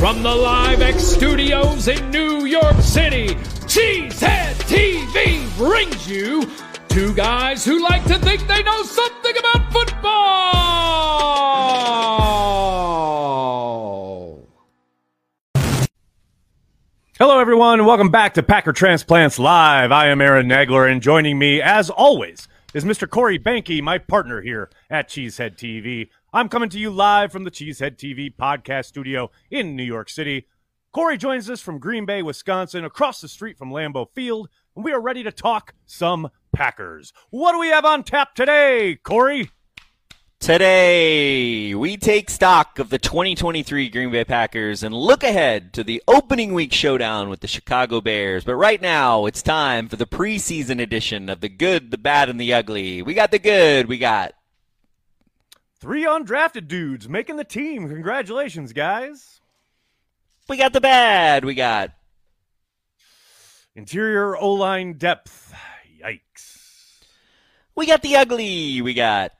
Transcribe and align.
From 0.00 0.22
the 0.22 0.34
Live 0.34 0.80
X 0.80 1.04
studios 1.04 1.86
in 1.86 2.10
New 2.10 2.46
York 2.46 2.80
City, 2.80 3.34
Cheesehead 3.68 4.54
TV 4.64 5.46
brings 5.58 6.08
you 6.08 6.50
two 6.88 7.12
guys 7.12 7.66
who 7.66 7.82
like 7.82 8.02
to 8.04 8.18
think 8.18 8.46
they 8.46 8.62
know 8.62 8.82
something 8.82 9.36
about 9.36 9.70
football. 9.70 10.40
Hello, 17.18 17.38
everyone, 17.38 17.84
welcome 17.84 18.08
back 18.08 18.32
to 18.32 18.42
Packer 18.42 18.72
Transplants 18.72 19.38
Live. 19.38 19.92
I 19.92 20.06
am 20.06 20.22
Aaron 20.22 20.48
Nagler, 20.48 20.90
and 20.90 21.02
joining 21.02 21.38
me, 21.38 21.60
as 21.60 21.90
always, 21.90 22.48
is 22.72 22.84
Mr. 22.86 23.06
Corey 23.06 23.38
Behnke, 23.38 23.82
my 23.82 23.98
partner 23.98 24.40
here 24.40 24.70
at 24.88 25.10
Cheesehead 25.10 25.56
TV. 25.56 26.08
I'm 26.32 26.48
coming 26.48 26.68
to 26.68 26.78
you 26.78 26.90
live 26.90 27.32
from 27.32 27.42
the 27.42 27.50
Cheesehead 27.50 27.96
TV 27.96 28.32
podcast 28.32 28.84
studio 28.84 29.32
in 29.50 29.74
New 29.74 29.82
York 29.82 30.08
City. 30.08 30.46
Corey 30.92 31.18
joins 31.18 31.50
us 31.50 31.60
from 31.60 31.80
Green 31.80 32.06
Bay, 32.06 32.22
Wisconsin, 32.22 32.84
across 32.84 33.20
the 33.20 33.26
street 33.26 33.58
from 33.58 33.72
Lambeau 33.72 34.08
Field, 34.14 34.48
and 34.76 34.84
we 34.84 34.92
are 34.92 35.00
ready 35.00 35.24
to 35.24 35.32
talk 35.32 35.74
some 35.86 36.30
Packers. 36.52 37.12
What 37.30 37.50
do 37.52 37.58
we 37.58 37.70
have 37.70 37.84
on 37.84 38.04
tap 38.04 38.36
today, 38.36 38.96
Corey? 39.02 39.50
Today, 40.38 41.74
we 41.74 41.96
take 41.96 42.30
stock 42.30 42.78
of 42.78 42.90
the 42.90 42.98
2023 42.98 43.88
Green 43.88 44.12
Bay 44.12 44.24
Packers 44.24 44.84
and 44.84 44.94
look 44.94 45.24
ahead 45.24 45.72
to 45.72 45.82
the 45.82 46.00
opening 46.06 46.54
week 46.54 46.72
showdown 46.72 47.28
with 47.28 47.40
the 47.40 47.48
Chicago 47.48 48.00
Bears. 48.00 48.44
But 48.44 48.54
right 48.54 48.80
now, 48.80 49.26
it's 49.26 49.42
time 49.42 49.88
for 49.88 49.96
the 49.96 50.06
preseason 50.06 50.80
edition 50.80 51.28
of 51.28 51.40
the 51.40 51.48
good, 51.48 51.90
the 51.90 51.98
bad, 51.98 52.28
and 52.28 52.40
the 52.40 52.54
ugly. 52.54 53.02
We 53.02 53.14
got 53.14 53.32
the 53.32 53.40
good. 53.40 53.86
We 53.86 53.98
got 53.98 54.32
Three 55.80 56.04
undrafted 56.04 56.68
dudes 56.68 57.08
making 57.08 57.36
the 57.36 57.44
team. 57.44 57.88
Congratulations, 57.88 58.74
guys. 58.74 59.40
we 60.46 60.58
got 60.58 60.74
the 60.74 60.80
bad. 60.80 61.42
We 61.44 61.54
got 61.54 61.92
Interior 63.74 64.36
O 64.36 64.52
line 64.52 64.98
depth. 64.98 65.54
Yikes. 66.02 67.00
we 67.74 67.86
got 67.86 68.02
the 68.02 68.16
ugly. 68.16 68.82
We 68.82 68.92
got 68.92 69.32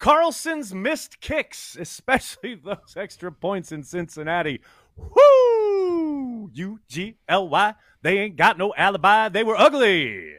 Carlson's 0.00 0.74
missed 0.74 1.20
kicks, 1.20 1.76
especially 1.78 2.54
those 2.64 2.94
extra 2.96 3.30
points 3.30 3.70
in 3.70 3.84
Cincinnati. 3.84 4.60
Woo! 4.96 6.50
U 6.52 6.80
G 6.88 7.16
L 7.28 7.48
Y. 7.48 7.74
They 8.02 8.18
ain't 8.18 8.36
got 8.36 8.58
no 8.58 8.74
alibi. 8.76 9.28
They 9.28 9.44
were 9.44 9.56
ugly. 9.56 10.34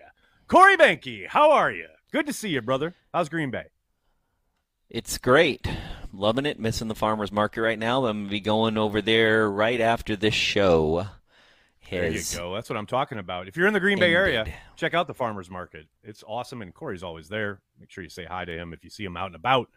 Corey 0.47 0.75
Behnke, 0.75 1.27
how 1.27 1.51
are 1.51 1.71
you? 1.71 1.87
Good 2.11 2.25
to 2.25 2.33
see 2.33 2.49
you, 2.49 2.61
brother. 2.61 2.95
How's 3.13 3.29
Green 3.29 3.49
Bay? 3.49 3.67
It's 4.93 5.17
great. 5.17 5.67
Loving 6.13 6.45
it. 6.45 6.59
Missing 6.59 6.87
the 6.87 6.93
farmer's 6.93 7.31
market 7.31 7.63
right 7.63 7.79
now. 7.79 8.05
I'm 8.05 8.17
going 8.17 8.25
to 8.25 8.29
be 8.29 8.39
going 8.39 8.77
over 8.77 9.01
there 9.01 9.49
right 9.49 9.81
after 9.81 10.15
this 10.15 10.35
show. 10.35 11.07
There 11.89 12.07
you 12.07 12.21
go. 12.35 12.53
That's 12.53 12.69
what 12.69 12.77
I'm 12.77 12.85
talking 12.85 13.17
about. 13.17 13.47
If 13.47 13.57
you're 13.57 13.65
in 13.65 13.73
the 13.73 13.79
Green 13.79 13.97
Bay 13.97 14.13
area, 14.13 14.45
check 14.75 14.93
out 14.93 15.07
the 15.07 15.15
farmers 15.15 15.49
market. 15.49 15.87
It's 16.03 16.23
awesome, 16.27 16.61
and 16.61 16.71
Corey's 16.75 17.01
always 17.01 17.27
there. 17.27 17.59
Make 17.79 17.89
sure 17.89 18.03
you 18.03 18.09
say 18.09 18.25
hi 18.25 18.45
to 18.45 18.55
him 18.55 18.71
if 18.71 18.83
you 18.83 18.91
see 18.91 19.03
him 19.03 19.17
out 19.17 19.27
and 19.27 19.35
about. 19.35 19.67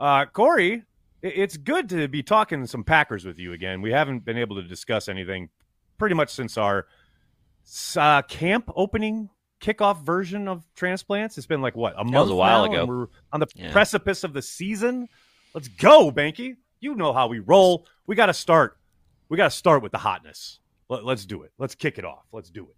Uh, 0.00 0.26
Corey, 0.26 0.82
it's 1.22 1.56
good 1.56 1.88
to 1.90 2.08
be 2.08 2.24
talking 2.24 2.66
some 2.66 2.82
Packers 2.82 3.24
with 3.24 3.38
you 3.38 3.52
again. 3.52 3.82
We 3.82 3.92
haven't 3.92 4.24
been 4.24 4.36
able 4.36 4.56
to 4.56 4.62
discuss 4.62 5.08
anything 5.08 5.48
pretty 5.96 6.16
much 6.16 6.30
since 6.30 6.58
our 6.58 6.86
uh, 7.96 8.22
camp 8.22 8.68
opening 8.74 9.30
kickoff 9.60 10.02
version 10.02 10.48
of 10.48 10.64
transplants. 10.74 11.36
It's 11.38 11.46
been 11.46 11.60
like 11.62 11.76
what 11.76 11.94
a 11.98 12.04
month 12.04 12.30
a 12.30 12.34
while 12.34 12.64
ago. 12.64 12.84
we're 12.86 13.06
on 13.32 13.40
the 13.40 13.46
Yeah. 13.54 13.72
precipice 13.72 14.24
of 14.24 14.32
the 14.32 14.42
season. 14.42 15.08
Let's 15.54 15.68
go, 15.68 16.10
Behnke. 16.10 16.56
You 16.80 16.94
know 16.94 17.12
how 17.12 17.26
we 17.26 17.40
roll. 17.40 17.86
We 18.06 18.16
got 18.16 18.26
to 18.26 18.34
start. 18.34 18.78
We 19.28 19.36
got 19.36 19.50
to 19.50 19.56
start 19.56 19.82
with 19.82 19.92
the 19.92 19.98
hotness. 19.98 20.58
Let, 20.88 21.04
let's 21.04 21.24
do 21.26 21.42
it. 21.42 21.52
Let's 21.58 21.74
kick 21.74 21.98
it 21.98 22.04
off. 22.04 22.24
Let's 22.32 22.50
do 22.50 22.64
it. 22.68 22.76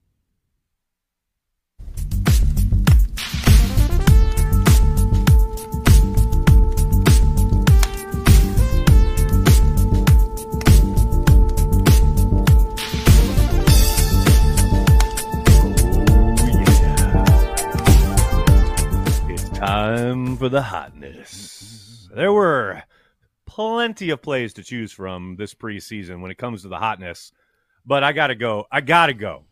For 20.43 20.49
the 20.49 20.63
hotness. 20.63 22.09
There 22.13 22.33
were 22.33 22.83
plenty 23.47 24.11
of 24.11 24.23
plays 24.23 24.53
to 24.55 24.65
choose 24.65 24.91
from 24.91 25.37
this 25.37 25.55
preseason 25.55 26.21
when 26.21 26.33
it 26.33 26.37
comes 26.37 26.63
to 26.63 26.69
the 26.69 26.79
hotness, 26.81 27.31
but 27.87 28.03
I 28.03 28.11
got 28.11 28.27
to 28.27 28.35
go. 28.35 28.67
I 28.73 28.81
got 28.81 29.07
to 29.07 29.15
go 29.15 29.45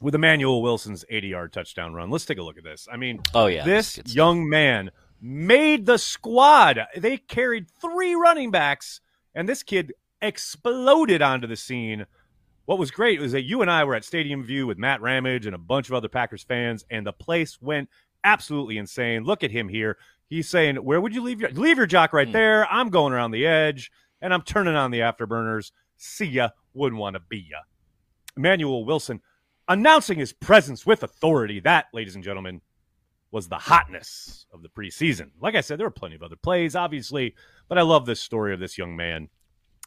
with 0.00 0.14
Emmanuel 0.14 0.62
Wilson's 0.62 1.04
80 1.08 1.26
yard 1.26 1.52
touchdown 1.52 1.92
run. 1.92 2.08
Let's 2.08 2.24
take 2.24 2.38
a 2.38 2.42
look 2.44 2.56
at 2.56 2.62
this. 2.62 2.86
I 2.88 2.96
mean, 2.98 3.20
Oh, 3.34 3.46
yeah. 3.46 3.64
this 3.64 3.98
young 4.06 4.48
man 4.48 4.92
made 5.20 5.86
the 5.86 5.98
squad. 5.98 6.78
They 6.96 7.16
carried 7.16 7.68
three 7.80 8.14
running 8.14 8.52
backs, 8.52 9.00
and 9.34 9.48
this 9.48 9.64
kid 9.64 9.92
exploded 10.20 11.20
onto 11.20 11.48
the 11.48 11.56
scene. 11.56 12.06
What 12.66 12.78
was 12.78 12.92
great 12.92 13.18
was 13.20 13.32
that 13.32 13.42
you 13.42 13.60
and 13.60 13.68
I 13.68 13.82
were 13.82 13.96
at 13.96 14.04
Stadium 14.04 14.44
View 14.44 14.68
with 14.68 14.78
Matt 14.78 15.02
Ramage 15.02 15.46
and 15.46 15.54
a 15.56 15.58
bunch 15.58 15.88
of 15.88 15.94
other 15.94 16.08
Packers 16.08 16.44
fans, 16.44 16.84
and 16.92 17.04
the 17.04 17.12
place 17.12 17.60
went 17.60 17.88
absolutely 18.24 18.78
insane. 18.78 19.24
Look 19.24 19.42
at 19.42 19.50
him 19.50 19.68
here. 19.68 19.98
He's 20.32 20.48
saying, 20.48 20.76
"Where 20.76 21.00
would 21.00 21.14
you 21.14 21.22
leave 21.22 21.40
your 21.40 21.50
leave 21.50 21.76
your 21.76 21.86
jock 21.86 22.12
right 22.12 22.26
Hmm. 22.26 22.32
there? 22.32 22.66
I'm 22.72 22.88
going 22.88 23.12
around 23.12 23.32
the 23.32 23.46
edge, 23.46 23.90
and 24.20 24.32
I'm 24.32 24.42
turning 24.42 24.74
on 24.74 24.90
the 24.90 25.00
afterburners. 25.00 25.72
See 25.96 26.24
ya. 26.26 26.50
Wouldn't 26.74 27.00
want 27.00 27.14
to 27.14 27.20
be 27.20 27.38
ya." 27.50 27.58
Emmanuel 28.36 28.84
Wilson 28.84 29.20
announcing 29.68 30.18
his 30.18 30.32
presence 30.32 30.86
with 30.86 31.02
authority. 31.02 31.60
That, 31.60 31.86
ladies 31.92 32.14
and 32.14 32.24
gentlemen, 32.24 32.62
was 33.30 33.48
the 33.48 33.58
hotness 33.58 34.46
of 34.52 34.62
the 34.62 34.68
preseason. 34.68 35.30
Like 35.40 35.54
I 35.54 35.60
said, 35.60 35.78
there 35.78 35.86
were 35.86 35.90
plenty 35.90 36.14
of 36.14 36.22
other 36.22 36.36
plays, 36.36 36.74
obviously, 36.74 37.34
but 37.68 37.78
I 37.78 37.82
love 37.82 38.06
this 38.06 38.20
story 38.20 38.54
of 38.54 38.60
this 38.60 38.76
young 38.78 38.96
man. 38.96 39.28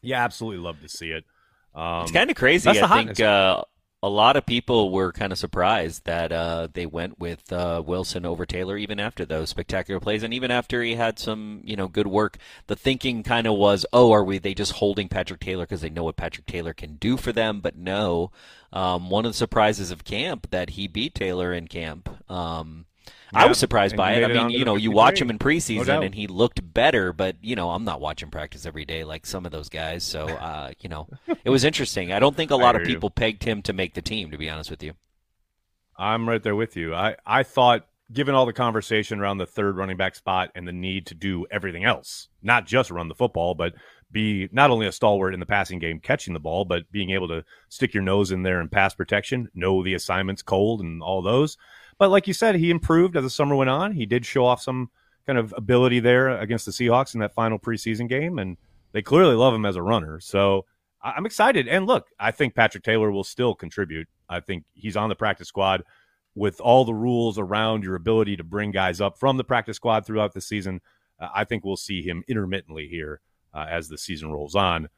Yeah, 0.02 0.24
absolutely 0.24 0.64
love 0.64 0.80
to 0.82 0.90
see 0.90 1.10
it. 1.12 1.26
Um, 1.74 2.04
It's 2.04 2.12
kind 2.12 2.30
of 2.30 2.36
crazy. 2.38 2.70
I 2.70 3.04
think 3.04 3.20
uh, 3.20 3.64
a 4.06 4.10
lot 4.10 4.38
of 4.38 4.46
people 4.46 4.92
were 4.92 5.12
kind 5.12 5.32
of 5.32 5.40
surprised 5.40 6.06
that 6.06 6.32
uh, 6.32 6.68
they 6.72 6.86
went 6.86 7.20
with 7.20 7.52
uh, 7.52 7.82
Wilson 7.84 8.24
over 8.24 8.46
Taylor, 8.46 8.78
even 8.78 9.00
after 9.00 9.26
those 9.26 9.50
spectacular 9.50 10.00
plays, 10.00 10.22
and 10.22 10.32
even 10.32 10.52
after 10.52 10.84
he 10.84 10.94
had 10.94 11.18
some, 11.18 11.62
you 11.64 11.76
know, 11.76 11.88
good 11.88 12.06
work. 12.06 12.38
The 12.68 12.76
thinking 12.76 13.24
kind 13.24 13.48
of 13.48 13.56
was, 13.56 13.84
oh, 13.92 14.12
are 14.12 14.24
we 14.24 14.38
they 14.38 14.54
just 14.54 14.74
holding 14.74 15.10
Patrick 15.10 15.40
Taylor 15.40 15.64
because 15.64 15.82
they 15.82 15.90
know 15.90 16.04
what 16.04 16.18
Patrick 16.18 16.46
Taylor 16.46 16.72
can 16.72 16.98
do 16.98 17.18
for 17.18 17.32
them? 17.32 17.62
But 17.62 17.78
no, 17.78 18.30
um, 18.72 19.10
one 19.10 19.26
of 19.26 19.32
the 19.32 19.38
surprises 19.38 19.90
of 19.90 20.04
camp 20.04 20.52
that 20.52 20.72
he 20.72 20.86
beat 20.88 21.16
Taylor 21.16 21.52
in 21.52 21.68
camp. 21.68 22.08
Um, 22.30 22.86
I 23.36 23.48
was 23.48 23.58
surprised 23.58 23.94
and 23.94 23.98
by 23.98 24.14
it. 24.14 24.24
I 24.24 24.34
mean, 24.34 24.50
you 24.50 24.66
know, 24.66 24.76
you 24.76 24.92
watch 24.92 25.22
him 25.22 25.30
in 25.30 25.38
preseason 25.38 25.86
doubt. 25.86 26.04
and 26.04 26.16
he 26.16 26.28
looked 26.28 26.74
better, 26.74 27.14
but 27.14 27.36
you 27.42 27.56
know, 27.56 27.72
I'm 27.72 27.84
not 27.84 28.02
watching 28.02 28.30
practice 28.30 28.66
every 28.66 28.86
day 28.86 29.04
like 29.04 29.26
some 29.26 29.46
of 29.46 29.52
those 29.52 29.70
guys. 29.70 30.04
So, 30.04 30.28
uh, 30.28 30.72
you 30.80 30.90
know, 30.90 31.08
it 31.44 31.50
was 31.50 31.64
interesting. 31.64 32.12
I 32.12 32.20
don't 32.20 32.36
think 32.36 32.52
a 32.52 32.56
lot 32.56 32.76
of 32.76 32.82
hear 32.82 32.90
you. 32.90 32.96
people 32.96 33.10
pegged 33.10 33.44
him 33.44 33.62
to 33.64 33.74
make 33.74 33.94
the 33.94 34.02
team, 34.02 34.32
to 34.32 34.38
be 34.38 34.50
honest 34.50 34.70
with 34.70 34.82
you. 34.84 34.94
I'm 35.98 36.28
right 36.28 36.44
there 36.44 36.56
with 36.56 36.76
you. 36.76 36.94
I, 36.94 37.16
I 37.26 37.44
thought, 37.44 37.88
given 38.12 38.36
all 38.36 38.46
the 38.46 38.54
conversation 38.54 39.20
around 39.20 39.38
the 39.38 39.46
third 39.46 39.78
running 39.78 39.98
back 39.98 40.16
spot 40.16 40.52
and 40.56 40.68
the 40.68 40.74
need 40.74 41.08
to 41.08 41.16
do 41.16 41.46
everything 41.50 41.86
else, 41.86 42.28
not 42.44 42.66
just 42.66 42.92
run 42.92 43.08
the 43.08 43.16
football, 43.16 43.56
but 43.56 43.74
be 44.12 44.48
not 44.52 44.72
only 44.72 44.88
a 44.88 44.92
stalwart 44.92 45.34
in 45.34 45.40
the 45.40 45.46
passing 45.46 45.80
game, 45.80 46.00
catching 46.00 46.34
the 46.34 46.40
ball, 46.40 46.66
but 46.66 46.90
being 46.92 47.12
able 47.12 47.28
to 47.28 47.44
stick 47.70 47.94
your 47.94 48.04
nose 48.04 48.32
in 48.32 48.44
there 48.44 48.60
and 48.60 48.72
pass 48.72 48.94
protection, 48.94 49.50
know 49.54 49.84
the 49.84 49.94
assignments 49.94 50.42
cold 50.42 50.82
and 50.82 51.02
all 51.02 51.22
those. 51.22 51.58
But 51.98 52.12
like 52.12 52.28
you 52.28 52.34
said, 52.34 52.56
he 52.56 52.72
improved 52.72 53.16
as 53.16 53.24
the 53.24 53.30
summer 53.30 53.56
went 53.56 53.70
on. 53.70 53.94
He 53.94 54.06
did 54.06 54.26
show 54.26 54.46
off 54.46 54.62
some 54.62 54.90
kind 55.26 55.40
of 55.40 55.54
ability 55.58 56.00
there 56.00 56.30
against 56.40 56.66
the 56.66 56.72
Seahawks 56.72 57.14
in 57.14 57.20
that 57.22 57.34
final 57.34 57.58
preseason 57.58 58.08
game, 58.10 58.38
and 58.38 58.58
they 58.92 59.02
clearly 59.02 59.36
love 59.36 59.54
him 59.54 59.66
as 59.66 59.76
a 59.76 59.82
runner. 59.82 60.20
So 60.20 60.66
I'm 61.02 61.26
excited. 61.26 61.68
And 61.68 61.86
look, 61.86 62.08
I 62.20 62.32
think 62.32 62.56
Patrick 62.56 62.84
Taylor 62.84 63.12
will 63.12 63.24
still 63.24 63.56
contribute. 63.56 64.08
I 64.28 64.40
think 64.40 64.66
he's 64.74 64.98
on 64.98 65.10
the 65.10 65.16
practice 65.16 65.48
squad 65.48 65.84
with 66.36 66.60
all 66.60 66.84
the 66.84 66.94
rules 66.94 67.40
around 67.40 67.84
your 67.84 67.96
ability 67.96 68.36
to 68.38 68.44
bring 68.44 68.72
guys 68.72 69.00
up 69.00 69.18
from 69.18 69.38
the 69.38 69.44
practice 69.44 69.78
squad 69.78 70.06
throughout 70.06 70.34
the 70.34 70.42
season. 70.42 70.82
Uh, 71.20 71.30
I 71.34 71.46
think 71.46 71.64
we'll 71.64 71.78
see 71.78 72.02
him 72.02 72.24
intermittently 72.28 72.88
here 72.88 73.22
uh, 73.54 73.66
as 73.70 73.88
the 73.88 73.98
season 73.98 74.32
rolls 74.32 74.56
on. 74.56 74.90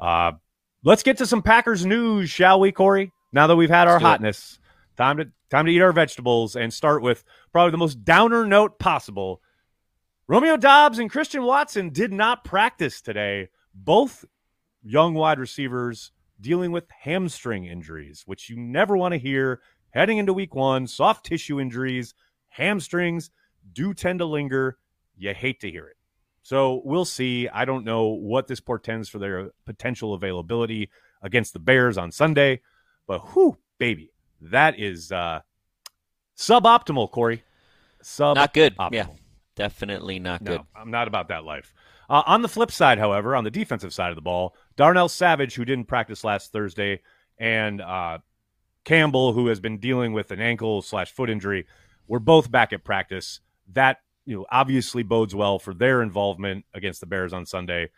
Uh, 0.00 0.32
let's 0.82 1.02
get 1.02 1.18
to 1.18 1.26
some 1.26 1.42
Packers 1.42 1.86
news, 1.86 2.28
shall 2.28 2.58
we, 2.58 2.72
Corey? 2.72 3.12
Now 3.32 3.46
that 3.46 3.56
we've 3.56 3.70
had 3.70 3.86
our 3.86 3.98
do 3.98 4.04
it. 4.24 4.58
Time 5.00 5.16
to 5.16 5.28
time 5.48 5.64
to 5.64 5.72
eat 5.72 5.80
our 5.80 5.94
vegetables 5.94 6.54
and 6.54 6.74
start 6.74 7.00
with 7.00 7.24
probably 7.52 7.70
the 7.70 7.78
most 7.78 8.04
downer 8.04 8.44
note 8.44 8.78
possible. 8.78 9.40
Romeo 10.28 10.58
Doubs 10.58 10.98
and 10.98 11.08
Christian 11.10 11.42
Watson 11.42 11.88
did 11.88 12.12
not 12.12 12.44
practice 12.44 13.00
today. 13.00 13.48
Both 13.74 14.26
young 14.82 15.14
wide 15.14 15.38
receivers 15.38 16.12
dealing 16.38 16.70
with 16.70 16.84
hamstring 16.90 17.64
injuries, 17.64 18.24
which 18.26 18.50
you 18.50 18.58
never 18.58 18.94
want 18.94 19.12
to 19.12 19.18
hear 19.18 19.62
heading 19.88 20.18
into 20.18 20.34
week 20.34 20.54
one. 20.54 20.86
Soft 20.86 21.24
tissue 21.24 21.58
injuries, 21.58 22.12
hamstrings 22.50 23.30
do 23.72 23.94
tend 23.94 24.18
to 24.18 24.26
linger. 24.26 24.76
You 25.16 25.32
hate 25.32 25.60
to 25.60 25.70
hear 25.70 25.86
it. 25.86 25.96
So 26.42 26.82
we'll 26.84 27.06
see. 27.06 27.48
I 27.48 27.64
don't 27.64 27.86
know 27.86 28.08
what 28.08 28.48
this 28.48 28.60
portends 28.60 29.08
for 29.08 29.18
their 29.18 29.52
potential 29.64 30.12
availability 30.12 30.90
against 31.22 31.54
the 31.54 31.58
Bears 31.58 31.96
on 31.96 32.12
Sunday, 32.12 32.60
but 33.06 33.20
whew, 33.32 33.56
baby, 33.78 34.12
that 34.40 34.78
is 34.78 35.12
uh, 35.12 35.40
suboptimal, 36.36 37.10
Corey. 37.10 37.42
Sub 38.02 38.36
not 38.36 38.54
good. 38.54 38.74
Yeah, 38.92 39.06
definitely 39.56 40.18
not 40.18 40.42
good. 40.42 40.58
No, 40.58 40.66
I'm 40.74 40.90
not 40.90 41.08
about 41.08 41.28
that 41.28 41.44
life. 41.44 41.74
Uh, 42.08 42.22
on 42.26 42.42
the 42.42 42.48
flip 42.48 42.72
side, 42.72 42.98
however, 42.98 43.36
on 43.36 43.44
the 43.44 43.50
defensive 43.50 43.94
side 43.94 44.10
of 44.10 44.16
the 44.16 44.22
ball, 44.22 44.56
Darnell 44.76 45.08
Savage, 45.08 45.54
who 45.54 45.64
didn't 45.64 45.84
practice 45.84 46.24
last 46.24 46.50
Thursday, 46.50 47.02
and 47.38 47.80
uh, 47.80 48.18
Campbell, 48.84 49.32
who 49.32 49.46
has 49.46 49.60
been 49.60 49.78
dealing 49.78 50.12
with 50.12 50.30
an 50.30 50.40
ankle 50.40 50.82
slash 50.82 51.12
foot 51.12 51.30
injury, 51.30 51.66
were 52.08 52.18
both 52.18 52.50
back 52.50 52.72
at 52.72 52.82
practice. 52.82 53.40
That 53.72 53.98
you 54.26 54.36
know 54.36 54.46
obviously 54.50 55.02
bodes 55.02 55.34
well 55.34 55.58
for 55.58 55.74
their 55.74 56.02
involvement 56.02 56.64
against 56.74 57.00
the 57.00 57.06
Bears 57.06 57.32
on 57.32 57.46
Sunday. 57.46 57.90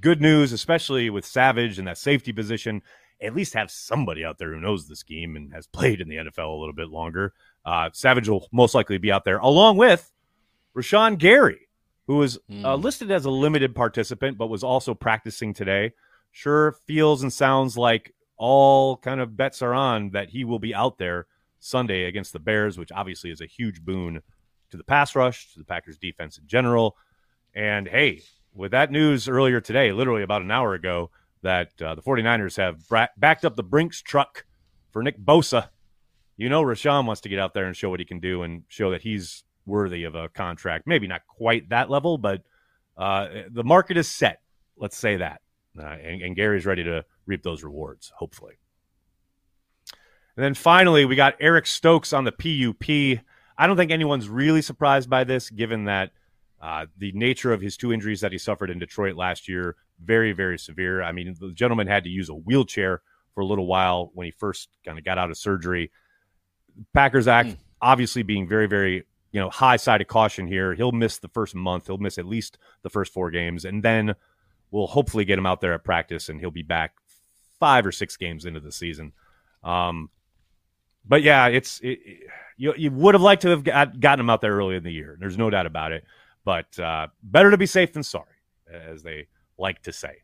Good 0.00 0.20
news, 0.20 0.52
especially 0.52 1.10
with 1.10 1.26
Savage 1.26 1.78
in 1.78 1.84
that 1.86 1.98
safety 1.98 2.32
position. 2.32 2.82
At 3.22 3.34
least 3.34 3.54
have 3.54 3.70
somebody 3.70 4.24
out 4.24 4.38
there 4.38 4.52
who 4.52 4.60
knows 4.60 4.88
the 4.88 4.96
scheme 4.96 5.36
and 5.36 5.52
has 5.52 5.66
played 5.72 6.00
in 6.00 6.08
the 6.08 6.16
NFL 6.16 6.48
a 6.48 6.58
little 6.58 6.74
bit 6.74 6.88
longer. 6.88 7.32
Uh, 7.64 7.90
Savage 7.92 8.28
will 8.28 8.48
most 8.52 8.74
likely 8.74 8.98
be 8.98 9.12
out 9.12 9.24
there 9.24 9.38
along 9.38 9.76
with 9.76 10.10
Rashan 10.76 11.18
Gary, 11.18 11.68
who 12.06 12.16
was 12.16 12.38
mm. 12.50 12.64
uh, 12.64 12.76
hmm. 12.76 12.82
listed 12.82 13.10
as 13.10 13.24
a 13.24 13.30
limited 13.30 13.74
participant 13.74 14.38
but 14.38 14.48
was 14.48 14.64
also 14.64 14.94
practicing 14.94 15.54
today. 15.54 15.92
Sure 16.32 16.76
feels 16.86 17.22
and 17.22 17.32
sounds 17.32 17.76
like 17.76 18.14
all 18.36 18.96
kind 18.96 19.20
of 19.20 19.36
bets 19.36 19.62
are 19.62 19.74
on 19.74 20.10
that 20.10 20.30
he 20.30 20.44
will 20.44 20.58
be 20.58 20.74
out 20.74 20.98
there 20.98 21.26
Sunday 21.60 22.04
against 22.04 22.32
the 22.32 22.40
Bears, 22.40 22.76
which 22.76 22.90
obviously 22.90 23.30
is 23.30 23.40
a 23.40 23.46
huge 23.46 23.84
boon 23.84 24.20
to 24.70 24.76
the 24.76 24.82
pass 24.82 25.14
rush, 25.14 25.52
to 25.52 25.60
the 25.60 25.64
Packers 25.64 25.98
defense 25.98 26.38
in 26.38 26.46
general. 26.46 26.96
And 27.54 27.86
hey, 27.86 28.22
with 28.54 28.72
that 28.72 28.90
news 28.90 29.28
earlier 29.28 29.60
today, 29.60 29.92
literally 29.92 30.22
about 30.22 30.42
an 30.42 30.50
hour 30.50 30.74
ago, 30.74 31.10
that 31.42 31.80
uh, 31.82 31.94
the 31.94 32.02
49ers 32.02 32.56
have 32.56 32.88
bra- 32.88 33.08
backed 33.16 33.44
up 33.44 33.56
the 33.56 33.62
Brinks 33.62 34.00
truck 34.00 34.44
for 34.90 35.02
Nick 35.02 35.18
Bosa. 35.18 35.68
You 36.36 36.48
know, 36.48 36.62
Rashan 36.62 37.06
wants 37.06 37.20
to 37.22 37.28
get 37.28 37.38
out 37.38 37.54
there 37.54 37.66
and 37.66 37.76
show 37.76 37.90
what 37.90 38.00
he 38.00 38.06
can 38.06 38.20
do 38.20 38.42
and 38.42 38.62
show 38.68 38.90
that 38.90 39.02
he's 39.02 39.44
worthy 39.66 40.04
of 40.04 40.14
a 40.14 40.28
contract. 40.28 40.86
Maybe 40.86 41.06
not 41.06 41.22
quite 41.26 41.68
that 41.68 41.90
level, 41.90 42.18
but 42.18 42.42
uh, 42.96 43.28
the 43.50 43.64
market 43.64 43.96
is 43.96 44.08
set. 44.08 44.40
Let's 44.76 44.96
say 44.96 45.18
that. 45.18 45.40
Uh, 45.78 45.84
and, 45.86 46.22
and 46.22 46.36
Gary's 46.36 46.66
ready 46.66 46.84
to 46.84 47.04
reap 47.26 47.42
those 47.42 47.62
rewards, 47.62 48.12
hopefully. 48.16 48.54
And 50.36 50.44
then 50.44 50.54
finally, 50.54 51.04
we 51.04 51.16
got 51.16 51.34
Eric 51.40 51.66
Stokes 51.66 52.12
on 52.12 52.24
the 52.24 52.32
PUP. 52.32 53.22
I 53.58 53.66
don't 53.66 53.76
think 53.76 53.90
anyone's 53.90 54.28
really 54.28 54.62
surprised 54.62 55.10
by 55.10 55.24
this, 55.24 55.50
given 55.50 55.84
that 55.84 56.12
uh, 56.62 56.86
the 56.96 57.10
nature 57.12 57.52
of 57.52 57.60
his 57.60 57.76
two 57.76 57.92
injuries 57.92 58.20
that 58.20 58.30
he 58.30 58.38
suffered 58.38 58.70
in 58.70 58.78
Detroit 58.78 59.16
last 59.16 59.48
year, 59.48 59.74
very, 60.02 60.32
very 60.32 60.58
severe. 60.58 61.02
I 61.02 61.10
mean, 61.10 61.34
the 61.38 61.52
gentleman 61.52 61.88
had 61.88 62.04
to 62.04 62.10
use 62.10 62.28
a 62.28 62.34
wheelchair 62.34 63.02
for 63.34 63.40
a 63.40 63.46
little 63.46 63.66
while 63.66 64.12
when 64.14 64.26
he 64.26 64.30
first 64.30 64.68
kind 64.84 64.96
of 64.96 65.04
got 65.04 65.18
out 65.18 65.30
of 65.30 65.36
surgery. 65.36 65.90
Packers 66.94 67.26
Act 67.26 67.48
mm. 67.50 67.56
obviously 67.80 68.22
being 68.22 68.46
very, 68.46 68.68
very, 68.68 69.04
you 69.32 69.40
know, 69.40 69.50
high 69.50 69.76
side 69.76 70.00
of 70.00 70.06
caution 70.06 70.46
here. 70.46 70.72
He'll 70.74 70.92
miss 70.92 71.18
the 71.18 71.28
first 71.28 71.54
month. 71.54 71.88
He'll 71.88 71.98
miss 71.98 72.16
at 72.16 72.26
least 72.26 72.58
the 72.82 72.90
first 72.90 73.12
four 73.12 73.30
games, 73.32 73.64
and 73.64 73.82
then 73.82 74.14
we'll 74.70 74.86
hopefully 74.86 75.24
get 75.24 75.38
him 75.38 75.46
out 75.46 75.60
there 75.60 75.72
at 75.72 75.82
practice, 75.82 76.28
and 76.28 76.38
he'll 76.38 76.50
be 76.52 76.62
back 76.62 76.94
five 77.58 77.84
or 77.86 77.92
six 77.92 78.16
games 78.16 78.44
into 78.44 78.60
the 78.60 78.72
season. 78.72 79.12
Um, 79.64 80.10
but 81.04 81.22
yeah, 81.22 81.48
it's 81.48 81.80
it, 81.82 81.98
you. 82.56 82.72
You 82.76 82.92
would 82.92 83.14
have 83.14 83.22
liked 83.22 83.42
to 83.42 83.48
have 83.48 83.64
got, 83.64 83.98
gotten 83.98 84.20
him 84.20 84.30
out 84.30 84.40
there 84.40 84.54
early 84.54 84.76
in 84.76 84.84
the 84.84 84.92
year. 84.92 85.16
There's 85.18 85.38
no 85.38 85.50
doubt 85.50 85.66
about 85.66 85.92
it. 85.92 86.04
But 86.44 86.78
uh, 86.78 87.08
better 87.22 87.50
to 87.50 87.56
be 87.56 87.66
safe 87.66 87.92
than 87.92 88.02
sorry, 88.02 88.26
as 88.70 89.02
they 89.02 89.28
like 89.58 89.82
to 89.82 89.92
say. 89.92 90.22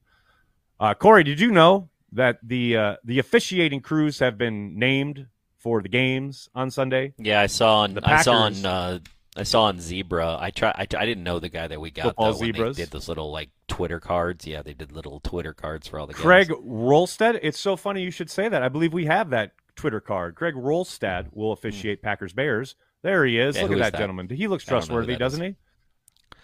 Uh, 0.81 0.95
Corey, 0.95 1.25
did 1.25 1.41
you 1.41 1.51
know 1.51 1.89
that 2.13 2.39
the 2.43 2.77
uh, 2.77 2.97
the 3.05 3.19
officiating 3.19 3.81
crews 3.81 4.19
have 4.19 4.39
been 4.39 4.79
named 4.79 5.27
for 5.59 5.83
the 5.83 5.89
games 5.89 6.49
on 6.55 6.71
Sunday? 6.71 7.15
Yeah, 7.19 7.41
I 7.41 7.47
saw 7.47 7.81
on 7.81 7.99
I 8.03 8.23
saw 8.23 8.33
on 8.33 8.65
uh, 8.65 8.99
I 9.37 9.43
saw 9.45 9.65
on 9.65 9.81
Zebra. 9.81 10.39
I 10.41 10.51
try. 10.51 10.71
I, 10.71 10.83
I 10.83 11.07
didn't 11.07 11.23
know 11.23 11.39
the 11.39 11.49
guy 11.49 11.69
that 11.69 11.81
we 11.81 11.91
got 11.91 12.05
Football 12.05 12.33
though, 12.33 12.39
zebras. 12.39 12.77
they 12.77 12.83
did 12.83 12.91
those 12.91 13.09
little 13.09 13.31
like 13.31 13.51
Twitter 13.69 14.01
cards. 14.01 14.47
Yeah, 14.47 14.63
they 14.63 14.75
did 14.75 14.93
little 14.93 15.21
Twitter 15.21 15.53
cards 15.53 15.87
for 15.87 15.99
all 15.99 16.07
the 16.07 16.15
Craig 16.15 16.49
games. 16.49 16.61
Wrolstad. 16.67 17.39
It's 17.43 17.61
so 17.61 17.77
funny 17.77 18.03
you 18.03 18.11
should 18.11 18.31
say 18.31 18.49
that. 18.49 18.63
I 18.63 18.69
believe 18.69 18.93
we 18.93 19.07
have 19.07 19.31
that 19.31 19.53
Twitter 19.77 20.01
card. 20.01 20.35
Craig 20.35 20.55
Wrolstad 20.55 21.29
will 21.33 21.53
officiate 21.53 22.01
mm. 22.01 22.03
Packers 22.03 22.33
Bears. 22.33 22.75
There 23.03 23.25
he 23.25 23.39
is. 23.39 23.57
Yeah, 23.57 23.63
Look 23.63 23.73
at 23.73 23.79
that, 23.79 23.93
that, 23.93 23.99
gentleman. 23.99 24.29
He 24.29 24.49
looks 24.49 24.65
trustworthy, 24.65 25.17
doesn't 25.17 25.43
is. 25.43 25.55
he? 25.55 25.57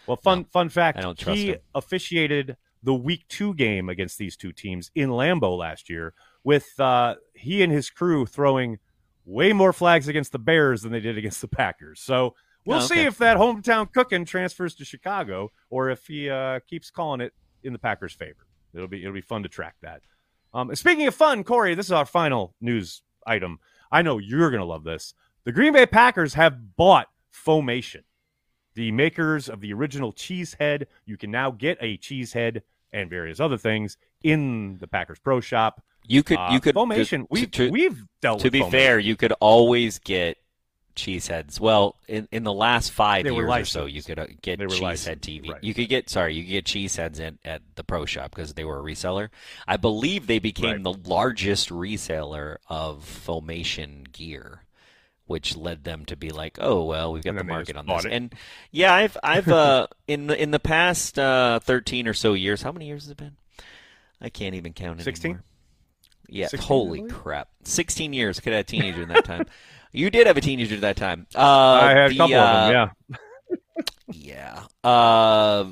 Well, 0.06 0.16
fun 0.16 0.40
no, 0.40 0.46
fun 0.52 0.68
fact. 0.68 1.02
he 1.20 1.50
him. 1.50 1.58
officiated 1.74 2.56
the 2.82 2.94
Week 2.94 3.24
Two 3.28 3.54
game 3.54 3.88
against 3.88 4.18
these 4.18 4.36
two 4.36 4.52
teams 4.52 4.90
in 4.94 5.10
Lambeau 5.10 5.56
last 5.56 5.88
year, 5.88 6.14
with 6.42 6.78
uh, 6.78 7.16
he 7.34 7.62
and 7.62 7.72
his 7.72 7.90
crew 7.90 8.26
throwing 8.26 8.78
way 9.24 9.52
more 9.52 9.72
flags 9.72 10.08
against 10.08 10.32
the 10.32 10.38
Bears 10.38 10.82
than 10.82 10.92
they 10.92 11.00
did 11.00 11.16
against 11.16 11.40
the 11.40 11.48
Packers. 11.48 12.00
So 12.00 12.34
we'll 12.64 12.80
oh, 12.80 12.84
okay. 12.84 12.94
see 12.94 13.00
if 13.02 13.18
that 13.18 13.36
hometown 13.36 13.90
cooking 13.92 14.24
transfers 14.24 14.74
to 14.76 14.84
Chicago 14.84 15.50
or 15.70 15.90
if 15.90 16.06
he 16.06 16.28
uh, 16.28 16.60
keeps 16.68 16.90
calling 16.90 17.20
it 17.20 17.32
in 17.62 17.72
the 17.72 17.78
Packers' 17.78 18.12
favor. 18.12 18.46
It'll 18.74 18.88
be 18.88 19.00
it'll 19.02 19.14
be 19.14 19.20
fun 19.20 19.42
to 19.44 19.48
track 19.48 19.76
that. 19.82 20.02
Um, 20.52 20.74
speaking 20.74 21.06
of 21.06 21.14
fun, 21.14 21.42
Corey, 21.42 21.74
this 21.74 21.86
is 21.86 21.92
our 21.92 22.06
final 22.06 22.54
news 22.60 23.02
item. 23.26 23.58
I 23.90 24.02
know 24.02 24.18
you're 24.18 24.50
going 24.50 24.60
to 24.60 24.66
love 24.66 24.84
this. 24.84 25.14
The 25.44 25.52
Green 25.52 25.72
Bay 25.72 25.86
Packers 25.86 26.34
have 26.34 26.76
bought 26.76 27.08
Foamation, 27.32 28.02
the 28.74 28.92
makers 28.92 29.48
of 29.48 29.60
the 29.60 29.72
original 29.72 30.12
cheese 30.12 30.54
head. 30.58 30.86
You 31.04 31.16
can 31.16 31.30
now 31.30 31.50
get 31.50 31.78
a 31.80 31.96
cheese 31.96 32.32
head 32.32 32.62
and 32.92 33.10
various 33.10 33.40
other 33.40 33.58
things 33.58 33.96
in 34.22 34.78
the 34.78 34.86
Packers 34.86 35.18
Pro 35.18 35.40
Shop. 35.40 35.82
You 36.06 36.22
could, 36.22 36.38
uh, 36.38 36.50
you 36.52 36.60
could 36.60 36.74
Foamation. 36.74 37.26
We 37.30 37.46
to, 37.46 37.70
we've 37.70 38.04
dealt. 38.20 38.40
To 38.40 38.50
be 38.50 38.60
foamation. 38.60 38.70
fair, 38.70 38.98
you 38.98 39.16
could 39.16 39.32
always 39.40 39.98
get 39.98 40.36
cheeseheads. 40.94 41.60
Well, 41.60 41.96
in, 42.08 42.28
in 42.30 42.44
the 42.44 42.52
last 42.52 42.92
five 42.92 43.24
they 43.24 43.32
years 43.32 43.50
or 43.50 43.64
so, 43.64 43.86
you 43.86 44.02
could 44.02 44.18
uh, 44.18 44.26
get 44.42 44.60
cheesehead 44.60 45.20
TV. 45.20 45.50
Right. 45.50 45.64
You 45.64 45.74
could 45.74 45.88
get 45.88 46.08
sorry, 46.08 46.34
you 46.34 46.42
could 46.42 46.50
get 46.50 46.64
cheeseheads 46.64 47.20
in, 47.20 47.38
at 47.44 47.62
the 47.74 47.84
pro 47.84 48.04
shop 48.04 48.34
because 48.34 48.54
they 48.54 48.64
were 48.64 48.78
a 48.78 48.82
reseller. 48.82 49.28
I 49.66 49.76
believe 49.76 50.26
they 50.26 50.38
became 50.38 50.70
right. 50.70 50.82
the 50.82 50.94
largest 51.08 51.70
reseller 51.70 52.56
of 52.68 53.04
Foamation 53.04 54.10
gear. 54.12 54.63
Which 55.26 55.56
led 55.56 55.84
them 55.84 56.04
to 56.06 56.16
be 56.16 56.30
like, 56.30 56.58
oh 56.60 56.84
well, 56.84 57.12
we've 57.12 57.24
got 57.24 57.34
the 57.34 57.44
market 57.44 57.76
on 57.76 57.86
this, 57.86 58.04
it. 58.04 58.12
and 58.12 58.34
yeah, 58.70 58.92
I've 58.92 59.16
I've 59.22 59.48
uh, 59.48 59.86
in 60.06 60.26
the 60.26 60.40
in 60.40 60.50
the 60.50 60.60
past 60.60 61.18
uh, 61.18 61.60
thirteen 61.60 62.06
or 62.06 62.12
so 62.12 62.34
years, 62.34 62.60
how 62.60 62.72
many 62.72 62.86
years 62.86 63.04
has 63.04 63.12
it 63.12 63.16
been? 63.16 63.36
I 64.20 64.28
can't 64.28 64.54
even 64.54 64.74
count 64.74 65.00
it. 65.00 65.04
Sixteen. 65.04 65.40
Yeah, 66.28 66.48
16, 66.48 66.66
holy 66.66 67.00
really? 67.00 67.10
crap! 67.10 67.48
Sixteen 67.64 68.12
years. 68.12 68.40
Could 68.40 68.52
have 68.52 68.58
had 68.58 68.66
a 68.66 68.68
teenager 68.68 69.02
in 69.02 69.08
that 69.08 69.24
time. 69.24 69.46
You 69.94 70.10
did 70.10 70.26
have 70.26 70.36
a 70.36 70.40
teenager 70.40 70.74
at 70.74 70.80
that 70.80 70.96
time. 70.96 71.28
Uh, 71.36 71.38
I 71.38 71.90
had 71.92 72.10
the, 72.10 72.14
a 72.14 72.18
couple 72.18 72.34
uh, 72.34 72.66
of 72.66 72.68
them. 72.68 73.18
Yeah. 74.12 74.64
yeah. 74.82 74.88
Uh, 74.90 75.66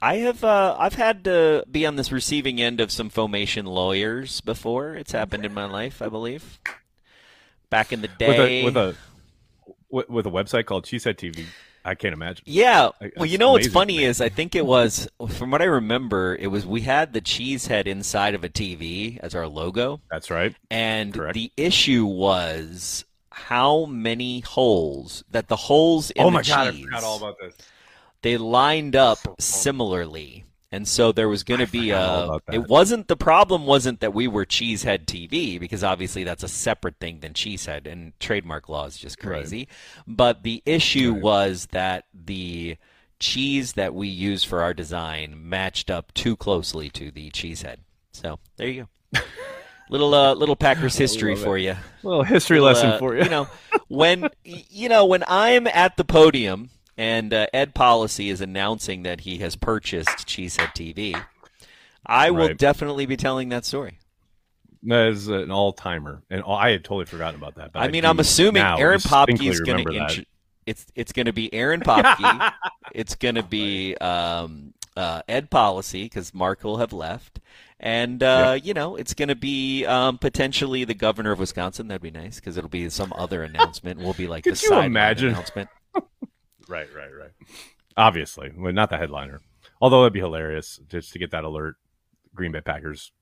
I 0.00 0.14
have. 0.16 0.42
Uh, 0.42 0.74
I've 0.78 0.94
had 0.94 1.24
to 1.24 1.62
be 1.70 1.84
on 1.84 1.96
this 1.96 2.10
receiving 2.10 2.58
end 2.58 2.80
of 2.80 2.90
some 2.90 3.10
foamation 3.10 3.66
lawyers 3.66 4.40
before. 4.40 4.94
It's 4.94 5.12
happened 5.12 5.44
in 5.44 5.52
my 5.52 5.66
life, 5.66 6.00
I 6.00 6.08
believe. 6.08 6.58
Back 7.70 7.92
in 7.92 8.00
the 8.00 8.08
day, 8.08 8.64
with 8.64 8.76
a 8.76 8.94
with 9.90 10.06
a 10.08 10.12
with 10.12 10.26
a 10.26 10.30
website 10.30 10.66
called 10.66 10.84
Cheesehead 10.84 11.16
TV. 11.16 11.44
I 11.84 11.94
can't 11.94 12.12
imagine. 12.12 12.42
Yeah. 12.46 12.90
Well, 13.16 13.26
you 13.26 13.38
know 13.38 13.52
what's 13.52 13.68
funny 13.68 14.02
is 14.02 14.20
I 14.20 14.28
think 14.28 14.56
it 14.56 14.66
was 14.66 15.08
from 15.28 15.52
what 15.52 15.62
I 15.62 15.66
remember, 15.66 16.34
it 16.34 16.48
was 16.48 16.66
we 16.66 16.80
had 16.80 17.12
the 17.12 17.20
cheesehead 17.20 17.86
inside 17.86 18.34
of 18.34 18.42
a 18.42 18.48
TV 18.48 19.18
as 19.20 19.36
our 19.36 19.46
logo. 19.46 20.00
That's 20.10 20.28
right. 20.28 20.52
And 20.68 21.14
Correct. 21.14 21.34
the 21.34 21.52
issue 21.56 22.04
was 22.04 23.04
how 23.30 23.84
many 23.84 24.40
holes 24.40 25.22
that 25.30 25.46
the 25.46 25.54
holes 25.56 26.10
in 26.10 26.24
oh 26.24 26.30
my 26.30 26.42
the 26.42 26.48
god, 26.48 26.72
cheese 26.74 26.82
I 26.82 26.96
forgot 26.96 27.04
all 27.04 27.18
about 27.18 27.36
this. 27.40 27.54
they 28.22 28.36
lined 28.36 28.96
up 28.96 29.18
similarly. 29.38 30.42
And 30.76 30.86
so 30.86 31.10
there 31.10 31.26
was 31.26 31.42
going 31.42 31.60
to 31.60 31.66
be 31.72 31.90
a. 31.90 32.38
It 32.52 32.68
wasn't 32.68 33.08
the 33.08 33.16
problem. 33.16 33.64
Wasn't 33.64 34.00
that 34.00 34.12
we 34.12 34.28
were 34.28 34.44
Cheesehead 34.44 35.06
TV 35.06 35.58
because 35.58 35.82
obviously 35.82 36.22
that's 36.22 36.42
a 36.42 36.48
separate 36.48 36.96
thing 37.00 37.20
than 37.20 37.32
Cheesehead 37.32 37.90
and 37.90 38.12
trademark 38.20 38.68
law 38.68 38.84
is 38.84 38.98
just 38.98 39.16
Right. 39.24 39.38
crazy. 39.38 39.68
But 40.06 40.42
the 40.42 40.62
issue 40.66 41.14
Right. 41.14 41.22
was 41.22 41.68
that 41.72 42.04
the 42.12 42.76
cheese 43.18 43.72
that 43.72 43.94
we 43.94 44.08
used 44.08 44.44
for 44.44 44.60
our 44.60 44.74
design 44.74 45.48
matched 45.48 45.90
up 45.90 46.12
too 46.12 46.36
closely 46.36 46.90
to 46.90 47.10
the 47.10 47.30
Cheesehead. 47.30 47.76
So 48.12 48.38
there 48.58 48.68
you 48.68 48.86
go. 49.14 49.20
little 49.88 50.12
uh, 50.12 50.34
little 50.34 50.56
Packers 50.56 50.96
history 50.96 51.36
for 51.36 51.56
you 51.56 51.74
little 52.02 52.22
history 52.22 52.60
little, 52.60 52.74
lesson 52.74 52.90
uh, 52.90 52.98
for 52.98 53.16
you. 53.16 53.22
You 53.22 53.30
know, 53.30 53.48
when 53.88 54.28
you 54.44 54.90
know 54.90 55.06
when 55.06 55.24
I'm 55.26 55.66
at 55.68 55.96
the 55.96 56.04
podium 56.04 56.68
and 56.96 57.32
uh, 57.34 57.46
Ed 57.52 57.74
Policy 57.74 58.30
is 58.30 58.40
announcing 58.40 59.02
that 59.04 59.20
he 59.22 59.38
has 59.38 59.56
purchased 59.56 60.26
Cheesehead 60.26 60.74
TV, 60.74 61.20
I 62.04 62.30
will 62.30 62.48
Right. 62.48 62.56
definitely 62.58 63.06
be 63.06 63.16
telling 63.16 63.48
that 63.50 63.64
story. 63.64 63.98
That 64.84 65.08
is 65.08 65.26
an 65.28 65.50
all 65.50 65.72
timer, 65.72 66.22
and 66.30 66.42
I 66.46 66.70
had 66.70 66.84
totally 66.84 67.06
forgotten 67.06 67.40
about 67.40 67.56
that. 67.56 67.72
But 67.72 67.80
I 67.82 67.88
mean, 67.88 68.02
do 68.02 68.08
I'm 68.08 68.20
assuming 68.20 68.62
now 68.62 68.76
Aaron 68.76 69.00
distinctly 69.00 69.48
is 69.48 69.60
going 69.60 69.84
to. 69.84 69.92
Int- 69.92 70.28
it's 70.64 70.86
it's 70.94 71.12
going 71.12 71.26
to 71.26 71.32
be 71.32 71.52
Aaron 71.52 71.80
Popkey. 71.84 72.52
it's 72.92 73.14
going 73.16 73.34
to 73.36 73.42
be 73.42 73.96
um, 73.96 74.74
uh, 74.96 75.22
Ed 75.28 75.50
Policy 75.50 76.04
because 76.04 76.32
Mark 76.34 76.62
will 76.62 76.76
have 76.76 76.92
left, 76.92 77.40
and 77.80 78.22
uh, 78.22 78.58
you 78.62 78.74
know 78.74 78.94
it's 78.96 79.14
going 79.14 79.28
to 79.28 79.34
be 79.34 79.84
um, 79.86 80.18
potentially 80.18 80.84
the 80.84 80.94
governor 80.94 81.32
of 81.32 81.40
Wisconsin. 81.40 81.88
That'd 81.88 82.02
be 82.02 82.10
nice 82.12 82.36
because 82.36 82.56
it'll 82.56 82.70
be 82.70 82.88
some 82.90 83.12
other 83.16 83.42
announcement. 83.42 83.98
We'll 84.00 84.12
be 84.12 84.26
like 84.28 84.44
Could 84.44 84.54
the 84.56 84.66
you 84.70 84.80
imagine? 84.80 85.30
announcement. 85.30 85.68
Right, 86.68 86.88
right, 86.94 87.10
right. 87.18 87.30
Obviously, 87.96 88.52
well, 88.56 88.72
not 88.72 88.90
the 88.90 88.98
headliner. 88.98 89.40
Although 89.80 90.02
it'd 90.02 90.12
be 90.12 90.20
hilarious 90.20 90.80
just 90.88 91.12
to 91.12 91.18
get 91.18 91.30
that 91.30 91.44
alert. 91.44 91.76
Green 92.34 92.52
Bay 92.52 92.60
Packers 92.60 93.12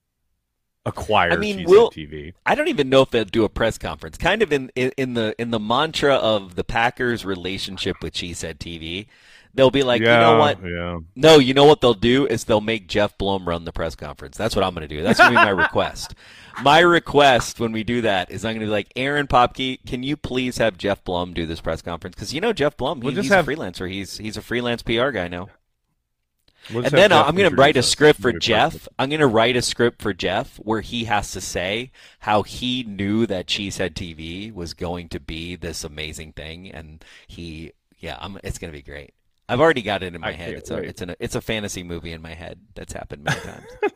acquire 0.86 1.32
I 1.32 1.36
mean, 1.36 1.64
we'll- 1.66 1.90
TV. 1.90 2.32
I 2.44 2.54
don't 2.54 2.68
even 2.68 2.88
know 2.88 3.02
if 3.02 3.10
they'll 3.10 3.24
do 3.24 3.44
a 3.44 3.48
press 3.48 3.78
conference. 3.78 4.18
Kind 4.18 4.42
of 4.42 4.52
in, 4.52 4.70
in 4.74 4.92
in 4.96 5.14
the 5.14 5.34
in 5.38 5.50
the 5.50 5.60
mantra 5.60 6.16
of 6.16 6.56
the 6.56 6.64
Packers' 6.64 7.24
relationship 7.24 7.96
with 8.02 8.12
Cheesehead 8.14 8.58
TV, 8.58 9.06
they'll 9.54 9.70
be 9.70 9.82
like, 9.82 10.02
yeah, 10.02 10.14
you 10.14 10.20
know 10.34 10.38
what? 10.38 10.58
Yeah. 10.64 10.98
No, 11.16 11.38
you 11.38 11.54
know 11.54 11.64
what 11.64 11.80
they'll 11.80 11.94
do 11.94 12.26
is 12.26 12.44
they'll 12.44 12.60
make 12.60 12.88
Jeff 12.88 13.16
Blumb 13.18 13.46
run 13.46 13.64
the 13.64 13.72
press 13.72 13.94
conference. 13.94 14.36
That's 14.36 14.54
what 14.56 14.64
I'm 14.64 14.74
going 14.74 14.86
to 14.88 14.94
do. 14.94 15.02
That's 15.02 15.18
going 15.18 15.32
to 15.32 15.38
be 15.38 15.44
my 15.44 15.50
request. 15.62 16.14
My 16.62 16.78
request 16.80 17.58
when 17.60 17.72
we 17.72 17.82
do 17.84 18.02
that 18.02 18.30
is 18.30 18.44
I'm 18.44 18.50
going 18.52 18.60
to 18.60 18.66
be 18.66 18.70
like, 18.70 18.92
Aaron 18.96 19.26
Popkey, 19.26 19.84
can 19.86 20.02
you 20.02 20.16
please 20.16 20.58
have 20.58 20.78
Jeff 20.78 21.02
Blumb 21.04 21.34
do 21.34 21.46
this 21.46 21.60
press 21.60 21.82
conference? 21.82 22.14
Because 22.16 22.32
you 22.34 22.40
know 22.40 22.52
Jeff 22.52 22.76
Blumb, 22.76 22.98
he- 23.02 23.06
We'll 23.06 23.14
he's 23.22 23.30
have- 23.30 23.48
a 23.48 23.50
freelancer. 23.52 23.90
He's 23.90 24.18
he's 24.18 24.36
a 24.36 24.42
freelance 24.42 24.82
PR 24.82 25.10
guy 25.10 25.28
now. 25.28 25.48
We'll 26.72 26.84
And 26.84 26.94
then 26.94 27.12
uh, 27.12 27.18
Jeff 27.20 27.28
I'm 27.28 27.36
going 27.36 27.50
to 27.50 27.56
write 27.56 27.76
a 27.76 27.82
script 27.82 28.20
for 28.20 28.32
Jeff. 28.32 28.72
perfect. 28.72 28.88
I'm 28.98 29.10
going 29.10 29.20
to 29.20 29.26
write 29.26 29.56
a 29.56 29.62
script 29.62 30.00
for 30.00 30.14
Jeff 30.14 30.56
where 30.56 30.80
he 30.80 31.04
has 31.04 31.30
to 31.32 31.40
say 31.40 31.90
how 32.20 32.42
he 32.42 32.84
knew 32.84 33.26
that 33.26 33.46
Cheesehead 33.46 33.92
TV 33.94 34.52
was 34.52 34.72
going 34.74 35.08
to 35.10 35.20
be 35.20 35.56
this 35.56 35.84
amazing 35.84 36.32
thing, 36.32 36.70
and 36.70 37.04
he, 37.26 37.72
yeah, 37.98 38.16
I'm, 38.20 38.38
it's 38.42 38.58
going 38.58 38.72
to 38.72 38.76
be 38.78 38.82
great. 38.82 39.12
I've 39.48 39.60
already 39.60 39.82
got 39.82 40.02
it 40.02 40.14
in 40.14 40.20
my 40.20 40.28
I 40.28 40.32
head. 40.32 40.54
It's 40.54 40.70
a, 40.70 40.76
wait. 40.76 40.84
it's 40.86 41.02
an, 41.02 41.14
it's 41.18 41.34
a 41.34 41.40
fantasy 41.40 41.82
movie 41.82 42.12
in 42.12 42.22
my 42.22 42.34
head 42.34 42.60
that's 42.74 42.92
happened 42.92 43.24
many 43.24 43.40
times. 43.40 43.66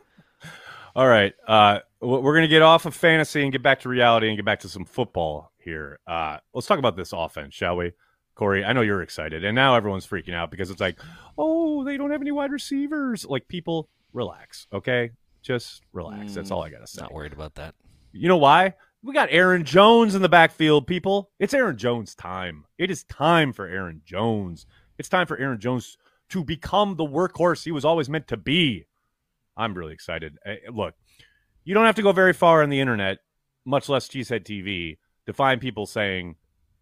All 0.95 1.07
right. 1.07 1.33
Uh, 1.47 1.79
we're 2.01 2.33
going 2.33 2.43
to 2.43 2.47
get 2.47 2.61
off 2.61 2.85
of 2.85 2.95
fantasy 2.95 3.43
and 3.43 3.51
get 3.51 3.63
back 3.63 3.81
to 3.81 3.89
reality 3.89 4.27
and 4.27 4.37
get 4.37 4.45
back 4.45 4.59
to 4.61 4.69
some 4.69 4.85
football 4.85 5.51
here. 5.57 5.99
Uh, 6.07 6.37
let's 6.53 6.67
talk 6.67 6.79
about 6.79 6.95
this 6.95 7.13
offense, 7.13 7.53
shall 7.53 7.77
we? 7.77 7.93
Corey, 8.35 8.63
I 8.63 8.71
know 8.73 8.81
you're 8.81 9.01
excited, 9.01 9.43
and 9.43 9.53
now 9.53 9.75
everyone's 9.75 10.07
freaking 10.07 10.33
out 10.33 10.49
because 10.49 10.69
it's 10.69 10.79
like, 10.79 10.97
oh, 11.37 11.83
they 11.83 11.97
don't 11.97 12.11
have 12.11 12.21
any 12.21 12.31
wide 12.31 12.51
receivers. 12.51 13.25
Like, 13.25 13.49
people, 13.49 13.89
relax, 14.13 14.67
okay? 14.71 15.11
Just 15.41 15.81
relax. 15.91 16.35
That's 16.35 16.49
all 16.51 16.63
I 16.63 16.69
got 16.69 16.79
to 16.79 16.87
say. 16.87 17.01
Not 17.01 17.13
worried 17.13 17.33
about 17.33 17.55
that. 17.55 17.75
You 18.13 18.29
know 18.29 18.37
why? 18.37 18.75
We 19.03 19.13
got 19.13 19.29
Aaron 19.31 19.65
Jones 19.65 20.15
in 20.15 20.21
the 20.21 20.29
backfield, 20.29 20.87
people. 20.87 21.31
It's 21.37 21.53
Aaron 21.53 21.77
Jones 21.77 22.15
time. 22.15 22.65
It 22.77 22.89
is 22.89 23.03
time 23.03 23.53
for 23.53 23.65
Aaron 23.65 24.01
Jones. 24.05 24.65
It's 24.99 25.09
time 25.09 25.25
for 25.27 25.37
Aaron 25.37 25.61
Jones 25.61 25.97
to 26.29 26.43
become 26.43 26.97
the 26.97 27.05
workhorse 27.05 27.63
he 27.63 27.71
was 27.71 27.85
always 27.85 28.09
meant 28.09 28.27
to 28.27 28.37
be. 28.37 28.85
I'm 29.55 29.73
really 29.73 29.93
excited. 29.93 30.37
Eh, 30.45 30.57
Look, 30.71 30.93
you 31.63 31.73
don't 31.73 31.85
have 31.85 31.95
to 31.95 32.01
go 32.01 32.11
very 32.11 32.33
far 32.33 32.61
on 32.61 32.69
the 32.69 32.81
internet, 32.81 33.19
much 33.65 33.87
less 33.87 34.09
Cheesehead 34.09 34.43
TV, 34.43 34.97
to 35.25 35.33
find 35.33 35.61
people 35.61 35.85
saying, 35.85 36.35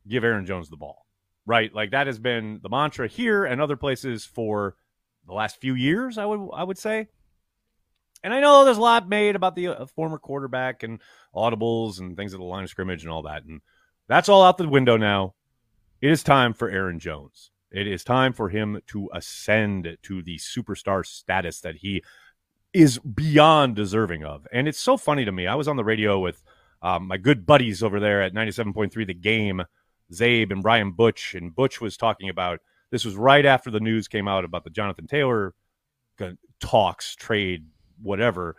give 0.08 0.24
Aaron 0.24 0.48
Jones 0.48 0.70
the 0.70 0.78
ball, 0.78 1.06
right? 1.46 1.74
Like 1.74 1.92
that 1.92 2.08
has 2.08 2.18
been 2.18 2.60
the 2.64 2.70
mantra 2.70 3.08
here 3.08 3.46
and 3.46 3.62
other 3.62 3.78
places 3.78 4.26
for 4.26 4.76
the 5.28 5.34
last 5.34 5.62
few 5.62 5.76
years, 5.76 6.18
I 6.18 6.26
would, 6.26 6.50
I 6.54 6.64
would 6.64 6.78
say. 6.80 7.10
And 8.24 8.34
I 8.34 8.40
know 8.40 8.66
there's 8.66 8.78
a 8.78 8.82
lot 8.82 9.08
made 9.08 9.36
about 9.36 9.56
the 9.56 9.68
uh, 9.68 9.86
former 9.86 10.18
quarterback 10.18 10.82
and 10.82 11.00
audibles 11.36 12.00
and 12.00 12.18
things 12.18 12.34
at 12.34 12.40
the 12.40 12.46
line 12.46 12.64
of 12.64 12.70
scrimmage 12.72 13.04
and 13.04 13.12
all 13.12 13.22
that. 13.24 13.44
And 13.44 13.62
that's 14.08 14.28
all 14.28 14.44
out 14.44 14.58
the 14.58 14.68
window 14.68 14.98
now. 14.98 15.36
It 16.02 16.10
is 16.10 16.24
time 16.24 16.54
for 16.54 16.70
Aaron 16.70 17.00
Jones. 17.00 17.52
It 17.72 17.88
is 17.88 18.04
time 18.04 18.34
for 18.34 18.50
him 18.50 18.82
to 18.88 19.10
ascend 19.14 19.98
to 20.04 20.22
the 20.22 20.38
superstar 20.38 21.06
status 21.06 21.60
that 21.62 21.78
he 21.78 22.04
is 22.74 23.00
beyond 23.00 23.76
deserving 23.76 24.24
of. 24.24 24.48
And 24.52 24.68
it's 24.68 24.80
so 24.80 24.98
funny 24.98 25.26
to 25.26 25.32
me. 25.32 25.48
I 25.48 25.56
was 25.56 25.68
on 25.68 25.76
the 25.76 25.84
radio 25.84 26.20
with 26.20 26.44
um, 26.82 27.08
my 27.08 27.18
good 27.18 27.46
buddies 27.46 27.84
over 27.84 28.00
there 28.00 28.22
at 28.22 28.34
97.3 28.34 29.06
The 29.06 29.14
Game, 29.14 29.64
Zabe 30.14 30.52
and 30.52 30.64
Brian 30.64 30.92
Butch. 30.92 31.36
And 31.36 31.56
Butch 31.56 31.82
was 31.82 31.98
talking 31.98 32.30
about 32.30 32.60
this 32.92 33.04
was 33.04 33.16
right 33.16 33.46
after 33.46 33.70
the 33.70 33.80
news 33.80 34.08
came 34.08 34.28
out 34.28 34.46
about 34.46 34.64
the 34.64 34.70
Jonathan 34.70 35.08
Taylor 35.08 35.54
talks, 36.60 37.16
trade, 37.16 37.66
whatever. 38.02 38.56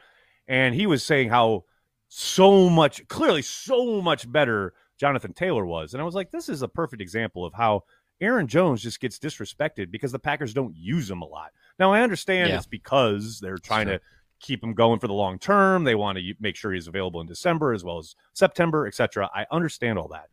And 0.46 0.74
he 0.74 0.86
was 0.86 1.02
saying 1.02 1.28
how 1.28 1.64
so 2.08 2.70
much, 2.70 3.06
clearly, 3.08 3.42
so 3.42 4.00
much 4.00 4.30
better 4.30 4.72
Jonathan 4.98 5.32
Taylor 5.32 5.66
was. 5.66 5.92
And 5.92 6.00
I 6.00 6.04
was 6.04 6.14
like, 6.14 6.30
this 6.30 6.48
is 6.48 6.62
a 6.62 6.68
perfect 6.68 7.02
example 7.02 7.44
of 7.44 7.54
how 7.54 7.82
Aaron 8.20 8.46
Jones 8.48 8.82
just 8.82 9.00
gets 9.00 9.18
disrespected 9.18 9.90
because 9.90 10.12
the 10.12 10.18
Packers 10.18 10.52
don't 10.52 10.74
use 10.76 11.10
him 11.10 11.22
a 11.22 11.26
lot. 11.26 11.52
Now, 11.78 11.92
I 11.92 12.00
understand 12.02 12.50
Yeah. 12.50 12.56
it's 12.56 12.66
because 12.66 13.38
they're 13.40 13.58
trying 13.58 13.86
to 13.86 14.00
keep 14.40 14.62
him 14.62 14.74
going 14.74 14.98
for 14.98 15.06
the 15.06 15.12
long 15.14 15.38
term. 15.38 15.84
They 15.84 15.94
want 15.94 16.18
to 16.18 16.34
make 16.40 16.56
sure 16.56 16.72
he's 16.72 16.88
available 16.88 17.20
in 17.20 17.26
December 17.26 17.72
as 17.72 17.84
well 17.84 17.98
as 17.98 18.14
September, 18.32 18.86
etc. 18.86 19.30
I 19.34 19.46
understand 19.50 19.98
all 19.98 20.08
that. 20.08 20.28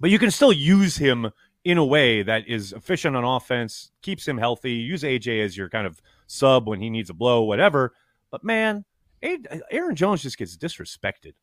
But 0.00 0.10
you 0.10 0.18
can 0.18 0.30
still 0.30 0.52
use 0.52 0.96
him 0.96 1.30
in 1.64 1.76
a 1.78 1.84
way 1.84 2.22
that 2.22 2.46
is 2.46 2.72
efficient 2.72 3.16
on 3.16 3.24
offense, 3.24 3.90
keeps 4.02 4.26
him 4.26 4.38
healthy. 4.38 4.72
Use 4.74 5.02
AJ 5.02 5.40
as 5.44 5.56
your 5.56 5.68
kind 5.68 5.86
of 5.86 6.00
sub 6.28 6.68
when 6.68 6.80
he 6.80 6.88
needs 6.88 7.10
a 7.10 7.14
blow, 7.14 7.42
whatever. 7.42 7.94
But 8.30 8.44
man, 8.44 8.84
Aaron 9.22 9.96
Jones 9.96 10.22
just 10.22 10.38
gets 10.38 10.56
disrespected, 10.56 11.34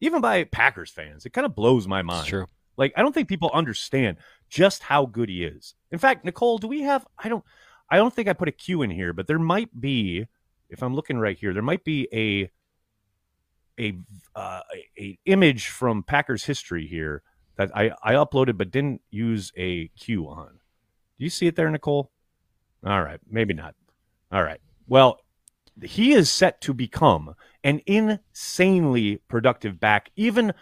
even 0.00 0.20
by 0.20 0.42
Packers 0.44 0.90
fans. 0.90 1.24
It 1.24 1.30
kind 1.32 1.44
of 1.46 1.54
blows 1.54 1.86
my 1.86 2.02
mind. 2.02 2.22
It's 2.22 2.28
true. 2.28 2.46
Like 2.76 2.92
I 2.96 3.02
don't 3.02 3.12
think 3.14 3.28
people 3.28 3.50
understand 3.52 4.16
just 4.48 4.82
how 4.82 5.06
good 5.06 5.28
he 5.28 5.44
is. 5.44 5.74
In 5.90 5.98
fact, 5.98 6.24
Nicole, 6.24 6.58
do 6.58 6.68
we 6.68 6.82
have? 6.82 7.06
I 7.18 7.28
don't. 7.28 7.44
I 7.90 7.96
don't 7.96 8.14
think 8.14 8.28
I 8.28 8.32
put 8.32 8.48
a 8.48 8.52
Q 8.52 8.82
in 8.82 8.90
here, 8.90 9.12
but 9.12 9.26
there 9.26 9.38
might 9.38 9.80
be. 9.80 10.26
If 10.68 10.82
I'm 10.84 10.94
looking 10.94 11.18
right 11.18 11.36
here, 11.36 11.52
there 11.52 11.62
might 11.62 11.82
be 11.84 12.08
a 12.12 12.50
a 13.80 13.98
uh, 14.36 14.60
a, 14.98 15.18
image 15.26 15.68
from 15.68 16.02
Packers 16.02 16.44
history 16.44 16.86
here 16.86 17.22
that 17.56 17.70
I 17.76 17.92
I 18.02 18.12
uploaded 18.14 18.56
but 18.56 18.70
didn't 18.70 19.02
use 19.10 19.52
a 19.56 19.88
Q 19.88 20.28
on. 20.28 20.60
Do 21.18 21.24
you 21.24 21.30
see 21.30 21.46
it 21.46 21.56
there, 21.56 21.70
Nicole? 21.70 22.10
All 22.84 23.02
right, 23.02 23.20
maybe 23.28 23.52
not. 23.52 23.74
All 24.32 24.42
right. 24.42 24.60
Well, 24.86 25.20
he 25.82 26.12
is 26.12 26.30
set 26.30 26.60
to 26.62 26.74
become 26.74 27.34
an 27.64 27.80
insanely 27.86 29.16
productive 29.28 29.78
back, 29.80 30.10
even 30.16 30.52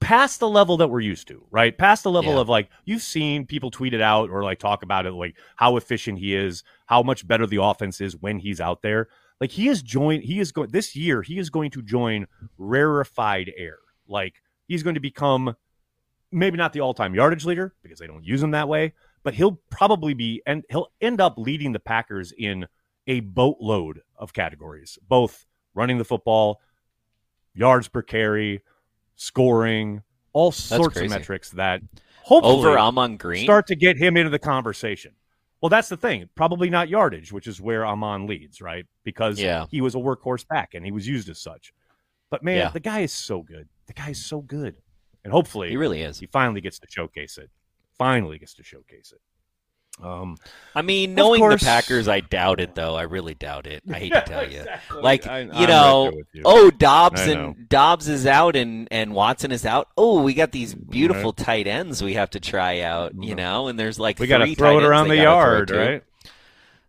past 0.00 0.40
the 0.40 0.48
level 0.48 0.76
that 0.78 0.88
we're 0.88 1.00
used 1.00 1.28
to, 1.28 1.44
right? 1.50 1.76
Past 1.76 2.02
the 2.02 2.10
level 2.10 2.34
Yeah. 2.34 2.40
of 2.40 2.48
like 2.48 2.68
you've 2.84 3.02
seen 3.02 3.46
people 3.46 3.70
tweet 3.70 3.94
it 3.94 4.00
out 4.00 4.30
or 4.30 4.42
like 4.42 4.58
talk 4.58 4.82
about 4.82 5.06
it, 5.06 5.12
like 5.12 5.36
how 5.56 5.76
efficient 5.76 6.18
he 6.18 6.34
is, 6.34 6.64
how 6.86 7.02
much 7.02 7.26
better 7.26 7.46
the 7.46 7.62
offense 7.62 8.00
is 8.00 8.16
when 8.16 8.38
he's 8.38 8.60
out 8.60 8.82
there. 8.82 9.08
Like 9.40 9.50
he 9.50 9.68
is 9.68 9.82
joined, 9.82 10.24
he 10.24 10.40
is 10.40 10.52
going 10.52 10.70
this 10.70 10.96
year. 10.96 11.22
He 11.22 11.38
is 11.38 11.50
going 11.50 11.70
to 11.72 11.82
join 11.82 12.26
rarefied 12.58 13.52
air. 13.56 13.78
Like 14.08 14.42
he's 14.66 14.82
going 14.82 14.94
to 14.94 15.00
become 15.00 15.54
maybe 16.32 16.56
not 16.56 16.72
the 16.72 16.80
all-time 16.80 17.14
yardage 17.14 17.44
leader 17.44 17.74
because 17.82 17.98
they 17.98 18.06
don't 18.06 18.24
use 18.24 18.42
him 18.42 18.50
that 18.52 18.68
way, 18.68 18.94
but 19.22 19.34
he'll 19.34 19.60
probably 19.70 20.14
be 20.14 20.42
and 20.46 20.64
he'll 20.70 20.88
end 21.00 21.20
up 21.20 21.34
leading 21.36 21.72
the 21.72 21.78
Packers 21.80 22.32
in 22.36 22.66
a 23.06 23.20
boatload 23.20 24.00
of 24.16 24.32
categories, 24.32 24.98
both 25.06 25.46
running 25.74 25.98
the 25.98 26.04
football, 26.04 26.60
yards 27.54 27.88
per 27.88 28.02
carry, 28.02 28.62
scoring, 29.16 30.02
all 30.32 30.52
sorts 30.52 30.96
of 30.98 31.08
metrics 31.10 31.50
that 31.50 31.82
hopefully 32.22 32.54
Over 32.58 32.78
Ahman 32.78 33.16
Green. 33.16 33.44
start 33.44 33.66
to 33.68 33.76
get 33.76 33.96
him 33.96 34.16
into 34.16 34.30
the 34.30 34.38
conversation. 34.38 35.12
Well, 35.62 35.70
that's 35.70 35.88
the 35.88 35.96
thing. 35.96 36.28
Probably 36.34 36.68
not 36.70 36.88
yardage, 36.88 37.32
which 37.32 37.46
is 37.46 37.60
where 37.60 37.84
Amon 37.86 38.26
leads, 38.26 38.60
right? 38.60 38.86
Because 39.04 39.40
Yeah. 39.40 39.66
he 39.70 39.80
was 39.80 39.94
a 39.94 39.98
workhorse 39.98 40.46
back 40.46 40.74
and 40.74 40.84
he 40.84 40.92
was 40.92 41.08
used 41.08 41.28
as 41.30 41.38
such. 41.40 41.72
But 42.30 42.42
man, 42.44 42.58
Yeah. 42.58 42.68
the 42.70 42.80
guy 42.80 43.00
is 43.00 43.12
so 43.12 43.42
good. 43.42 43.68
The 43.86 43.94
guy 43.94 44.10
is 44.10 44.24
so 44.24 44.42
good. 44.42 44.76
And 45.24 45.32
hopefully 45.32 45.70
he 45.70 45.76
really 45.76 46.02
is. 46.02 46.20
he 46.20 46.26
finally 46.26 46.60
gets 46.60 46.78
to 46.80 46.86
showcase 46.90 47.38
it. 47.38 47.50
Finally 47.98 48.38
gets 48.38 48.54
to 48.54 48.62
showcase 48.62 49.12
it. 49.12 49.20
Um, 50.02 50.36
I 50.74 50.82
mean, 50.82 51.14
knowing 51.14 51.40
course- 51.40 51.60
the 51.60 51.64
Packers, 51.66 52.06
I 52.06 52.20
doubt 52.20 52.60
it 52.60 52.74
though. 52.74 52.94
I 52.96 53.02
really 53.02 53.34
doubt 53.34 53.66
it. 53.66 53.82
I 53.90 53.98
hate 53.98 54.12
to 54.12 54.20
tell 54.26 54.42
you. 54.50 54.58
exactly. 54.58 55.00
Like 55.02 55.26
I- 55.26 55.40
you 55.40 55.50
I'm 55.52 55.58
right 55.58 55.68
know, 55.68 56.12
you. 56.34 56.42
oh 56.44 56.70
Doubs 56.70 57.22
I 57.22 57.24
and 57.30 57.34
know. 57.40 57.54
Doubs 57.68 58.06
is 58.08 58.26
out 58.26 58.56
and 58.56 58.88
and 58.90 59.14
Watson 59.14 59.52
is 59.52 59.64
out. 59.64 59.88
Oh, 59.96 60.20
we 60.22 60.34
got 60.34 60.52
these 60.52 60.74
beautiful 60.74 61.32
tight 61.32 61.66
ends 61.66 62.02
we 62.02 62.14
have 62.14 62.30
to 62.30 62.40
try 62.40 62.80
out. 62.80 63.12
You 63.18 63.34
know, 63.34 63.68
and 63.68 63.78
there's 63.78 63.98
like 63.98 64.18
we 64.18 64.26
got 64.26 64.38
to 64.38 64.54
throw 64.54 64.78
it 64.78 64.84
around 64.84 65.08
the 65.08 65.16
yard, 65.16 65.70
right? 65.70 66.02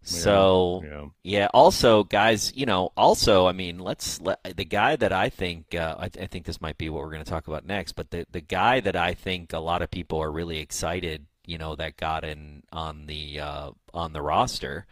So 0.03 0.83
Yeah. 0.85 1.05
yeah. 1.23 1.47
Also, 1.53 2.03
guys, 2.05 2.53
you 2.55 2.65
know, 2.65 2.91
also, 2.95 3.45
I 3.45 3.51
mean, 3.51 3.77
let's 3.79 4.21
let 4.21 4.41
the 4.55 4.63
guy 4.63 4.95
that 4.95 5.11
I 5.11 5.29
think 5.29 5.75
uh, 5.75 5.95
I, 5.99 6.07
th- 6.07 6.23
I 6.23 6.27
think 6.27 6.45
this 6.45 6.61
might 6.61 6.77
be 6.77 6.89
what 6.89 7.03
we're 7.03 7.11
going 7.11 7.23
to 7.23 7.29
talk 7.29 7.47
about 7.47 7.65
next. 7.65 7.93
But 7.93 8.11
the 8.11 8.25
the 8.31 8.39
guy 8.41 8.79
that 8.79 8.95
I 8.95 9.13
think 9.13 9.51
a 9.53 9.59
lot 9.59 9.81
of 9.81 9.91
people 9.91 10.19
are 10.21 10.31
really 10.31 10.59
excited, 10.59 11.25
you 11.47 11.57
know, 11.57 11.75
that 11.75 11.97
got 11.97 12.23
in 12.23 12.61
on 12.71 13.07
the 13.07 13.39
uh, 13.39 13.71
on 13.93 14.13
the 14.13 14.21
roster, 14.21 14.85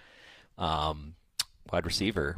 um, 0.58 1.14
wide 1.72 1.86
receiver, 1.86 2.38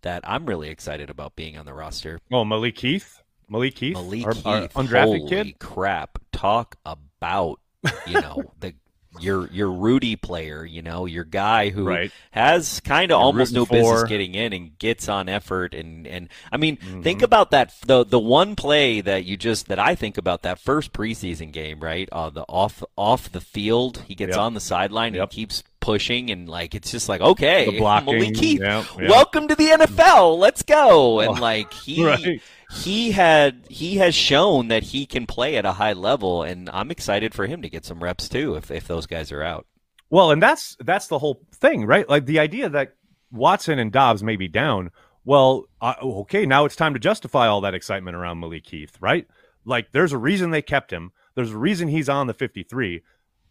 that 0.00 0.22
I'm 0.24 0.46
really 0.46 0.70
excited 0.70 1.10
about 1.10 1.36
being 1.36 1.56
on 1.56 1.66
the 1.66 1.74
roster. 1.74 2.18
Oh, 2.32 2.44
Malik 2.44 2.78
Heath. 2.78 3.22
Malik 3.48 3.78
Heath, 3.78 3.94
Malik 3.94 4.24
our, 4.24 4.34
our 4.46 4.60
Heath, 4.62 4.74
undrafted 4.74 5.04
holy 5.04 5.28
kid. 5.28 5.58
crap! 5.58 6.18
Talk 6.32 6.76
about 6.86 7.60
you 8.06 8.14
know 8.20 8.42
the 8.60 8.74
your 9.20 9.46
your 9.52 9.70
Rudy 9.70 10.16
player, 10.16 10.64
you 10.64 10.82
know, 10.82 11.04
your 11.06 11.24
guy 11.24 11.68
who 11.70 11.84
Right. 11.84 12.10
has 12.30 12.80
kind 12.80 13.10
of 13.12 13.20
almost 13.20 13.52
no 13.52 13.60
rooting 13.62 13.78
business 13.82 14.02
getting 14.04 14.34
in 14.34 14.52
and 14.52 14.78
gets 14.78 15.08
on 15.08 15.28
effort 15.28 15.74
and 15.74 16.06
and 16.06 16.28
I 16.50 16.56
mean, 16.56 16.76
Mm-hmm. 16.78 17.02
think 17.02 17.22
about 17.22 17.50
that 17.50 17.74
the 17.86 18.04
the 18.04 18.18
one 18.18 18.56
play 18.56 19.00
that 19.02 19.24
you 19.24 19.36
just 19.36 19.68
that 19.68 19.78
I 19.78 19.94
think 19.94 20.16
about 20.18 20.42
that 20.42 20.58
first 20.58 20.92
preseason 20.92 21.52
game, 21.52 21.80
right? 21.80 22.08
Uh, 22.10 22.30
the 22.30 22.42
off 22.48 22.82
off 22.96 23.30
the 23.30 23.40
field, 23.40 24.04
he 24.08 24.14
gets 24.14 24.30
Yep. 24.30 24.38
on 24.38 24.54
the 24.54 24.60
sideline 24.60 25.14
Yep. 25.14 25.22
and 25.22 25.30
keeps 25.30 25.62
pushing 25.82 26.30
and 26.30 26.48
like 26.48 26.74
it's 26.74 26.90
just 26.90 27.10
like 27.10 27.20
okay, 27.20 27.66
The 27.66 27.78
blocking, 27.78 28.18
Malik 28.18 28.36
Heath, 28.38 28.60
yeah, 28.62 28.84
yeah. 28.98 29.08
welcome 29.10 29.48
to 29.48 29.54
the 29.54 29.66
NFL, 29.66 30.38
let's 30.38 30.62
go, 30.62 31.20
and 31.20 31.38
like 31.38 31.70
he 31.74 32.02
Right. 32.06 32.40
he 32.72 33.10
had 33.10 33.66
he 33.68 33.96
has 33.98 34.14
shown 34.14 34.68
that 34.68 34.82
he 34.82 35.04
can 35.04 35.26
play 35.26 35.56
at 35.56 35.66
a 35.66 35.72
high 35.72 35.92
level, 35.92 36.42
and 36.42 36.70
I'm 36.72 36.90
excited 36.90 37.34
for 37.34 37.46
him 37.46 37.60
to 37.60 37.68
get 37.68 37.84
some 37.84 38.02
reps 38.02 38.30
too 38.30 38.54
if 38.54 38.70
if 38.70 38.88
those 38.88 39.06
guys 39.06 39.30
are 39.30 39.42
out. 39.42 39.66
Well, 40.08 40.30
and 40.30 40.42
that's 40.42 40.76
that's 40.80 41.08
the 41.08 41.18
whole 41.18 41.42
thing, 41.52 41.84
right? 41.84 42.08
Like 42.08 42.24
the 42.24 42.38
idea 42.38 42.68
that 42.70 42.94
Watson 43.30 43.78
and 43.78 43.92
Doubs 43.92 44.22
may 44.22 44.36
be 44.36 44.48
down. 44.48 44.90
Well, 45.24 45.66
uh, 45.80 45.94
okay, 46.02 46.46
now 46.46 46.64
it's 46.64 46.76
time 46.76 46.94
to 46.94 46.98
justify 47.00 47.46
all 47.46 47.60
that 47.60 47.74
excitement 47.74 48.16
around 48.16 48.40
Malik 48.40 48.66
Heath, 48.66 48.96
right? 49.00 49.26
Like 49.64 49.92
there's 49.92 50.12
a 50.12 50.18
reason 50.18 50.50
they 50.50 50.62
kept 50.62 50.92
him. 50.92 51.12
There's 51.34 51.52
a 51.52 51.56
reason 51.58 51.88
he's 51.88 52.08
on 52.08 52.26
the 52.26 52.34
53, 52.34 53.02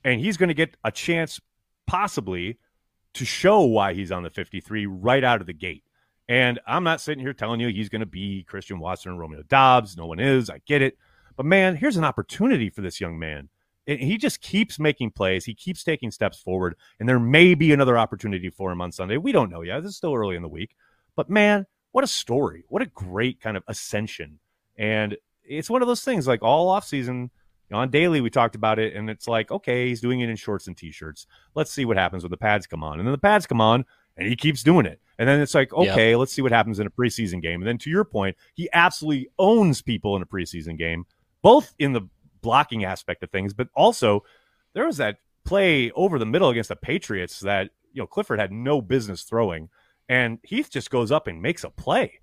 and 0.04 0.20
he's 0.20 0.38
going 0.38 0.50
to 0.50 0.54
get 0.54 0.76
a 0.84 0.92
chance, 0.92 1.40
possibly, 1.88 2.58
to 3.14 3.26
show 3.26 3.62
why 3.62 3.94
he's 3.94 4.12
on 4.12 4.24
the 4.24 4.30
53 4.30 4.86
right 4.86 5.24
out 5.24 5.42
of 5.42 5.48
the 5.48 5.54
gate. 5.54 5.84
And 6.30 6.60
I'm 6.66 6.84
not 6.84 7.02
sitting 7.02 7.22
here 7.22 7.34
telling 7.34 7.60
you 7.60 7.68
he's 7.68 7.90
going 7.90 8.00
to 8.00 8.06
be 8.06 8.44
Christian 8.44 8.80
Watson 8.80 9.12
and 9.12 9.20
Romeo 9.20 9.44
Doubs. 9.44 9.98
No 9.98 10.06
one 10.06 10.20
is. 10.20 10.50
I 10.50 10.62
get 10.66 10.82
it. 10.82 10.98
But 11.36 11.46
man, 11.46 11.76
here's 11.76 11.98
an 11.98 12.06
opportunity 12.06 12.70
for 12.70 12.82
this 12.82 13.02
young 13.02 13.20
man. 13.20 13.50
And 13.88 14.00
he 14.00 14.18
just 14.18 14.42
keeps 14.42 14.80
making 14.80 15.12
plays. 15.12 15.44
He 15.44 15.54
keeps 15.54 15.84
taking 15.84 16.12
steps 16.12 16.40
forward. 16.40 16.76
And 17.00 17.10
there 17.10 17.20
may 17.20 17.56
be 17.56 17.74
another 17.74 17.98
opportunity 17.98 18.50
for 18.50 18.72
him 18.72 18.80
on 18.80 18.92
Sunday. 18.92 19.18
We 19.18 19.32
don't 19.32 19.50
know 19.50 19.62
yet. 19.62 19.82
This 19.82 19.92
is 19.92 19.98
still 19.98 20.14
early 20.14 20.36
in 20.36 20.42
the 20.42 20.48
week. 20.48 20.76
But 21.16 21.30
man, 21.30 21.66
what 21.92 22.04
a 22.04 22.08
story. 22.08 22.64
What 22.70 22.82
a 22.82 22.86
great 22.86 23.42
kind 23.42 23.58
of 23.58 23.64
ascension. 23.68 24.40
And 24.78 25.18
it's 25.44 25.70
one 25.70 25.82
of 25.82 25.88
those 25.88 26.04
things 26.04 26.28
like 26.28 26.44
all 26.44 26.70
offseason, 26.70 27.30
on 27.72 27.90
daily, 27.90 28.22
we 28.22 28.30
talked 28.30 28.56
about 28.56 28.80
it. 28.80 28.96
And 28.96 29.10
it's 29.10 29.28
like, 29.28 29.52
okay, 29.52 29.88
he's 29.88 30.02
doing 30.02 30.20
it 30.22 30.30
in 30.30 30.36
shorts 30.36 30.68
and 30.68 30.76
t 30.78 30.92
shirts. 30.92 31.28
Let's 31.56 31.72
see 31.72 31.86
what 31.86 31.98
happens 31.98 32.24
when 32.24 32.32
the 32.32 32.38
pads 32.38 32.68
come 32.68 32.84
on. 32.84 33.00
And 33.00 33.08
then 33.08 33.12
the 33.14 33.18
pads 33.18 33.46
come 33.48 33.62
on 33.62 33.86
and 34.18 34.28
he 34.28 34.36
keeps 34.36 34.64
doing 34.64 34.86
it. 34.86 35.00
And 35.20 35.28
then 35.30 35.40
it's 35.40 35.54
like, 35.54 35.72
Yep. 35.72 35.92
okay, 35.92 36.16
let's 36.16 36.34
see 36.34 36.42
what 36.42 36.52
happens 36.52 36.80
in 36.80 36.88
a 36.88 36.92
preseason 36.92 37.42
game. 37.42 37.62
And 37.62 37.68
then 37.68 37.78
to 37.80 37.90
your 37.90 38.04
point, 38.04 38.36
he 38.54 38.70
absolutely 38.74 39.30
owns 39.40 39.82
people 39.82 40.16
in 40.16 40.22
a 40.22 40.26
preseason 40.26 40.78
game, 40.78 41.06
both 41.42 41.74
in 41.80 41.94
the 41.94 42.02
blocking 42.42 42.84
aspect 42.86 43.22
of 43.24 43.30
things, 43.30 43.54
but 43.54 43.68
also 43.76 44.24
there 44.74 44.86
was 44.86 44.98
that 44.98 45.18
play 45.46 45.92
over 45.92 46.18
the 46.20 46.26
middle 46.26 46.50
against 46.50 46.70
the 46.70 46.76
Patriots 46.76 47.40
that, 47.42 47.70
you 47.94 48.02
know, 48.02 48.08
Clifford 48.08 48.40
had 48.40 48.52
no 48.52 48.82
business 48.82 49.24
throwing. 49.24 49.70
And 50.10 50.40
Heath 50.44 50.70
just 50.72 50.90
goes 50.90 51.12
up 51.12 51.28
and 51.28 51.42
makes 51.42 51.64
a 51.64 51.70
play 51.70 52.20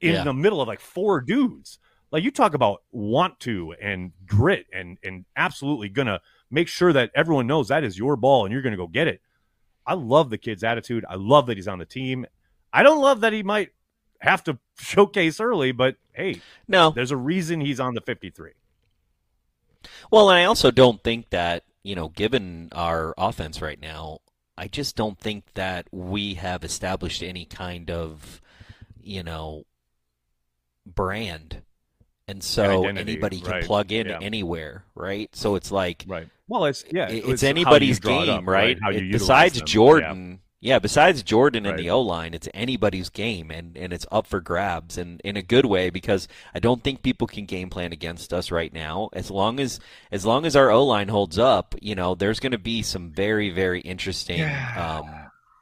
in 0.00 0.14
Yeah. 0.14 0.24
the 0.24 0.34
middle 0.34 0.60
of 0.60 0.68
like 0.68 0.80
four 0.80 1.20
dudes. 1.20 1.78
Like 2.14 2.22
you 2.22 2.30
talk 2.30 2.54
about 2.54 2.84
want 2.92 3.40
to 3.40 3.74
and 3.82 4.12
grit 4.24 4.66
and 4.72 4.98
and 5.02 5.24
absolutely 5.34 5.88
gonna 5.88 6.20
make 6.48 6.68
sure 6.68 6.92
that 6.92 7.10
everyone 7.12 7.48
knows 7.48 7.66
that 7.68 7.82
is 7.82 7.98
your 7.98 8.14
ball 8.14 8.44
and 8.44 8.52
you're 8.52 8.62
gonna 8.62 8.76
go 8.76 8.86
get 8.86 9.08
it. 9.08 9.20
I 9.84 9.94
love 9.94 10.30
the 10.30 10.38
kid's 10.38 10.62
attitude. 10.62 11.04
I 11.10 11.16
love 11.16 11.46
that 11.46 11.56
he's 11.56 11.66
on 11.66 11.80
the 11.80 11.84
team. 11.84 12.24
I 12.72 12.84
don't 12.84 13.00
love 13.00 13.22
that 13.22 13.32
he 13.32 13.42
might 13.42 13.70
have 14.20 14.44
to 14.44 14.60
showcase 14.78 15.40
early, 15.40 15.72
but 15.72 15.96
hey, 16.12 16.40
No, 16.68 16.90
there's 16.90 17.10
a 17.10 17.16
reason 17.16 17.60
he's 17.60 17.80
on 17.80 17.94
the 17.94 18.00
53. 18.00 18.52
Well, 20.12 20.30
and 20.30 20.38
I 20.38 20.44
also 20.44 20.70
don't 20.70 21.02
think 21.02 21.30
that, 21.30 21.64
you 21.82 21.96
know, 21.96 22.10
given 22.10 22.68
our 22.70 23.12
offense 23.18 23.60
right 23.60 23.80
now, 23.80 24.20
I 24.56 24.68
just 24.68 24.94
don't 24.94 25.18
think 25.18 25.54
that 25.54 25.88
we 25.90 26.34
have 26.34 26.62
established 26.62 27.24
any 27.24 27.44
kind 27.44 27.90
of, 27.90 28.40
you 29.02 29.24
know, 29.24 29.64
brand. 30.86 31.62
And 32.26 32.42
so 32.42 32.84
Identity, 32.84 33.12
anybody 33.12 33.40
can 33.40 33.50
right. 33.50 33.64
plug 33.64 33.92
in 33.92 34.06
Yeah. 34.08 34.18
anywhere, 34.22 34.84
right? 34.94 35.28
So 35.34 35.56
it's 35.56 35.70
like 35.70 36.04
Right. 36.06 36.28
Well, 36.48 36.64
it's 36.66 36.84
yeah, 36.90 37.08
it- 37.08 37.16
it's 37.16 37.28
it's 37.28 37.42
how 37.42 37.46
you 37.48 37.50
anybody's 37.50 37.98
it 37.98 38.02
game, 38.04 38.28
up, 38.30 38.46
right? 38.46 38.78
How 38.82 38.90
you 38.90 39.00
It- 39.00 39.12
besides 39.12 39.58
them. 39.58 39.66
Jordan, 39.66 40.40
yeah. 40.60 40.78
besides 40.78 41.22
Jordan 41.22 41.66
and 41.66 41.74
Right. 41.76 41.82
the 41.82 41.90
O 41.90 42.00
line, 42.00 42.32
it's 42.32 42.48
anybody's 42.54 43.10
game, 43.10 43.50
and 43.50 43.76
and 43.76 43.92
it's 43.92 44.06
up 44.10 44.26
for 44.26 44.40
grabs, 44.40 44.96
and 44.96 45.20
in 45.22 45.36
a 45.36 45.42
good 45.42 45.66
way 45.66 45.90
because 45.90 46.26
I 46.54 46.60
don't 46.60 46.82
think 46.82 47.02
people 47.02 47.26
can 47.26 47.44
game 47.44 47.68
plan 47.68 47.92
against 47.92 48.32
us 48.32 48.50
right 48.50 48.72
now. 48.72 49.10
As 49.12 49.30
long 49.30 49.60
as 49.60 49.78
as 50.10 50.24
long 50.24 50.46
as 50.46 50.56
our 50.56 50.70
O 50.70 50.82
line 50.84 51.08
holds 51.08 51.38
up, 51.38 51.74
you 51.82 51.94
know, 51.94 52.14
there's 52.14 52.40
going 52.40 52.52
to 52.52 52.58
be 52.58 52.80
some 52.82 53.10
very 53.10 53.50
very 53.50 53.80
interesting. 53.80 54.42
Um, 54.76 55.10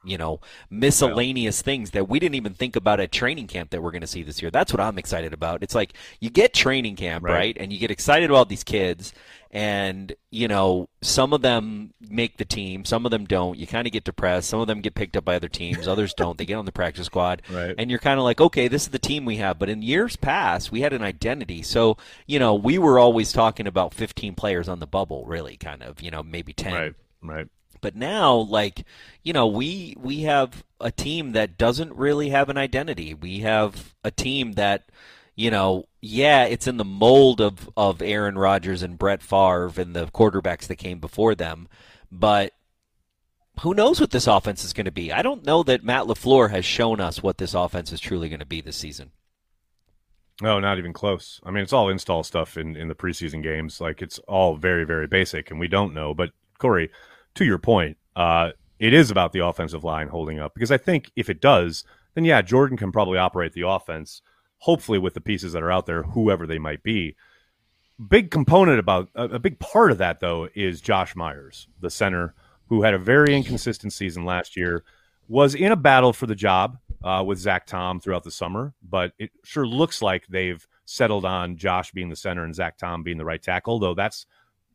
you 0.05 0.19
know, 0.19 0.41
miscellaneous 0.71 1.63
things 1.63 1.93
that 1.93 2.09
we 2.09 2.19
didn't 2.19 2.35
even 2.35 2.55
think 2.55 2.77
about 2.77 3.01
at 3.01 3.13
training 3.13 3.47
camp 3.47 3.71
that 3.71 3.83
we're 3.83 3.91
going 3.93 4.01
to 4.01 4.07
see 4.07 4.23
this 4.23 4.43
year. 4.43 4.51
That's 4.51 4.73
what 4.73 4.81
I'm 4.81 4.99
excited 4.99 5.33
about. 5.33 5.63
It's 5.63 5.75
like 5.75 5.95
you 6.21 6.31
get 6.31 6.53
training 6.55 6.97
camp, 6.97 7.25
Right. 7.25 7.33
right? 7.35 7.57
And 7.59 7.73
you 7.73 7.79
get 7.79 7.91
excited 7.91 8.31
about 8.31 8.49
these 8.49 8.65
kids 8.65 9.13
and, 9.51 10.15
you 10.31 10.49
know, 10.49 10.89
some 11.03 11.33
of 11.35 11.43
them 11.43 11.93
make 12.01 12.39
the 12.39 12.45
team, 12.45 12.85
some 12.87 13.05
of 13.05 13.11
them 13.11 13.27
don't. 13.27 13.59
You 13.59 13.67
kind 13.67 13.87
of 13.87 13.93
get 13.93 14.03
depressed. 14.05 14.49
Some 14.49 14.61
of 14.61 14.67
them 14.67 14.81
get 14.81 14.95
picked 14.95 15.17
up 15.17 15.25
by 15.27 15.37
other 15.37 15.49
teams, 15.49 15.87
others 15.89 16.15
don't. 16.15 16.39
They 16.39 16.47
get 16.47 16.55
on 16.57 16.65
the 16.65 16.73
practice 16.73 17.07
squad. 17.07 17.43
Right. 17.51 17.75
And 17.77 17.91
you're 17.91 17.99
kind 18.01 18.19
of 18.19 18.25
like, 18.25 18.41
okay, 18.41 18.67
this 18.67 18.83
is 18.83 18.89
the 18.89 18.99
team 18.99 19.25
we 19.25 19.37
have. 19.37 19.59
But 19.59 19.69
in 19.69 19.83
years 19.83 20.17
past, 20.17 20.73
we 20.73 20.81
had 20.81 20.93
an 20.95 21.03
identity. 21.03 21.63
So, 21.63 21.99
you 22.27 22.39
know, 22.39 22.55
we 22.55 22.79
were 22.79 22.99
always 22.99 23.31
talking 23.31 23.67
about 23.67 23.93
15 23.93 24.35
players 24.35 24.69
on 24.69 24.81
the 24.81 24.87
bubble, 24.87 25.27
really, 25.27 25.57
kind 25.59 25.83
of, 25.83 26.01
you 26.01 26.11
know, 26.11 26.23
maybe 26.23 26.53
10. 26.55 26.73
Right. 26.73 26.95
Right. 27.23 27.49
But 27.83 27.95
now, 27.95 28.35
like, 28.35 28.85
you 29.23 29.35
know, 29.35 29.47
we 29.47 29.95
we 29.99 30.23
have 30.23 30.65
a 30.81 30.91
team 30.91 31.33
that 31.33 31.59
doesn't 31.59 31.95
really 31.95 32.31
have 32.31 32.49
an 32.49 32.57
identity. 32.57 33.13
We 33.13 33.41
have 33.41 33.95
a 34.03 34.11
team 34.11 34.53
that, 34.53 34.89
you 35.37 35.51
know, 35.51 35.87
yeah, 36.01 36.45
it's 36.45 36.67
in 36.67 36.79
the 36.79 36.85
mold 36.85 37.43
of 37.43 37.69
of 37.77 38.01
Aaron 38.01 38.39
Rodgers 38.39 38.83
and 38.83 38.99
Brett 38.99 39.23
Favre 39.23 39.73
and 39.77 39.95
the 39.95 40.07
quarterbacks 40.07 40.67
that 40.69 40.77
came 40.77 41.01
before 41.01 41.35
them, 41.35 41.69
but 42.11 42.55
who 43.61 43.75
knows 43.75 44.01
what 44.01 44.13
this 44.13 44.27
offense 44.27 44.65
is 44.65 44.73
going 44.73 44.87
to 44.87 44.91
be? 44.91 45.13
I 45.13 45.21
don't 45.21 45.45
know 45.45 45.63
that 45.65 45.85
Matt 45.85 46.05
LaFleur 46.05 46.51
has 46.51 46.65
shown 46.65 47.01
us 47.01 47.23
what 47.23 47.37
this 47.37 47.53
offense 47.53 47.93
is 47.93 48.01
truly 48.01 48.31
going 48.31 48.41
to 48.41 48.47
be 48.47 48.63
this 48.63 48.77
season. 48.77 49.11
No, 50.41 50.59
not 50.59 50.79
even 50.79 50.93
close. 50.93 51.41
I 51.45 51.51
mean, 51.51 51.63
it's 51.63 51.73
all 51.73 51.91
install 51.91 52.23
stuff 52.23 52.57
in, 52.57 52.77
in 52.77 52.89
the 52.89 52.95
preseason 52.95 53.43
games. 53.43 53.81
Like 53.81 54.01
it's 54.01 54.19
all 54.21 54.57
very, 54.57 54.85
very 54.85 55.07
basic, 55.07 55.51
and 55.51 55.61
we 55.61 55.69
don't 55.69 55.93
know. 55.93 56.15
But 56.15 56.31
Corey, 56.59 56.91
to 57.35 57.45
your 57.45 57.59
point, 57.59 57.97
uh, 58.17 58.51
it 58.79 58.93
is 58.93 59.11
about 59.11 59.33
the 59.33 59.45
offensive 59.47 59.85
line 59.85 60.09
holding 60.09 60.39
up 60.41 60.55
because 60.55 60.73
I 60.73 60.77
think 60.77 61.11
if 61.17 61.31
it 61.31 61.41
does, 61.41 61.85
then 62.15 62.25
yeah, 62.25 62.43
Jordan 62.43 62.77
can 62.77 62.93
probably 62.93 63.19
operate 63.19 63.53
the 63.53 63.67
offense, 63.67 64.23
hopefully 64.59 64.99
with 64.99 65.15
the 65.15 65.21
pieces 65.21 65.53
that 65.53 65.63
are 65.63 65.71
out 65.71 65.87
there, 65.87 66.03
whoever 66.03 66.47
they 66.47 66.59
might 66.59 66.83
be. 66.83 67.17
Big 68.09 68.31
component 68.31 68.79
about 68.81 69.09
a, 69.15 69.39
big 69.39 69.59
part 69.61 69.93
of 69.93 69.99
that 69.99 70.19
though 70.19 70.49
is 70.55 70.81
Josh 70.81 71.15
Myers, 71.15 71.69
the 71.81 71.91
center, 71.91 72.35
who 72.67 72.83
had 72.83 72.95
a 72.95 72.99
very 72.99 73.37
inconsistent 73.37 73.93
season 73.93 74.25
last 74.25 74.57
year, 74.57 74.83
was 75.29 75.55
in 75.55 75.71
a 75.71 75.77
battle 75.77 76.13
for 76.13 76.27
the 76.27 76.35
job 76.35 76.79
uh, 77.05 77.23
with 77.25 77.39
Zach 77.39 77.67
Tom 77.67 78.01
throughout 78.01 78.25
the 78.25 78.31
summer, 78.31 78.75
but 78.83 79.13
it 79.19 79.31
sure 79.45 79.67
looks 79.67 80.03
like 80.03 80.27
they've 80.27 80.67
settled 80.85 81.25
on 81.25 81.57
Josh 81.57 81.93
being 81.93 82.09
the 82.09 82.17
center 82.17 82.45
and 82.45 82.55
Zach 82.55 82.79
Tom 82.79 83.03
being 83.03 83.19
the 83.19 83.25
right 83.25 83.43
tackle, 83.43 83.79
though 83.79 83.95
that's 83.95 84.27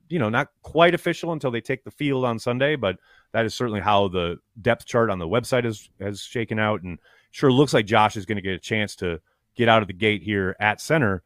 you 0.09 0.19
know 0.19 0.29
not 0.29 0.49
quite 0.61 0.93
official 0.93 1.31
until 1.31 1.51
they 1.51 1.61
take 1.61 1.83
the 1.83 1.91
field 1.91 2.25
on 2.25 2.39
Sunday, 2.39 2.75
but 2.75 2.97
that 3.33 3.45
is 3.45 3.53
certainly 3.53 3.81
how 3.81 4.07
the 4.07 4.37
depth 4.61 4.85
chart 4.85 5.09
on 5.09 5.19
the 5.19 5.27
website 5.27 5.65
is 5.65 5.89
has 5.99 6.21
shaken 6.21 6.59
out, 6.59 6.81
and 6.81 6.99
sure 7.31 7.51
looks 7.51 7.73
like 7.73 7.85
Josh 7.85 8.15
is 8.15 8.25
going 8.25 8.37
to 8.37 8.41
get 8.41 8.53
a 8.53 8.59
chance 8.59 8.95
to 8.97 9.19
get 9.55 9.69
out 9.69 9.81
of 9.81 9.87
the 9.87 9.93
gate 9.93 10.23
here 10.23 10.55
at 10.59 10.81
center. 10.81 11.23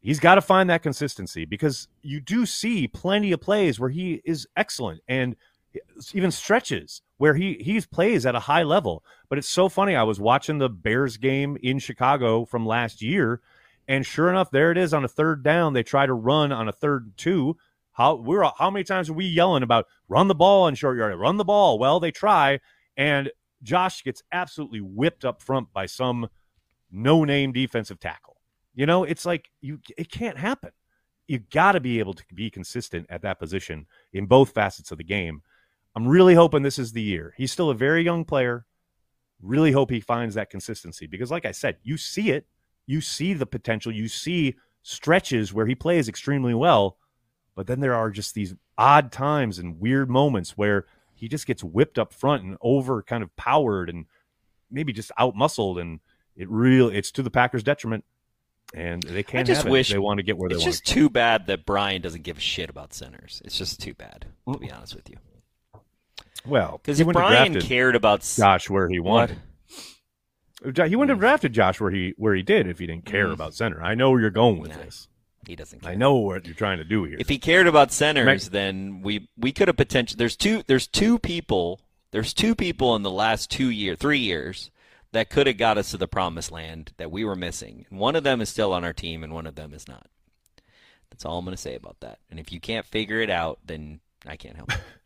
He's 0.00 0.20
got 0.20 0.36
to 0.36 0.40
find 0.40 0.70
that 0.70 0.82
consistency 0.82 1.44
because 1.44 1.88
you 2.02 2.20
do 2.20 2.46
see 2.46 2.86
plenty 2.86 3.32
of 3.32 3.40
plays 3.40 3.80
where 3.80 3.90
he 3.90 4.22
is 4.24 4.46
excellent 4.56 5.02
and 5.08 5.34
even 6.14 6.30
stretches 6.30 7.02
where 7.18 7.34
he 7.34 7.54
he 7.54 7.80
plays 7.80 8.24
at 8.24 8.34
a 8.34 8.40
high 8.40 8.62
level. 8.62 9.04
But 9.28 9.38
it's 9.38 9.48
so 9.48 9.68
funny. 9.68 9.96
I 9.96 10.04
was 10.04 10.20
watching 10.20 10.58
the 10.58 10.68
Bears 10.68 11.16
game 11.16 11.58
in 11.62 11.78
Chicago 11.78 12.44
from 12.44 12.66
last 12.66 13.02
year, 13.02 13.40
and 13.86 14.04
sure 14.06 14.28
enough, 14.28 14.50
there 14.50 14.70
it 14.70 14.78
is 14.78 14.94
on 14.94 15.04
a 15.04 15.08
third 15.08 15.42
down. 15.42 15.72
They 15.72 15.82
try 15.82 16.06
to 16.06 16.14
run 16.14 16.52
on 16.52 16.68
a 16.68 16.72
third 16.72 17.04
and 17.04 17.16
two. 17.16 17.56
How 17.98 18.14
we're 18.14 18.48
how 18.56 18.70
many 18.70 18.84
times 18.84 19.10
are 19.10 19.14
we 19.14 19.26
yelling 19.26 19.64
about 19.64 19.86
run 20.08 20.28
the 20.28 20.34
ball 20.34 20.68
in 20.68 20.76
short 20.76 20.96
yard, 20.96 21.18
run 21.18 21.36
the 21.36 21.44
ball? 21.44 21.80
Well, 21.80 21.98
they 21.98 22.12
try, 22.12 22.60
and 22.96 23.28
Josh 23.64 24.04
gets 24.04 24.22
absolutely 24.30 24.80
whipped 24.80 25.24
up 25.24 25.42
front 25.42 25.72
by 25.72 25.86
some 25.86 26.28
no 26.92 27.24
name 27.24 27.52
defensive 27.52 27.98
tackle. 27.98 28.36
You 28.72 28.86
know, 28.86 29.02
it's 29.02 29.26
like 29.26 29.50
you 29.60 29.80
it 29.98 30.12
can't 30.12 30.38
happen. 30.38 30.70
You 31.26 31.40
got 31.40 31.72
to 31.72 31.80
be 31.80 31.98
able 31.98 32.14
to 32.14 32.22
be 32.32 32.50
consistent 32.50 33.06
at 33.10 33.22
that 33.22 33.40
position 33.40 33.86
in 34.12 34.26
both 34.26 34.50
facets 34.50 34.92
of 34.92 34.98
the 34.98 35.04
game. 35.04 35.42
I'm 35.96 36.06
really 36.06 36.34
hoping 36.34 36.62
this 36.62 36.78
is 36.78 36.92
the 36.92 37.02
year. 37.02 37.34
He's 37.36 37.50
still 37.50 37.68
a 37.68 37.74
very 37.74 38.04
young 38.04 38.24
player. 38.24 38.64
Really 39.42 39.72
hope 39.72 39.90
he 39.90 39.98
finds 39.98 40.36
that 40.36 40.50
consistency 40.50 41.08
because, 41.08 41.32
like 41.32 41.44
I 41.44 41.50
said, 41.52 41.78
you 41.82 41.96
see 41.96 42.30
it. 42.30 42.46
You 42.86 43.00
see 43.00 43.34
the 43.34 43.44
potential. 43.44 43.90
You 43.90 44.06
see 44.06 44.54
stretches 44.84 45.52
where 45.52 45.66
he 45.66 45.74
plays 45.74 46.08
extremely 46.08 46.54
well, 46.54 46.96
but 47.58 47.66
then 47.66 47.80
there 47.80 47.92
are 47.96 48.08
just 48.08 48.36
these 48.36 48.54
odd 48.78 49.10
times 49.10 49.58
and 49.58 49.80
weird 49.80 50.08
moments 50.08 50.52
where 50.56 50.86
he 51.12 51.26
just 51.26 51.44
gets 51.44 51.64
whipped 51.64 51.98
up 51.98 52.12
front 52.12 52.44
and 52.44 52.56
over 52.60 53.02
kind 53.02 53.24
of 53.24 53.34
powered 53.34 53.90
and 53.90 54.06
maybe 54.70 54.92
just 54.92 55.10
out 55.18 55.34
muscled 55.34 55.76
and 55.76 55.98
it 56.36 56.48
real 56.48 56.88
it's 56.88 57.10
to 57.10 57.20
the 57.20 57.30
Packers 57.32 57.64
detriment 57.64 58.04
and 58.74 59.02
they 59.02 59.24
can't 59.24 59.44
just 59.44 59.62
have 59.62 59.66
it. 59.66 59.72
wish- 59.72 59.90
they 59.90 59.98
want 59.98 60.18
to 60.18 60.22
get 60.22 60.38
where 60.38 60.48
they 60.48 60.54
want. 60.54 60.68
It's 60.68 60.78
just 60.78 60.86
too 60.86 61.10
bad 61.10 61.48
that 61.48 61.66
Brian 61.66 62.00
doesn't 62.00 62.22
give 62.22 62.36
a 62.36 62.40
shit 62.40 62.70
about 62.70 62.94
centers. 62.94 63.42
It's 63.44 63.58
just 63.58 63.80
too 63.80 63.92
bad, 63.94 64.26
to 64.52 64.58
be 64.60 64.70
honest 64.70 64.94
with 64.94 65.10
you. 65.10 65.16
well 66.46 66.78
Because 66.80 67.00
if 67.00 67.08
Brian 67.08 67.60
cared 67.60 67.96
about 67.96 68.20
Josh 68.36 68.70
where 68.70 68.88
he 68.88 69.00
What? 69.00 69.32
wanted 70.64 70.88
he 70.88 70.94
wouldn't 70.94 71.10
have 71.10 71.18
drafted 71.18 71.52
Josh 71.52 71.80
where 71.80 71.90
he 71.90 72.14
where 72.18 72.36
he 72.36 72.44
did 72.44 72.68
if 72.68 72.78
he 72.78 72.86
didn't 72.86 73.04
care 73.04 73.26
Mm. 73.26 73.32
about 73.32 73.54
center. 73.54 73.82
I 73.82 73.96
know 73.96 74.12
where 74.12 74.20
you're 74.20 74.30
going 74.30 74.58
with 74.60 74.70
Nah. 74.70 74.84
this. 74.84 75.08
He 75.48 75.56
doesn't 75.56 75.80
care. 75.80 75.92
I 75.92 75.94
know 75.94 76.14
what 76.14 76.46
you're 76.46 76.54
trying 76.54 76.78
to 76.78 76.84
do 76.84 77.04
here. 77.04 77.16
If 77.18 77.28
he 77.28 77.38
cared 77.38 77.66
about 77.66 77.90
centers, 77.90 78.50
then 78.50 79.00
we 79.02 79.28
we 79.36 79.50
could 79.50 79.68
have 79.68 79.76
potentially. 79.76 80.18
There's 80.18 80.36
two. 80.36 80.62
There's 80.66 80.86
two 80.86 81.18
people. 81.18 81.80
There's 82.10 82.34
two 82.34 82.54
people 82.54 82.94
in 82.94 83.02
the 83.02 83.10
last 83.10 83.50
two 83.50 83.70
year, 83.70 83.96
three 83.96 84.18
years 84.18 84.70
that 85.12 85.30
could 85.30 85.46
have 85.46 85.56
got 85.56 85.78
us 85.78 85.90
to 85.90 85.96
the 85.96 86.06
promised 86.06 86.52
land 86.52 86.92
that 86.98 87.10
we 87.10 87.24
were 87.24 87.34
missing. 87.34 87.86
And 87.90 87.98
one 87.98 88.14
of 88.14 88.24
them 88.24 88.40
is 88.40 88.48
still 88.48 88.72
on 88.72 88.84
our 88.84 88.92
team, 88.92 89.24
and 89.24 89.32
one 89.32 89.46
of 89.46 89.54
them 89.54 89.72
is 89.72 89.88
not. 89.88 90.06
That's 91.10 91.24
all 91.24 91.38
I'm 91.38 91.44
going 91.44 91.56
to 91.56 91.62
say 91.62 91.74
about 91.74 92.00
that. 92.00 92.18
And 92.30 92.38
if 92.38 92.52
you 92.52 92.60
can't 92.60 92.86
figure 92.86 93.20
it 93.20 93.30
out, 93.30 93.58
then 93.64 94.00
I 94.26 94.36
can't 94.36 94.56
help. 94.56 94.70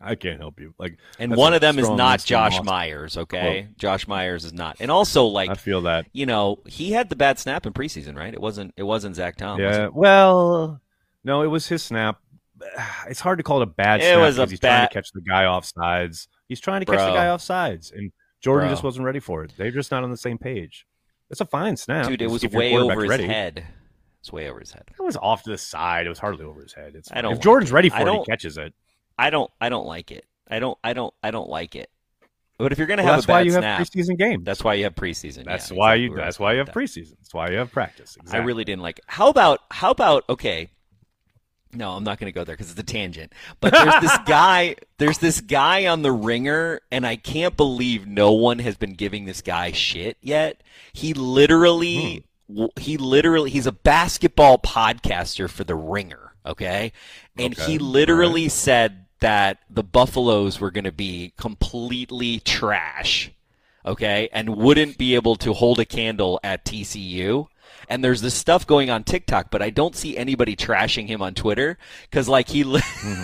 I 0.00 0.14
can't 0.14 0.38
help 0.38 0.60
you. 0.60 0.74
Like, 0.78 0.98
And 1.18 1.34
one 1.34 1.54
of 1.54 1.60
them 1.60 1.78
is 1.78 1.88
not 1.88 2.22
Josh. 2.24 2.62
Myers. 2.62 3.16
Okay, 3.16 3.68
Josh 3.78 4.06
Myers 4.06 4.44
is 4.44 4.52
not. 4.52 4.76
And 4.80 4.90
also, 4.90 5.24
like 5.24 5.50
I 5.50 5.54
feel 5.54 5.82
that. 5.82 6.06
you 6.12 6.26
know, 6.26 6.60
he 6.66 6.92
had 6.92 7.08
the 7.08 7.16
bad 7.16 7.38
snap 7.38 7.66
in 7.66 7.72
preseason, 7.72 8.16
right? 8.16 8.32
It 8.32 8.40
wasn't. 8.40 8.74
It 8.76 8.82
wasn't 8.82 9.16
Zach 9.16 9.36
Tom. 9.36 9.58
Yeah. 9.60 9.88
Well, 9.88 10.80
no, 11.24 11.42
it 11.42 11.48
was 11.48 11.66
his 11.68 11.82
snap. 11.82 12.18
It's 13.08 13.20
hard 13.20 13.38
to 13.38 13.44
call 13.44 13.60
it 13.60 13.64
a 13.64 13.66
bad 13.66 14.00
It 14.00 14.04
snap 14.04 14.18
was 14.18 14.38
a 14.38 14.40
because 14.42 14.50
he's 14.50 14.60
trying 14.60 14.88
to 14.88 14.94
catch 14.94 15.12
the 15.12 15.20
guy 15.20 15.44
off 15.44 15.64
sides. 15.64 16.28
He's 16.48 16.60
trying 16.60 16.80
to 16.80 16.86
catch 16.86 16.96
Bro. 16.96 17.06
the 17.06 17.12
guy 17.12 17.28
off 17.28 17.40
sides, 17.42 17.92
and 17.94 18.12
Jordan 18.40 18.68
Bro. 18.68 18.72
just 18.72 18.82
wasn't 18.82 19.04
ready 19.06 19.20
for 19.20 19.44
it. 19.44 19.52
They're 19.56 19.70
just 19.70 19.90
not 19.90 20.04
on 20.04 20.10
the 20.10 20.16
same 20.16 20.38
page. 20.38 20.86
It's 21.30 21.40
a 21.40 21.44
fine 21.44 21.76
snap, 21.76 22.06
dude, 22.08 22.22
it 22.22 22.30
was 22.30 22.44
way 22.48 22.76
over 22.76 23.02
his 23.02 23.10
ready. 23.10 23.26
head. 23.26 23.66
It's 24.20 24.32
way 24.32 24.48
over 24.48 24.58
his 24.60 24.72
head. 24.72 24.84
It 24.98 25.02
was 25.02 25.16
off 25.16 25.42
to 25.44 25.50
the 25.50 25.58
side. 25.58 26.06
It 26.06 26.08
was 26.08 26.18
hardly 26.18 26.44
over 26.44 26.60
his 26.62 26.72
head. 26.72 26.94
It's 26.96 27.10
I 27.12 27.20
don't 27.20 27.32
if 27.34 27.40
Jordan's 27.40 27.70
it. 27.70 27.74
ready 27.74 27.88
for 27.88 28.00
it, 28.08 28.12
he 28.12 28.24
catches 28.24 28.58
it. 28.58 28.74
I 29.18 29.30
don't. 29.30 29.50
I 29.60 29.68
don't 29.68 29.86
like 29.86 30.10
it. 30.12 30.24
I 30.48 30.58
don't. 30.58 30.78
I 30.84 30.92
don't. 30.92 31.12
I 31.22 31.30
don't 31.30 31.48
like 31.48 31.74
it. 31.76 31.90
But 32.58 32.72
if 32.72 32.78
you're 32.78 32.86
gonna 32.86 33.02
Well, 33.02 33.12
have 33.12 33.26
that's 33.26 33.28
a 33.28 33.32
why 33.32 33.40
you 33.42 33.50
snap, 33.50 33.78
have 33.78 33.86
preseason 33.90 34.16
games. 34.18 34.44
that's 34.44 34.64
why 34.64 34.74
you 34.74 34.84
have 34.84 34.94
preseason. 34.94 35.44
That's 35.44 35.70
Yeah, 35.70 35.76
why 35.76 35.94
exactly. 35.94 36.04
you. 36.04 36.10
We're 36.12 36.16
That's 36.16 36.38
why 36.40 36.52
you 36.52 36.58
have 36.58 36.66
that. 36.68 36.74
preseason. 36.74 37.16
That's 37.18 37.34
why 37.34 37.50
you 37.50 37.58
have 37.58 37.70
practice. 37.70 38.16
Exactly. 38.16 38.40
I 38.40 38.44
really 38.44 38.64
didn't 38.64 38.82
like. 38.82 38.98
It. 38.98 39.04
How 39.08 39.28
about? 39.28 39.60
How 39.70 39.90
about? 39.90 40.24
Okay. 40.28 40.70
No, 41.74 41.90
I'm 41.90 42.04
not 42.04 42.18
going 42.18 42.32
to 42.32 42.34
go 42.34 42.44
there 42.44 42.54
because 42.56 42.70
it's 42.70 42.80
a 42.80 42.82
tangent. 42.82 43.34
But 43.60 43.72
there's 43.72 44.00
this 44.00 44.16
guy. 44.26 44.76
There's 44.98 45.18
this 45.18 45.42
guy 45.42 45.86
on 45.86 46.00
the 46.00 46.12
ringer, 46.12 46.80
and 46.90 47.06
I 47.06 47.16
can't 47.16 47.54
believe 47.56 48.06
no 48.06 48.32
one 48.32 48.60
has 48.60 48.76
been 48.76 48.94
giving 48.94 49.26
this 49.26 49.42
guy 49.42 49.72
shit 49.72 50.16
yet. 50.22 50.62
He 50.94 51.12
literally. 51.12 52.24
Hmm. 52.48 52.54
w 52.54 52.68
He 52.78 52.96
literally. 52.96 53.50
He's 53.50 53.66
a 53.66 53.72
basketball 53.72 54.56
podcaster 54.58 55.50
for 55.50 55.64
the 55.64 55.74
Ringer. 55.74 56.32
Okay, 56.46 56.92
and 57.36 57.52
Okay. 57.58 57.72
he 57.72 57.78
literally 57.78 58.48
said 58.48 59.05
that 59.20 59.58
the 59.70 59.82
Buffaloes 59.82 60.60
were 60.60 60.70
going 60.70 60.84
to 60.84 60.92
be 60.92 61.32
completely 61.36 62.40
trash 62.40 63.30
okay, 63.86 64.28
and 64.32 64.56
wouldn't 64.56 64.98
be 64.98 65.14
able 65.14 65.36
to 65.36 65.52
hold 65.52 65.78
a 65.78 65.84
candle 65.84 66.40
at 66.42 66.64
TCU. 66.64 67.46
And 67.88 68.02
there's 68.02 68.20
this 68.20 68.34
stuff 68.34 68.66
going 68.66 68.90
on 68.90 69.04
TikTok, 69.04 69.50
but 69.50 69.62
I 69.62 69.70
don't 69.70 69.94
see 69.94 70.16
anybody 70.16 70.56
trashing 70.56 71.06
him 71.06 71.22
on 71.22 71.34
Twitter 71.34 71.78
because, 72.10 72.28
like, 72.28 72.48
he 72.48 72.64
li- 72.64 72.80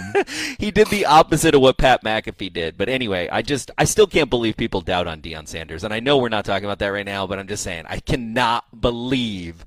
he 0.59 0.71
did 0.71 0.87
the 0.87 1.05
opposite 1.05 1.55
of 1.57 1.63
what 1.63 1.79
Pat 1.79 2.05
McAfee 2.05 2.53
did. 2.53 2.79
But 2.79 2.89
anyway, 2.89 3.29
I 3.31 3.43
just 3.43 3.73
I 3.77 3.85
still 3.85 4.07
can't 4.07 4.31
believe 4.31 4.57
people 4.57 4.81
doubt 4.81 5.09
on 5.09 5.21
Deion 5.21 5.49
Sanders, 5.49 5.83
and 5.83 5.93
I 5.93 5.99
know 5.99 6.17
we're 6.19 6.29
not 6.29 6.45
talking 6.45 6.65
about 6.65 6.79
that 6.79 6.89
right 6.89 7.07
now, 7.07 7.27
but 7.27 7.41
I'm 7.41 7.49
just 7.49 7.65
saying 7.65 7.85
I 7.89 7.99
cannot 7.99 8.81
believe, 8.81 9.67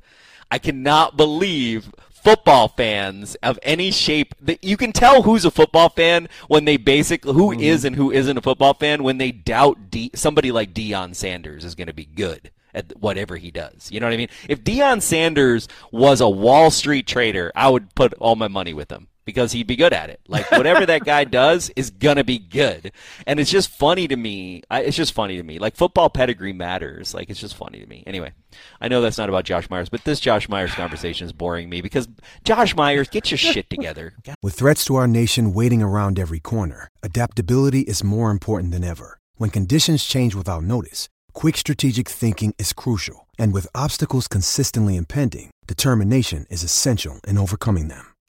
I 0.50 0.60
cannot 0.60 1.18
believe 1.18 1.92
football 2.26 2.68
fans 2.68 3.36
of 3.36 3.60
any 3.62 3.92
shape 3.92 4.34
that 4.42 4.64
you 4.64 4.76
can 4.78 4.92
tell 4.92 5.22
who's 5.22 5.46
a 5.46 5.52
football 5.52 5.90
fan 5.90 6.28
when 6.48 6.66
they 6.66 6.76
basically 6.76 7.34
who 7.34 7.52
mm-hmm. 7.52 7.62
is 7.62 7.86
and 7.86 7.96
who 7.96 8.12
isn't 8.12 8.38
a 8.38 8.42
football 8.42 8.74
fan 8.74 9.04
when 9.04 9.20
they 9.20 9.32
doubt 9.32 9.92
D, 9.92 10.10
somebody 10.16 10.52
like 10.52 10.74
Deion 10.74 11.14
Sanders 11.14 11.64
is 11.64 11.76
going 11.76 11.86
to 11.86 11.94
be 11.94 12.06
good 12.06 12.50
at 12.74 12.98
whatever 13.00 13.38
he 13.38 13.52
does. 13.52 13.92
You 13.92 14.00
know 14.00 14.08
what 14.08 14.14
I 14.14 14.18
mean? 14.18 14.30
If 14.50 14.64
Deion 14.64 15.04
Sanders 15.04 15.68
was 15.92 16.20
a 16.20 16.28
Wall 16.28 16.72
Street 16.72 17.06
trader, 17.06 17.52
I 17.56 17.70
would 17.70 17.94
put 17.94 18.16
all 18.16 18.36
my 18.36 18.48
money 18.48 18.74
with 18.74 18.92
him 18.92 19.08
because 19.26 19.52
he'd 19.52 19.68
be 19.68 19.76
good 19.76 19.94
at 19.94 20.10
it. 20.10 20.22
Like 20.28 20.50
whatever 20.52 20.86
that 20.86 21.04
guy 21.04 21.24
does 21.26 21.72
is 21.76 21.90
gonna 21.90 22.24
be 22.24 22.38
good. 22.38 22.92
And 23.28 23.40
it's 23.40 23.52
just 23.52 23.70
funny 23.70 24.08
to 24.08 24.16
me. 24.16 24.62
I, 24.70 24.82
it's 24.82 24.96
just 24.96 25.14
funny 25.14 25.38
to 25.38 25.44
me. 25.44 25.60
Like 25.60 25.76
football 25.76 26.10
pedigree 26.10 26.54
matters. 26.54 27.14
Like 27.14 27.30
it's 27.30 27.40
just 27.40 27.56
funny 27.56 27.80
to 27.80 27.86
me. 27.88 28.04
Anyway, 28.06 28.32
I 28.80 28.88
know 28.88 29.02
that's 29.02 29.18
not 29.18 29.30
about 29.30 29.46
Josh 29.46 29.70
Myers, 29.70 29.90
but 29.90 30.04
this 30.04 30.20
Josh 30.20 30.48
Myers 30.48 30.74
conversation 30.74 31.26
is 31.26 31.34
boring 31.34 31.70
me 31.70 31.82
because 31.82 32.08
Josh 32.44 32.76
Myers, 32.76 33.10
get 33.10 33.32
your 33.32 33.38
shit 33.38 33.70
together. 33.70 34.14
With 34.44 34.54
threats 34.54 34.86
to 34.86 34.96
our 34.96 35.08
nation 35.08 35.54
waiting 35.54 35.82
around 35.82 36.20
every 36.20 36.40
corner, 36.40 36.88
adaptability 37.04 37.82
is 37.82 38.04
more 38.04 38.30
important 38.32 38.72
than 38.72 38.84
ever. 38.84 39.20
When 39.38 39.50
conditions 39.50 40.06
change 40.06 40.36
without 40.36 40.64
notice, 40.64 41.10
quick 41.34 41.58
strategic 41.58 42.08
thinking 42.08 42.54
is 42.58 42.74
crucial. 42.74 43.28
And 43.38 43.52
with 43.52 43.68
obstacles 43.76 44.28
consistently 44.28 44.96
impending, 44.96 45.52
determination 45.68 46.46
is 46.50 46.64
essential 46.64 47.20
in 47.28 47.38
overcoming 47.38 47.90
them. 47.90 48.15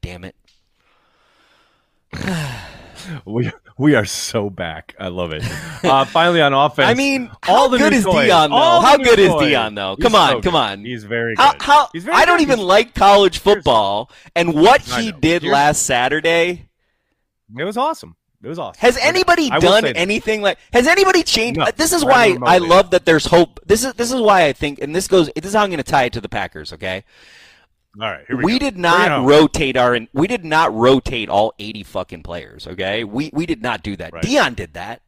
Damn 0.00 0.24
it. 0.24 0.36
We 3.24 3.50
we 3.78 3.96
are 3.96 4.04
so 4.04 4.48
back. 4.48 4.94
I 4.96 5.08
love 5.08 5.32
it. 5.32 5.42
Uh, 5.82 6.04
finally 6.04 6.40
on 6.40 6.52
offense. 6.52 6.88
I 6.88 6.94
mean, 6.94 7.32
all 7.48 7.62
how 7.62 7.68
the 7.68 7.78
good 7.78 7.92
is 7.92 8.04
toys. 8.04 8.28
Deion 8.30 8.50
though? 8.50 8.80
How 8.80 8.96
good 8.96 9.18
is. 9.18 9.30
Deion 9.32 9.74
though? 9.74 9.96
He's 9.96 10.04
Come 10.04 10.14
on, 10.14 10.30
so 10.34 10.40
come 10.40 10.54
on. 10.54 10.84
He's 10.84 11.02
very 11.02 11.34
good. 11.34 11.56
how 11.60 11.88
He's 11.92 12.04
very 12.04 12.16
I 12.16 12.24
don't 12.24 12.36
good. 12.36 12.42
even 12.44 12.58
He's- 12.58 12.68
like 12.68 12.94
college 12.94 13.38
football, 13.40 14.08
and 14.36 14.54
what 14.54 14.82
he 14.82 15.10
did 15.10 15.42
Here's- 15.42 15.52
last 15.52 15.82
Saturday. 15.82 16.68
It 17.58 17.64
was 17.64 17.76
awesome. 17.76 18.14
It 18.40 18.46
was 18.48 18.58
awesome. 18.60 18.78
Has 18.80 18.96
anybody 18.98 19.50
done 19.50 19.84
anything 19.84 20.40
like? 20.40 20.58
Has 20.72 20.86
anybody 20.86 21.24
changed? 21.24 21.58
No, 21.58 21.66
this 21.74 21.92
is 21.92 22.04
why 22.04 22.36
I 22.42 22.58
love 22.58 22.90
that 22.92 23.04
there's 23.04 23.26
hope. 23.26 23.58
This 23.66 23.82
is 23.84 23.94
this 23.94 24.12
is 24.12 24.20
why 24.20 24.46
I 24.46 24.52
think, 24.52 24.80
and 24.80 24.94
this 24.94 25.08
goes. 25.08 25.28
This 25.34 25.46
is 25.46 25.54
how 25.54 25.62
I'm 25.64 25.70
going 25.70 25.78
to 25.78 25.82
tie 25.82 26.04
it 26.04 26.12
to 26.12 26.20
the 26.20 26.28
Packers. 26.28 26.72
Okay, 26.72 27.02
All 28.00 28.10
right, 28.10 28.24
we, 28.28 28.44
we 28.44 28.58
did 28.58 28.78
not 28.78 29.26
rotate 29.26 29.76
our. 29.76 29.98
We 30.14 30.26
did 30.26 30.44
not 30.44 30.74
rotate 30.74 31.28
all 31.28 31.52
80 31.58 31.82
fucking 31.82 32.22
players. 32.22 32.66
Okay, 32.66 33.04
we 33.04 33.30
we 33.34 33.44
did 33.44 33.62
not 33.62 33.82
do 33.82 33.96
that. 33.96 34.14
Right. 34.14 34.24
Deion 34.24 34.56
did 34.56 34.74
that. 34.74 35.02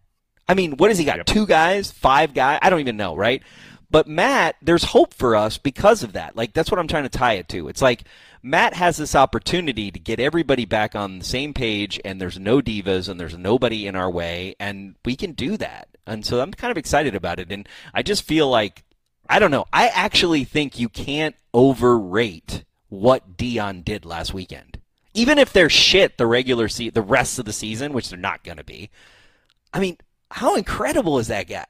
I 0.47 0.53
mean, 0.53 0.77
what 0.77 0.91
has 0.91 0.99
he 0.99 1.07
got? 1.07 1.17
Yep. 1.17 1.27
Two 1.27 1.47
guys, 1.47 1.91
five 1.91 2.35
guys? 2.35 2.59
I 2.61 2.69
don't 2.69 2.81
even 2.81 2.99
know, 2.99 3.17
right? 3.17 3.43
But 3.91 4.07
Matt, 4.07 4.57
there's 4.61 4.85
hope 4.85 5.15
for 5.15 5.35
us 5.35 5.57
because 5.57 6.03
of 6.03 6.13
that. 6.13 6.37
Like 6.37 6.53
that's 6.53 6.71
what 6.71 6.79
I'm 6.79 6.89
trying 6.89 7.05
to 7.05 7.09
tie 7.09 7.35
it 7.35 7.49
to. 7.51 7.69
It's 7.69 7.81
like 7.81 8.05
Matt 8.43 8.75
has 8.75 8.99
this 8.99 9.15
opportunity 9.15 9.91
to 9.91 9.99
get 9.99 10.21
everybody 10.21 10.67
back 10.67 10.95
on 10.95 11.21
the 11.21 11.25
same 11.25 11.55
page, 11.55 11.99
and 12.05 12.21
there's 12.21 12.39
no 12.39 12.61
divas, 12.61 13.09
and 13.09 13.19
there's 13.19 13.39
nobody 13.39 13.87
in 13.87 13.97
our 13.97 14.11
way, 14.11 14.57
and 14.61 14.97
we 15.07 15.17
can 15.17 15.33
do 15.33 15.57
that. 15.57 15.89
And 16.07 16.27
so 16.27 16.41
I'm 16.41 16.53
kind 16.53 16.71
of 16.71 16.77
excited 16.77 17.15
about 17.15 17.39
it. 17.39 17.51
And 17.51 17.67
I 17.95 18.03
just 18.03 18.25
feel 18.25 18.51
like 18.51 18.85
I 19.27 19.39
don't 19.39 19.51
know. 19.51 19.65
I 19.73 19.89
actually 19.89 20.45
think 20.45 20.79
you 20.79 20.91
can't 20.91 21.35
overrate 21.55 22.65
what 23.01 23.37
Deion 23.37 23.85
did 23.85 24.05
last 24.05 24.33
weekend. 24.35 24.79
Even 25.15 25.39
if 25.39 25.53
they're 25.53 25.71
shit 25.71 26.19
the 26.19 26.27
regular 26.27 26.69
se- 26.69 26.91
the 26.91 27.03
rest 27.03 27.39
of 27.39 27.45
the 27.45 27.53
season, 27.53 27.93
which 27.93 28.09
they're 28.11 28.19
not 28.19 28.43
going 28.45 28.57
to 28.59 28.65
be. 28.65 28.91
I 29.73 29.81
mean, 29.81 29.97
how 30.31 30.57
incredible 30.57 31.19
is 31.19 31.29
that 31.29 31.49
guy? 31.49 31.67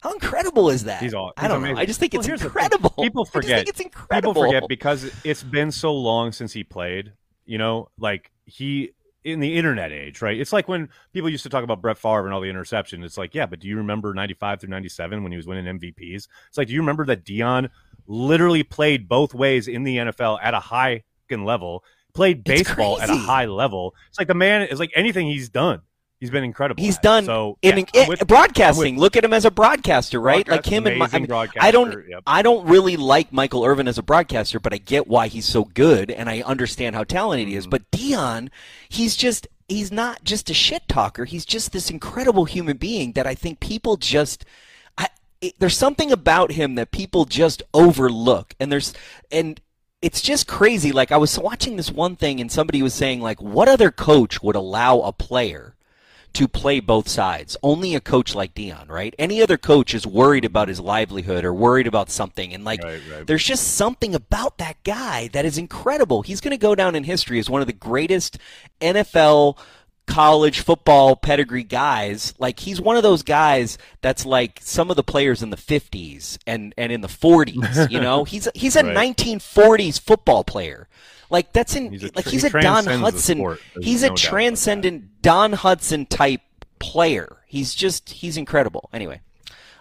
How 0.00 0.12
incredible 0.12 0.70
is 0.70 0.84
that? 0.84 1.02
He's 1.02 1.14
all. 1.14 1.32
I 1.36 1.48
don't 1.48 1.58
amazing. 1.58 1.74
know. 1.74 1.80
I 1.80 1.86
just 1.86 1.98
think 1.98 2.12
Well, 2.12 2.20
it's 2.20 2.26
here's 2.28 2.40
the 2.40 2.50
thing. 2.50 2.62
incredible. 2.64 2.90
People 3.02 3.22
I 3.22 3.24
just 3.24 3.32
forget. 3.32 3.56
think 3.58 3.68
it's 3.68 3.80
incredible. 3.80 4.32
People 4.34 4.48
forget 4.52 4.68
because 4.68 5.10
it's 5.24 5.42
been 5.42 5.72
so 5.72 5.92
long 5.92 6.30
since 6.30 6.52
he 6.52 6.62
played. 6.62 7.12
You 7.46 7.58
know, 7.58 7.88
like 7.98 8.30
he 8.44 8.92
in 9.24 9.40
the 9.40 9.56
internet 9.56 9.90
age, 9.90 10.22
right? 10.22 10.38
It's 10.40 10.52
like 10.52 10.68
when 10.68 10.88
people 11.12 11.28
used 11.28 11.42
to 11.42 11.48
talk 11.48 11.64
about 11.64 11.82
Brett 11.82 11.98
Favre 11.98 12.24
and 12.26 12.32
all 12.32 12.40
the 12.40 12.48
interception. 12.48 13.02
It's 13.02 13.18
like, 13.18 13.34
yeah, 13.34 13.46
but 13.46 13.58
do 13.58 13.66
you 13.66 13.76
remember 13.78 14.14
'95 14.14 14.60
through 14.60 14.70
'97 14.70 15.22
when 15.24 15.32
he 15.32 15.36
was 15.36 15.46
winning 15.48 15.64
MVPs? 15.78 16.28
It's 16.48 16.56
like, 16.58 16.68
do 16.68 16.74
you 16.74 16.80
remember 16.80 17.04
that 17.06 17.24
Deion 17.24 17.68
literally 18.08 18.64
played 18.64 19.08
both 19.08 19.34
ways 19.34 19.68
in 19.68 19.84
the 19.84 19.98
NFL 19.98 20.40
at 20.42 20.54
a 20.54 20.60
high 20.60 21.04
level? 21.30 21.84
Played 22.14 22.42
baseball 22.42 23.00
at 23.00 23.10
a 23.10 23.14
high 23.16 23.44
level. 23.44 23.94
It's 24.08 24.18
like 24.18 24.26
the 24.26 24.34
man 24.34 24.62
is 24.62 24.80
like 24.80 24.90
anything 24.96 25.28
he's 25.28 25.48
done. 25.48 25.82
He's 26.20 26.30
been 26.30 26.42
incredible. 26.42 26.82
He's 26.82 26.98
done 26.98 27.26
so 27.26 27.58
in, 27.62 27.78
yeah, 27.78 28.02
in- 28.02 28.08
with- 28.08 28.26
broadcasting. 28.26 28.98
Look 28.98 29.16
at 29.16 29.24
him 29.24 29.32
as 29.32 29.44
a 29.44 29.52
broadcaster, 29.52 30.20
right? 30.20 30.44
Broadcast- 30.44 30.66
like 30.66 30.72
him 30.72 30.86
and 30.88 30.98
my, 30.98 31.08
I, 31.12 31.18
mean, 31.20 31.48
I 31.60 31.70
don't, 31.70 32.08
yep. 32.08 32.22
I 32.26 32.42
don't 32.42 32.66
really 32.66 32.96
like 32.96 33.32
Michael 33.32 33.64
Irvin 33.64 33.86
as 33.86 33.98
a 33.98 34.02
broadcaster, 34.02 34.58
but 34.58 34.74
I 34.74 34.78
get 34.78 35.06
why 35.06 35.28
he's 35.28 35.46
so 35.46 35.64
good, 35.64 36.10
and 36.10 36.28
I 36.28 36.40
understand 36.40 36.96
how 36.96 37.04
talented 37.04 37.46
he 37.46 37.54
is. 37.54 37.64
Mm-hmm. 37.64 37.70
But 37.70 37.90
Deion, 37.92 38.48
he's 38.88 39.14
just, 39.14 39.46
he's 39.68 39.92
not 39.92 40.24
just 40.24 40.50
a 40.50 40.54
shit 40.54 40.88
talker. 40.88 41.24
He's 41.24 41.44
just 41.44 41.70
this 41.70 41.88
incredible 41.88 42.46
human 42.46 42.78
being 42.78 43.12
that 43.12 43.26
I 43.26 43.36
think 43.36 43.60
people 43.60 43.96
just. 43.96 44.44
It, 45.40 45.54
there's 45.58 45.76
something 45.76 46.10
about 46.10 46.52
him 46.52 46.74
that 46.74 46.90
people 46.90 47.24
just 47.24 47.62
overlook, 47.72 48.54
and 48.58 48.70
there's 48.72 48.92
and 49.30 49.60
it's 50.02 50.20
just 50.20 50.46
crazy. 50.46 50.92
Like 50.92 51.12
I 51.12 51.16
was 51.16 51.38
watching 51.38 51.76
this 51.76 51.90
one 51.90 52.16
thing, 52.16 52.40
and 52.40 52.50
somebody 52.50 52.82
was 52.82 52.94
saying 52.94 53.20
like, 53.20 53.40
what 53.40 53.68
other 53.68 53.90
coach 53.90 54.42
would 54.42 54.56
allow 54.56 55.00
a 55.00 55.12
player 55.12 55.74
to 56.34 56.46
play 56.46 56.80
both 56.80 57.08
sides. 57.08 57.56
Only 57.62 57.94
a 57.94 58.00
coach 58.00 58.34
like 58.34 58.54
Deion, 58.54 58.88
right? 58.88 59.14
Any 59.18 59.42
other 59.42 59.56
coach 59.56 59.94
is 59.94 60.06
worried 60.06 60.44
about 60.44 60.68
his 60.68 60.78
livelihood 60.78 61.44
or 61.44 61.52
worried 61.54 61.86
about 61.86 62.10
something. 62.10 62.52
And 62.54 62.64
like, 62.64 62.82
Right, 62.82 63.00
right. 63.10 63.26
there's 63.26 63.44
just 63.44 63.74
something 63.74 64.14
about 64.14 64.58
that 64.58 64.76
guy 64.84 65.28
that 65.32 65.44
is 65.44 65.58
incredible. 65.58 66.22
He's 66.22 66.40
going 66.40 66.52
to 66.52 66.58
go 66.58 66.74
down 66.74 66.94
in 66.94 67.04
history 67.04 67.38
as 67.38 67.50
one 67.50 67.60
of 67.60 67.66
the 67.66 67.72
greatest 67.72 68.38
NFL 68.80 69.58
college 70.08 70.60
football 70.60 71.14
pedigree 71.14 71.62
guys. 71.62 72.34
Like, 72.38 72.58
he's 72.60 72.80
one 72.80 72.96
of 72.96 73.04
those 73.04 73.22
guys 73.22 73.78
that's 74.00 74.26
like 74.26 74.58
some 74.62 74.90
of 74.90 74.96
the 74.96 75.04
players 75.04 75.42
in 75.42 75.50
the 75.50 75.56
50s 75.56 76.38
and, 76.46 76.74
and 76.76 76.90
in 76.90 77.00
the 77.02 77.08
40s, 77.08 77.90
you 77.92 78.00
know? 78.00 78.24
He's, 78.24 78.48
he's 78.54 78.74
a 78.74 78.82
Right. 78.84 79.14
1940s 79.14 80.00
football 80.00 80.42
player. 80.44 80.88
Like 81.30 81.52
that's 81.52 81.76
in 81.76 81.92
He's 81.92 82.04
a 82.04 82.10
like 82.16 82.24
he's 82.26 82.40
he 82.40 82.48
a 82.48 82.50
Don 82.50 82.84
Hutson. 82.86 83.58
He's 83.82 84.00
no 84.02 84.06
a 84.06 84.08
doubt 84.08 84.12
about 84.12 84.16
that. 84.16 84.16
transcendent 84.16 85.20
Don 85.20 85.52
Hutson 85.52 86.08
type 86.08 86.40
player. 86.78 87.36
He's 87.46 87.74
just 87.74 88.08
he's 88.08 88.38
incredible. 88.38 88.88
Anyway, 88.94 89.20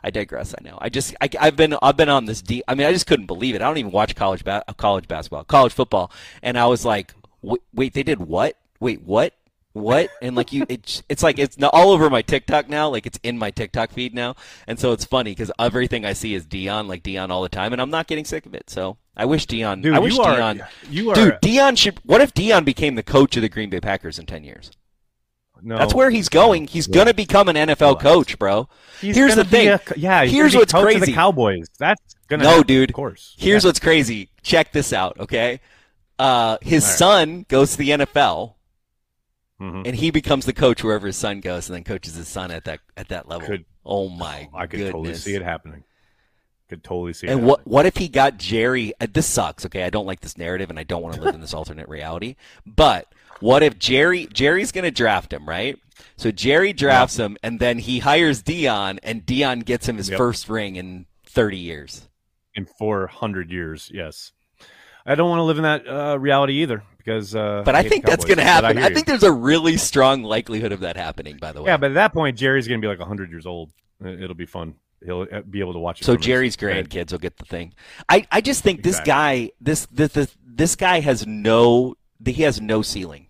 I 0.04 0.10
digress. 0.10 0.54
I 0.60 0.62
know. 0.66 0.78
I 0.82 0.90
just 0.90 1.16
I, 1.22 1.30
I've 1.40 1.56
been 1.56 1.74
I've 1.82 1.96
been 1.96 2.10
on 2.10 2.26
this 2.26 2.42
deep. 2.42 2.66
I 2.68 2.76
mean, 2.76 2.86
I 2.86 2.92
just 2.92 3.08
couldn't 3.08 3.28
believe 3.28 3.56
it. 3.56 3.62
I 3.62 3.66
don't 3.68 3.78
even 3.78 3.92
watch 3.94 4.14
college 4.14 4.44
ba- 4.44 4.66
college 4.76 5.08
basketball, 5.08 5.46
college 5.46 5.72
football, 5.72 6.12
and 6.44 6.60
I 6.60 6.66
was 6.66 6.84
like, 6.84 7.14
wait, 7.42 7.62
wait 7.74 7.94
they 7.94 8.04
did 8.04 8.20
what? 8.20 8.58
Wait, 8.82 9.02
what? 9.04 9.34
What? 9.74 10.10
And 10.22 10.36
like 10.36 10.52
you, 10.54 10.66
it's 10.70 11.04
it's 11.08 11.22
like 11.22 11.38
it's 11.38 11.56
all 11.62 11.92
over 11.92 12.10
my 12.10 12.22
TikTok 12.24 12.68
now. 12.68 12.90
Like 12.90 13.06
it's 13.06 13.20
in 13.22 13.38
my 13.38 13.52
TikTok 13.52 13.92
feed 13.92 14.14
now, 14.14 14.36
and 14.66 14.80
so 14.80 14.92
it's 14.92 15.06
funny 15.06 15.32
because 15.32 15.52
everything 15.60 16.04
I 16.04 16.14
see 16.14 16.34
is 16.34 16.46
Deion, 16.48 16.88
like 16.88 17.04
Deion 17.04 17.30
all 17.30 17.44
the 17.44 17.50
time, 17.50 17.74
and 17.74 17.82
I'm 17.82 17.92
not 17.92 18.08
getting 18.08 18.26
sick 18.26 18.46
of 18.48 18.56
it. 18.56 18.70
So 18.72 18.98
I 19.16 19.26
wish 19.26 19.46
Deion. 19.46 19.84
Dude, 19.84 19.94
I 19.94 20.00
wish 20.00 20.16
you 20.16 20.22
are- 20.24 20.36
Deion. 20.36 20.68
you 20.90 21.12
are- 21.12 21.16
dude. 21.16 21.36
Deion 21.44 21.78
should. 21.78 22.00
What 22.04 22.22
if 22.22 22.34
Deion 22.34 22.66
became 22.66 22.96
the 22.96 23.04
coach 23.04 23.36
of 23.36 23.44
the 23.44 23.50
Green 23.50 23.70
Bay 23.70 23.80
Packers 23.80 24.18
in 24.18 24.26
ten 24.26 24.44
years? 24.44 24.72
No, 25.62 25.78
That's 25.78 25.94
where 25.94 26.12
he's 26.12 26.30
going. 26.30 26.68
He's 26.68 26.86
gonna 26.88 27.14
become 27.16 27.50
an 27.50 27.56
NFL 27.56 28.00
coach, 28.00 28.38
bro. 28.38 28.70
He's 29.02 29.16
Here's 29.16 29.36
the 29.36 29.44
thing. 29.44 29.70
a- 29.70 29.82
yeah, 29.96 30.24
he's 30.24 30.32
Here's 30.34 30.56
what's 30.56 30.72
crazy. 30.72 31.00
the 31.08 31.14
Cowboys. 31.14 31.66
That's 31.80 32.16
gonna 32.30 32.44
No, 32.44 32.50
happen, 32.50 32.68
dude. 32.68 32.90
Of 32.92 32.96
course. 32.96 33.36
Here's 33.40 33.64
Yeah. 33.64 33.70
what's 33.70 33.80
crazy. 33.80 34.30
Check 34.44 34.72
this 34.72 34.94
out, 34.94 35.20
okay? 35.20 35.60
Uh, 36.20 36.58
his 36.62 36.84
right. 36.84 36.98
son 36.98 37.46
goes 37.48 37.72
to 37.72 37.78
the 37.78 37.90
NFL, 37.92 38.56
Mhm. 39.62 39.88
and 39.88 39.96
he 39.96 40.12
becomes 40.12 40.46
the 40.46 40.54
coach 40.54 40.84
wherever 40.84 41.08
his 41.08 41.18
son 41.18 41.40
goes, 41.42 41.68
and 41.70 41.76
then 41.76 41.84
coaches 41.84 42.16
his 42.16 42.28
son 42.28 42.52
at 42.52 42.66
that 42.66 42.80
at 42.96 43.08
that 43.10 43.28
level. 43.28 43.48
Could- 43.48 43.66
oh 43.86 44.08
my 44.10 44.48
god. 44.52 44.60
I 44.60 44.68
could 44.68 44.78
goodness! 44.78 44.92
totally 44.92 45.16
see 45.16 45.36
it 45.36 45.42
happening. 45.42 45.84
Could 46.70 46.84
totally 46.84 47.14
see 47.14 47.28
it. 47.28 47.32
And 47.32 47.44
what 47.46 47.60
happening. 47.62 47.74
what 47.74 47.86
if 47.86 47.98
he 47.98 48.08
got 48.10 48.38
Jerry? 48.38 48.94
Uh, 49.00 49.08
this 49.12 49.26
sucks. 49.26 49.66
Okay, 49.66 49.84
I 49.84 49.90
don't 49.90 50.06
like 50.06 50.20
this 50.20 50.38
narrative, 50.38 50.70
and 50.70 50.78
I 50.78 50.84
don't 50.84 51.02
want 51.02 51.16
to 51.16 51.22
live 51.22 51.34
in 51.34 51.42
this 51.42 51.54
alternate 51.54 51.88
reality. 51.90 52.36
But 52.66 53.08
what 53.40 53.64
if 53.64 53.80
Jerry 53.80 54.28
Jerry's 54.34 54.72
going 54.72 54.84
to 54.84 54.92
draft 54.92 55.32
him, 55.34 55.48
right? 55.48 55.80
So 56.18 56.30
Jerry 56.32 56.74
drafts 56.74 57.18
him, 57.18 57.38
and 57.42 57.60
then 57.60 57.80
he 57.80 58.00
hires 58.00 58.44
Deion, 58.44 59.00
and 59.02 59.26
Deion 59.26 59.66
gets 59.66 59.88
him 59.90 59.98
his 59.98 60.10
Yep. 60.10 60.18
first 60.18 60.50
ring 60.50 60.76
in 60.76 61.06
thirty 61.26 61.58
years. 61.58 62.08
in 62.54 62.66
400 62.66 63.52
years? 63.52 63.90
Yes. 63.94 64.32
I 65.06 65.14
don't 65.14 65.30
want 65.30 65.40
to 65.40 65.44
live 65.44 65.58
in 65.58 65.64
that 65.64 65.88
uh, 65.88 66.18
reality 66.20 66.54
either 66.64 66.82
because. 67.08 67.34
Uh, 67.36 67.62
But 67.66 67.76
I 67.76 67.84
think 67.88 68.06
that's 68.06 68.26
going 68.26 68.38
to 68.38 68.44
happen. 68.44 68.78
hear 68.78 68.86
I 68.86 68.94
think 68.94 69.08
there's 69.08 69.24
a 69.24 69.32
really 69.32 69.78
strong 69.78 70.24
likelihood 70.24 70.72
of 70.74 70.82
that 70.82 70.98
happening. 70.98 71.38
By 71.38 71.52
the 71.54 71.62
way, 71.62 71.72
Yeah, 71.72 71.78
but 71.78 71.92
at 71.92 71.96
that 71.96 72.14
point, 72.14 72.38
Jerry's 72.38 72.68
going 72.68 72.82
to 72.82 72.86
be 72.86 72.90
like 72.90 73.00
100 73.00 73.30
years 73.32 73.46
old. 73.46 73.72
It- 74.04 74.22
It'll 74.24 74.36
be 74.36 74.46
fun. 74.46 74.76
He'll 75.06 75.28
uh, 75.32 75.42
be 75.42 75.60
able 75.60 75.74
to 75.74 75.80
watch 75.80 76.02
it. 76.02 76.06
So 76.06 76.18
his 76.18 76.26
Jerry's 76.26 76.58
bed. 76.58 76.90
grandkids 76.90 77.12
will 77.12 77.20
get 77.20 77.38
the 77.38 77.46
thing. 77.46 77.74
I, 78.10 78.28
I 78.32 78.42
just 78.42 78.64
think 78.64 78.82
this 78.84 79.00
guy 79.02 79.52
this, 79.62 79.86
this 79.92 80.12
this 80.14 80.36
this 80.44 80.76
guy 80.76 81.00
has 81.02 81.26
no 81.28 81.96
he 82.26 82.42
has 82.44 82.60
no 82.60 82.82
ceiling. 82.82 83.28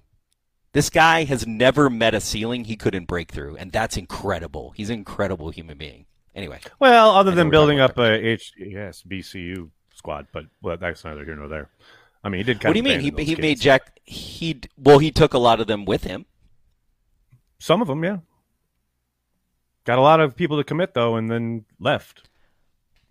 This 0.71 0.89
guy 0.89 1.23
has 1.25 1.45
never 1.45 1.89
met 1.89 2.13
a 2.13 2.21
ceiling 2.21 2.63
he 2.65 2.75
couldn't 2.77 3.05
break 3.05 3.31
through, 3.31 3.57
and 3.57 3.71
that's 3.71 3.97
incredible. 3.97 4.71
He's 4.77 4.89
an 4.89 4.95
incredible 4.99 5.49
human 5.49 5.77
being. 5.77 6.05
Anyway, 6.35 6.59
Well, 6.79 7.11
other 7.11 7.31
than 7.31 7.49
building 7.49 7.79
up 7.79 7.97
a 7.97 8.13
H, 8.13 8.53
yes, 8.57 9.03
BCU 9.05 9.69
squad, 9.93 10.27
but 10.31 10.45
well, 10.61 10.77
that's 10.77 11.03
neither 11.03 11.25
here 11.25 11.35
nor 11.35 11.47
there. 11.47 11.69
I 12.23 12.30
mean, 12.30 12.39
he 12.39 12.43
did. 12.43 12.60
Kind 12.60 12.69
what 12.75 12.84
do 12.84 12.89
you 12.91 12.97
mean? 12.97 13.15
He 13.17 13.23
he 13.23 13.36
made. 13.36 13.60
Jack 13.60 13.99
he 14.03 14.60
well 14.77 14.99
he 14.99 15.12
took 15.12 15.34
a 15.34 15.38
lot 15.38 15.60
of 15.60 15.67
them 15.67 15.86
with 15.86 16.03
him. 16.03 16.25
Some 17.60 17.82
of 17.82 17.88
them, 17.88 18.03
yeah. 18.03 18.17
Got 19.86 19.97
a 19.99 20.01
lot 20.01 20.19
of 20.19 20.36
people 20.36 20.58
to 20.58 20.63
commit 20.63 20.93
though, 20.93 21.15
and 21.15 21.30
then 21.30 21.65
left. 21.80 22.27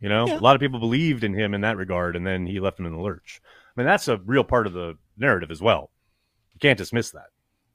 You 0.01 0.09
know, 0.11 0.27
Yeah. 0.27 0.39
a 0.39 0.41
lot 0.41 0.55
of 0.55 0.61
people 0.61 0.79
believed 0.79 1.25
in 1.25 1.33
him 1.35 1.55
in 1.55 1.63
that 1.63 1.77
regard, 1.77 2.17
and 2.17 2.27
then 2.27 2.47
he 2.47 2.61
left 2.61 2.79
him 2.79 2.87
in 2.87 2.93
the 2.93 3.01
lurch. 3.01 3.41
I 3.77 3.81
mean, 3.81 3.87
that's 3.87 4.09
a 4.09 4.19
real 4.19 4.45
part 4.45 4.67
of 4.67 4.73
the 4.75 4.99
narrative 5.17 5.51
as 5.51 5.61
well. 5.63 5.91
You 6.55 6.61
can't 6.61 6.77
dismiss 6.79 7.11
that. 7.13 7.27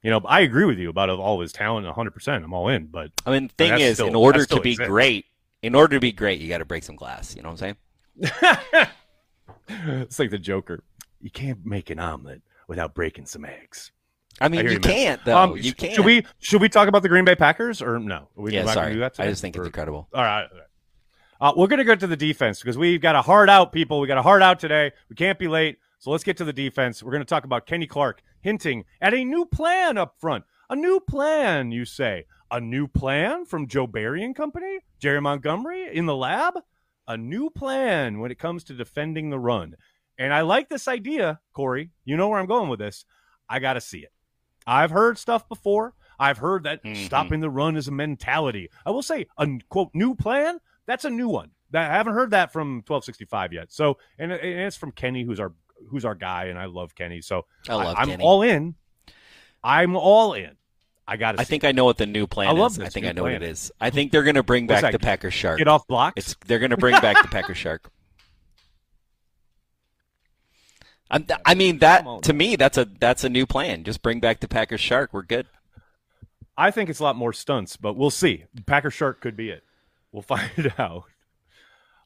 You 0.04 0.12
know, 0.12 0.22
I 0.26 0.42
agree 0.42 0.66
with 0.66 0.78
you 0.80 0.90
about 0.90 1.10
all 1.10 1.36
of 1.36 1.42
his 1.42 1.52
talent, 1.52 1.86
100. 1.86 2.12
percent 2.12 2.44
I'm 2.44 2.54
all 2.54 2.68
in, 2.70 2.88
but 2.88 3.12
I 3.26 3.32
mean, 3.32 3.48
the 3.48 3.54
thing 3.54 3.80
is, 3.80 3.96
still- 3.98 4.08
in 4.08 4.16
order 4.16 4.46
to 4.46 4.62
be 4.62 4.72
exists. 4.72 4.90
great, 4.90 5.26
in 5.62 5.76
order 5.76 5.96
to 5.96 6.00
be 6.00 6.12
great, 6.12 6.40
you 6.42 6.48
got 6.48 6.60
to 6.60 6.66
break 6.66 6.84
some 6.84 6.96
glass. 6.96 7.36
You 7.36 7.42
know 7.44 7.50
what 7.52 7.62
I'm 7.62 7.76
saying? 8.20 8.88
it's 10.08 10.20
like 10.20 10.30
the 10.30 10.40
Joker. 10.40 10.84
You 11.22 11.30
can't 11.30 11.66
make 11.66 11.90
an 11.90 12.00
omelet 12.00 12.42
without 12.68 12.94
breaking 12.94 13.26
some 13.26 13.46
eggs. 13.46 13.92
I 14.40 14.48
mean, 14.48 14.62
I 14.62 14.64
you 14.64 14.70
you, 14.72 14.80
can't 14.80 15.24
though. 15.26 15.38
Um, 15.38 15.58
you 15.58 15.74
can't. 15.74 15.94
Should 15.94 16.06
we 16.06 16.26
should 16.40 16.62
we 16.62 16.70
talk 16.70 16.88
about 16.88 17.04
the 17.04 17.10
Green 17.10 17.26
Bay 17.26 17.36
Packers 17.36 17.82
or 17.82 18.00
no? 18.00 18.16
Are 18.16 18.42
we 18.42 18.54
Yeah, 18.54 18.64
not 18.64 18.76
gonna 18.76 18.88
sorry. 18.88 18.96
that 18.98 19.20
I 19.20 19.28
just 19.28 19.42
think 19.42 19.56
Or- 19.58 19.62
it's 19.62 19.68
incredible. 19.68 20.08
All 20.14 20.24
right. 20.24 20.48
Uh, 21.40 21.54
we're 21.58 21.68
going 21.68 21.80
to 21.80 21.84
go 21.84 21.96
to 21.96 22.06
the 22.06 22.16
defense 22.16 22.60
because 22.60 22.78
we've 22.78 23.02
got 23.02 23.16
a 23.16 23.22
hard 23.24 23.50
out, 23.50 23.72
people. 23.72 24.00
We 24.00 24.08
got 24.08 24.20
a 24.20 24.22
hard 24.22 24.44
out 24.44 24.60
today. 24.60 24.92
We 25.10 25.16
can't 25.16 25.40
be 25.40 25.48
late. 25.48 25.80
So 25.98 26.12
let's 26.12 26.24
get 26.24 26.38
to 26.38 26.44
the 26.46 26.54
defense. 26.54 27.02
We're 27.02 27.12
going 27.12 27.24
to 27.24 27.28
talk 27.28 27.46
about 27.46 27.66
Kenny 27.66 27.88
Clark 27.88 28.22
hinting 28.42 28.86
at 29.02 29.16
a 29.16 29.24
new 29.26 29.46
plan 29.46 29.98
up 29.98 30.16
front. 30.20 30.44
A 30.70 30.76
new 30.76 31.00
plan, 31.00 31.72
you 31.72 31.84
say? 31.84 32.26
A 32.52 32.62
new 32.62 32.88
plan 32.88 33.46
from 33.46 33.68
Joe 33.68 33.88
Barry 33.88 34.24
and 34.24 34.36
Company? 34.36 34.80
Jerry 35.00 35.20
Montgomery 35.20 35.90
in 35.92 36.06
the 36.06 36.16
lab? 36.16 36.60
A 37.08 37.18
new 37.18 37.50
plan 37.50 38.20
when 38.20 38.30
it 38.30 38.38
comes 38.38 38.64
to 38.66 38.74
defending 38.74 39.32
the 39.32 39.40
run. 39.40 39.76
And 40.22 40.34
I 40.34 40.42
like 40.42 40.70
this 40.70 40.88
idea, 40.88 41.40
Corey. 41.54 41.90
You 42.06 42.16
know 42.16 42.30
where 42.30 42.40
I'm 42.40 42.46
going 42.46 42.70
with 42.70 42.80
this. 42.80 43.06
I 43.50 43.58
got 43.60 43.74
to 43.74 43.82
see 43.82 44.00
it. 44.00 44.12
I've 44.68 44.92
heard 44.92 45.18
stuff 45.18 45.50
before. 45.50 45.96
I've 46.20 46.38
heard 46.38 46.64
that 46.66 46.84
Mhm. 46.84 47.06
stopping 47.06 47.40
the 47.40 47.50
run 47.50 47.76
is 47.76 47.88
a 47.88 47.92
mentality. 47.92 48.70
I 48.86 48.92
will 48.92 49.02
say 49.02 49.26
a 49.38 49.48
quote 49.70 49.90
new 49.96 50.14
plan. 50.14 50.60
That's 50.86 51.06
a 51.06 51.10
new 51.10 51.28
one. 51.28 51.52
That 51.72 51.90
I 51.90 51.96
haven't 51.96 52.14
heard 52.14 52.32
that 52.32 52.54
from 52.54 52.84
1265 52.84 53.52
yet. 53.54 53.72
So, 53.72 53.98
and, 54.20 54.32
and 54.32 54.60
it's 54.60 54.78
from 54.78 54.92
Kenny, 54.92 55.24
who's 55.24 55.40
our 55.40 55.54
who's 55.90 56.06
our 56.06 56.14
guy, 56.14 56.46
and 56.46 56.60
I 56.60 56.66
love 56.66 56.94
Kenny. 56.94 57.22
So 57.22 57.46
I 57.68 57.74
love 57.74 57.96
am 57.98 58.08
Kenny. 58.10 58.24
all 58.24 58.44
in. 58.44 58.76
I'm 59.64 59.96
all 59.96 60.34
in. 60.34 60.52
I 61.08 61.18
got. 61.18 61.40
I 61.40 61.44
think 61.44 61.64
I 61.64 61.72
know 61.72 61.86
what 61.86 61.98
the 61.98 62.06
new 62.06 62.28
plan 62.28 62.50
I 62.50 62.52
love 62.52 62.74
is. 62.74 62.80
I 62.80 62.90
think 62.90 63.08
I 63.08 63.12
know 63.14 63.24
what 63.24 63.32
it 63.32 63.42
is. 63.42 63.72
I 63.82 63.90
think 63.90 64.12
they're 64.12 64.22
going 64.24 64.36
to 64.36 64.44
bring 64.44 64.68
What's 64.68 64.82
back 64.84 64.92
that? 64.92 65.00
the 65.02 65.04
Packer 65.04 65.32
shark. 65.32 65.58
get 65.58 65.68
off 65.68 65.88
blocks. 65.88 66.14
It's 66.18 66.36
they're 66.46 66.60
going 66.60 66.70
to 66.72 66.78
bring 66.78 67.00
back 67.02 67.20
the 67.24 67.28
Packer 67.30 67.56
shark. 67.56 67.90
I'm, 71.12 71.26
I 71.46 71.54
mean 71.56 71.80
that 71.80 72.06
to 72.24 72.34
me 72.34 72.56
that's 72.56 72.78
a 72.78 72.86
that's 73.00 73.24
a 73.24 73.30
new 73.30 73.46
plan. 73.46 73.84
Just 73.84 74.02
bring 74.02 74.20
back 74.20 74.40
the 74.40 74.48
Packers 74.48 74.80
shark. 74.82 75.12
We're 75.14 75.24
good. 75.24 75.46
I 76.58 76.72
think 76.72 76.90
it's 76.90 77.00
a 77.00 77.04
lot 77.04 77.16
more 77.16 77.34
stunts, 77.34 77.78
but 77.78 77.96
we'll 77.96 78.10
see. 78.12 78.46
Packer 78.66 78.92
Shark 78.92 79.20
could 79.22 79.36
be 79.36 79.50
it. 79.50 79.64
We'll 80.12 80.22
find 80.22 80.74
out. 80.78 81.04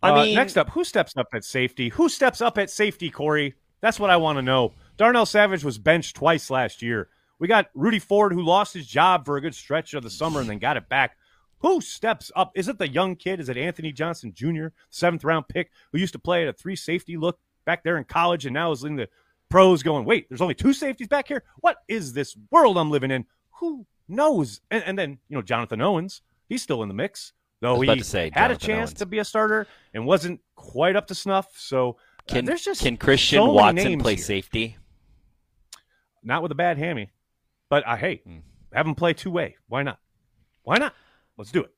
I 0.01 0.11
Uh, 0.11 0.23
mean- 0.23 0.35
next 0.35 0.57
up, 0.57 0.69
who 0.69 0.83
steps 0.83 1.13
up 1.17 1.27
at 1.33 1.43
safety? 1.43 1.89
Who 1.89 2.09
steps 2.09 2.41
up 2.41 2.57
at 2.57 2.69
safety, 2.69 3.09
Corey? 3.09 3.55
That's 3.81 3.99
what 3.99 4.09
I 4.09 4.17
want 4.17 4.37
to 4.37 4.41
know. 4.41 4.73
Darnell 4.97 5.25
Savage 5.25 5.63
was 5.63 5.77
benched 5.77 6.15
twice 6.15 6.49
last 6.49 6.81
year. 6.81 7.09
We 7.39 7.47
got 7.47 7.69
Rudy 7.73 7.99
Ford, 7.99 8.31
who 8.33 8.41
lost 8.41 8.73
his 8.73 8.87
job 8.87 9.25
for 9.25 9.35
a 9.35 9.41
good 9.41 9.55
stretch 9.55 9.93
of 9.93 10.03
the 10.03 10.09
summer 10.09 10.39
and 10.39 10.49
then 10.49 10.59
got 10.59 10.77
it 10.77 10.87
back. 10.87 11.17
Who 11.59 11.81
steps 11.81 12.31
up? 12.35 12.51
Is 12.55 12.67
it 12.67 12.77
the 12.77 12.87
young 12.87 13.15
kid? 13.15 13.39
Is 13.39 13.49
it 13.49 13.57
Anthony 13.57 13.91
Johnson 13.91 14.31
Jr., 14.33 14.67
seventh 14.89 15.23
round 15.23 15.47
pick, 15.49 15.71
who 15.91 15.97
used 15.97 16.13
to 16.13 16.19
play 16.19 16.43
at 16.43 16.47
a 16.49 16.53
three 16.53 16.75
safety 16.75 17.17
look 17.17 17.39
back 17.65 17.83
there 17.83 17.97
in 17.97 18.03
college 18.05 18.45
and 18.45 18.53
now 18.53 18.71
is 18.71 18.83
in 18.83 18.95
the 18.95 19.09
pros 19.49 19.83
going, 19.83 20.05
wait, 20.05 20.27
there's 20.29 20.41
only 20.41 20.55
two 20.55 20.73
safeties 20.73 21.07
back 21.07 21.27
here? 21.27 21.43
What 21.59 21.77
is 21.87 22.13
this 22.13 22.35
world 22.51 22.77
I'm 22.77 22.89
living 22.91 23.11
in? 23.11 23.25
Who 23.59 23.85
knows? 24.07 24.61
And, 24.71 24.83
and 24.83 24.97
then, 24.99 25.17
you 25.29 25.35
know, 25.35 25.41
Jonathan 25.41 25.81
Owens, 25.81 26.21
he's 26.47 26.61
still 26.61 26.81
in 26.83 26.87
the 26.87 26.93
mix, 26.95 27.33
though 27.61 27.79
he 27.79 28.01
say, 28.01 28.29
had 28.33 28.47
Jonathan 28.49 28.55
a 28.55 28.57
chance 28.75 28.89
Owens. 28.91 28.99
to 28.99 29.05
be 29.05 29.19
a 29.19 29.25
starter 29.25 29.67
and 29.93 30.05
wasn't 30.05 30.41
quite 30.55 30.95
up 30.95 31.07
to 31.07 31.15
snuff. 31.15 31.47
So 31.57 31.97
uh, 32.31 32.41
there's 32.41 32.63
just 32.63 32.81
can 32.81 32.97
Christian 32.97 33.37
so 33.39 33.51
Watson 33.51 33.99
play 33.99 34.15
here. 34.15 34.23
safety? 34.23 34.77
Not 36.23 36.41
with 36.41 36.51
a 36.51 36.55
bad 36.55 36.77
hammy, 36.77 37.11
but 37.69 37.85
I 37.87 37.97
hey, 37.97 38.21
Hmm. 38.25 38.37
have 38.73 38.87
him 38.87 38.95
play 38.95 39.13
two 39.13 39.29
way. 39.31 39.57
Why 39.67 39.83
not? 39.83 39.99
Why 40.63 40.77
not? 40.77 40.93
Let's 41.37 41.51
do 41.51 41.61
it. 41.63 41.71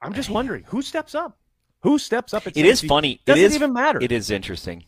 I'm 0.00 0.14
just 0.14 0.30
wondering 0.30 0.64
who 0.68 0.80
steps 0.82 1.14
up. 1.14 1.38
Who 1.80 1.98
steps 1.98 2.32
up? 2.32 2.46
At 2.46 2.56
It 2.56 2.64
is 2.64 2.82
funny. 2.82 3.20
Doesn't 3.26 3.42
it 3.42 3.46
is, 3.46 3.54
even 3.54 3.72
matter. 3.72 3.98
It 4.00 4.12
is 4.12 4.30
interesting. 4.30 4.84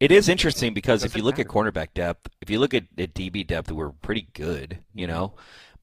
It 0.00 0.10
is 0.10 0.28
interesting 0.28 0.74
because 0.74 1.04
if 1.04 1.16
you 1.16 1.22
look 1.22 1.38
at 1.38 1.46
cornerback 1.46 1.94
depth, 1.94 2.28
if 2.40 2.50
you 2.50 2.58
look 2.58 2.74
at, 2.74 2.84
at 2.98 3.14
DB 3.14 3.46
depth, 3.46 3.70
we're 3.70 3.90
pretty 3.90 4.28
good, 4.32 4.78
you 4.94 5.06
know. 5.06 5.34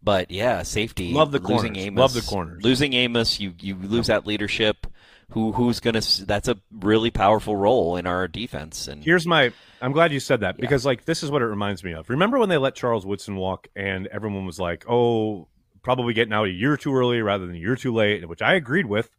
But 0.04 0.32
yeah, 0.32 0.64
safety. 0.64 1.14
Love 1.14 1.32
the 1.32 1.40
losing 1.40 1.74
corners. 1.74 1.86
Amos, 1.86 2.00
Love 2.00 2.14
the 2.14 2.22
corners. 2.22 2.64
Losing 2.64 2.94
Amos, 2.94 3.40
you 3.40 3.54
you 3.60 3.76
lose 3.76 4.08
that 4.08 4.26
leadership. 4.26 4.88
Who 5.30 5.54
who's 5.54 5.80
gonna? 5.80 6.02
That's 6.26 6.48
a 6.48 6.58
really 6.72 7.12
powerful 7.12 7.56
role 7.56 7.96
in 7.98 8.06
our 8.06 8.28
defense. 8.28 8.88
And 8.88 9.04
Here's 9.04 9.26
my. 9.26 9.54
I'm 9.82 9.92
glad 9.92 10.12
you 10.12 10.20
said 10.20 10.42
that 10.42 10.58
because 10.58 10.86
like 10.86 11.06
this 11.06 11.24
is 11.24 11.32
what 11.32 11.42
it 11.42 11.46
reminds 11.46 11.84
me 11.84 11.94
of. 11.94 12.10
Remember 12.10 12.38
when 12.38 12.50
they 12.50 12.58
let 12.58 12.76
Charles 12.76 13.06
Woodson 13.06 13.36
walk 13.36 13.68
and 13.76 14.08
everyone 14.08 14.46
was 14.46 14.60
like, 14.60 14.84
"Oh, 14.90 15.48
probably 15.84 16.14
getting 16.14 16.34
out 16.34 16.48
a 16.48 16.52
year 16.52 16.78
too 16.78 16.94
early 16.96 17.22
rather 17.22 17.46
than 17.46 17.56
a 17.56 17.60
year 17.60 17.76
too 17.76 17.94
late," 17.94 18.28
which 18.28 18.42
I 18.42 18.56
agreed 18.56 18.88
with. 18.88 19.10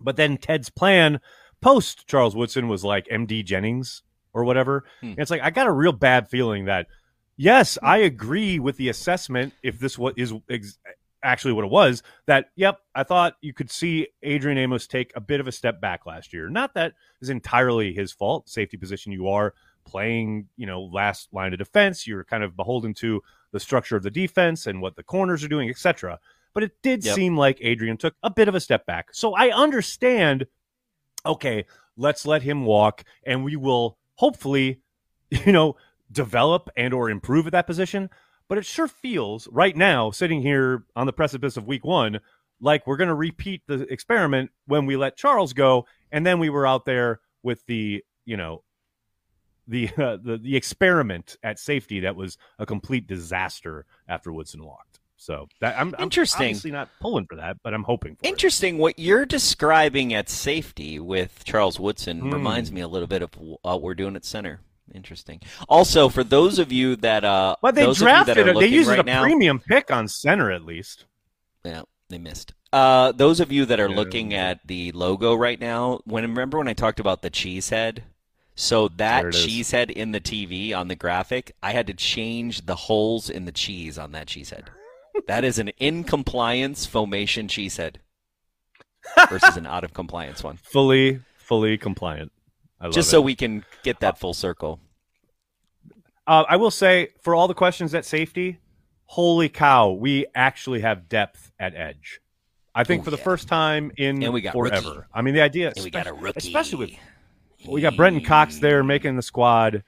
But 0.00 0.16
then 0.16 0.36
Ted's 0.36 0.70
plan 0.70 1.20
post 1.60 2.06
Charles 2.06 2.36
Woodson 2.36 2.68
was 2.68 2.84
like 2.84 3.06
MD 3.08 3.44
Jennings 3.44 4.02
or 4.34 4.44
whatever. 4.44 4.84
Hmm. 5.00 5.08
And 5.08 5.18
it's 5.18 5.30
like 5.30 5.42
I 5.42 5.50
got 5.50 5.66
a 5.66 5.72
real 5.72 5.92
bad 5.92 6.28
feeling 6.28 6.66
that 6.66 6.86
yes, 7.36 7.78
I 7.82 7.98
agree 7.98 8.58
with 8.58 8.76
the 8.76 8.88
assessment 8.88 9.52
if 9.62 9.78
this 9.78 9.98
what 9.98 10.18
is 10.18 10.32
ex- 10.50 10.78
actually 11.22 11.52
what 11.52 11.64
it 11.64 11.70
was 11.70 12.02
that 12.26 12.46
yep, 12.56 12.78
I 12.94 13.04
thought 13.04 13.34
you 13.40 13.52
could 13.54 13.70
see 13.70 14.08
Adrian 14.22 14.58
Amos 14.58 14.86
take 14.86 15.12
a 15.14 15.20
bit 15.20 15.40
of 15.40 15.46
a 15.46 15.52
step 15.52 15.80
back 15.80 16.06
last 16.06 16.32
year. 16.32 16.48
Not 16.48 16.74
that 16.74 16.94
is 17.20 17.30
entirely 17.30 17.92
his 17.94 18.12
fault. 18.12 18.48
Safety 18.48 18.76
position 18.76 19.12
you 19.12 19.28
are 19.28 19.54
playing, 19.84 20.48
you 20.56 20.66
know, 20.66 20.82
last 20.82 21.28
line 21.32 21.52
of 21.52 21.58
defense, 21.58 22.06
you're 22.06 22.24
kind 22.24 22.42
of 22.44 22.56
beholden 22.56 22.94
to 22.94 23.20
the 23.52 23.60
structure 23.60 23.96
of 23.96 24.02
the 24.02 24.10
defense 24.10 24.66
and 24.66 24.80
what 24.80 24.96
the 24.96 25.02
corners 25.02 25.44
are 25.44 25.48
doing, 25.48 25.68
etc. 25.68 26.18
But 26.54 26.62
it 26.62 26.72
did 26.82 27.04
Yep. 27.04 27.14
seem 27.14 27.36
like 27.36 27.58
Adrian 27.60 27.96
took 27.96 28.14
a 28.22 28.30
bit 28.30 28.48
of 28.48 28.54
a 28.54 28.60
step 28.60 28.86
back. 28.86 29.08
So 29.12 29.34
I 29.34 29.50
understand 29.50 30.46
okay, 31.24 31.64
let's 31.96 32.26
let 32.26 32.42
him 32.42 32.64
walk 32.64 33.04
and 33.24 33.44
we 33.44 33.54
will 33.56 33.96
hopefully, 34.22 34.80
you 35.30 35.52
know, 35.52 35.76
develop 36.10 36.70
and 36.76 36.94
or 36.94 37.10
improve 37.10 37.46
at 37.46 37.52
that 37.52 37.66
position. 37.66 38.08
But 38.48 38.58
it 38.58 38.64
sure 38.64 38.86
feels 38.86 39.48
right 39.50 39.76
now, 39.76 40.10
sitting 40.10 40.42
here 40.42 40.84
on 40.94 41.06
the 41.06 41.12
precipice 41.12 41.56
of 41.56 41.66
week 41.66 41.84
one, 41.84 42.20
like 42.60 42.86
we're 42.86 42.96
going 42.96 43.08
to 43.08 43.14
repeat 43.14 43.62
the 43.66 43.80
experiment 43.92 44.50
when 44.66 44.86
we 44.86 44.96
let 44.96 45.16
Charles 45.16 45.52
go, 45.52 45.86
and 46.12 46.24
then 46.24 46.38
we 46.38 46.50
were 46.50 46.66
out 46.66 46.84
there 46.84 47.20
with 47.42 47.66
the, 47.66 48.04
you 48.24 48.36
know, 48.36 48.62
the 49.66 49.88
uh, 49.96 50.16
the 50.22 50.38
the 50.38 50.54
experiment 50.54 51.36
at 51.42 51.58
safety 51.58 52.00
that 52.00 52.14
was 52.14 52.38
a 52.58 52.66
complete 52.66 53.06
disaster 53.06 53.86
after 54.06 54.32
Woodson 54.32 54.64
walked. 54.64 54.91
So 55.22 55.46
that 55.60 55.78
I'm, 55.78 55.94
I'm 55.98 56.02
Interesting. 56.02 56.46
obviously 56.48 56.72
not 56.72 56.88
pulling 57.00 57.26
for 57.26 57.36
that, 57.36 57.58
but 57.62 57.72
I'm 57.72 57.84
hoping 57.84 58.16
for 58.16 58.26
it. 58.26 58.28
Interesting. 58.28 58.78
What 58.78 58.98
you're 58.98 59.24
describing 59.24 60.12
at 60.12 60.28
safety 60.28 60.98
with 60.98 61.44
Charles 61.44 61.78
Woodson 61.78 62.18
Hmm. 62.18 62.32
reminds 62.32 62.72
me 62.72 62.80
a 62.80 62.88
little 62.88 63.06
bit 63.06 63.22
of 63.22 63.30
what 63.36 63.82
we're 63.82 63.94
doing 63.94 64.16
at 64.16 64.24
center. 64.24 64.60
Interesting. 64.92 65.40
Also, 65.68 66.08
for 66.08 66.24
those 66.24 66.58
of 66.58 66.72
you 66.72 66.96
that 66.96 67.24
uh, 67.24 67.54
But 67.62 67.76
they 67.76 67.82
those 67.82 68.02
of 68.02 68.08
you 68.08 68.14
drafted 68.14 68.48
it. 68.48 68.58
They 68.58 68.66
used 68.66 68.88
right 68.90 68.98
a 68.98 69.04
now, 69.04 69.22
premium 69.22 69.60
pick 69.60 69.92
on 69.92 70.08
center 70.08 70.50
at 70.50 70.64
least. 70.64 71.04
Yeah, 71.64 71.82
they 72.08 72.18
missed. 72.18 72.52
Uh, 72.72 73.12
those 73.12 73.38
of 73.38 73.52
you 73.52 73.64
that 73.66 73.78
are 73.78 73.88
Yeah. 73.88 73.94
looking 73.96 74.34
at 74.34 74.66
the 74.66 74.90
logo 74.90 75.34
right 75.36 75.60
now, 75.60 76.00
when 76.04 76.24
remember 76.24 76.58
when 76.58 76.66
I 76.66 76.72
talked 76.72 76.98
about 76.98 77.22
the 77.22 77.30
cheese 77.30 77.68
head? 77.68 78.02
So 78.56 78.88
that 78.88 79.26
it 79.26 79.32
cheese 79.34 79.70
head 79.70 79.88
in 79.90 80.10
the 80.10 80.20
TV 80.20 80.74
on 80.74 80.88
the 80.88 80.96
graphic, 80.96 81.54
I 81.62 81.70
had 81.72 81.86
to 81.86 81.94
change 81.94 82.66
the 82.66 82.74
holes 82.74 83.30
in 83.30 83.44
the 83.44 83.52
cheese 83.52 83.98
on 83.98 84.10
that 84.12 84.26
cheese 84.26 84.50
head. 84.50 84.64
That 85.26 85.44
is 85.44 85.58
an 85.58 85.68
in 85.78 86.04
compliance 86.04 86.86
formation 86.86 87.48
cheesehead 87.48 87.96
versus 89.28 89.56
an 89.56 89.66
out 89.66 89.84
of 89.84 89.92
compliance 89.92 90.42
one. 90.42 90.58
Fully, 90.62 91.20
fully 91.36 91.78
compliant. 91.78 92.32
I 92.80 92.86
love 92.86 92.94
Just 92.94 93.08
it. 93.08 93.10
so 93.12 93.20
we 93.20 93.34
can 93.34 93.64
get 93.82 94.00
that 94.00 94.18
full 94.18 94.34
circle. 94.34 94.80
Uh, 96.26 96.44
I 96.48 96.56
will 96.56 96.70
say, 96.70 97.08
for 97.20 97.34
all 97.34 97.48
the 97.48 97.54
questions 97.54 97.94
at 97.94 98.04
safety, 98.04 98.58
holy 99.06 99.48
cow, 99.48 99.90
we 99.90 100.26
actually 100.34 100.80
have 100.80 101.08
depth 101.08 101.52
at 101.58 101.74
edge. 101.74 102.20
I 102.74 102.84
think 102.84 103.02
Ooh, 103.02 103.04
for 103.04 103.10
the 103.10 103.16
yeah. 103.18 103.24
first 103.24 103.48
time 103.48 103.92
in 103.96 104.22
And 104.22 104.32
we 104.32 104.40
got 104.40 104.54
forever. 104.54 104.88
rookie. 104.88 105.06
I 105.12 105.22
mean, 105.22 105.34
the 105.34 105.42
idea, 105.42 105.72
we 105.82 105.90
got 105.90 106.06
a 106.06 106.12
rookie. 106.12 106.38
especially 106.38 106.78
with 106.78 106.90
we 107.68 107.80
got 107.80 107.96
Brenton 107.96 108.24
Cox 108.24 108.58
there 108.58 108.82
making 108.82 109.14
the 109.16 109.22
squad. 109.22 109.84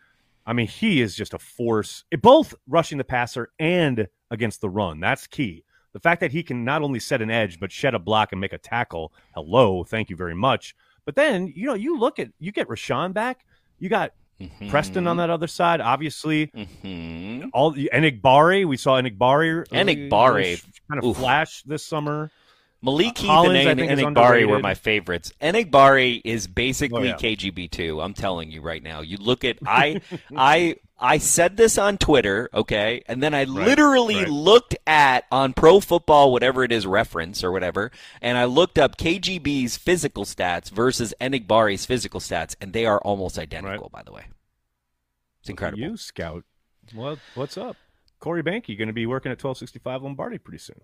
I 0.46 0.52
mean, 0.52 0.66
he 0.68 1.00
is 1.00 1.16
just 1.16 1.34
a 1.34 1.38
force, 1.38 2.04
eh, 2.12 2.16
both 2.16 2.54
rushing 2.68 2.98
the 2.98 3.04
passer 3.04 3.50
and 3.58 4.06
against 4.35 4.61
the 4.61 4.68
run. 4.68 5.01
That's 5.01 5.27
key. 5.27 5.64
The 5.94 6.01
fact 6.01 6.20
that 6.20 6.33
he 6.33 6.42
can 6.42 6.64
not 6.64 6.83
only 6.83 6.99
set 6.99 7.23
an 7.23 7.31
edge 7.31 7.59
but 7.59 7.73
shed 7.73 7.94
a 7.94 7.99
block 7.99 8.33
and 8.33 8.40
make 8.40 8.53
a 8.53 8.59
tackle. 8.59 9.12
Hello, 9.35 9.85
thank 9.85 10.11
you 10.11 10.16
very 10.16 10.35
much. 10.35 10.75
But 11.07 11.14
then 11.14 11.53
you 11.55 11.66
know 11.66 11.75
you 11.75 11.99
look 11.99 12.18
at 12.18 12.29
you 12.38 12.53
get 12.53 12.68
Rashan 12.68 13.12
back. 13.14 13.47
You 13.79 13.88
got 13.88 14.12
Preston 14.68 15.07
on 15.07 15.16
that 15.18 15.31
other 15.31 15.47
side. 15.47 15.81
Obviously, 15.81 16.47
hmm 16.47 17.47
all 17.53 17.70
the 17.70 17.90
Enagbare. 17.92 18.66
We 18.66 18.77
saw 18.77 19.01
Enagbare. 19.01 19.68
Enagbare. 19.68 20.62
kind 20.88 20.99
of 20.99 21.05
Oof. 21.05 21.16
flash 21.16 21.62
this 21.62 21.87
summer. 21.87 22.31
Malik 22.85 23.18
uh, 23.18 23.20
Heath 23.23 23.31
Hollins, 23.31 23.66
I 23.66 23.70
and 23.70 23.81
Enagbare 23.81 24.47
were 24.47 24.59
my 24.59 24.75
favorites. 24.75 25.33
Enagbare 25.40 26.20
is 26.25 26.47
basically 26.47 26.94
Oh, 26.94 27.03
yeah. 27.03 27.14
KGB 27.16 27.70
two. 27.70 28.01
I'm 28.01 28.12
telling 28.12 28.51
you 28.51 28.61
right 28.61 28.83
now. 28.83 29.01
You 29.01 29.16
look 29.16 29.44
at 29.44 29.59
I 29.66 30.03
I 30.37 30.77
I 30.99 31.18
said 31.18 31.57
this 31.57 31.77
on 31.79 31.99
Twitter, 31.99 32.49
okay, 32.53 33.03
and 33.07 33.23
then 33.23 33.35
I 33.35 33.44
literally 33.44 34.16
right. 34.16 34.29
looked 34.29 34.77
at 34.87 35.25
on 35.33 35.55
Pro 35.55 35.81
Football 35.81 36.31
whatever 36.31 36.62
it 36.62 36.73
is 36.73 36.87
reference 36.87 37.42
or 37.42 37.51
whatever, 37.51 37.90
and 38.20 38.37
I 38.38 38.44
looked 38.44 38.79
up 38.79 38.97
KGB's 38.97 39.77
physical 39.77 40.25
stats 40.25 40.70
versus 40.70 41.14
Enagbare's 41.20 41.87
physical 41.87 42.20
stats, 42.20 42.55
and 42.61 42.73
they 42.73 42.87
are 42.87 43.01
almost 43.01 43.38
identical. 43.38 43.88
By 43.88 44.03
the 44.03 44.12
way, 44.12 44.27
it's 45.40 45.49
incredible. 45.51 45.83
You 45.83 45.97
scout. 45.97 46.44
What 46.92 47.18
what's 47.35 47.57
up? 47.57 47.77
Corey 48.20 48.42
Behnke 48.42 48.77
going 48.79 48.88
to 48.88 48.94
be 48.94 49.07
working 49.07 49.33
at 49.33 49.38
twelve 49.38 49.57
sixty 49.59 49.79
five 49.79 50.03
Lombardi 50.03 50.38
pretty 50.38 50.59
soon. 50.59 50.81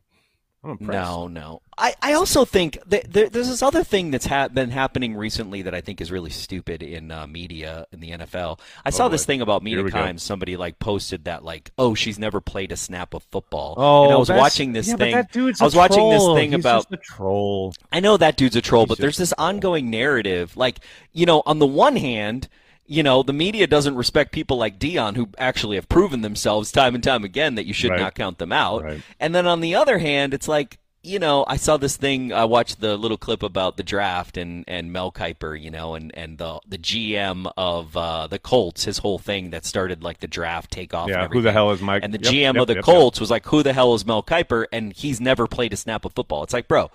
I'm 0.63 0.73
impressed. 0.73 0.93
No, 0.93 1.27
no. 1.29 1.63
I, 1.79 1.95
I 2.03 2.13
also 2.13 2.45
think 2.45 2.79
that 2.87 3.11
there, 3.11 3.31
there's 3.31 3.49
this 3.49 3.63
other 3.63 3.83
thing 3.83 4.11
that's 4.11 4.27
ha- 4.27 4.49
been 4.49 4.71
happening 4.71 5.17
recently 5.17 5.63
that 5.63 5.75
I 5.75 5.81
think 5.81 6.03
is 6.03 6.13
really 6.13 6.29
stupid 6.29 6.83
in 6.83 7.11
uh, 7.11 7.27
media 7.27 7.87
in 7.93 8.01
the 8.01 8.11
NFL. 8.11 8.61
I 8.85 8.91
saw 8.91 9.09
boy. 9.09 9.13
this 9.13 9.25
thing 9.25 9.41
about 9.41 9.63
Here 9.63 9.77
Media 9.79 9.85
we 9.85 9.91
go. 9.91 9.99
Times. 9.99 10.23
Somebody 10.23 10.59
like 10.59 10.79
posted 10.79 11.25
that 11.25 11.43
like, 11.43 11.71
oh, 11.79 11.95
she's 11.95 12.19
never 12.19 12.43
played 12.43 12.73
a 12.73 12.77
snap 12.77 13.15
of 13.15 13.23
football. 13.25 13.75
Oh, 13.79 14.05
and 14.05 14.13
I 14.13 14.17
was 14.17 14.29
watching 14.29 14.73
this 14.75 14.89
yeah, 14.89 14.97
but 14.97 15.05
thing. 15.05 15.15
that 15.15 15.33
dude's 15.33 15.63
I 15.63 15.65
was 15.65 15.75
a 15.75 15.79
watching 15.79 16.11
this 16.11 16.27
thing 16.35 16.53
He's 16.53 16.61
about 16.61 16.91
just 16.91 17.03
troll. 17.03 17.73
I 17.91 18.01
know 18.01 18.19
that 18.19 18.37
dude's 18.37 18.57
a 18.57 18.61
troll, 18.61 18.83
He's 18.85 18.89
but 18.91 18.99
there's 18.99 19.17
this 19.17 19.33
troll. 19.35 19.49
ongoing 19.49 19.89
narrative. 19.89 20.59
Like, 20.59 20.81
you 21.15 21.25
know, 21.25 21.43
on 21.47 21.59
the 21.59 21.67
one 21.67 21.97
hand, 21.97 22.49
you 22.91 23.05
know, 23.05 23.23
the 23.23 23.33
media 23.33 23.69
doesn't 23.69 23.95
respect 23.95 24.33
people 24.33 24.57
like 24.57 24.81
Deion 24.81 25.15
who 25.15 25.29
actually 25.39 25.77
have 25.77 25.89
proven 25.89 26.23
themselves 26.23 26.73
time 26.73 26.97
and 26.97 27.05
time 27.05 27.23
again 27.23 27.55
that 27.55 27.65
you 27.65 27.73
should 27.73 27.93
Right. 27.93 28.01
not 28.01 28.17
count 28.17 28.39
them 28.39 28.51
out. 28.51 28.83
Right. 28.83 29.01
And 29.21 29.33
then 29.33 29.47
on 29.47 29.61
the 29.61 29.77
other 29.77 29.99
hand, 29.99 30.35
it's 30.35 30.49
like, 30.49 30.79
you 31.03 31.21
know, 31.21 31.45
I 31.47 31.57
saw 31.57 31.77
this 31.77 31.97
thing. 31.97 32.33
I 32.33 32.45
watched 32.47 32.81
the 32.81 32.97
little 32.97 33.17
clip 33.17 33.45
about 33.45 33.77
the 33.77 33.85
draft 33.85 34.37
and, 34.37 34.65
and 34.67 34.93
Mel 34.93 35.13
Kiper, 35.13 35.59
you 35.59 35.71
know, 35.71 35.95
and, 35.95 36.11
and 36.15 36.37
the 36.37 36.59
the 36.69 36.77
GM 36.77 37.51
of 37.57 37.97
uh, 37.97 38.27
the 38.27 38.41
Colts, 38.41 38.85
his 38.85 38.99
whole 38.99 39.19
thing 39.19 39.49
that 39.51 39.65
started 39.65 40.03
like 40.03 40.19
the 40.19 40.27
draft 40.29 40.71
takeoff. 40.73 41.09
Yeah, 41.09 41.25
and 41.25 41.33
who 41.33 41.41
the 41.43 41.53
hell 41.53 41.71
is 41.71 41.81
Mike? 41.81 42.03
And 42.05 42.13
the 42.13 42.19
Yep, 42.19 42.33
GM 42.35 42.55
yep, 42.55 42.57
of 42.57 42.67
the 42.67 42.75
yep. 42.75 42.85
Colts 42.85 43.19
was 43.21 43.31
like, 43.31 43.47
"Who 43.47 43.63
the 43.63 43.73
hell 43.73 43.95
is 43.95 44.05
Mel 44.05 44.23
Kiper?" 44.23 44.67
And 44.73 44.93
he's 44.93 45.21
never 45.23 45.47
played 45.47 45.73
a 45.73 45.77
snap 45.77 46.05
of 46.05 46.13
football. 46.13 46.43
It's 46.43 46.53
like, 46.53 46.69
bro, 46.69 46.91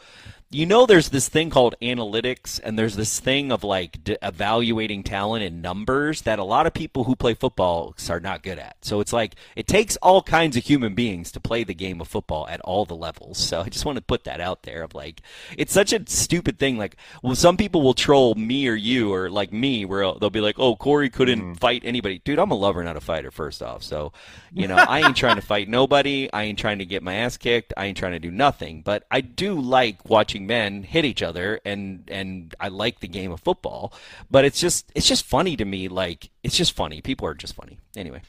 you 0.51 0.65
know 0.65 0.85
there's 0.85 1.09
this 1.09 1.27
thing 1.27 1.49
called 1.49 1.75
analytics 1.81 2.59
and 2.63 2.77
there's 2.77 2.95
this 2.95 3.19
thing 3.19 3.51
of 3.51 3.63
like 3.63 4.03
d- 4.03 4.17
evaluating 4.21 5.01
talent 5.01 5.43
in 5.43 5.59
numbers 5.59 6.21
that 6.21 6.37
a 6.37 6.43
lot 6.43 6.67
of 6.67 6.73
people 6.73 7.05
who 7.05 7.15
play 7.15 7.33
football 7.33 7.95
are 8.09 8.19
not 8.19 8.43
good 8.43 8.59
at. 8.59 8.77
So 8.81 8.99
it's 8.99 9.11
like 9.11 9.35
it 9.55 9.67
takes 9.67 9.97
all 9.97 10.21
kinds 10.21 10.55
of 10.55 10.63
human 10.63 10.93
beings 10.93 11.31
to 11.31 11.39
play 11.39 11.63
the 11.63 11.73
game 11.73 11.99
of 11.99 12.07
football 12.07 12.47
at 12.47 12.61
all 12.61 12.85
the 12.85 12.95
levels. 12.95 13.39
So 13.39 13.61
i 13.61 13.69
just 13.69 13.85
want 13.85 13.97
to 13.97 14.03
put 14.03 14.23
that 14.25 14.39
out 14.39 14.63
there 14.63 14.83
of 14.83 14.93
like 14.93 15.21
it's 15.57 15.73
such 15.73 15.91
a 15.91 16.03
stupid 16.07 16.59
thing. 16.59 16.77
Like 16.77 16.95
well 17.23 17.35
some 17.35 17.57
people 17.57 17.81
will 17.81 17.95
troll 17.95 18.35
me 18.35 18.67
or 18.67 18.75
you 18.75 19.11
or 19.11 19.31
like 19.31 19.51
me 19.51 19.83
where 19.83 20.13
they'll 20.19 20.29
be 20.29 20.41
like 20.41 20.59
oh 20.59 20.75
corey 20.75 21.09
couldn't 21.09 21.41
mm. 21.41 21.59
fight 21.59 21.81
anybody. 21.83 22.19
Dude 22.23 22.37
i'm 22.37 22.51
a 22.51 22.55
lover 22.55 22.83
not 22.83 22.97
a 22.97 23.01
fighter 23.01 23.31
first 23.31 23.63
off. 23.63 23.81
So 23.81 24.13
you 24.53 24.67
know 24.67 24.75
i 24.75 25.01
ain't 25.01 25.17
trying 25.17 25.37
to 25.37 25.41
fight 25.41 25.67
nobody. 25.67 26.29
I 26.31 26.43
ain't 26.43 26.59
trying 26.59 26.79
to 26.79 26.85
get 26.85 27.01
my 27.01 27.15
ass 27.15 27.35
kicked. 27.35 27.73
I 27.75 27.87
ain't 27.87 27.97
trying 27.97 28.13
to 28.13 28.19
do 28.19 28.31
nothing. 28.31 28.83
But 28.83 29.05
i 29.09 29.21
do 29.21 29.59
like 29.59 30.07
watching 30.07 30.34
men 30.39 30.83
hit 30.83 31.05
each 31.05 31.21
other 31.21 31.59
and 31.65 32.03
and 32.07 32.53
I 32.59 32.69
like 32.69 32.99
the 32.99 33.07
game 33.07 33.31
of 33.31 33.39
football 33.41 33.93
but 34.29 34.45
it's 34.45 34.59
just 34.59 34.91
it's 34.95 35.07
just 35.07 35.25
funny 35.25 35.55
to 35.57 35.65
me 35.65 35.87
like 35.87 36.29
it's 36.43 36.55
just 36.55 36.73
funny. 36.73 37.01
People 37.01 37.27
are 37.27 37.33
just 37.33 37.55
funny. 37.55 37.79
Anyway 37.95 38.21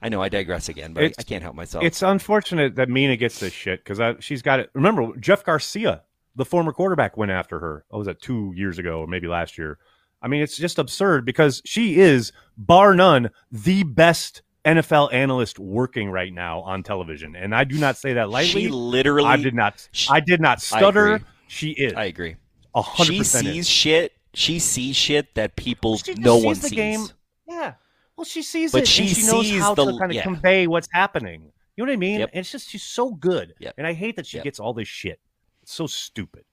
I 0.00 0.08
know 0.08 0.22
I 0.22 0.28
digress 0.28 0.68
again 0.68 0.92
but 0.92 1.04
I, 1.04 1.12
I, 1.18 1.22
can't 1.22 1.42
help 1.42 1.56
myself. 1.56 1.84
it's 1.84 2.02
unfortunate 2.02 2.76
that 2.76 2.88
Mina 2.88 3.16
gets 3.16 3.40
this 3.40 3.52
shit 3.52 3.84
because 3.84 4.00
she's 4.22 4.42
got 4.42 4.60
it. 4.60 4.70
Remember 4.74 5.16
Jeff 5.16 5.44
Garcia 5.44 6.02
the 6.36 6.44
former 6.44 6.72
quarterback 6.72 7.16
went 7.16 7.30
after 7.30 7.58
her. 7.60 7.84
Oh 7.90 7.98
was 7.98 8.06
that 8.06 8.20
two 8.20 8.52
years 8.56 8.78
ago 8.78 9.00
or 9.00 9.06
maybe 9.06 9.26
last 9.26 9.58
year? 9.58 9.78
I 10.22 10.28
mean 10.28 10.42
it's 10.42 10.56
just 10.56 10.78
absurd 10.78 11.24
because 11.24 11.62
she 11.64 12.00
is 12.00 12.32
bar 12.56 12.94
none 12.94 13.30
the 13.50 13.82
best 13.84 14.42
NFL 14.64 15.12
analyst 15.12 15.58
working 15.58 16.10
right 16.10 16.32
now 16.32 16.60
on 16.60 16.82
television, 16.82 17.36
and 17.36 17.54
I 17.54 17.64
do 17.64 17.78
not 17.78 17.96
say 17.96 18.14
that 18.14 18.30
lightly. 18.30 18.62
She 18.62 18.68
literally, 18.68 19.28
I 19.28 19.36
did 19.36 19.54
not, 19.54 19.86
I 20.08 20.20
did 20.20 20.40
not 20.40 20.62
stutter. 20.62 21.20
She 21.48 21.70
is. 21.70 21.92
I 21.94 22.04
agree. 22.06 22.36
A 22.74 22.82
hundred 22.82 23.12
She 23.12 23.18
percent. 23.18 23.46
sees 23.46 23.68
shit. 23.68 24.12
She 24.34 24.58
sees 24.58 24.96
shit 24.96 25.34
that 25.36 25.54
people 25.56 26.00
no 26.18 26.36
one 26.38 26.54
the 26.54 26.62
sees. 26.68 26.72
Game. 26.72 27.06
Yeah. 27.48 27.74
Well, 28.16 28.24
she 28.24 28.42
sees 28.42 28.72
But 28.72 28.82
it. 28.82 28.88
she 28.88 29.02
and 29.08 29.16
she 29.16 29.26
knows 29.26 29.50
how 29.58 29.74
the- 29.74 29.92
to 29.92 29.98
kind 29.98 30.10
of 30.10 30.16
yeah. 30.16 30.22
convey 30.22 30.66
what's 30.66 30.88
happening. 30.92 31.52
You 31.76 31.84
know 31.84 31.90
what 31.90 31.94
I 31.94 31.96
mean? 31.98 32.20
Yep. 32.20 32.30
And 32.32 32.40
it's 32.40 32.50
just 32.52 32.68
she's 32.70 32.82
so 32.82 33.12
good. 33.12 33.54
Yep. 33.58 33.74
And 33.78 33.86
I 33.86 33.92
hate 33.92 34.16
that 34.16 34.26
she 34.26 34.36
Yep. 34.38 34.44
gets 34.44 34.60
all 34.60 34.72
this 34.74 34.88
shit. 34.88 35.20
It's 35.62 35.72
so 35.72 35.86
stupid. 35.86 36.44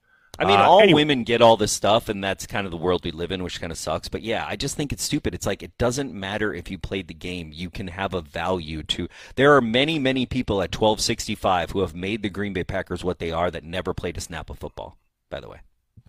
I 0.42 0.46
mean, 0.46 0.60
Uh, 0.60 0.64
all 0.64 0.82
anyway. 0.82 1.02
women 1.02 1.24
get 1.24 1.42
all 1.42 1.56
this 1.58 1.72
stuff, 1.72 2.10
and 2.10 2.24
that's 2.24 2.48
kind 2.48 2.66
of 2.66 2.72
the 2.72 2.78
world 2.78 3.04
we 3.04 3.12
live 3.12 3.32
in, 3.32 3.44
which 3.44 3.60
kind 3.62 3.72
of 3.72 3.78
sucks. 3.78 4.10
But 4.10 4.22
yeah, 4.24 4.46
I 4.48 4.56
just 4.56 4.76
think 4.76 4.92
it's 4.92 5.04
stupid. 5.04 5.34
It's 5.36 5.46
like 5.46 5.62
it 5.64 5.78
doesn't 5.78 6.14
matter 6.14 6.54
if 6.54 6.70
you 6.72 6.78
played 6.78 7.08
the 7.08 7.14
game; 7.14 7.52
you 7.54 7.70
can 7.70 7.88
have 7.88 8.14
a 8.14 8.22
value 8.22 8.84
to. 8.84 9.08
There 9.36 9.56
are 9.56 9.62
many, 9.62 10.00
many 10.00 10.26
people 10.26 10.62
at 10.62 10.72
twelve 10.72 11.00
sixty 11.02 11.36
five 11.36 11.72
who 11.72 11.82
have 11.82 11.96
made 11.96 12.24
the 12.24 12.30
Green 12.30 12.54
Bay 12.54 12.64
Packers 12.64 13.04
what 13.04 13.20
they 13.20 13.32
are 13.32 13.52
that 13.52 13.64
never 13.64 13.94
played 13.94 14.18
a 14.18 14.22
snap 14.22 14.50
of 14.50 14.60
football. 14.60 14.98
By 15.30 15.39
the 15.39 15.48
way, 15.50 15.60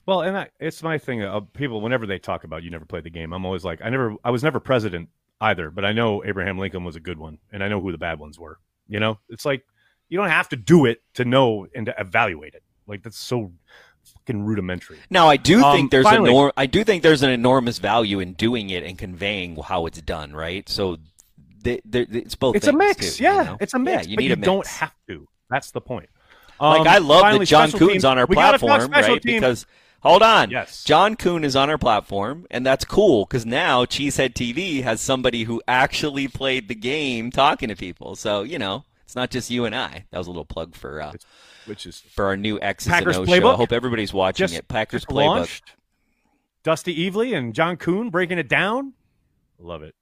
Well, 0.07 0.23
and 0.23 0.37
I, 0.37 0.49
it's 0.59 0.83
my 0.83 0.99
thing. 0.99 1.23
Uh, 1.23 1.41
people, 1.41 1.81
whenever 1.81 2.07
they 2.07 2.19
talk 2.19 2.45
about 2.45 2.63
you 2.63 2.71
never 2.71 2.85
played 2.87 3.05
the 3.05 3.11
game, 3.11 3.33
I'm 3.33 3.45
always 3.45 3.65
like, 3.65 3.81
I 3.85 3.91
never, 3.91 4.17
I 4.25 4.31
was 4.31 4.43
never 4.43 4.59
president 4.59 5.11
either, 5.41 5.71
but 5.71 5.85
I 5.85 5.93
know 5.93 6.25
Abraham 6.25 6.59
Lincoln 6.59 6.83
was 6.85 6.97
a 6.97 7.01
good 7.01 7.19
one, 7.19 7.39
and 7.53 7.63
I 7.63 7.69
know 7.69 7.81
who 7.81 7.93
the 7.93 7.99
bad 7.99 8.19
ones 8.19 8.39
were. 8.39 8.59
You 8.89 8.99
know, 8.99 9.19
it's 9.29 9.45
like 9.45 9.65
you 10.09 10.19
don't 10.19 10.29
have 10.29 10.49
to 10.51 10.57
do 10.57 10.87
it 10.87 11.03
to 11.15 11.25
know 11.25 11.67
and 11.75 11.87
to 11.87 11.95
evaluate 12.01 12.55
it. 12.55 12.63
Like 12.87 13.03
that's 13.05 13.19
so 13.19 13.53
fucking 14.05 14.45
rudimentary. 14.45 14.99
now 15.11 15.29
I 15.29 15.37
do 15.37 15.63
Um, 15.63 15.77
think 15.77 15.91
there's 15.91 16.05
finally- 16.05 16.31
enor- 16.33 16.53
I 16.57 16.67
do 16.67 16.85
think 16.85 17.03
there's 17.03 17.23
an 17.23 17.31
enormous 17.31 17.79
value 17.79 18.21
in 18.21 18.35
doing 18.35 18.71
it 18.71 18.83
and 18.85 18.97
conveying 18.99 19.57
how 19.57 19.87
it's 19.87 20.01
done. 20.03 20.33
Right, 20.35 20.69
so. 20.69 20.99
They, 21.65 21.81
they, 21.85 22.01
it's 22.11 22.35
both. 22.35 22.57
It's 22.57 22.67
a 22.67 22.73
mix, 22.73 23.19
too, 23.19 23.23
you 23.23 23.31
yeah. 23.31 23.43
know? 23.45 23.57
It's 23.61 23.73
a 23.73 23.79
mix, 23.79 24.07
Yeah, 24.07 24.11
you 24.11 24.17
but 24.17 24.21
need 24.23 24.27
you 24.31 24.33
a 24.33 24.37
mix. 24.37 24.47
don't 24.47 24.67
have 24.67 24.95
to. 25.07 25.29
That's 25.49 25.71
the 25.71 25.81
point. 25.81 26.09
Like 26.61 26.81
Um, 26.81 26.89
I 26.89 26.99
love 26.99 27.21
finally, 27.21 27.39
that 27.45 27.47
John 27.47 27.69
special 27.69 27.79
Kuhn's 27.79 27.93
teams. 27.93 28.05
on 28.05 28.19
our 28.19 28.27
We 28.27 28.35
gotta 28.35 28.59
platform, 28.59 28.91
right? 28.91 29.23
teams. 29.23 29.23
Because 29.23 29.67
hold 30.01 30.25
on, 30.25 30.51
Yes. 30.51 30.83
John 30.83 31.15
Kuhn 31.15 31.45
is 31.45 31.55
on 31.55 31.71
our 31.71 31.79
platform, 31.79 32.49
and 32.51 32.67
that's 32.67 32.85
cool 32.85 33.27
because 33.27 33.47
now 33.47 33.85
Cheesehead 33.85 34.35
TV 34.35 34.83
has 34.83 35.01
somebody 35.01 35.45
who 35.45 35.63
actually 35.69 36.27
played 36.27 36.67
the 36.67 36.75
game 36.75 37.31
talking 37.31 37.69
to 37.69 37.77
people. 37.77 38.17
So 38.17 38.43
you 38.43 38.59
know, 38.59 38.85
it's 39.05 39.15
not 39.15 39.31
just 39.31 39.49
you 39.49 39.65
and 39.65 39.73
I. 39.73 40.07
That 40.11 40.19
was 40.19 40.27
a 40.27 40.31
little 40.31 40.45
plug 40.45 40.75
for 40.75 41.01
uh, 41.01 41.13
which 41.67 41.87
is 41.87 42.01
for 42.01 42.27
our 42.27 42.37
new 42.37 42.61
X's 42.61 42.89
Packers 42.89 43.17
and 43.17 43.29
O 43.29 43.33
show. 43.33 43.41
playbook? 43.41 43.55
I 43.55 43.57
hope 43.57 43.73
everybody's 43.73 44.13
watching 44.13 44.45
just 44.45 44.55
it. 44.55 44.69
Packers 44.69 45.05
playbook. 45.05 45.15
launched. 45.15 45.75
Dusty 46.63 47.11
Evely 47.11 47.37
and 47.37 47.55
John 47.55 47.77
Kuhn 47.77 48.11
breaking 48.11 48.39
it 48.39 48.49
down. 48.49 48.93
Love 49.59 49.83
it. 49.83 49.95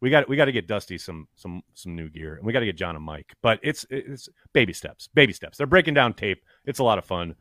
We 0.00 0.10
got 0.10 0.28
we 0.28 0.36
got 0.36 0.44
to 0.44 0.52
get 0.52 0.66
Dusty 0.68 0.96
some 0.96 1.28
some 1.34 1.62
some 1.74 1.96
new 1.96 2.08
gear, 2.08 2.36
and 2.36 2.46
we 2.46 2.52
got 2.52 2.60
to 2.60 2.66
get 2.66 2.76
John 2.76 2.94
and 2.94 3.04
Mike. 3.04 3.34
But 3.42 3.58
it's 3.62 3.84
it's 3.90 4.28
baby 4.52 4.72
steps, 4.72 5.08
baby 5.12 5.32
steps. 5.32 5.58
They're 5.58 5.66
breaking 5.66 5.94
down 5.94 6.14
tape. 6.14 6.42
It's 6.64 6.78
a 6.78 6.84
lot 6.84 6.98
of 6.98 7.04
fun. 7.04 7.34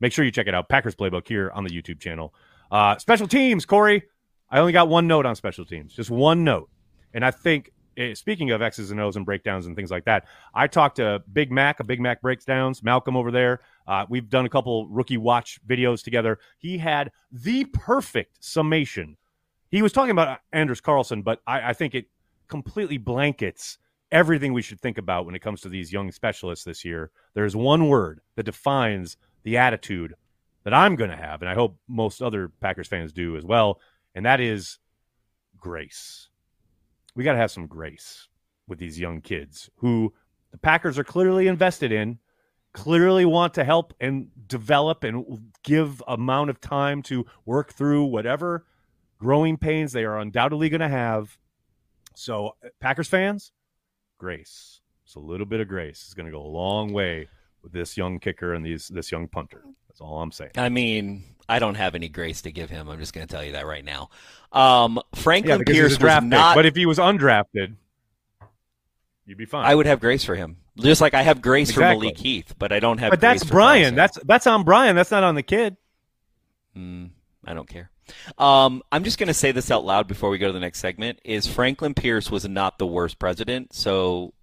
Make 0.00 0.12
sure 0.12 0.24
you 0.24 0.30
check 0.30 0.46
it 0.46 0.54
out. 0.54 0.68
Packers 0.68 0.94
Playbook 0.94 1.26
here 1.26 1.50
on 1.54 1.64
the 1.64 1.70
YouTube 1.70 2.00
channel. 2.00 2.34
Uh, 2.70 2.98
special 2.98 3.26
teams, 3.26 3.64
Corey. 3.64 4.02
I 4.50 4.58
only 4.58 4.72
got 4.72 4.88
one 4.88 5.06
note 5.06 5.24
on 5.24 5.34
special 5.34 5.64
teams, 5.64 5.94
just 5.94 6.10
one 6.10 6.44
note. 6.44 6.68
And 7.14 7.24
I 7.24 7.30
think, 7.30 7.70
speaking 8.14 8.50
of 8.50 8.62
X's 8.62 8.90
and 8.90 9.00
O's 9.00 9.16
and 9.16 9.26
breakdowns 9.26 9.66
and 9.66 9.76
things 9.76 9.90
like 9.90 10.04
that, 10.04 10.26
I 10.54 10.66
talked 10.66 10.96
to 10.96 11.22
Big 11.32 11.50
Mac, 11.50 11.80
a 11.80 11.84
Big 11.84 12.00
Mac 12.00 12.20
breakdowns, 12.20 12.82
Malcolm 12.82 13.16
over 13.16 13.30
there. 13.30 13.60
Uh, 13.86 14.06
we've 14.08 14.28
done 14.28 14.46
a 14.46 14.48
couple 14.50 14.88
rookie 14.88 15.16
watch 15.16 15.58
videos 15.66 16.02
together. 16.02 16.38
He 16.58 16.78
had 16.78 17.12
the 17.30 17.64
perfect 17.66 18.42
summation. 18.42 19.16
He 19.70 19.82
was 19.82 19.92
talking 19.92 20.12
about 20.12 20.40
Anders 20.52 20.80
Carlson, 20.80 21.22
but 21.22 21.40
I, 21.46 21.70
I 21.70 21.72
think 21.72 21.94
it 21.94 22.06
completely 22.48 22.98
blankets 22.98 23.78
everything 24.12 24.52
we 24.52 24.62
should 24.62 24.80
think 24.80 24.98
about 24.98 25.26
when 25.26 25.34
it 25.34 25.42
comes 25.42 25.60
to 25.62 25.68
these 25.68 25.92
young 25.92 26.12
specialists 26.12 26.64
this 26.64 26.84
year. 26.84 27.10
There's 27.34 27.56
one 27.56 27.88
word 27.88 28.20
that 28.36 28.44
defines 28.44 29.16
the 29.42 29.56
attitude 29.56 30.14
that 30.62 30.72
I'm 30.72 30.96
going 30.96 31.10
to 31.10 31.16
have, 31.16 31.42
and 31.42 31.50
I 31.50 31.54
hope 31.54 31.76
most 31.88 32.22
other 32.22 32.48
Packers 32.60 32.88
fans 32.88 33.12
do 33.12 33.36
as 33.36 33.44
well, 33.44 33.80
and 34.14 34.24
that 34.24 34.40
is 34.40 34.78
grace. 35.58 36.28
We 37.14 37.24
got 37.24 37.32
to 37.32 37.38
have 37.38 37.50
some 37.50 37.66
grace 37.66 38.28
with 38.66 38.78
these 38.78 38.98
young 38.98 39.20
kids 39.20 39.70
who 39.76 40.12
the 40.50 40.58
Packers 40.58 40.98
are 40.98 41.04
clearly 41.04 41.46
invested 41.46 41.92
in, 41.92 42.18
clearly 42.72 43.24
want 43.24 43.54
to 43.54 43.64
help 43.64 43.94
and 44.00 44.28
develop 44.46 45.04
and 45.04 45.52
give 45.62 46.02
amount 46.08 46.50
of 46.50 46.60
time 46.60 47.02
to 47.02 47.26
work 47.44 47.72
through 47.72 48.04
whatever 48.04 48.66
growing 49.18 49.56
pains 49.56 49.92
they 49.92 50.04
are 50.04 50.18
undoubtedly 50.18 50.68
going 50.68 50.80
to 50.80 50.88
have. 50.88 51.38
So, 52.14 52.56
Packers 52.80 53.08
fans, 53.08 53.52
grace. 54.18 54.80
It's 55.04 55.14
a 55.14 55.20
little 55.20 55.46
bit 55.46 55.60
of 55.60 55.68
grace 55.68 56.06
is 56.06 56.14
going 56.14 56.26
to 56.26 56.32
go 56.32 56.42
a 56.42 56.46
long 56.46 56.92
way 56.92 57.28
with 57.64 57.72
this 57.72 57.96
young 57.96 58.20
kicker 58.20 58.54
and 58.54 58.64
these 58.64 58.86
this 58.88 59.10
young 59.10 59.26
punter. 59.26 59.62
That's 59.88 60.00
all 60.00 60.20
I'm 60.22 60.30
saying. 60.30 60.52
I 60.56 60.68
mean, 60.68 61.24
I 61.48 61.58
don't 61.58 61.74
have 61.74 61.94
any 61.96 62.08
grace 62.08 62.42
to 62.42 62.52
give 62.52 62.70
him. 62.70 62.88
I'm 62.88 62.98
just 63.00 63.12
going 63.12 63.26
to 63.26 63.32
tell 63.32 63.42
you 63.44 63.52
that 63.52 63.66
right 63.66 63.84
now. 63.84 64.10
Um, 64.52 65.00
Franklin 65.14 65.58
because 65.58 65.74
Pierce 65.74 65.88
he's 65.92 65.96
a 65.96 66.00
draft 66.00 66.22
was 66.24 66.30
pick. 66.30 66.38
not. 66.38 66.54
But 66.54 66.66
if 66.66 66.76
he 66.76 66.86
was 66.86 66.98
undrafted, 66.98 67.74
you'd 69.26 69.38
be 69.38 69.46
fine. 69.46 69.64
I 69.64 69.74
would 69.74 69.86
have 69.86 69.98
grace 70.00 70.24
for 70.24 70.34
him, 70.36 70.58
just 70.78 71.00
like 71.00 71.14
I 71.14 71.22
have 71.22 71.40
grace 71.42 71.70
Exactly. 71.70 71.94
for 71.96 72.00
Malik 72.02 72.18
Heath, 72.18 72.54
but 72.58 72.72
I 72.72 72.78
don't 72.80 72.98
have. 72.98 73.10
but 73.10 73.20
grace 73.20 73.40
that's 73.40 73.44
for 73.44 73.54
Brian. 73.54 73.94
That's 73.94 74.18
that's 74.24 74.46
on 74.46 74.62
Brian. 74.64 74.94
That's 74.94 75.10
not 75.10 75.24
on 75.24 75.34
the 75.34 75.42
kid. 75.42 75.76
Mm, 76.76 77.10
I 77.46 77.54
don't 77.54 77.68
care. 77.68 77.90
Um, 78.36 78.82
I'm 78.92 79.02
just 79.04 79.16
going 79.16 79.28
to 79.28 79.34
say 79.34 79.50
this 79.52 79.70
out 79.70 79.84
loud 79.84 80.08
before 80.08 80.28
we 80.28 80.36
go 80.38 80.48
to 80.48 80.52
the 80.52 80.60
next 80.60 80.80
segment. 80.80 81.20
Is 81.24 81.46
Franklin 81.46 81.94
Pierce 81.94 82.30
was 82.30 82.46
not 82.46 82.78
the 82.78 82.86
worst 82.86 83.18
president? 83.18 83.72
So, 83.72 84.34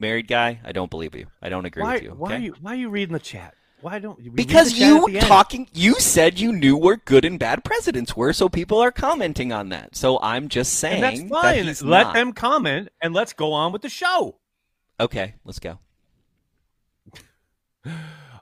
married 0.00 0.28
guy, 0.28 0.60
I 0.64 0.72
don't 0.72 0.90
believe 0.90 1.14
you. 1.14 1.26
I 1.42 1.48
don't 1.48 1.64
agree 1.64 1.82
Why? 1.82 1.94
with 1.94 2.02
you. 2.04 2.10
Why 2.10 2.34
are 2.36 2.38
you? 2.38 2.54
Why 2.60 2.72
are 2.72 2.76
you 2.76 2.90
reading 2.90 3.12
the 3.12 3.18
chat? 3.20 3.54
Why 3.80 4.00
don't 4.00 4.20
you? 4.20 4.32
Because 4.32 4.76
you 4.76 5.06
end. 5.06 5.20
talking, 5.20 5.68
you 5.72 5.94
said 6.00 6.40
you 6.40 6.52
knew 6.52 6.76
where 6.76 6.96
good 6.96 7.24
and 7.24 7.38
bad 7.38 7.62
presidents 7.62 8.16
were, 8.16 8.32
so 8.32 8.48
people 8.48 8.78
are 8.80 8.90
commenting 8.90 9.52
on 9.52 9.68
that. 9.68 9.94
So 9.94 10.18
I'm 10.20 10.48
just 10.48 10.74
saying 10.74 11.04
and 11.04 11.04
that's 11.04 11.22
that 11.22 11.42
fine. 11.42 11.64
he's 11.66 11.82
Let 11.82 12.02
not. 12.08 12.14
them 12.14 12.32
comment, 12.32 12.88
and 13.00 13.14
let's 13.14 13.32
go 13.32 13.52
on 13.52 13.72
with 13.72 13.82
the 13.82 13.88
show. 13.88 14.36
Okay, 15.00 15.34
let's 15.44 15.58
go. 15.58 15.78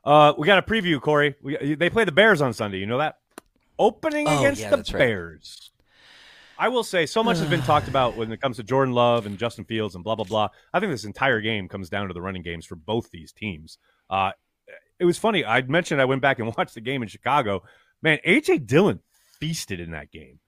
Uh, 0.05 0.33
we 0.39 0.47
got 0.47 0.57
a 0.57 0.63
preview, 0.63 1.01
Corey. 1.01 1.35
We, 1.43 1.75
they 1.75 1.91
play 1.91 2.05
the 2.05 2.13
Bears 2.13 2.41
on 2.41 2.53
Sunday. 2.53 2.79
You 2.79 2.87
know 2.87 2.99
that 2.99 3.19
opening 3.77 4.29
Oh, 4.29 4.39
against 4.39 4.61
yeah, 4.61 4.71
the 4.71 4.77
right. 4.77 4.93
Bears. 4.93 5.73
I 6.59 6.69
will 6.69 6.85
say 6.85 7.07
so 7.07 7.23
much 7.23 7.39
has 7.39 7.49
been 7.49 7.63
talked 7.63 7.89
about 7.89 8.17
when 8.17 8.33
it 8.33 8.41
comes 8.41 8.57
to 8.57 8.63
Jordan 8.63 8.95
Love 8.95 9.27
and 9.27 9.39
Justin 9.39 9.65
Fields 9.65 9.95
and 9.95 10.03
blah 10.03 10.15
blah 10.15 10.25
blah. 10.25 10.49
I 10.73 10.81
think 10.81 10.93
this 10.93 11.05
entire 11.05 11.41
game 11.41 11.69
comes 11.69 11.89
down 11.89 12.09
to 12.09 12.15
the 12.15 12.23
running 12.23 12.43
games 12.43 12.65
for 12.65 12.77
both 12.77 13.11
these 13.11 13.33
teams. 13.33 13.79
Uh, 14.09 14.33
it 14.99 15.05
was 15.05 15.19
funny. 15.19 15.45
I 15.45 15.63
mentioned 15.63 16.01
I 16.01 16.07
went 16.07 16.23
back 16.23 16.39
and 16.39 16.49
watched 16.57 16.75
the 16.75 16.81
game 16.81 17.03
in 17.03 17.09
Chicago. 17.09 17.63
Man, 18.03 18.19
AJ 18.27 18.67
Dillon 18.67 19.01
feasted 19.41 19.81
in 19.81 19.91
that 19.93 20.11
game. 20.11 20.39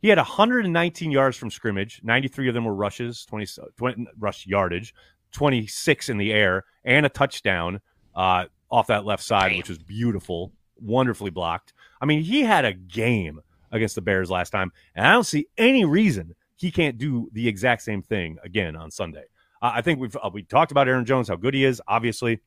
He 0.00 0.08
had 0.08 0.18
119 0.18 1.10
yards 1.10 1.36
from 1.36 1.50
scrimmage. 1.50 2.00
93 2.04 2.48
of 2.48 2.54
them 2.54 2.64
were 2.64 2.74
rushes, 2.74 3.24
20, 3.24 3.46
20 3.76 4.06
rush 4.18 4.46
yardage, 4.46 4.94
26 5.32 6.08
in 6.08 6.18
the 6.18 6.32
air, 6.32 6.64
and 6.84 7.04
a 7.04 7.08
touchdown 7.08 7.80
uh, 8.14 8.44
off 8.70 8.86
that 8.88 9.04
left 9.04 9.24
side, 9.24 9.56
which 9.56 9.68
was 9.68 9.78
beautiful, 9.78 10.52
wonderfully 10.76 11.30
blocked. 11.30 11.72
I 12.00 12.06
mean, 12.06 12.22
he 12.22 12.42
had 12.42 12.64
a 12.64 12.72
game 12.72 13.40
against 13.70 13.94
the 13.94 14.02
Bears 14.02 14.30
last 14.30 14.50
time, 14.50 14.72
and 14.94 15.06
I 15.06 15.12
don't 15.12 15.24
see 15.24 15.46
any 15.56 15.84
reason 15.84 16.34
he 16.56 16.70
can't 16.70 16.98
do 16.98 17.28
the 17.32 17.46
exact 17.46 17.82
same 17.82 18.02
thing 18.02 18.36
again 18.42 18.76
on 18.76 18.90
Sunday. 18.90 19.24
Uh, 19.62 19.72
I 19.74 19.82
think 19.82 20.00
we've 20.00 20.16
uh, 20.16 20.30
we 20.32 20.42
talked 20.42 20.72
about 20.72 20.88
Aaron 20.88 21.04
Jones, 21.04 21.28
how 21.28 21.36
good 21.36 21.54
he 21.54 21.64
is, 21.64 21.80
obviously. 21.86 22.40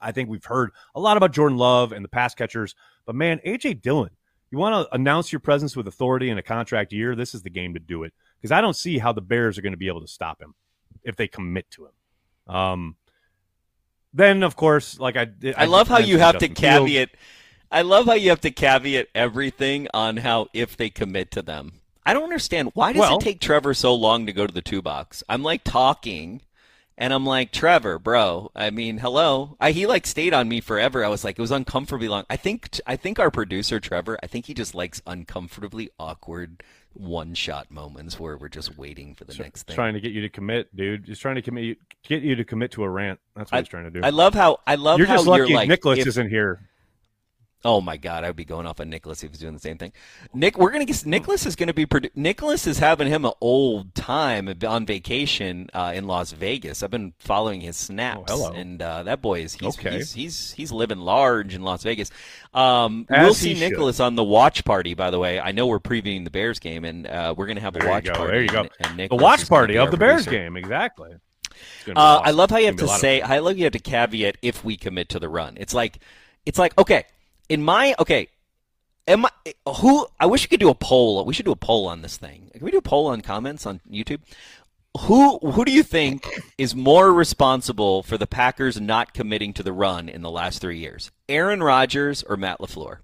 I 0.00 0.12
think 0.12 0.28
we've 0.28 0.44
heard 0.44 0.72
a 0.94 1.00
lot 1.00 1.16
about 1.16 1.32
Jordan 1.32 1.56
Love 1.56 1.92
and 1.92 2.04
the 2.04 2.08
pass 2.08 2.34
catchers, 2.34 2.74
but 3.06 3.14
man, 3.14 3.40
AJ 3.46 3.82
Dillon, 3.82 4.10
you 4.50 4.58
want 4.58 4.74
to 4.88 4.94
announce 4.94 5.32
your 5.32 5.40
presence 5.40 5.76
with 5.76 5.86
authority 5.86 6.28
in 6.28 6.38
a 6.38 6.42
contract 6.42 6.92
year? 6.92 7.14
This 7.14 7.34
is 7.34 7.42
the 7.42 7.50
game 7.50 7.74
to 7.74 7.80
do 7.80 8.02
it 8.02 8.12
because 8.40 8.52
I 8.52 8.60
don't 8.60 8.76
see 8.76 8.98
how 8.98 9.12
the 9.12 9.20
Bears 9.20 9.58
are 9.58 9.62
going 9.62 9.72
to 9.72 9.78
be 9.78 9.88
able 9.88 10.00
to 10.00 10.08
stop 10.08 10.40
him 10.40 10.54
if 11.04 11.16
they 11.16 11.28
commit 11.28 11.70
to 11.72 11.86
him. 11.86 12.54
Um, 12.54 12.96
then 14.12 14.42
of 14.42 14.56
course, 14.56 14.98
like 14.98 15.16
I, 15.16 15.28
I, 15.44 15.54
I 15.58 15.64
love 15.66 15.88
how 15.88 15.98
you 15.98 16.18
have 16.18 16.38
to 16.38 16.48
caveat. 16.48 17.10
Fields. 17.10 17.22
I 17.70 17.82
love 17.82 18.06
how 18.06 18.14
you 18.14 18.30
have 18.30 18.40
to 18.42 18.50
caveat 18.50 19.08
everything 19.14 19.88
on 19.92 20.18
how 20.18 20.48
if 20.52 20.76
they 20.76 20.90
commit 20.90 21.30
to 21.32 21.42
them. 21.42 21.72
I 22.04 22.14
don't 22.14 22.22
understand 22.22 22.70
why 22.74 22.92
does 22.92 23.00
well, 23.00 23.18
it 23.18 23.22
take 23.22 23.40
Trevor 23.40 23.74
so 23.74 23.94
long 23.94 24.26
to 24.26 24.32
go 24.32 24.46
to 24.46 24.54
the 24.54 24.62
two 24.62 24.80
box? 24.80 25.24
I'm 25.28 25.42
like 25.42 25.64
talking 25.64 26.40
and 26.98 27.12
I'm 27.12 27.26
like, 27.26 27.52
Trevor, 27.52 27.98
bro. 27.98 28.50
I 28.54 28.70
mean, 28.70 28.98
hello. 28.98 29.56
I, 29.60 29.72
he 29.72 29.86
like 29.86 30.06
stayed 30.06 30.32
on 30.32 30.48
me 30.48 30.60
forever. 30.60 31.04
I 31.04 31.08
was 31.08 31.24
like, 31.24 31.38
it 31.38 31.42
was 31.42 31.50
uncomfortably 31.50 32.08
long. 32.08 32.24
I 32.30 32.36
think 32.36 32.80
I 32.86 32.96
think 32.96 33.18
our 33.18 33.30
producer 33.30 33.80
Trevor. 33.80 34.18
I 34.22 34.28
think 34.28 34.46
he 34.46 34.54
just 34.54 34.74
likes 34.74 35.02
uncomfortably 35.06 35.90
awkward 35.98 36.62
one 36.94 37.34
shot 37.34 37.70
moments 37.70 38.18
where 38.18 38.38
we're 38.38 38.48
just 38.48 38.78
waiting 38.78 39.14
for 39.14 39.24
the 39.24 39.34
so, 39.34 39.42
next 39.42 39.64
thing. 39.64 39.74
Trying 39.74 39.94
to 39.94 40.00
get 40.00 40.12
you 40.12 40.22
to 40.22 40.30
commit, 40.30 40.74
dude. 40.74 41.06
He's 41.06 41.18
trying 41.18 41.34
to 41.34 41.42
commit 41.42 41.78
get 42.02 42.22
you 42.22 42.36
to 42.36 42.44
commit 42.44 42.70
to 42.72 42.84
a 42.84 42.88
rant. 42.88 43.20
That's 43.34 43.52
what 43.52 43.58
I, 43.58 43.60
he's 43.60 43.68
trying 43.68 43.84
to 43.84 43.90
do. 43.90 44.00
I 44.02 44.10
love 44.10 44.34
how 44.34 44.60
I 44.66 44.76
love 44.76 44.98
you're 44.98 45.08
how 45.08 45.16
just 45.16 45.26
lucky 45.26 45.50
you're 45.50 45.58
like, 45.58 45.68
Nicholas 45.68 45.98
if, 45.98 46.06
isn't 46.06 46.28
here. 46.28 46.60
Oh 47.66 47.80
my 47.80 47.96
God, 47.96 48.22
I'd 48.22 48.36
be 48.36 48.44
going 48.44 48.64
off 48.64 48.78
on 48.78 48.88
Nicholas 48.88 49.24
if 49.24 49.32
he's 49.32 49.40
doing 49.40 49.54
the 49.54 49.60
same 49.60 49.76
thing. 49.76 49.92
Nick, 50.32 50.56
we're 50.56 50.70
gonna 50.70 50.84
get 50.84 51.04
Nicholas 51.04 51.46
is 51.46 51.56
gonna 51.56 51.74
be 51.74 51.84
Nicholas 52.14 52.64
is 52.68 52.78
having 52.78 53.08
him 53.08 53.24
an 53.24 53.32
old 53.40 53.92
time 53.96 54.54
on 54.64 54.86
vacation 54.86 55.68
uh, 55.74 55.92
in 55.92 56.06
Las 56.06 56.30
Vegas. 56.30 56.84
I've 56.84 56.92
been 56.92 57.12
following 57.18 57.60
his 57.60 57.76
snaps, 57.76 58.30
oh, 58.32 58.52
and 58.52 58.80
uh, 58.80 59.02
that 59.02 59.20
boy 59.20 59.40
is 59.40 59.54
he's, 59.54 59.76
okay. 59.76 59.96
he's, 59.96 60.12
he's 60.12 60.52
he's 60.52 60.70
living 60.70 60.98
large 60.98 61.56
in 61.56 61.62
Las 61.62 61.82
Vegas. 61.82 62.12
Um, 62.54 63.04
we'll 63.10 63.34
see 63.34 63.54
Nicholas 63.54 63.98
on 63.98 64.14
the 64.14 64.22
watch 64.22 64.64
party. 64.64 64.94
By 64.94 65.10
the 65.10 65.18
way, 65.18 65.40
I 65.40 65.50
know 65.50 65.66
we're 65.66 65.80
previewing 65.80 66.22
the 66.22 66.30
Bears 66.30 66.60
game, 66.60 66.84
and 66.84 67.04
uh, 67.08 67.34
we're 67.36 67.46
gonna 67.46 67.60
have 67.60 67.74
a 67.74 67.80
there 67.80 67.88
watch 67.88 68.06
party. 68.06 68.32
There 68.32 68.42
you 68.42 68.48
go. 68.48 68.60
And, 68.60 69.00
and 69.00 69.10
the 69.10 69.16
watch 69.16 69.48
party 69.48 69.76
of 69.76 69.90
the 69.90 69.96
Bears 69.96 70.24
game, 70.24 70.56
exactly. 70.56 71.14
Uh, 71.88 71.92
awesome. 71.96 72.26
I 72.26 72.30
love 72.30 72.50
how 72.50 72.58
you 72.58 72.66
have 72.66 72.76
to 72.76 72.88
say. 72.88 73.22
I 73.22 73.40
love 73.40 73.58
you 73.58 73.64
have 73.64 73.72
to 73.72 73.80
caveat 73.80 74.36
if 74.40 74.64
we 74.64 74.76
commit 74.76 75.08
to 75.08 75.18
the 75.18 75.28
run. 75.28 75.56
It's 75.58 75.74
like, 75.74 75.98
it's 76.44 76.58
like 76.60 76.78
okay, 76.78 77.06
in 77.48 77.62
my 77.62 77.94
okay, 77.98 78.28
Am 79.08 79.24
I 79.24 79.30
who? 79.68 80.06
I 80.18 80.26
wish 80.26 80.44
we 80.44 80.48
could 80.48 80.60
do 80.60 80.68
a 80.68 80.74
poll. 80.74 81.24
We 81.24 81.32
should 81.32 81.44
do 81.44 81.52
a 81.52 81.56
poll 81.56 81.86
on 81.86 82.02
this 82.02 82.16
thing. 82.16 82.50
Can 82.52 82.64
we 82.64 82.72
do 82.72 82.78
a 82.78 82.82
poll 82.82 83.06
on 83.06 83.20
comments 83.20 83.64
on 83.64 83.80
YouTube? 83.88 84.20
Who 85.02 85.38
who 85.38 85.64
do 85.64 85.70
you 85.70 85.82
think 85.82 86.26
is 86.58 86.74
more 86.74 87.12
responsible 87.12 88.02
for 88.02 88.18
the 88.18 88.26
Packers 88.26 88.80
not 88.80 89.14
committing 89.14 89.52
to 89.54 89.62
the 89.62 89.72
run 89.72 90.08
in 90.08 90.22
the 90.22 90.30
last 90.30 90.60
three 90.60 90.78
years? 90.78 91.12
Aaron 91.28 91.62
Rodgers 91.62 92.24
or 92.24 92.36
Matt 92.36 92.58
LaFleur? 92.58 92.98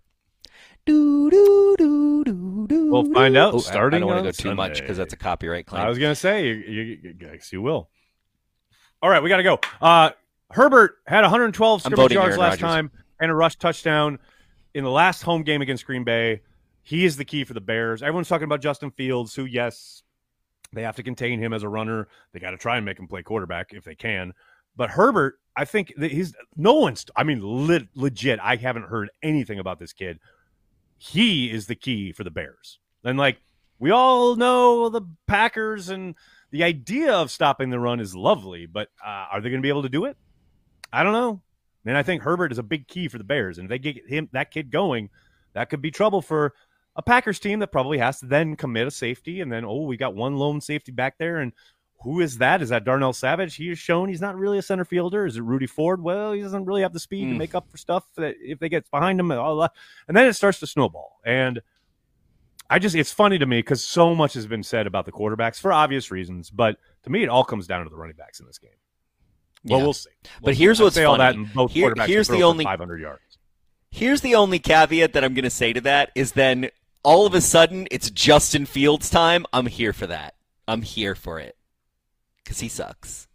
Do, 0.84 1.30
do, 1.30 1.76
do, 1.78 2.24
do, 2.24 2.66
do. 2.66 2.90
We'll 2.90 3.12
find 3.12 3.36
out. 3.36 3.54
Oh, 3.54 3.58
starting, 3.58 3.98
I, 3.98 4.00
don't 4.00 4.08
want 4.08 4.18
to 4.18 4.24
go 4.24 4.30
too 4.32 4.48
Sunday. 4.48 4.54
much 4.56 4.80
because 4.80 4.96
that's 4.96 5.12
a 5.12 5.16
copyright 5.16 5.66
claim. 5.66 5.82
I 5.82 5.88
was 5.88 5.96
going 5.96 6.10
to 6.10 6.16
say, 6.16 6.48
you, 6.48 6.54
you, 6.54 7.14
yes, 7.20 7.52
you 7.52 7.62
will. 7.62 7.88
All 9.00 9.08
right, 9.08 9.22
we 9.22 9.28
got 9.28 9.36
to 9.36 9.44
go. 9.44 9.60
Uh, 9.80 10.10
Herbert 10.50 10.96
had 11.06 11.20
112 11.20 11.82
scrimmage 11.82 12.10
yards 12.10 12.30
Aaron 12.30 12.40
last 12.40 12.60
Rodgers. 12.60 12.60
time 12.60 12.90
and 13.22 13.30
a 13.30 13.34
rush 13.34 13.56
touchdown 13.56 14.18
in 14.74 14.82
the 14.82 14.90
last 14.90 15.22
home 15.22 15.44
game 15.44 15.62
against 15.62 15.86
Green 15.86 16.02
Bay, 16.02 16.42
he 16.82 17.04
is 17.04 17.16
the 17.16 17.24
key 17.24 17.44
for 17.44 17.54
the 17.54 17.60
Bears. 17.60 18.02
Everyone's 18.02 18.28
talking 18.28 18.44
about 18.44 18.60
Justin 18.60 18.90
Fields, 18.90 19.32
who, 19.34 19.44
yes, 19.44 20.02
they 20.72 20.82
have 20.82 20.96
to 20.96 21.04
contain 21.04 21.38
him 21.38 21.52
as 21.52 21.62
a 21.62 21.68
runner. 21.68 22.08
They 22.32 22.40
got 22.40 22.50
to 22.50 22.56
try 22.56 22.76
and 22.76 22.84
make 22.84 22.98
him 22.98 23.06
play 23.06 23.22
quarterback 23.22 23.72
if 23.72 23.84
they 23.84 23.94
can. 23.94 24.32
But 24.74 24.90
Herbert, 24.90 25.38
I 25.56 25.64
think 25.64 25.94
that 25.98 26.10
he's 26.10 26.34
no 26.56 26.74
one's. 26.74 27.06
I 27.14 27.22
mean, 27.22 27.40
le- 27.42 27.86
legit. 27.94 28.40
I 28.42 28.56
haven't 28.56 28.86
heard 28.86 29.10
anything 29.22 29.60
about 29.60 29.78
this 29.78 29.92
kid. 29.92 30.18
He 30.98 31.50
is 31.50 31.66
the 31.66 31.76
key 31.76 32.12
for 32.12 32.24
the 32.24 32.30
Bears. 32.30 32.80
And 33.04 33.18
like 33.18 33.38
we 33.78 33.92
all 33.92 34.34
know, 34.34 34.88
the 34.88 35.02
Packers 35.28 35.90
and 35.90 36.16
the 36.50 36.64
idea 36.64 37.12
of 37.12 37.30
stopping 37.30 37.70
the 37.70 37.78
run 37.78 38.00
is 38.00 38.16
lovely, 38.16 38.66
but 38.66 38.88
uh, 39.04 39.26
are 39.30 39.40
they 39.40 39.50
going 39.50 39.60
to 39.60 39.66
be 39.66 39.68
able 39.68 39.82
to 39.82 39.88
do 39.88 40.06
it? 40.06 40.16
I 40.92 41.04
don't 41.04 41.12
know. 41.12 41.40
And 41.84 41.96
I 41.96 42.02
think 42.02 42.22
Herbert 42.22 42.52
is 42.52 42.58
a 42.58 42.62
big 42.62 42.86
key 42.86 43.08
for 43.08 43.18
the 43.18 43.24
Bears. 43.24 43.58
And 43.58 43.66
if 43.66 43.70
they 43.70 43.78
get 43.78 44.08
him 44.08 44.28
that 44.32 44.50
kid 44.50 44.70
going, 44.70 45.10
that 45.54 45.68
could 45.68 45.82
be 45.82 45.90
trouble 45.90 46.22
for 46.22 46.54
a 46.94 47.02
Packers 47.02 47.38
team 47.38 47.58
that 47.60 47.72
probably 47.72 47.98
has 47.98 48.20
to 48.20 48.26
then 48.26 48.56
commit 48.56 48.86
a 48.86 48.90
safety. 48.90 49.40
And 49.40 49.50
then, 49.50 49.64
oh, 49.64 49.82
we 49.82 49.96
got 49.96 50.14
one 50.14 50.36
lone 50.36 50.60
safety 50.60 50.92
back 50.92 51.18
there. 51.18 51.38
And 51.38 51.52
who 52.02 52.20
is 52.20 52.38
that? 52.38 52.62
Is 52.62 52.68
that 52.70 52.84
Darnell 52.84 53.12
Savage? 53.12 53.54
He 53.54 53.68
has 53.68 53.78
shown 53.78 54.08
he's 54.08 54.20
not 54.20 54.36
really 54.36 54.58
a 54.58 54.62
center 54.62 54.84
fielder. 54.84 55.26
Is 55.26 55.36
it 55.36 55.42
Rudy 55.42 55.66
Ford? 55.66 56.02
Well, 56.02 56.32
he 56.32 56.40
doesn't 56.40 56.64
really 56.64 56.82
have 56.82 56.92
the 56.92 57.00
speed 57.00 57.26
mm. 57.26 57.32
to 57.32 57.38
make 57.38 57.54
up 57.54 57.70
for 57.70 57.76
stuff 57.76 58.04
that 58.16 58.34
if 58.40 58.58
they 58.58 58.68
get 58.68 58.90
behind 58.90 59.20
him 59.20 59.30
and 59.30 59.40
all 59.40 59.56
that. 59.58 59.72
And 60.08 60.16
then 60.16 60.26
it 60.26 60.34
starts 60.34 60.60
to 60.60 60.66
snowball. 60.66 61.20
And 61.24 61.62
I 62.68 62.78
just, 62.78 62.96
it's 62.96 63.12
funny 63.12 63.38
to 63.38 63.46
me 63.46 63.58
because 63.58 63.84
so 63.84 64.14
much 64.14 64.34
has 64.34 64.46
been 64.46 64.62
said 64.62 64.86
about 64.86 65.04
the 65.04 65.12
quarterbacks 65.12 65.60
for 65.60 65.72
obvious 65.72 66.10
reasons. 66.10 66.50
But 66.50 66.78
to 67.04 67.10
me, 67.10 67.22
it 67.22 67.28
all 67.28 67.44
comes 67.44 67.66
down 67.66 67.84
to 67.84 67.90
the 67.90 67.96
running 67.96 68.16
backs 68.16 68.40
in 68.40 68.46
this 68.46 68.58
game. 68.58 68.70
Well, 69.64 69.78
yeah. 69.78 69.84
we'll 69.84 69.92
see. 69.92 70.10
We'll 70.40 70.46
but 70.46 70.54
here's 70.54 70.80
what's 70.80 70.94
say 70.94 71.04
funny. 71.04 71.10
all 71.10 71.18
that, 71.18 71.34
and 71.34 71.52
both 71.52 71.72
Here, 71.72 71.94
here's 72.06 72.28
the 72.28 72.42
only 72.42 72.64
500 72.64 73.00
yards. 73.00 73.20
Here's 73.90 74.22
the 74.22 74.34
only 74.34 74.58
caveat 74.58 75.12
that 75.12 75.22
I'm 75.22 75.34
going 75.34 75.44
to 75.44 75.50
say 75.50 75.72
to 75.72 75.80
that 75.82 76.10
is 76.14 76.32
then 76.32 76.70
all 77.02 77.26
of 77.26 77.34
a 77.34 77.40
sudden 77.40 77.86
it's 77.90 78.10
Justin 78.10 78.64
Fields 78.66 79.10
time. 79.10 79.44
I'm 79.52 79.66
here 79.66 79.92
for 79.92 80.06
that. 80.06 80.34
I'm 80.66 80.82
here 80.82 81.14
for 81.14 81.38
it 81.38 81.56
because 82.42 82.60
he 82.60 82.68
sucks. 82.68 83.28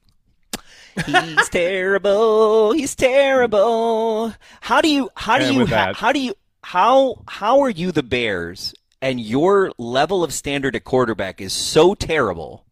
He's 1.06 1.50
terrible. 1.52 2.72
He's 2.72 2.96
terrible. 2.96 4.34
How 4.62 4.82
do 4.82 4.90
you? 4.90 5.10
How 5.16 5.38
do 5.38 5.46
and 5.46 5.56
you? 5.56 5.66
Ha, 5.68 5.94
how 5.96 6.12
do 6.12 6.20
you? 6.20 6.34
How 6.64 7.24
how 7.28 7.62
are 7.62 7.70
you 7.70 7.92
the 7.92 8.04
Bears? 8.04 8.74
And 9.00 9.22
your 9.22 9.72
level 9.78 10.24
of 10.24 10.34
standard 10.34 10.76
at 10.76 10.84
quarterback 10.84 11.40
is 11.40 11.54
so 11.54 11.94
terrible 11.94 12.66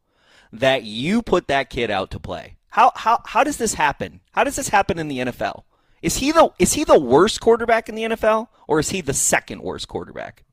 that 0.51 0.83
you 0.83 1.21
put 1.21 1.47
that 1.47 1.69
kid 1.69 1.91
out 1.91 2.09
to 2.11 2.19
play. 2.19 2.54
How 2.75 2.91
how 2.93 3.21
how 3.23 3.45
does 3.45 3.55
this 3.55 3.75
happen? 3.75 4.19
How 4.33 4.43
does 4.43 4.57
this 4.57 4.67
happen 4.67 4.99
in 4.99 5.07
the 5.07 5.19
NFL? 5.19 5.63
Is 6.01 6.17
he 6.17 6.33
the 6.33 6.51
is 6.59 6.73
he 6.73 6.83
the 6.83 6.99
worst 6.99 7.39
quarterback 7.39 7.87
in 7.87 7.95
the 7.95 8.03
NFL 8.03 8.49
or 8.67 8.79
is 8.79 8.89
he 8.89 8.99
the 8.99 9.13
second 9.13 9.61
worst 9.61 9.87
quarterback? 9.87 10.43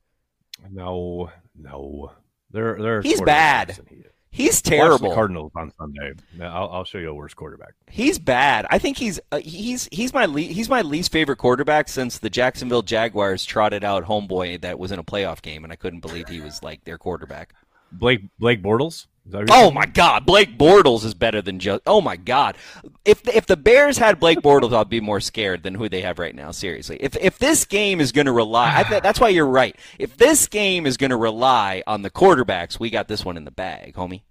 No, 0.71 1.33
no. 1.59 2.13
There 2.53 2.81
there 2.81 3.03
He's 3.03 3.21
bad. 3.21 3.77
He 3.89 4.05
he's 4.31 4.63
terrible. 4.63 5.09
Watch 5.09 5.17
Cardinals 5.17 5.51
on 5.57 5.73
Sunday. 5.77 6.13
I'll, 6.41 6.71
I'll, 6.71 6.85
show 6.85 6.99
you 6.99 7.11
a 7.11 7.15
worse 7.15 7.35
quarterback. 7.35 7.75
He's 7.91 8.21
bad. 8.21 8.67
I 8.71 8.79
think 8.79 8.99
he's 8.99 9.19
uh, 9.33 9.41
he's 9.41 9.89
he's 9.91 10.15
my 10.15 10.27
le- 10.27 10.43
he's 10.43 10.69
my 10.69 10.83
least 10.83 11.11
favorite 11.11 11.39
quarterback 11.39 11.89
since 11.89 12.21
the 12.21 12.31
Jacksonville 12.31 12.83
Jaguars 12.83 13.45
trotted 13.45 13.83
out 13.83 14.05
homeboy 14.05 14.61
that 14.61 14.79
was 14.79 14.93
in 14.93 15.01
a 15.01 15.05
playoff 15.05 15.43
game 15.43 15.65
and 15.65 15.73
I 15.73 15.77
couldn't 15.77 16.01
believe 16.03 16.29
he 16.29 16.41
was 16.41 16.63
like 16.63 16.85
their 16.85 16.99
quarterback. 16.99 17.53
Blake 17.91 18.21
Blake 18.39 18.63
Bortles. 18.63 19.09
Oh 19.51 19.71
my 19.71 19.87
God, 19.87 20.27
Blake 20.27 20.59
Bortles 20.59 21.05
is 21.05 21.15
better 21.15 21.41
than 21.41 21.61
just. 21.61 21.83
Oh 21.87 22.01
my 22.01 22.17
God, 22.17 22.57
if 23.05 23.27
if 23.29 23.47
the 23.47 23.57
Bears 23.57 23.97
had 23.97 24.19
Blake 24.19 24.41
Bortles, 24.41 24.73
I'd 24.75 24.89
be 24.89 25.01
more 25.01 25.21
scared 25.21 25.63
than 25.63 25.75
who 25.75 25.89
they 25.89 26.01
have 26.01 26.19
right 26.19 26.35
now. 26.35 26.51
Seriously, 26.51 26.97
if 27.01 27.17
if 27.17 27.39
this 27.39 27.65
game 27.65 28.01
is 28.01 28.11
going 28.11 28.27
to 28.27 28.33
rely, 28.33 28.83
th- 28.83 29.03
that's 29.03 29.21
why 29.21 29.29
you're 29.29 29.47
right. 29.47 29.77
If 29.99 30.17
this 30.17 30.49
game 30.49 30.87
is 30.87 30.97
going 30.97 31.11
to 31.11 31.17
rely 31.17 31.85
on 31.87 32.03
the 32.03 32.11
quarterbacks, 32.11 32.81
we 32.81 32.91
got 32.91 33.07
this 33.07 33.25
one 33.25 33.37
in 33.37 33.45
the 33.45 33.53
bag, 33.53 33.95
homie. 33.95 34.23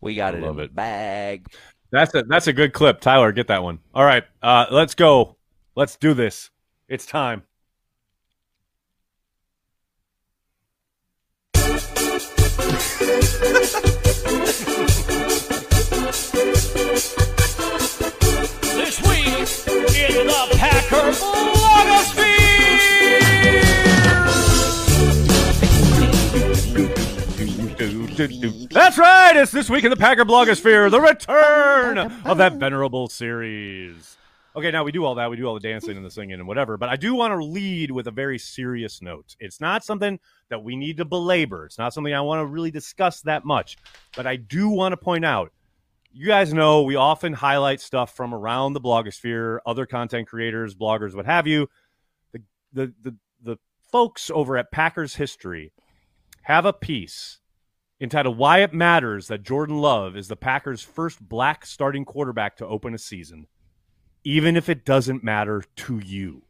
We 0.00 0.14
got 0.14 0.34
it 0.34 0.44
in 0.44 0.56
the 0.56 0.68
bag. 0.68 1.46
That's 1.90 2.14
a 2.14 2.22
that's 2.22 2.46
a 2.46 2.52
good 2.52 2.72
clip, 2.72 3.00
Tyler. 3.00 3.32
Get 3.32 3.48
that 3.48 3.64
one. 3.64 3.80
All 3.92 4.04
right, 4.04 4.24
uh, 4.40 4.66
let's 4.70 4.94
go. 4.94 5.36
Let's 5.74 5.96
do 5.96 6.14
this. 6.14 6.50
It's 6.88 7.06
time. 7.06 7.42
This 12.98 13.10
week 19.02 19.28
in 20.10 20.26
the 20.26 20.48
Packer 20.56 21.12
blogosphere. 21.12 22.28
That's 28.70 28.98
right. 28.98 29.36
It's 29.36 29.52
this 29.52 29.70
week 29.70 29.84
in 29.84 29.90
the 29.90 29.96
Packer 29.96 30.24
blogosphere, 30.24 30.90
the 30.90 31.00
return 31.00 31.98
of 32.24 32.38
that 32.38 32.54
venerable 32.54 33.08
series. 33.08 34.17
Okay, 34.58 34.72
now 34.72 34.82
we 34.82 34.90
do 34.90 35.04
all 35.04 35.14
that. 35.14 35.30
We 35.30 35.36
do 35.36 35.46
all 35.46 35.54
the 35.54 35.60
dancing 35.60 35.96
and 35.96 36.04
the 36.04 36.10
singing 36.10 36.40
and 36.40 36.48
whatever. 36.48 36.76
But 36.76 36.88
I 36.88 36.96
do 36.96 37.14
want 37.14 37.32
to 37.32 37.44
lead 37.44 37.92
with 37.92 38.08
a 38.08 38.10
very 38.10 38.40
serious 38.40 39.00
note. 39.00 39.36
It's 39.38 39.60
not 39.60 39.84
something 39.84 40.18
that 40.48 40.64
we 40.64 40.74
need 40.74 40.96
to 40.96 41.04
belabor. 41.04 41.66
It's 41.66 41.78
not 41.78 41.94
something 41.94 42.12
I 42.12 42.22
want 42.22 42.40
to 42.40 42.46
really 42.46 42.72
discuss 42.72 43.20
that 43.20 43.44
much. 43.44 43.76
But 44.16 44.26
I 44.26 44.34
do 44.34 44.68
want 44.68 44.94
to 44.94 44.96
point 44.96 45.24
out 45.24 45.52
you 46.10 46.26
guys 46.26 46.52
know 46.52 46.82
we 46.82 46.96
often 46.96 47.34
highlight 47.34 47.80
stuff 47.80 48.16
from 48.16 48.34
around 48.34 48.72
the 48.72 48.80
blogosphere, 48.80 49.60
other 49.64 49.86
content 49.86 50.26
creators, 50.26 50.74
bloggers, 50.74 51.14
what 51.14 51.26
have 51.26 51.46
you. 51.46 51.68
The 52.32 52.42
the 52.72 52.92
the, 53.00 53.16
the 53.40 53.56
folks 53.92 54.28
over 54.28 54.56
at 54.56 54.72
Packers 54.72 55.14
History 55.14 55.70
have 56.42 56.64
a 56.66 56.72
piece 56.72 57.38
entitled 58.00 58.36
Why 58.36 58.62
It 58.62 58.74
Matters 58.74 59.28
That 59.28 59.44
Jordan 59.44 59.78
Love 59.78 60.16
is 60.16 60.26
the 60.26 60.34
Packers' 60.34 60.82
first 60.82 61.20
black 61.20 61.64
starting 61.64 62.04
quarterback 62.04 62.56
to 62.56 62.66
open 62.66 62.92
a 62.92 62.98
season 62.98 63.46
even 64.28 64.58
if 64.58 64.68
it 64.68 64.84
doesn't 64.84 65.24
matter 65.24 65.64
to 65.74 66.00
you. 66.00 66.42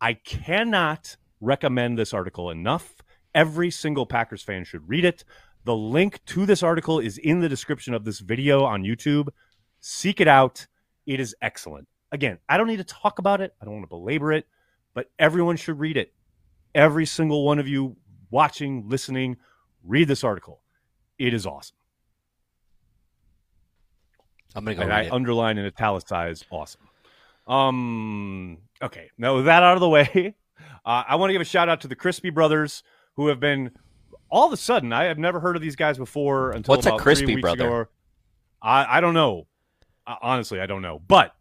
I 0.00 0.14
cannot 0.14 1.16
recommend 1.40 1.96
this 1.96 2.12
article 2.12 2.50
enough. 2.50 2.96
Every 3.32 3.70
single 3.70 4.06
Packers 4.06 4.42
fan 4.42 4.64
should 4.64 4.88
read 4.88 5.04
it. 5.04 5.22
The 5.62 5.76
link 5.76 6.18
to 6.26 6.44
this 6.46 6.64
article 6.64 6.98
is 6.98 7.18
in 7.18 7.38
the 7.38 7.48
description 7.48 7.94
of 7.94 8.04
this 8.04 8.18
video 8.18 8.64
on 8.64 8.82
YouTube. 8.82 9.28
Seek 9.78 10.20
it 10.20 10.26
out. 10.26 10.66
It 11.06 11.20
is 11.20 11.32
excellent. 11.40 11.86
Again, 12.10 12.38
I 12.48 12.56
don't 12.56 12.66
need 12.66 12.78
to 12.78 12.84
talk 12.84 13.20
about 13.20 13.40
it, 13.40 13.54
I 13.62 13.66
don't 13.66 13.74
want 13.74 13.84
to 13.84 13.88
belabor 13.88 14.32
it, 14.32 14.48
but 14.92 15.08
everyone 15.16 15.56
should 15.56 15.78
read 15.78 15.96
it. 15.96 16.12
Every 16.74 17.06
single 17.06 17.44
one 17.44 17.60
of 17.60 17.68
you 17.68 17.94
watching, 18.32 18.88
listening, 18.88 19.36
read 19.84 20.08
this 20.08 20.24
article. 20.24 20.60
It 21.20 21.34
is 21.34 21.46
awesome. 21.46 21.76
I'm 24.56 24.64
gonna 24.64 24.74
go. 24.74 24.82
and 24.82 24.92
I 24.92 25.02
it. 25.02 25.12
underline 25.12 25.56
and 25.58 25.68
italicize 25.68 26.44
awesome. 26.50 26.80
Um. 27.46 28.58
Okay. 28.80 29.10
Now 29.18 29.36
with 29.36 29.44
that 29.46 29.62
out 29.62 29.74
of 29.74 29.80
the 29.80 29.88
way, 29.88 30.34
uh, 30.84 31.04
I 31.08 31.16
want 31.16 31.30
to 31.30 31.32
give 31.34 31.42
a 31.42 31.46
shout 31.46 31.68
out 31.68 31.80
to 31.82 31.88
the 31.88 31.96
Crispy 31.96 32.30
Brothers 32.30 32.82
who 33.16 33.28
have 33.28 33.40
been 33.40 33.70
all 34.30 34.46
of 34.46 34.52
a 34.52 34.56
sudden. 34.56 34.92
I 34.92 35.04
have 35.04 35.18
never 35.18 35.40
heard 35.40 35.56
of 35.56 35.62
these 35.62 35.76
guys 35.76 35.98
before 35.98 36.52
until 36.52 36.74
What's 36.76 36.86
a 36.86 36.92
Crispy 36.96 37.36
Brother? 37.36 37.82
ago. 37.82 37.90
I 38.62 38.98
I 38.98 39.00
don't 39.00 39.14
know. 39.14 39.46
Uh, 40.06 40.16
honestly, 40.22 40.60
I 40.60 40.66
don't 40.66 40.82
know, 40.82 41.00
but 41.06 41.34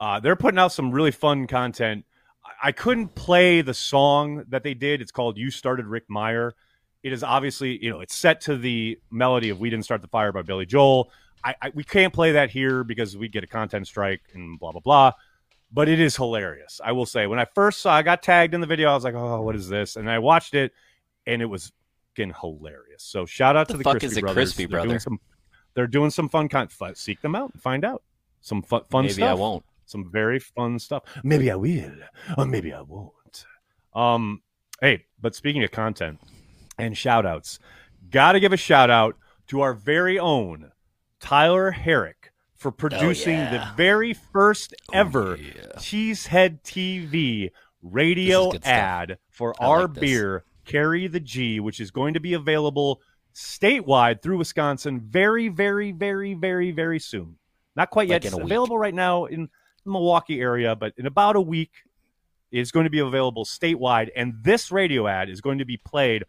uh, 0.00 0.20
they're 0.20 0.36
putting 0.36 0.58
out 0.58 0.72
some 0.72 0.90
really 0.90 1.10
fun 1.12 1.46
content. 1.46 2.04
I- 2.44 2.68
I 2.68 2.72
couldn't 2.72 3.14
play 3.14 3.60
the 3.62 3.74
song 3.74 4.44
that 4.48 4.62
they 4.62 4.74
did. 4.74 5.00
It's 5.00 5.12
called 5.12 5.38
"You 5.38 5.50
Started 5.50 5.86
Rick 5.86 6.04
Meyer." 6.08 6.54
It 7.02 7.12
is 7.12 7.24
obviously, 7.24 7.82
you 7.82 7.90
know, 7.90 8.00
it's 8.00 8.14
set 8.14 8.40
to 8.42 8.56
the 8.56 8.98
melody 9.10 9.48
of 9.50 9.58
"We 9.60 9.70
Didn't 9.70 9.84
Start 9.84 10.02
the 10.02 10.08
Fire" 10.08 10.32
by 10.32 10.42
Billy 10.42 10.66
Joel. 10.66 11.10
I, 11.44 11.54
I 11.60 11.70
we 11.74 11.82
can't 11.84 12.12
play 12.12 12.32
that 12.32 12.50
here 12.50 12.84
because 12.84 13.16
we 13.16 13.28
get 13.28 13.42
a 13.44 13.46
content 13.48 13.86
strike 13.86 14.22
and 14.34 14.58
blah 14.58 14.72
blah 14.72 14.80
blah. 14.80 15.12
But 15.72 15.88
it 15.88 16.00
is 16.00 16.16
hilarious. 16.16 16.80
I 16.84 16.92
will 16.92 17.06
say, 17.06 17.26
when 17.26 17.38
I 17.38 17.46
first 17.54 17.80
saw, 17.80 17.94
I 17.94 18.02
got 18.02 18.22
tagged 18.22 18.52
in 18.52 18.60
the 18.60 18.66
video. 18.66 18.90
I 18.90 18.94
was 18.94 19.04
like, 19.04 19.14
"Oh, 19.14 19.40
what 19.40 19.56
is 19.56 19.68
this?" 19.68 19.96
And 19.96 20.10
I 20.10 20.18
watched 20.18 20.54
it, 20.54 20.72
and 21.26 21.40
it 21.40 21.46
was 21.46 21.72
fucking 22.14 22.34
hilarious. 22.40 23.02
So 23.02 23.26
shout 23.26 23.56
out 23.56 23.68
The 23.68 23.74
to 23.74 23.78
the 23.78 23.84
fuck 23.84 23.98
Crispy 23.98 24.16
is 24.16 24.20
Brothers. 24.20 24.54
Crispy 24.54 24.66
They're 24.66 24.82
doing 24.82 24.98
some, 24.98 25.20
they're 25.74 25.86
doing 25.86 26.10
some 26.10 26.28
fun 26.28 26.48
content. 26.48 26.98
Seek 26.98 27.20
them 27.20 27.34
out 27.34 27.52
and 27.52 27.62
find 27.62 27.84
out 27.84 28.02
some 28.40 28.62
fun, 28.62 28.82
fun 28.90 29.04
Maybe 29.04 29.14
stuff. 29.14 29.30
I 29.30 29.34
won't. 29.34 29.64
Some 29.86 30.10
very 30.10 30.38
fun 30.38 30.78
stuff. 30.78 31.04
Maybe 31.22 31.50
I 31.50 31.56
will, 31.56 31.92
or 32.38 32.46
maybe 32.46 32.72
I 32.72 32.82
won't. 32.82 33.44
Um, 33.94 34.42
hey, 34.80 35.04
but 35.20 35.34
speaking 35.34 35.62
of 35.64 35.70
content 35.70 36.20
and 36.78 36.96
shout 36.96 37.26
outs, 37.26 37.58
got 38.10 38.32
to 38.32 38.40
give 38.40 38.52
a 38.52 38.56
shout 38.56 38.90
out 38.90 39.16
to 39.48 39.60
our 39.60 39.74
very 39.74 40.18
own 40.18 40.72
Tyler 41.20 41.70
Herrick 41.72 42.21
for 42.62 42.68
oh, 42.68 42.72
producing 42.72 43.36
the 43.36 43.56
yeah. 43.56 43.74
very 43.74 44.14
first 44.14 44.72
oh, 44.88 44.98
ever 44.98 45.36
yeah. 45.36 45.72
Cheesehead 45.76 46.62
TV 46.62 47.50
radio 47.82 48.52
good 48.52 48.62
stuff. 48.62 48.72
ad 48.72 49.18
for 49.28 49.54
I 49.60 49.66
our 49.66 49.80
like 49.82 50.00
beer, 50.00 50.44
Carry 50.64 51.08
the 51.08 51.20
G, 51.20 51.58
which 51.58 51.80
is 51.80 51.90
going 51.90 52.14
to 52.14 52.20
be 52.20 52.34
available 52.34 53.02
statewide 53.34 54.22
through 54.22 54.38
Wisconsin 54.38 55.00
very, 55.00 55.48
very, 55.48 55.90
very, 55.90 56.34
very, 56.34 56.70
very 56.70 57.00
soon. 57.00 57.36
Not 57.74 57.90
quite 57.90 58.08
Like 58.08 58.24
yet. 58.24 58.32
It's 58.32 58.40
available 58.40 58.78
right 58.78 58.94
now 58.94 59.24
in 59.24 59.48
the 59.84 59.90
Milwaukee 59.90 60.40
area, 60.40 60.76
but 60.76 60.92
in 60.96 61.06
about 61.06 61.34
a 61.34 61.40
week, 61.40 61.72
it's 62.52 62.70
going 62.70 62.84
to 62.84 62.90
be 62.90 63.00
available 63.00 63.44
statewide. 63.44 64.10
And 64.14 64.34
this 64.42 64.70
radio 64.70 65.08
ad 65.08 65.28
is 65.28 65.40
going 65.40 65.58
to 65.58 65.64
be 65.64 65.78
played 65.78 66.24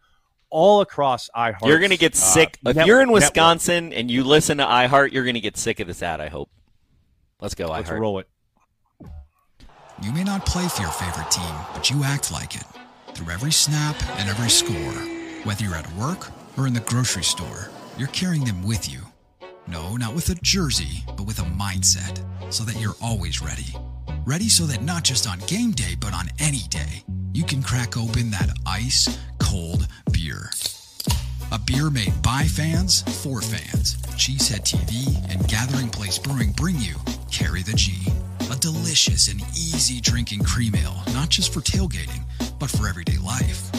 all 0.50 0.80
across 0.80 1.28
iHeart. 1.36 1.66
You're 1.66 1.80
gonna 1.80 1.96
get 1.96 2.14
uh, 2.14 2.18
sick 2.18 2.58
if 2.64 2.86
you're 2.86 3.00
in 3.00 3.10
Wisconsin 3.10 3.92
and 3.92 4.10
you 4.10 4.24
listen 4.24 4.58
to 4.58 4.64
iHeart. 4.64 5.12
You're 5.12 5.24
gonna 5.24 5.40
get 5.40 5.56
sick 5.56 5.80
of 5.80 5.86
this 5.86 6.02
ad. 6.02 6.20
I 6.20 6.28
hope. 6.28 6.50
Let's 7.40 7.54
go, 7.54 7.68
Let's 7.68 7.88
iHeart. 7.90 8.00
roll 8.00 8.18
it. 8.20 8.28
You 10.02 10.12
may 10.12 10.24
not 10.24 10.44
play 10.44 10.66
for 10.68 10.82
your 10.82 10.90
favorite 10.90 11.30
team, 11.30 11.54
but 11.72 11.90
you 11.90 12.02
act 12.04 12.32
like 12.32 12.56
it. 12.56 12.64
Through 13.14 13.32
every 13.32 13.52
snap 13.52 13.96
and 14.18 14.28
every 14.28 14.50
score, 14.50 14.74
whether 15.44 15.64
you're 15.64 15.74
at 15.76 15.90
work 15.94 16.30
or 16.56 16.66
in 16.66 16.74
the 16.74 16.80
grocery 16.80 17.22
store, 17.22 17.70
you're 17.96 18.08
carrying 18.08 18.44
them 18.44 18.64
with 18.66 18.90
you. 18.90 19.00
No, 19.66 19.96
not 19.96 20.14
with 20.14 20.28
a 20.30 20.34
jersey, 20.42 21.04
but 21.16 21.26
with 21.26 21.38
a 21.38 21.42
mindset, 21.42 22.22
so 22.52 22.64
that 22.64 22.78
you're 22.80 22.96
always 23.02 23.40
ready. 23.40 23.74
Ready 24.26 24.48
so 24.48 24.64
that 24.66 24.82
not 24.82 25.04
just 25.04 25.28
on 25.28 25.38
game 25.46 25.70
day, 25.70 25.94
but 25.98 26.12
on 26.12 26.28
any 26.38 26.62
day, 26.68 27.04
you 27.34 27.44
can 27.44 27.62
crack 27.62 27.96
open 27.96 28.30
that 28.30 28.48
ice 28.64 29.18
cold 29.38 29.86
beer. 30.12 30.48
A 31.52 31.58
beer 31.58 31.90
made 31.90 32.22
by 32.22 32.44
fans 32.44 33.02
for 33.22 33.42
fans. 33.42 33.96
Cheesehead 34.16 34.62
TV 34.62 35.14
and 35.30 35.46
Gathering 35.48 35.90
Place 35.90 36.18
Brewing 36.18 36.52
bring 36.52 36.78
you 36.78 36.94
Carry 37.30 37.62
the 37.62 37.74
G. 37.74 37.92
A 38.52 38.56
delicious 38.56 39.28
and 39.28 39.40
easy 39.52 40.00
drinking 40.00 40.44
cream 40.44 40.76
ale, 40.76 41.02
not 41.12 41.28
just 41.28 41.52
for 41.52 41.60
tailgating, 41.60 42.22
but 42.60 42.70
for 42.70 42.88
everyday 42.88 43.18
life. 43.18 43.70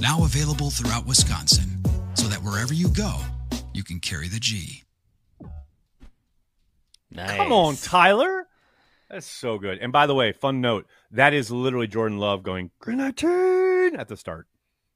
Now 0.00 0.24
available 0.24 0.70
throughout 0.70 1.06
Wisconsin, 1.06 1.82
so 2.14 2.28
that 2.28 2.42
wherever 2.42 2.72
you 2.72 2.88
go, 2.88 3.20
you 3.74 3.84
can 3.84 4.00
carry 4.00 4.28
the 4.28 4.40
G. 4.40 4.84
Nice. 7.10 7.36
Come 7.36 7.52
on, 7.52 7.76
Tyler. 7.76 8.46
That's 9.10 9.26
so 9.26 9.58
good. 9.58 9.78
And 9.78 9.92
by 9.92 10.06
the 10.06 10.14
way, 10.14 10.32
fun 10.32 10.62
note: 10.62 10.86
that 11.12 11.34
is 11.34 11.50
literally 11.50 11.86
Jordan 11.86 12.18
Love 12.18 12.42
going 12.42 12.70
grenadine 12.78 13.96
at 13.96 14.08
the 14.08 14.16
start. 14.16 14.46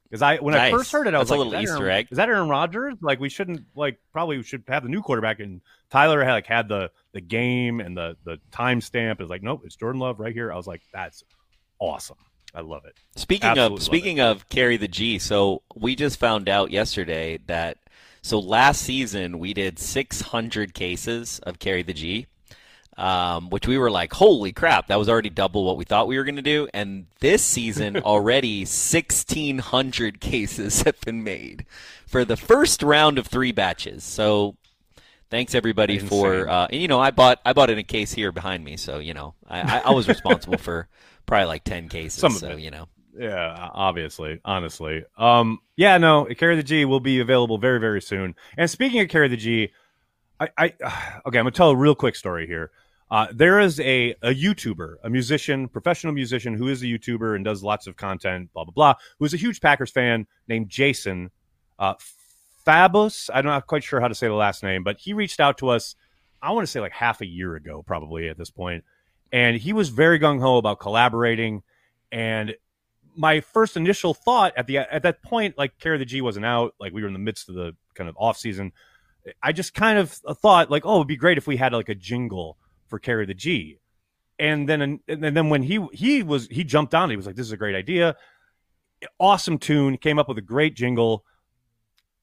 Because 0.04 0.22
I, 0.22 0.36
when 0.36 0.54
I 0.54 0.70
first 0.70 0.92
heard 0.92 1.08
it, 1.08 1.14
I 1.14 1.18
was 1.18 1.28
That's 1.28 1.36
a 1.36 1.40
like, 1.42 1.50
little 1.50 1.60
is 1.60 1.68
that 1.68 1.74
Easter 1.74 1.84
Aaron- 1.84 1.96
egg. 1.98 2.08
Is 2.12 2.16
that 2.16 2.28
Aaron 2.28 2.48
Rodgers? 2.48 2.94
Like, 3.00 3.18
we 3.18 3.28
shouldn't 3.28 3.64
like 3.74 3.98
probably 4.12 4.40
should 4.44 4.62
have 4.68 4.84
the 4.84 4.88
new 4.88 5.02
quarterback. 5.02 5.40
And 5.40 5.60
Tyler 5.90 6.22
had 6.22 6.32
like 6.34 6.46
had 6.46 6.68
the 6.68 6.90
the 7.12 7.20
game 7.20 7.80
and 7.80 7.96
the 7.96 8.16
the 8.24 8.38
timestamp. 8.52 9.20
Is 9.20 9.28
like, 9.28 9.42
nope, 9.42 9.62
it's 9.64 9.74
Jordan 9.74 10.00
Love 10.00 10.20
right 10.20 10.32
here. 10.32 10.52
I 10.52 10.56
was 10.56 10.66
like, 10.66 10.82
that's 10.92 11.24
awesome. 11.80 12.18
I 12.54 12.60
love 12.60 12.84
it. 12.86 12.94
Speaking 13.16 13.50
Absolutely 13.50 13.76
of 13.76 13.82
speaking 13.82 14.20
of 14.20 14.48
carry 14.48 14.76
the 14.76 14.88
G, 14.88 15.18
so 15.18 15.62
we 15.74 15.96
just 15.96 16.18
found 16.20 16.48
out 16.48 16.70
yesterday 16.70 17.38
that 17.48 17.78
so 18.22 18.38
last 18.38 18.82
season 18.82 19.38
we 19.40 19.52
did 19.54 19.78
600 19.78 20.72
cases 20.72 21.40
of 21.40 21.58
carry 21.58 21.82
the 21.82 21.92
G, 21.92 22.26
um, 22.97 23.51
which 23.51 23.66
we 23.66 23.78
were 23.78 23.90
like, 23.90 24.12
holy 24.12 24.53
crap, 24.53 24.88
that 24.88 24.99
was 24.99 25.09
already 25.09 25.30
double 25.30 25.64
what 25.64 25.76
we 25.76 25.84
thought 25.84 26.09
we 26.09 26.16
were 26.16 26.24
going 26.24 26.36
to 26.36 26.42
do. 26.42 26.68
And 26.72 27.07
this 27.20 27.44
season 27.44 27.97
already 28.05 28.61
1,600 28.61 30.20
cases 30.20 30.82
have 30.82 31.01
been 31.03 31.22
made 31.22 31.66
for 32.07 32.24
the 32.24 32.36
first 32.36 32.82
round 32.82 33.18
of 33.18 33.26
three 33.26 33.53
batches. 33.53 34.05
So 34.05 34.57
thanks 35.30 35.55
everybody 35.55 35.99
for 35.99 36.49
uh, 36.49 36.68
and 36.70 36.80
you 36.80 36.88
know 36.88 37.01
I 37.01 37.11
bought 37.11 37.40
I 37.44 37.53
bought 37.53 37.68
in 37.68 37.78
a 37.78 37.82
case 37.84 38.12
here 38.12 38.32
behind 38.32 38.64
me, 38.64 38.76
so 38.76 38.99
you 38.99 39.12
know 39.12 39.34
I, 39.49 39.61
I, 39.61 39.78
I 39.86 39.90
was 39.90 40.09
responsible 40.09 40.59
for 40.59 40.88
probably 41.26 41.47
like 41.47 41.64
10 41.64 41.88
cases. 41.88 42.20
Some 42.20 42.32
so 42.32 42.57
you 42.57 42.70
know. 42.70 42.88
Yeah, 43.18 43.70
obviously, 43.72 44.40
honestly. 44.44 45.03
Um, 45.16 45.61
yeah, 45.74 45.97
no, 45.97 46.26
Carry 46.36 46.55
the 46.57 46.62
G 46.62 46.84
will 46.84 47.01
be 47.01 47.20
available 47.20 47.57
very, 47.57 47.80
very 47.80 48.03
soon. 48.03 48.34
And 48.59 48.70
speaking 48.70 49.01
of 49.01 49.09
Carry 49.09 49.28
the 49.28 49.38
G, 49.38 49.72
I, 50.38 50.49
I 50.59 50.64
okay, 51.26 51.38
I'm 51.38 51.44
gonna 51.44 51.51
tell 51.51 51.70
a 51.70 51.76
real 51.76 51.94
quick 51.94 52.14
story 52.14 52.47
here. 52.47 52.70
Uh, 53.11 53.28
there 53.32 53.61
is 53.61 53.78
a 53.80 54.11
a 54.22 54.34
YouTuber, 54.34 54.96
a 55.04 55.11
musician, 55.11 55.68
professional 55.68 56.12
musician 56.12 56.54
who 56.54 56.68
is 56.68 56.82
a 56.82 56.86
YouTuber 56.86 57.36
and 57.36 57.44
does 57.44 57.62
lots 57.62 57.86
of 57.86 57.96
content, 57.96 58.52
blah 58.52 58.64
blah 58.64 58.72
blah. 58.72 58.94
Who's 59.18 59.32
a 59.32 59.36
huge 59.36 59.61
Packers 59.61 59.90
fan 59.90 60.26
named 60.48 60.68
Jason 60.68 61.30
uh, 61.78 61.94
Fabus. 62.66 63.30
I'm 63.32 63.44
not 63.44 63.66
quite 63.66 63.84
sure 63.84 64.00
how 64.00 64.09
to 64.09 64.14
say 64.14 64.26
the 64.26 64.34
last 64.34 64.62
name, 64.62 64.82
but 64.82 64.98
he 64.98 65.12
reached 65.12 65.38
out 65.38 65.59
to 65.59 65.68
us. 65.68 65.94
I 66.42 66.50
want 66.50 66.66
to 66.66 66.70
say 66.70 66.80
like 66.80 66.92
half 66.92 67.20
a 67.20 67.26
year 67.26 67.54
ago, 67.54 67.84
probably 67.86 68.28
at 68.28 68.38
this 68.38 68.50
point, 68.50 68.84
and 69.32 69.57
he 69.57 69.72
was 69.72 69.88
very 69.88 70.18
gung 70.18 70.40
ho 70.40 70.57
about 70.57 70.80
collaborating. 70.80 71.62
And 72.11 72.57
my 73.16 73.40
first 73.40 73.76
initial 73.76 74.14
thought 74.14 74.52
at 74.57 74.66
the 74.66 74.78
at 74.78 75.02
that 75.04 75.22
point, 75.22 75.57
like 75.57 75.78
Carry 75.78 75.98
the 75.98 76.04
G 76.04 76.20
wasn't 76.20 76.44
out, 76.44 76.74
like 76.80 76.92
we 76.92 77.02
were 77.02 77.09
in 77.09 77.14
the 77.14 77.20
midst 77.20 77.48
of 77.48 77.54
the 77.54 77.76
kind 77.94 78.11
of 78.11 78.16
off 78.18 78.36
season. 78.36 78.72
I 79.42 79.52
just 79.52 79.74
kind 79.74 79.98
of 79.98 80.11
thought 80.11 80.70
like, 80.70 80.84
oh, 80.84 80.96
it'd 80.96 81.09
be 81.09 81.16
great 81.16 81.38
if 81.38 81.46
we 81.46 81.57
had 81.57 81.72
like 81.72 81.88
a 81.88 81.94
jingle 81.94 82.59
for 82.89 82.99
Carry 82.99 83.26
the 83.26 83.34
G. 83.34 83.78
And 84.39 84.68
then 84.68 85.01
and 85.09 85.22
then 85.37 85.49
when 85.49 85.62
he 85.62 85.84
he 85.93 86.22
was 86.22 86.47
he 86.51 86.62
jumped 86.64 86.95
on, 86.95 87.11
it, 87.11 87.12
he 87.14 87.16
was 87.16 87.26
like, 87.26 87.37
this 87.37 87.47
is 87.47 87.53
a 87.53 87.57
great 87.57 87.74
idea, 87.74 88.16
awesome 89.18 89.59
tune, 89.59 89.97
came 89.97 90.18
up 90.18 90.28
with 90.28 90.39
a 90.39 90.43
great 90.43 90.74
jingle. 90.74 91.24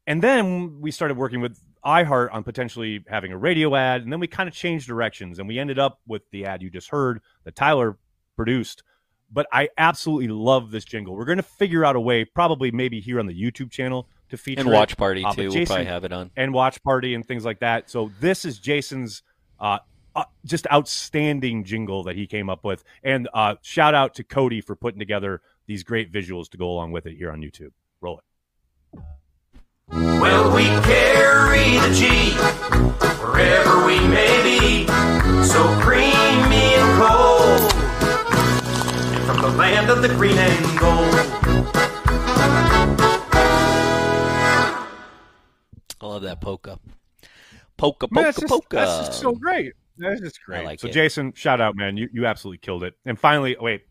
And 0.05 0.21
then 0.21 0.79
we 0.81 0.91
started 0.91 1.17
working 1.17 1.41
with 1.41 1.57
iHeart 1.85 2.29
on 2.33 2.43
potentially 2.43 3.03
having 3.07 3.31
a 3.31 3.37
radio 3.37 3.75
ad, 3.75 4.01
and 4.03 4.11
then 4.11 4.19
we 4.19 4.27
kind 4.27 4.47
of 4.47 4.53
changed 4.55 4.87
directions, 4.87 5.39
and 5.39 5.47
we 5.47 5.57
ended 5.59 5.79
up 5.79 5.99
with 6.07 6.21
the 6.31 6.45
ad 6.45 6.61
you 6.61 6.69
just 6.69 6.89
heard 6.89 7.19
that 7.45 7.55
Tyler 7.55 7.97
produced. 8.35 8.83
But 9.31 9.47
I 9.51 9.69
absolutely 9.77 10.27
love 10.27 10.69
this 10.71 10.85
jingle. 10.85 11.15
We're 11.15 11.25
going 11.25 11.37
to 11.37 11.43
figure 11.43 11.83
out 11.83 11.95
a 11.95 11.99
way, 11.99 12.23
probably 12.25 12.69
maybe 12.69 12.99
here 12.99 13.19
on 13.19 13.25
the 13.25 13.33
YouTube 13.33 13.71
channel, 13.71 14.07
to 14.29 14.37
feature 14.37 14.59
And 14.61 14.69
it. 14.69 14.73
Watch 14.73 14.95
Party 14.95 15.23
Uh, 15.25 15.33
too. 15.33 15.49
we'll 15.49 15.65
probably 15.65 15.85
have 15.85 16.03
it 16.03 16.13
on. 16.13 16.29
and 16.37 16.53
watch 16.53 16.81
party 16.83 17.15
and 17.15 17.25
things 17.25 17.43
like 17.43 17.59
that. 17.59 17.89
So 17.89 18.11
this 18.19 18.45
is 18.45 18.59
Jason's 18.59 19.23
uh, 19.59 19.79
uh, 20.15 20.25
just 20.45 20.67
outstanding 20.71 21.63
jingle 21.63 22.03
that 22.03 22.15
he 22.15 22.27
came 22.27 22.49
up 22.49 22.63
with. 22.63 22.83
And 23.03 23.27
uh, 23.33 23.55
shout 23.61 23.95
out 23.95 24.15
to 24.15 24.23
Cody 24.23 24.61
for 24.61 24.75
putting 24.75 24.99
together 24.99 25.41
these 25.65 25.83
great 25.83 26.11
visuals 26.11 26.49
to 26.49 26.57
go 26.57 26.69
along 26.69 26.91
with 26.91 27.05
it 27.05 27.15
here 27.15 27.31
on 27.31 27.41
YouTube. 27.41 27.71
Roll 28.01 28.19
it. 28.19 28.23
Well, 29.87 30.55
we 30.55 30.65
carry 30.65 31.77
the 31.77 31.93
G 31.93 32.31
wherever 33.21 33.85
we 33.85 33.99
may 34.07 34.43
be. 34.43 34.87
So 35.43 35.61
creamy 35.81 36.13
and 36.13 37.01
cold, 37.01 37.73
from 39.25 39.41
the 39.41 39.49
land 39.57 39.89
of 39.89 40.01
the 40.01 40.07
green 40.09 40.37
and 40.37 40.79
gold. 40.79 41.13
I 45.99 46.05
love 46.05 46.21
that 46.23 46.41
polka. 46.41 46.79
Polka, 47.77 48.07
polka, 48.07 48.13
Man, 48.13 48.23
that's, 48.25 48.39
just, 48.39 48.49
polka. 48.49 48.75
that's 48.75 49.07
just 49.07 49.19
so 49.19 49.33
great. 49.33 49.73
That's 49.97 50.21
just 50.21 50.43
great. 50.43 50.65
like 50.65 50.79
so, 50.79 50.87
it. 50.87 50.93
Jason, 50.93 51.33
shout 51.33 51.61
out, 51.61 51.75
man. 51.75 51.97
You 51.97 52.09
you 52.11 52.25
absolutely 52.25 52.59
killed 52.59 52.83
it. 52.83 52.95
And 53.05 53.19
finally, 53.19 53.55
wait, 53.59 53.83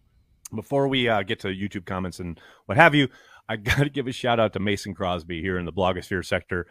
before 0.55 0.88
we 0.88 1.09
uh, 1.09 1.22
get 1.22 1.40
to 1.40 1.48
YouTube 1.48 1.86
comments 1.86 2.20
and 2.20 2.40
what 2.66 2.76
have 2.76 2.94
you, 2.94 3.09
I 3.48 3.57
got 3.57 3.78
to 3.78 3.90
give 3.90 4.07
a 4.07 4.12
shout 4.12 4.40
out 4.40 4.53
to 4.55 4.61
Mason 4.61 4.94
Crosby 4.94 5.40
here 5.40 5.59
in 5.59 5.64
the 5.64 5.72
blogosphere 5.72 6.24
sector 6.24 6.66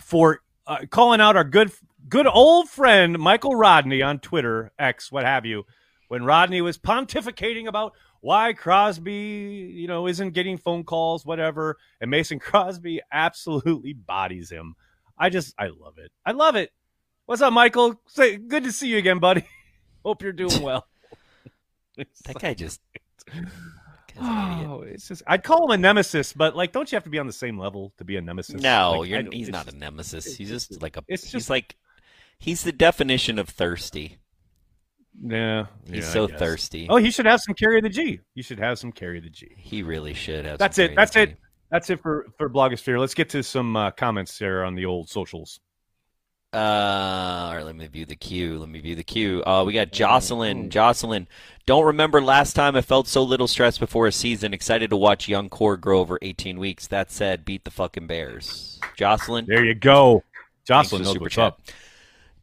for 0.00 0.40
uh, 0.66 0.78
calling 0.90 1.20
out 1.20 1.36
our 1.36 1.44
good 1.44 1.72
good 2.08 2.26
old 2.26 2.68
friend 2.68 3.18
Michael 3.18 3.54
Rodney 3.54 4.02
on 4.02 4.18
Twitter, 4.18 4.72
X, 4.78 5.12
what 5.12 5.24
have 5.24 5.46
you, 5.46 5.64
when 6.08 6.24
Rodney 6.24 6.60
was 6.60 6.78
pontificating 6.78 7.66
about 7.66 7.92
why 8.20 8.52
Crosby, 8.52 9.72
you 9.74 9.88
know, 9.88 10.06
isn't 10.06 10.32
getting 10.32 10.58
phone 10.58 10.84
calls, 10.84 11.24
whatever, 11.24 11.78
and 12.00 12.10
Mason 12.10 12.38
Crosby 12.40 13.00
absolutely 13.12 13.92
bodies 13.92 14.50
him. 14.50 14.74
I 15.18 15.28
just, 15.28 15.54
I 15.58 15.68
love 15.68 15.98
it. 15.98 16.10
I 16.24 16.32
love 16.32 16.56
it. 16.56 16.70
What's 17.30 17.42
up, 17.42 17.52
Michael? 17.52 17.94
Say, 18.08 18.38
good 18.38 18.64
to 18.64 18.72
see 18.72 18.88
you 18.88 18.98
again, 18.98 19.20
buddy. 19.20 19.44
Hope 20.04 20.20
you're 20.20 20.32
doing 20.32 20.60
well. 20.64 20.88
That 21.96 22.40
guy 22.40 22.54
just. 22.54 22.80
guy's 23.24 23.44
an 24.16 24.52
idiot. 24.56 24.68
Oh, 24.68 24.82
it's 24.82 25.06
just 25.06 25.22
I'd 25.28 25.44
call 25.44 25.66
him 25.66 25.70
a 25.70 25.76
nemesis, 25.78 26.32
but 26.32 26.56
like, 26.56 26.72
don't 26.72 26.90
you 26.90 26.96
have 26.96 27.04
to 27.04 27.08
be 27.10 27.20
on 27.20 27.28
the 27.28 27.32
same 27.32 27.56
level 27.56 27.92
to 27.98 28.04
be 28.04 28.16
a 28.16 28.20
nemesis? 28.20 28.60
No, 28.60 28.96
Like, 28.98 29.10
you're, 29.10 29.22
he's 29.30 29.48
not 29.48 29.66
just- 29.66 29.76
a 29.76 29.78
nemesis. 29.78 30.34
He's 30.34 30.48
just- 30.48 30.82
like 30.82 30.96
a. 30.96 31.04
it's 31.06 31.22
he's 31.22 31.30
just- 31.30 31.50
like. 31.50 31.76
He's 32.40 32.64
the 32.64 32.72
definition 32.72 33.38
of 33.38 33.48
thirsty. 33.48 34.18
Yeah, 35.22 35.66
He's 35.88 36.02
yeah, 36.06 36.10
so 36.10 36.26
thirsty. 36.26 36.88
Oh, 36.90 36.96
he 36.96 37.12
should 37.12 37.26
have 37.26 37.40
some 37.42 37.54
carry 37.54 37.80
the 37.80 37.90
G. 37.90 38.18
You 38.34 38.42
should 38.42 38.58
have 38.58 38.76
some 38.80 38.90
carry 38.90 39.20
the 39.20 39.30
G. 39.30 39.52
He 39.56 39.84
really 39.84 40.14
should 40.14 40.46
have. 40.46 40.58
That's 40.58 40.78
it. 40.78 40.96
That's 40.96 41.14
it. 41.14 41.36
That's 41.70 41.90
it 41.90 42.00
for 42.02 42.26
for 42.38 42.50
blogosphere. 42.50 42.98
Let's 42.98 43.14
get 43.14 43.28
to 43.30 43.44
some 43.44 43.76
uh, 43.76 43.92
comments 43.92 44.36
here 44.36 44.64
on 44.64 44.74
the 44.74 44.86
old 44.86 45.08
socials. 45.10 45.60
Uh, 46.52 46.56
all 46.56 47.54
right, 47.54 47.64
let 47.64 47.76
me 47.76 47.86
view 47.86 48.04
the 48.04 48.16
queue. 48.16 48.58
Let 48.58 48.68
me 48.68 48.80
view 48.80 48.96
the 48.96 49.04
queue. 49.04 49.42
Uh, 49.44 49.62
we 49.64 49.72
got 49.72 49.92
Jocelyn. 49.92 50.68
Jocelyn, 50.68 51.28
don't 51.64 51.84
remember 51.84 52.20
last 52.20 52.54
time 52.54 52.74
I 52.74 52.80
felt 52.80 53.06
so 53.06 53.22
little 53.22 53.46
stress 53.46 53.78
before 53.78 54.08
a 54.08 54.12
season. 54.12 54.52
Excited 54.52 54.90
to 54.90 54.96
watch 54.96 55.28
young 55.28 55.48
core 55.48 55.76
grow 55.76 56.00
over 56.00 56.18
18 56.22 56.58
weeks. 56.58 56.88
That 56.88 57.12
said, 57.12 57.44
beat 57.44 57.64
the 57.64 57.70
fucking 57.70 58.08
Bears. 58.08 58.80
Jocelyn, 58.96 59.46
There 59.46 59.64
you 59.64 59.76
go. 59.76 60.24
Jocelyn 60.66 61.02
knows 61.02 61.12
super 61.12 61.24
what's 61.24 61.36
chat. 61.36 61.44
up. 61.44 61.60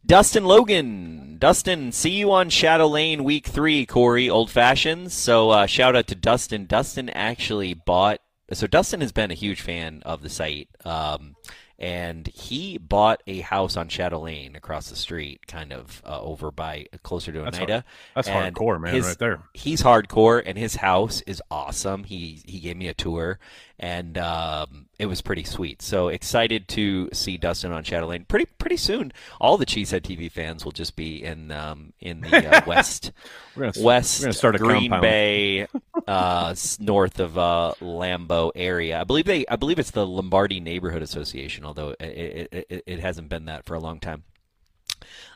Dustin 0.06 0.46
Logan. 0.46 1.36
Dustin, 1.38 1.92
see 1.92 2.12
you 2.12 2.32
on 2.32 2.50
Shadow 2.50 2.88
Lane 2.88 3.26
week 3.26 3.46
three, 3.46 3.86
Corey. 3.86 4.30
Old 4.30 4.50
fashions. 4.50 5.14
So 5.14 5.50
uh, 5.50 5.66
shout 5.66 5.98
out 5.98 6.08
to 6.08 6.16
Dustin. 6.16 6.66
Dustin 6.66 7.10
actually 7.10 7.74
bought. 7.74 8.22
So 8.54 8.68
Dustin 8.68 9.02
has 9.02 9.12
been 9.12 9.32
a 9.32 9.36
huge 9.36 9.60
fan 9.60 10.02
of 10.06 10.22
the 10.22 10.30
site. 10.30 10.70
Um, 10.86 11.36
and 11.80 12.26
he 12.28 12.78
bought 12.78 13.22
a 13.28 13.42
house 13.42 13.78
on 13.78 13.88
Shadow 13.88 14.22
Lane 14.22 14.56
across 14.56 14.90
the 14.90 14.96
street, 14.96 15.46
kind 15.48 15.72
of 15.72 16.02
uh, 16.06 16.20
over 16.22 16.52
by 16.52 16.88
closer 17.04 17.32
to 17.32 17.42
That's 17.42 17.58
Oneida. 17.58 17.74
hard- 17.74 17.84
that's 18.16 18.30
hardcore, 18.30 18.82
man, 18.82 18.94
his- 18.96 19.06
right 19.08 19.20
there. 19.20 19.40
He's 19.54 19.82
hardcore, 19.84 20.42
and 20.46 20.58
his 20.58 20.76
house 20.78 21.22
is 21.28 21.42
awesome. 21.52 22.04
He 22.06 22.42
he 22.46 22.60
gave 22.60 22.78
me 22.78 22.88
a 22.88 22.94
tour, 22.94 23.40
and 23.80 24.18
um, 24.18 24.88
it 24.98 25.06
was 25.06 25.22
pretty 25.22 25.44
sweet. 25.44 25.82
So 25.82 26.08
excited 26.08 26.68
to 26.70 27.10
see 27.14 27.38
Dustin 27.38 27.72
on 27.72 27.84
Shadow 27.84 28.08
Lane 28.08 28.26
pretty 28.26 28.46
pretty 28.46 28.78
soon. 28.78 29.14
All 29.40 29.58
the 29.58 29.66
Cheesehead 29.66 30.02
TV 30.02 30.32
fans 30.32 30.66
will 30.66 30.72
just 30.72 30.96
be 30.96 31.24
in 31.24 31.52
um, 31.52 31.94
in 32.00 32.22
the 32.22 32.58
uh, 32.58 32.62
west 32.68 33.12
We're 33.56 33.72
gonna, 33.72 33.86
west 33.86 34.20
we're 34.22 34.26
gonna 34.26 34.34
start 34.34 34.56
a 34.56 34.60
Green 34.60 34.90
compound. 34.90 35.02
Bay, 35.02 35.68
uh, 36.08 36.56
north 36.80 37.20
of 37.20 37.38
uh, 37.38 37.74
Lambeau 37.82 38.52
area. 38.56 39.00
I 39.00 39.04
believe 39.04 39.26
they. 39.26 39.46
I 39.48 39.56
believe 39.56 39.80
it's 39.80 39.92
the 39.92 40.06
Lombardi 40.06 40.60
Neighborhood 40.60 41.04
Association, 41.04 41.64
although 41.64 41.90
it, 42.00 42.04
it, 42.52 42.66
it, 42.70 42.84
it 42.88 43.00
hasn't 43.00 43.30
been 43.30 43.46
that 43.46 43.66
for 43.66 43.76
a 43.76 43.80
long 43.80 44.00
time. 44.00 44.24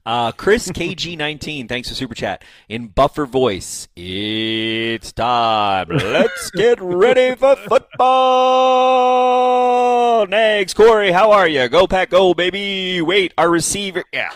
Uh, 0.06 0.32
Chris 0.32 0.68
KG19, 0.70 1.70
thanks 1.70 1.88
for 1.90 1.94
super 1.96 2.16
chat. 2.16 2.44
In 2.68 2.88
buffer 2.88 3.26
voice, 3.28 3.88
it's 3.96 5.12
time. 5.12 5.90
Let's 5.90 6.50
get 6.52 6.80
ready 6.82 7.36
for 7.36 7.56
football. 9.02 10.26
Next, 10.28 10.74
Corey, 10.74 11.12
how 11.12 11.32
are 11.32 11.48
you? 11.48 11.70
Go 11.70 11.86
pack, 11.88 12.10
go 12.10 12.34
baby. 12.34 13.02
Wait, 13.02 13.34
our 13.38 13.50
receiver, 13.50 14.04
yeah. 14.12 14.32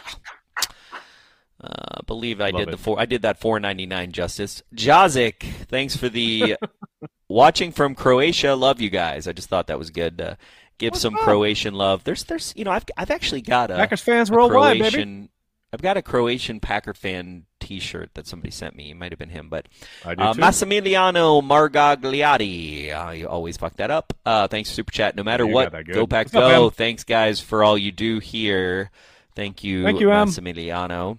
Uh, 1.59 2.01
believe 2.05 2.41
I 2.41 2.51
Love 2.51 2.59
did 2.59 2.67
it. 2.67 2.71
the 2.71 2.77
four. 2.77 2.99
I 2.99 3.05
did 3.05 3.23
that 3.23 3.39
4.99 3.39 4.11
justice. 4.11 4.61
Jazik, 4.75 5.41
thanks 5.67 5.97
for 5.97 6.09
the 6.09 6.57
watching 7.27 7.71
from 7.71 7.95
Croatia. 7.95 8.53
Love 8.53 8.79
you 8.81 8.91
guys. 8.91 9.27
I 9.27 9.31
just 9.33 9.49
thought 9.49 9.65
that 9.67 9.79
was 9.79 9.89
good. 9.89 10.21
Uh, 10.21 10.35
give 10.77 10.95
some 10.95 11.15
Croatian 11.15 11.73
love. 11.73 12.03
There's, 12.03 12.23
there's, 12.23 12.53
you 12.55 12.63
know, 12.63 12.71
I've, 12.71 12.85
I've 12.97 13.11
actually 13.11 13.41
got 13.41 13.71
a 13.71 13.75
Packers 13.75 14.01
fans 14.01 14.29
a 14.29 14.33
worldwide, 14.33 14.79
baby. 14.79 14.91
Croatian, 14.91 15.29
I've 15.73 15.81
got 15.81 15.97
a 15.97 16.01
Croatian 16.01 16.59
Packer 16.59 16.93
fan 16.93 17.45
T-shirt 17.59 18.11
that 18.13 18.27
somebody 18.27 18.51
sent 18.51 18.75
me. 18.75 18.91
It 18.91 18.97
might 18.97 19.11
have 19.11 19.19
been 19.19 19.29
him, 19.29 19.49
but 19.49 19.67
uh. 20.05 20.33
Massimiliano 20.33 21.41
Margagliati. 21.41 22.93
I 22.93 23.23
always 23.23 23.57
fuck 23.57 23.75
that 23.77 23.91
up. 23.91 24.13
Uh, 24.25 24.47
thanks, 24.47 24.69
super 24.69 24.91
chat. 24.91 25.15
No 25.15 25.23
matter 25.23 25.45
what, 25.45 25.65
got 25.65 25.71
that 25.79 25.85
good. 25.85 25.95
go 25.95 26.07
pack, 26.07 26.27
What's 26.27 26.35
up, 26.35 26.51
go. 26.51 26.65
Em? 26.65 26.71
Thanks, 26.71 27.03
guys, 27.03 27.39
for 27.39 27.63
all 27.63 27.77
you 27.77 27.91
do 27.91 28.19
here. 28.19 28.91
Thank 29.35 29.63
you, 29.63 29.83
Thank 29.83 29.99
you, 29.99 30.07
Massimiliano. 30.07 31.17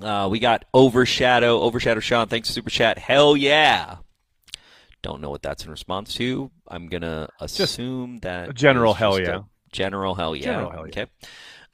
Uh, 0.00 0.28
we 0.30 0.38
got 0.38 0.64
Overshadow, 0.72 1.60
Overshadow 1.60 2.00
Sean. 2.00 2.28
Thanks 2.28 2.48
for 2.48 2.54
super 2.54 2.70
chat. 2.70 2.96
Hell 2.96 3.36
yeah. 3.36 3.96
Don't 5.02 5.20
know 5.20 5.30
what 5.30 5.42
that's 5.42 5.64
in 5.64 5.70
response 5.70 6.14
to. 6.14 6.50
I'm 6.68 6.88
gonna 6.88 7.28
assume 7.40 8.18
that 8.18 8.50
a 8.50 8.52
general 8.52 8.94
hell 8.94 9.18
just 9.18 9.30
yeah. 9.30 9.42
general 9.72 10.14
hell 10.14 10.36
yeah. 10.36 10.44
General 10.44 10.70
hell 10.70 10.86
yeah. 10.86 11.02
Okay. 11.02 11.06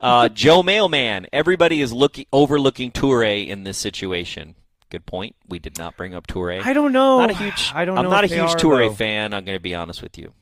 Uh, 0.01 0.29
Joe 0.33 0.62
Mailman. 0.62 1.27
Everybody 1.33 1.81
is 1.81 1.93
looking 1.93 2.27
overlooking 2.33 2.93
Toure 2.93 3.47
in 3.47 3.64
this 3.64 3.79
situation. 3.79 4.55
Good 4.91 5.07
point. 5.07 5.35
We 5.49 5.59
did 5.59 5.79
not 5.79 5.97
bring 5.97 6.14
up 6.14 6.27
Toure. 6.29 6.62
I 6.64 6.72
don't 6.72 6.93
know. 6.93 7.18
Not 7.18 7.31
a 7.31 7.35
huge. 7.35 7.72
I 7.74 7.85
don't 7.85 7.99
I'm 7.99 8.09
not 8.09 8.24
a 8.24 8.29
huge 8.29 8.39
are, 8.39 8.57
Toure 8.57 8.89
though. 8.89 8.95
fan. 8.95 9.35
I'm 9.35 9.45
going 9.45 9.57
to 9.57 9.62
be 9.62 9.74
honest 9.74 10.01
with 10.01 10.16
you. 10.16 10.33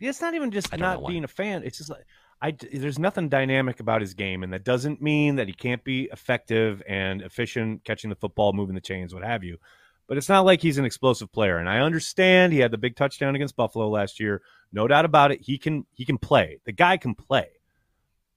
It's 0.00 0.20
not 0.20 0.34
even 0.34 0.50
just 0.50 0.76
not 0.76 1.06
being 1.06 1.24
a 1.24 1.28
fan. 1.28 1.62
It's 1.62 1.78
just 1.78 1.90
like 1.90 2.06
I 2.40 2.50
there's 2.72 2.98
nothing 2.98 3.28
dynamic 3.28 3.78
about 3.78 4.00
his 4.00 4.14
game, 4.14 4.42
and 4.42 4.52
that 4.52 4.64
doesn't 4.64 5.00
mean 5.00 5.36
that 5.36 5.46
he 5.46 5.54
can't 5.54 5.84
be 5.84 6.08
effective 6.12 6.82
and 6.88 7.22
efficient 7.22 7.84
catching 7.84 8.10
the 8.10 8.16
football, 8.16 8.52
moving 8.52 8.74
the 8.74 8.80
chains, 8.80 9.14
what 9.14 9.22
have 9.22 9.44
you. 9.44 9.58
But 10.12 10.18
it's 10.18 10.28
not 10.28 10.44
like 10.44 10.60
he's 10.60 10.76
an 10.76 10.84
explosive 10.84 11.32
player. 11.32 11.56
And 11.56 11.70
I 11.70 11.78
understand 11.78 12.52
he 12.52 12.58
had 12.58 12.70
the 12.70 12.76
big 12.76 12.96
touchdown 12.96 13.34
against 13.34 13.56
Buffalo 13.56 13.88
last 13.88 14.20
year, 14.20 14.42
no 14.70 14.86
doubt 14.86 15.06
about 15.06 15.32
it. 15.32 15.40
He 15.40 15.56
can 15.56 15.86
he 15.94 16.04
can 16.04 16.18
play. 16.18 16.60
The 16.66 16.72
guy 16.72 16.98
can 16.98 17.14
play. 17.14 17.46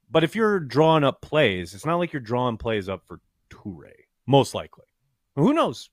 But 0.10 0.24
if 0.24 0.38
you're 0.38 0.62
drawing 0.62 1.04
up 1.04 1.20
plays, 1.20 1.74
it's 1.74 1.86
not 1.86 1.98
like 1.98 2.14
you're 2.14 2.22
drawing 2.22 2.56
plays 2.56 2.88
up 2.88 3.04
for 3.06 3.20
Toure. 3.50 3.92
Most 4.26 4.56
likely, 4.56 4.86
who 5.36 5.52
knows? 5.52 5.90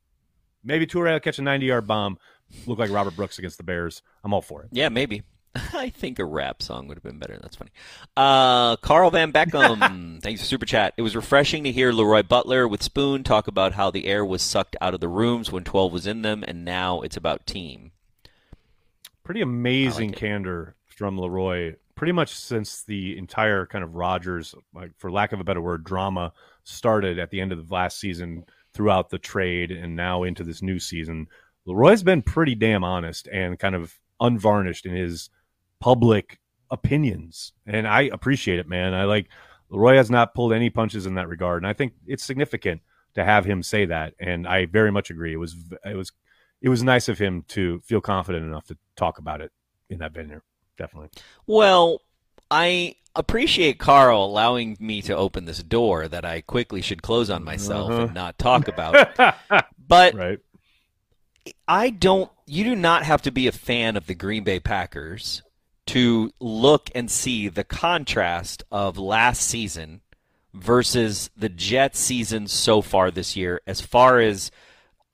Maybe 0.62 0.86
Toure 0.86 1.14
will 1.14 1.18
catch 1.18 1.40
a 1.40 1.42
90 1.42 1.66
yard 1.66 1.88
bomb, 1.88 2.16
look 2.64 2.78
like 2.78 2.92
Robert 2.92 3.16
Brooks 3.16 3.40
against 3.40 3.56
the 3.56 3.64
Bears. 3.64 4.02
I'm 4.22 4.32
all 4.32 4.40
for 4.40 4.62
it. 4.62 4.68
Yeah, 4.70 4.88
maybe. 4.88 5.24
I 5.74 5.90
think 5.90 6.18
a 6.18 6.24
rap 6.24 6.62
song 6.62 6.88
would 6.88 6.96
have 6.96 7.03
been 7.03 7.18
better. 7.18 7.38
That's 7.40 7.57
funny. 7.57 7.70
Uh, 8.16 8.76
Carl 8.76 9.11
Van 9.11 9.32
Beckham, 9.32 10.20
thanks 10.22 10.40
for 10.40 10.46
super 10.46 10.66
chat. 10.66 10.94
It 10.96 11.03
was 11.03 11.14
refreshing 11.14 11.64
to 11.64 11.72
hear 11.72 11.92
Leroy 11.92 12.22
Butler 12.22 12.66
with 12.66 12.82
Spoon 12.82 13.22
talk 13.22 13.48
about 13.48 13.74
how 13.74 13.90
the 13.90 14.07
air 14.07 14.24
was 14.24 14.42
sucked 14.42 14.76
out 14.80 14.94
of 14.94 15.00
the 15.00 15.09
rooms 15.09 15.53
when 15.53 15.64
12 15.64 15.92
was 15.92 16.07
in 16.07 16.22
them, 16.22 16.44
and 16.46 16.64
now 16.64 17.00
it's 17.03 17.16
about 17.16 17.46
team. 17.46 17.92
pretty 19.24 19.40
amazing 19.42 20.11
it. 20.11 20.16
candor 20.16 20.74
from 20.86 21.18
Leroy. 21.18 21.74
Pretty 21.94 22.12
much 22.12 22.34
since 22.34 22.82
the 22.82 23.16
entire 23.18 23.66
kind 23.66 23.84
of 23.84 23.94
Rodgers, 23.94 24.55
like 24.74 24.92
for 24.98 25.11
lack 25.11 25.32
of 25.32 25.40
a 25.40 25.44
better 25.44 25.61
word, 25.61 25.84
drama 25.84 26.32
started 26.64 27.18
at 27.18 27.30
the 27.30 27.40
end 27.40 27.53
of 27.53 27.68
the 27.68 27.74
last 27.74 28.00
season, 28.00 28.44
throughout 28.74 29.11
the 29.11 29.18
trade, 29.18 29.70
and 29.70 29.94
now 29.96 30.22
into 30.22 30.42
this 30.42 30.62
new 30.62 30.78
season, 30.78 31.28
Leroy's 31.66 32.03
been 32.03 32.22
pretty 32.22 32.55
damn 32.55 32.84
honest 32.84 33.28
and 33.28 33.59
kind 33.59 33.74
of 33.74 33.98
unvarnished 34.20 34.86
in 34.86 34.94
his 34.94 35.30
public 35.82 36.38
opinions, 36.70 37.52
and 37.66 37.86
I 37.88 38.02
appreciate 38.02 38.60
it, 38.60 38.68
man. 38.68 38.94
I 38.94 39.04
like 39.04 39.26
Leroy 39.68 39.96
has 39.96 40.10
not 40.10 40.32
pulled 40.34 40.52
any 40.52 40.70
punches 40.70 41.06
in 41.06 41.16
that 41.16 41.28
regard, 41.28 41.62
and 41.62 41.68
I 41.68 41.72
think 41.72 41.94
it's 42.06 42.22
significant 42.24 42.82
to 43.14 43.24
have 43.24 43.44
him 43.44 43.62
say 43.64 43.84
that, 43.86 44.14
and 44.20 44.46
I 44.46 44.66
very 44.66 44.92
much 44.92 45.10
agree. 45.10 45.32
It 45.32 45.38
was 45.38 45.56
it 45.84 45.96
was 45.96 46.12
it 46.60 46.68
was 46.68 46.84
nice 46.84 47.08
of 47.08 47.18
him 47.18 47.44
to 47.48 47.80
feel 47.80 48.00
confident 48.00 48.46
enough 48.46 48.66
to 48.68 48.78
talk 48.96 49.18
about 49.18 49.40
it 49.40 49.50
in 49.90 49.98
that 49.98 50.12
venue. 50.14 50.40
Definitely. 50.78 51.10
Well, 51.46 52.00
I 52.50 52.94
appreciate 53.16 53.78
Carl 53.80 54.24
allowing 54.24 54.76
me 54.80 55.02
to 55.02 55.16
open 55.16 55.44
this 55.46 55.62
door 55.62 56.06
that 56.08 56.24
I 56.24 56.40
quickly 56.42 56.80
should 56.80 57.02
close 57.02 57.28
on 57.28 57.42
myself 57.44 57.90
Uh-huh. 57.90 58.02
and 58.04 58.14
not 58.14 58.38
talk 58.38 58.68
about. 58.68 58.94
but 59.88 60.14
Right. 60.14 60.38
I 61.66 61.90
don't. 61.90 62.30
You 62.46 62.64
do 62.64 62.76
not 62.76 63.02
have 63.04 63.22
to 63.22 63.32
be 63.32 63.46
a 63.48 63.52
fan 63.52 63.96
of 63.96 64.06
the 64.06 64.14
Green 64.14 64.44
Bay 64.44 64.60
Packers 64.60 65.42
to 65.86 66.30
look 66.40 66.90
and 66.94 67.10
see 67.10 67.48
the 67.48 67.64
contrast 67.64 68.62
of 68.70 68.98
last 68.98 69.42
season 69.42 70.00
versus 70.54 71.30
the 71.36 71.48
Jets 71.48 71.98
season 71.98 72.46
so 72.46 72.82
far 72.82 73.10
this 73.10 73.36
year, 73.36 73.60
as 73.66 73.80
far 73.80 74.20
as 74.20 74.50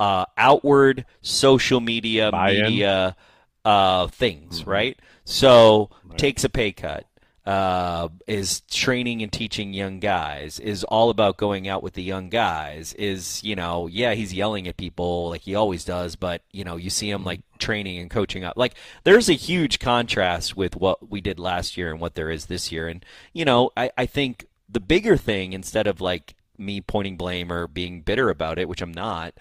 uh, 0.01 0.25
outward 0.37 1.07
social 1.23 1.81
media, 1.81 2.31
Buy-in. 2.31 2.63
media 2.65 3.17
uh, 3.65 4.07
things, 4.09 4.67
right? 4.67 4.99
So 5.25 5.91
takes 6.17 6.45
a 6.45 6.49
pay 6.49 6.73
cut, 6.73 7.07
uh, 7.49 8.11
is 8.27 8.61
training 8.71 9.23
and 9.23 9.33
teaching 9.33 9.73
young 9.73 10.01
guys, 10.01 10.61
is 10.61 10.85
all 10.85 11.09
about 11.09 11.39
going 11.39 11.67
out 11.67 11.83
with 11.83 11.95
the 11.95 12.03
young 12.03 12.29
guys, 12.29 12.93
is, 12.93 13.43
you 13.43 13.57
know, 13.57 13.87
yeah, 13.87 14.13
he's 14.13 14.35
yelling 14.35 14.69
at 14.69 14.77
people 14.77 15.31
like 15.31 15.41
he 15.41 15.55
always 15.55 15.83
does, 15.83 16.15
but, 16.15 16.43
you 16.53 16.63
know, 16.63 16.77
you 16.77 16.91
see 16.91 17.09
him 17.09 17.25
like 17.25 17.41
training 17.59 18.01
and 18.01 18.11
coaching 18.11 18.45
up. 18.45 18.59
Like, 18.59 18.75
there's 19.05 19.31
a 19.31 19.33
huge 19.33 19.79
contrast 19.79 20.59
with 20.59 20.77
what 20.77 21.09
we 21.09 21.23
did 21.23 21.39
last 21.39 21.79
year 21.79 21.91
and 21.91 22.01
what 22.01 22.17
there 22.17 22.31
is 22.31 22.47
this 22.47 22.71
year. 22.71 22.87
And, 22.87 23.03
you 23.33 23.47
know, 23.47 23.71
I, 23.75 23.93
I 23.97 24.05
think 24.05 24.47
the 24.69 24.79
bigger 24.79 25.17
thing, 25.17 25.55
instead 25.55 25.87
of 25.87 26.03
like 26.03 26.35
me 26.59 26.83
pointing 26.83 27.17
blame 27.17 27.51
or 27.51 27.67
being 27.67 28.03
bitter 28.03 28.29
about 28.29 28.59
it, 28.59 28.69
which 28.69 28.83
I'm 28.83 28.93
not 28.93 29.33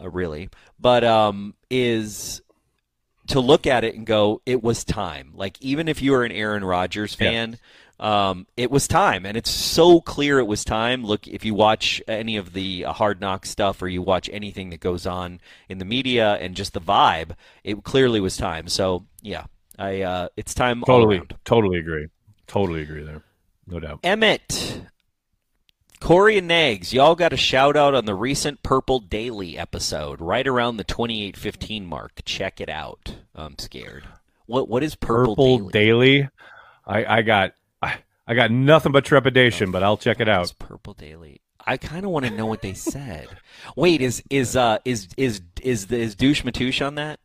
uh, 0.00 0.08
really, 0.08 0.48
but 0.78 1.04
um, 1.04 1.52
is 1.68 2.40
to 3.30 3.40
look 3.40 3.66
at 3.66 3.84
it 3.84 3.94
and 3.94 4.06
go, 4.06 4.40
it 4.46 4.62
was 4.62 4.84
time. 4.84 5.32
Like 5.34 5.60
even 5.60 5.88
if 5.88 6.02
you 6.02 6.14
are 6.14 6.24
an 6.24 6.32
Aaron 6.32 6.64
Rodgers 6.64 7.14
fan, 7.14 7.58
um, 7.98 8.46
it 8.56 8.70
was 8.70 8.88
time, 8.88 9.26
and 9.26 9.36
it's 9.36 9.50
so 9.50 10.00
clear 10.00 10.38
it 10.38 10.46
was 10.46 10.64
time. 10.64 11.04
Look, 11.04 11.28
if 11.28 11.44
you 11.44 11.52
watch 11.54 12.00
any 12.08 12.36
of 12.38 12.54
the 12.54 12.86
uh, 12.86 12.92
Hard 12.94 13.20
Knock 13.20 13.44
stuff, 13.44 13.82
or 13.82 13.88
you 13.88 14.00
watch 14.00 14.30
anything 14.32 14.70
that 14.70 14.80
goes 14.80 15.06
on 15.06 15.38
in 15.68 15.76
the 15.78 15.84
media, 15.84 16.34
and 16.36 16.54
just 16.54 16.72
the 16.72 16.80
vibe, 16.80 17.32
it 17.62 17.82
clearly 17.84 18.20
was 18.20 18.38
time. 18.38 18.68
So 18.68 19.04
yeah, 19.20 19.44
I 19.78 20.00
uh, 20.00 20.28
it's 20.36 20.54
time. 20.54 20.82
all 20.82 20.86
Totally, 20.86 21.18
around. 21.18 21.34
totally 21.44 21.78
agree. 21.78 22.06
Totally 22.46 22.82
agree 22.82 23.02
there. 23.02 23.22
No 23.66 23.78
doubt. 23.80 24.00
Emmett, 24.02 24.80
Corey 26.00 26.38
and 26.38 26.48
Nags, 26.48 26.92
y'all 26.92 27.14
got 27.14 27.32
a 27.32 27.36
shout 27.36 27.76
out 27.76 27.94
on 27.94 28.06
the 28.06 28.14
recent 28.14 28.62
Purple 28.62 29.00
Daily 29.00 29.58
episode, 29.58 30.20
right 30.20 30.46
around 30.46 30.78
the 30.78 30.84
2815 30.84 31.86
mark. 31.86 32.22
Check 32.24 32.60
it 32.60 32.68
out. 32.68 33.16
I'm 33.34 33.58
scared. 33.58 34.04
What 34.46 34.68
what 34.68 34.82
is 34.82 34.94
Purple, 34.96 35.36
Purple 35.36 35.68
Daily? 35.68 35.72
Daily. 36.18 36.28
I, 36.86 37.18
I 37.18 37.22
got 37.22 37.52
I, 37.82 37.98
I 38.26 38.34
got 38.34 38.50
nothing 38.50 38.92
but 38.92 39.04
trepidation, 39.04 39.70
but 39.70 39.82
I'll 39.82 39.98
check 39.98 40.20
it 40.20 40.28
out. 40.28 40.52
Purple 40.58 40.94
Daily. 40.94 41.42
I 41.64 41.76
kind 41.76 42.04
of 42.04 42.10
want 42.10 42.24
to 42.24 42.32
know 42.32 42.46
what 42.46 42.62
they 42.62 42.74
said. 42.74 43.28
Wait, 43.76 44.00
is 44.00 44.22
is 44.30 44.56
uh 44.56 44.78
is 44.84 45.08
is 45.16 45.42
is 45.62 45.86
the 45.86 45.98
is 45.98 46.14
douche 46.14 46.42
Matouche 46.42 46.84
on 46.84 46.94
that? 46.96 47.20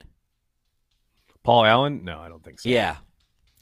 Paul 1.44 1.66
Allen? 1.66 2.04
No, 2.04 2.20
I 2.20 2.28
don't 2.28 2.44
think 2.44 2.60
so. 2.60 2.70
Yeah. 2.70 2.98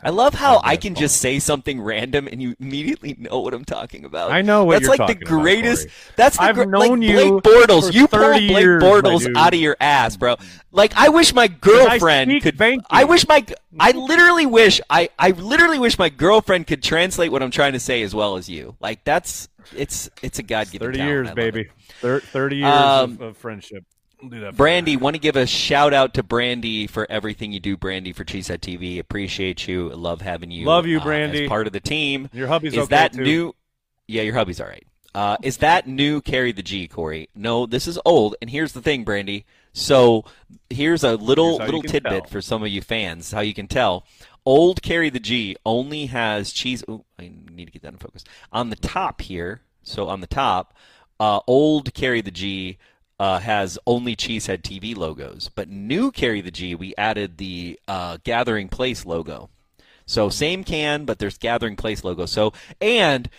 I 0.04 0.10
love 0.10 0.34
how 0.34 0.60
I 0.64 0.76
can 0.78 0.95
just 0.95 1.18
say 1.22 1.39
something 1.39 1.80
random 1.82 2.28
and 2.28 2.41
you 2.41 2.56
immediately 2.60 3.16
know 3.18 3.39
what 3.39 3.54
I'm 3.54 3.66
talking 3.66 4.06
about. 4.06 4.32
I 4.32 4.41
know 4.41 4.66
what 4.66 4.74
that's 4.84 4.88
you're 4.88 4.97
talking 4.97 5.18
about. 5.18 5.18
That's 5.18 5.20
like 5.20 5.20
talking 5.20 5.20
the 5.20 5.36
about, 5.36 5.43
greatest. 5.43 5.88
Corey. 5.88 6.14
that's 6.18 6.38
the 6.38 6.43
I've 6.43 6.56
gr- 6.56 6.66
known 6.66 6.99
like 6.99 7.10
you 7.10 7.39
Blake 7.41 7.43
Bortles. 7.43 7.93
You 7.93 8.08
pull 8.08 8.20
Blake 8.20 8.49
years, 8.49 8.84
Bortles 8.84 9.36
out 9.36 9.54
of 9.54 9.60
your 9.60 9.78
ass, 9.80 10.18
bro. 10.18 10.36
Like 10.72 10.93
I 10.95 11.10
wish 11.10 11.34
my 11.34 11.47
girlfriend 11.47 12.32
speak 12.32 12.43
could. 12.43 12.60
you. 12.60 12.82
I 12.89 13.04
wish 13.06 13.28
my. 13.28 13.45
I 13.80 13.91
literally 13.91 14.45
wish. 14.45 14.82
I 14.89 15.10
I 15.18 15.32
literally 15.32 15.80
wish 15.80 15.97
my 15.97 16.10
girlfriend 16.10 16.68
could 16.68 16.84
translate 16.84 17.32
what 17.32 17.41
I'm 17.43 17.51
trying 17.51 17.74
to 17.74 17.80
say 17.80 18.04
as 18.04 18.14
well 18.14 18.36
as 18.38 18.49
you. 18.49 18.76
Like 18.80 19.04
that's 19.04 19.47
it's 19.76 20.10
it's 20.22 20.39
a 20.39 20.43
god 20.43 20.70
given 20.72 20.88
30 20.88 20.97
talent. 20.97 21.10
years, 21.28 21.32
baby. 21.32 21.70
Thir- 22.01 22.20
30 22.20 22.56
years 22.58 22.68
Um, 22.74 23.12
of, 23.14 23.22
of 23.22 23.38
friendship. 23.38 23.86
We'll 24.24 24.30
do 24.30 24.39
that. 24.39 24.55
Brandy, 24.55 24.95
want 24.95 25.15
to 25.15 25.19
give 25.19 25.36
a 25.36 25.45
shout 25.45 25.93
out 25.93 26.13
to 26.13 26.24
Brandy 26.24 26.88
for 26.88 27.05
everything 27.09 27.51
you 27.51 27.59
do, 27.59 27.76
Brandy, 27.76 28.13
for 28.13 28.24
Cheesehead 28.24 28.59
TV. 28.59 28.97
Appreciate 28.97 29.67
you. 29.67 29.89
Love 29.89 30.21
having 30.21 30.49
you. 30.49 30.65
Love 30.65 30.88
you, 30.88 31.01
uh, 31.01 31.03
Brandy. 31.03 31.43
as 31.43 31.49
part 31.49 31.67
of 31.67 31.74
the 31.74 31.82
team. 31.82 32.30
Your 32.32 32.47
hubby's 32.47 32.71
is 32.71 32.80
okay, 32.80 32.95
that 32.95 33.11
too. 33.11 33.21
new? 33.21 33.55
Yeah, 34.07 34.21
your 34.21 34.36
hubby's 34.36 34.61
all 34.61 34.67
right. 34.67 34.88
Uh, 35.13 35.36
is 35.43 35.57
that 35.57 35.88
new? 35.88 36.21
Carry 36.21 36.53
the 36.53 36.63
G, 36.63 36.88
Corey. 36.88 37.28
No, 37.36 37.65
this 37.65 37.86
is 37.86 37.99
old. 38.05 38.36
And 38.41 38.49
here's 38.49 38.71
the 38.71 38.82
thing, 38.82 39.03
Brandy. 39.03 39.45
So 39.74 40.24
here's 40.69 41.03
a 41.03 41.17
little 41.17 41.57
Here's 41.57 41.67
little 41.67 41.84
tidbit 41.84 42.24
tell. 42.24 42.32
for 42.32 42.41
some 42.41 42.63
of 42.63 42.69
you 42.69 42.82
fans. 42.82 43.34
How 43.34 43.41
you 43.41 43.53
can 43.53 43.67
tell. 43.67 44.05
Old 44.45 44.82
Carry 44.82 45.09
the 45.09 45.19
G 45.19 45.57
only 45.65 46.05
has 46.05 46.53
cheese. 46.53 46.82
Ooh, 46.89 47.03
I 47.19 47.30
need 47.51 47.65
to 47.65 47.71
get 47.71 47.82
that 47.82 47.91
in 47.91 47.99
focus. 47.99 48.24
On 48.53 48.69
the 48.69 48.78
top 48.78 49.19
here, 49.19 49.63
so 49.84 50.07
on 50.07 50.21
the 50.21 50.28
top, 50.28 50.74
uh, 51.19 51.41
old 51.45 51.93
Carry 51.93 52.21
the 52.21 52.32
G 52.32 52.78
uh, 53.20 53.39
has 53.39 53.78
only 53.86 54.16
Cheesehead 54.16 54.61
TV 54.61 54.95
logos, 54.95 55.49
but 55.53 55.70
new 55.70 56.11
Carry 56.11 56.41
the 56.41 56.51
G 56.51 56.76
we 56.76 56.93
added 56.97 57.38
the 57.38 57.80
uh, 57.88 58.18
Gathering 58.24 58.70
Place 58.70 59.05
logo. 59.05 59.49
So 60.05 60.30
same 60.30 60.64
can, 60.64 61.05
but 61.05 61.20
there's 61.20 61.38
Gathering 61.38 61.76
Place 61.76 62.03
logo. 62.03 62.26
So 62.26 62.53
and 62.82 63.30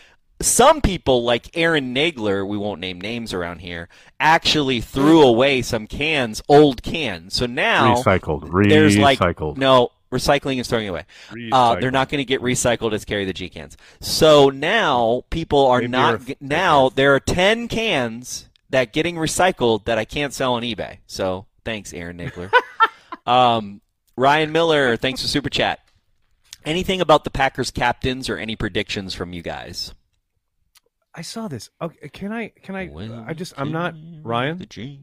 some 0.41 0.81
people 0.81 1.23
like 1.25 1.57
Aaron 1.57 1.95
Nagler, 1.95 2.47
we 2.47 2.57
won't 2.57 2.81
name 2.81 3.01
names 3.01 3.33
around 3.33 3.61
here, 3.61 3.89
actually 4.19 4.81
threw 4.81 5.23
away 5.23 5.63
some 5.63 5.87
cans, 5.87 6.43
old 6.49 6.83
cans. 6.83 7.35
So 7.35 7.47
now 7.47 7.97
Recycled. 7.97 8.69
there's 8.69 8.97
like 8.97 9.19
Recycled. 9.19 9.57
no 9.59 9.91
recycling 10.13 10.61
is 10.61 10.69
throwing 10.69 10.89
away. 10.89 11.05
Uh, 11.53 11.77
they're 11.81 11.91
not 11.91 12.09
going 12.09 12.21
to 12.21 12.25
get 12.25 12.41
recycled 12.41 12.93
as 12.93 13.05
carry 13.05 13.25
the 13.25 13.33
G 13.33 13.49
cans. 13.49 13.77
So 14.01 14.49
now 14.51 15.25
people 15.31 15.67
are 15.67 15.81
Maybe 15.81 15.89
not. 15.91 16.21
now 16.41 16.89
there 16.91 17.15
are 17.15 17.21
ten 17.21 17.69
cans 17.69 18.49
that 18.71 18.93
getting 18.93 19.17
recycled 19.17 19.85
that 19.85 19.99
I 19.99 20.05
can't 20.05 20.33
sell 20.33 20.55
on 20.55 20.63
eBay. 20.63 20.99
So 21.07 21.47
thanks, 21.65 21.93
Aaron 21.93 22.19
Nagler. 22.19 22.51
um, 23.27 23.81
Ryan 24.17 24.53
Miller, 24.53 24.97
thanks 24.97 25.23
for 25.23 25.29
super 25.29 25.51
chat. 25.51 25.81
Anything 26.65 27.01
about 27.01 27.25
the 27.25 27.31
Packers 27.31 27.71
captains 27.71 28.29
or 28.31 28.39
any 28.39 28.57
predictions 28.57 29.15
from 29.15 29.33
you 29.33 29.43
guys? 29.43 29.93
I 31.15 31.23
saw 31.23 31.47
this. 31.47 31.71
Okay, 31.81 32.09
can 32.09 32.33
I? 32.33 32.49
Can 32.49 32.75
I? 32.75 32.89
When 32.89 33.13
I 33.13 33.35
just. 33.35 33.55
I'm 33.57 33.71
not 33.71 33.95
Ryan. 34.23 34.59
the 34.59 34.67
G. 34.67 35.01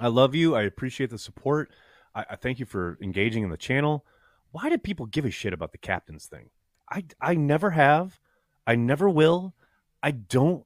I 0.00 0.08
love 0.08 0.34
you. 0.34 0.56
I 0.56 0.62
appreciate 0.62 1.10
the 1.10 1.18
support. 1.18 1.70
I, 2.14 2.24
I 2.30 2.36
thank 2.36 2.58
you 2.58 2.66
for 2.66 2.98
engaging 3.00 3.44
in 3.44 3.50
the 3.50 3.56
channel. 3.56 4.04
Why 4.50 4.68
did 4.68 4.82
people 4.82 5.06
give 5.06 5.24
a 5.24 5.30
shit 5.30 5.52
about 5.52 5.72
the 5.72 5.78
captains 5.78 6.26
thing? 6.26 6.50
I 6.90 7.04
I 7.20 7.34
never 7.34 7.70
have. 7.70 8.18
I 8.66 8.74
never 8.74 9.08
will. 9.08 9.54
I 10.02 10.10
don't 10.10 10.64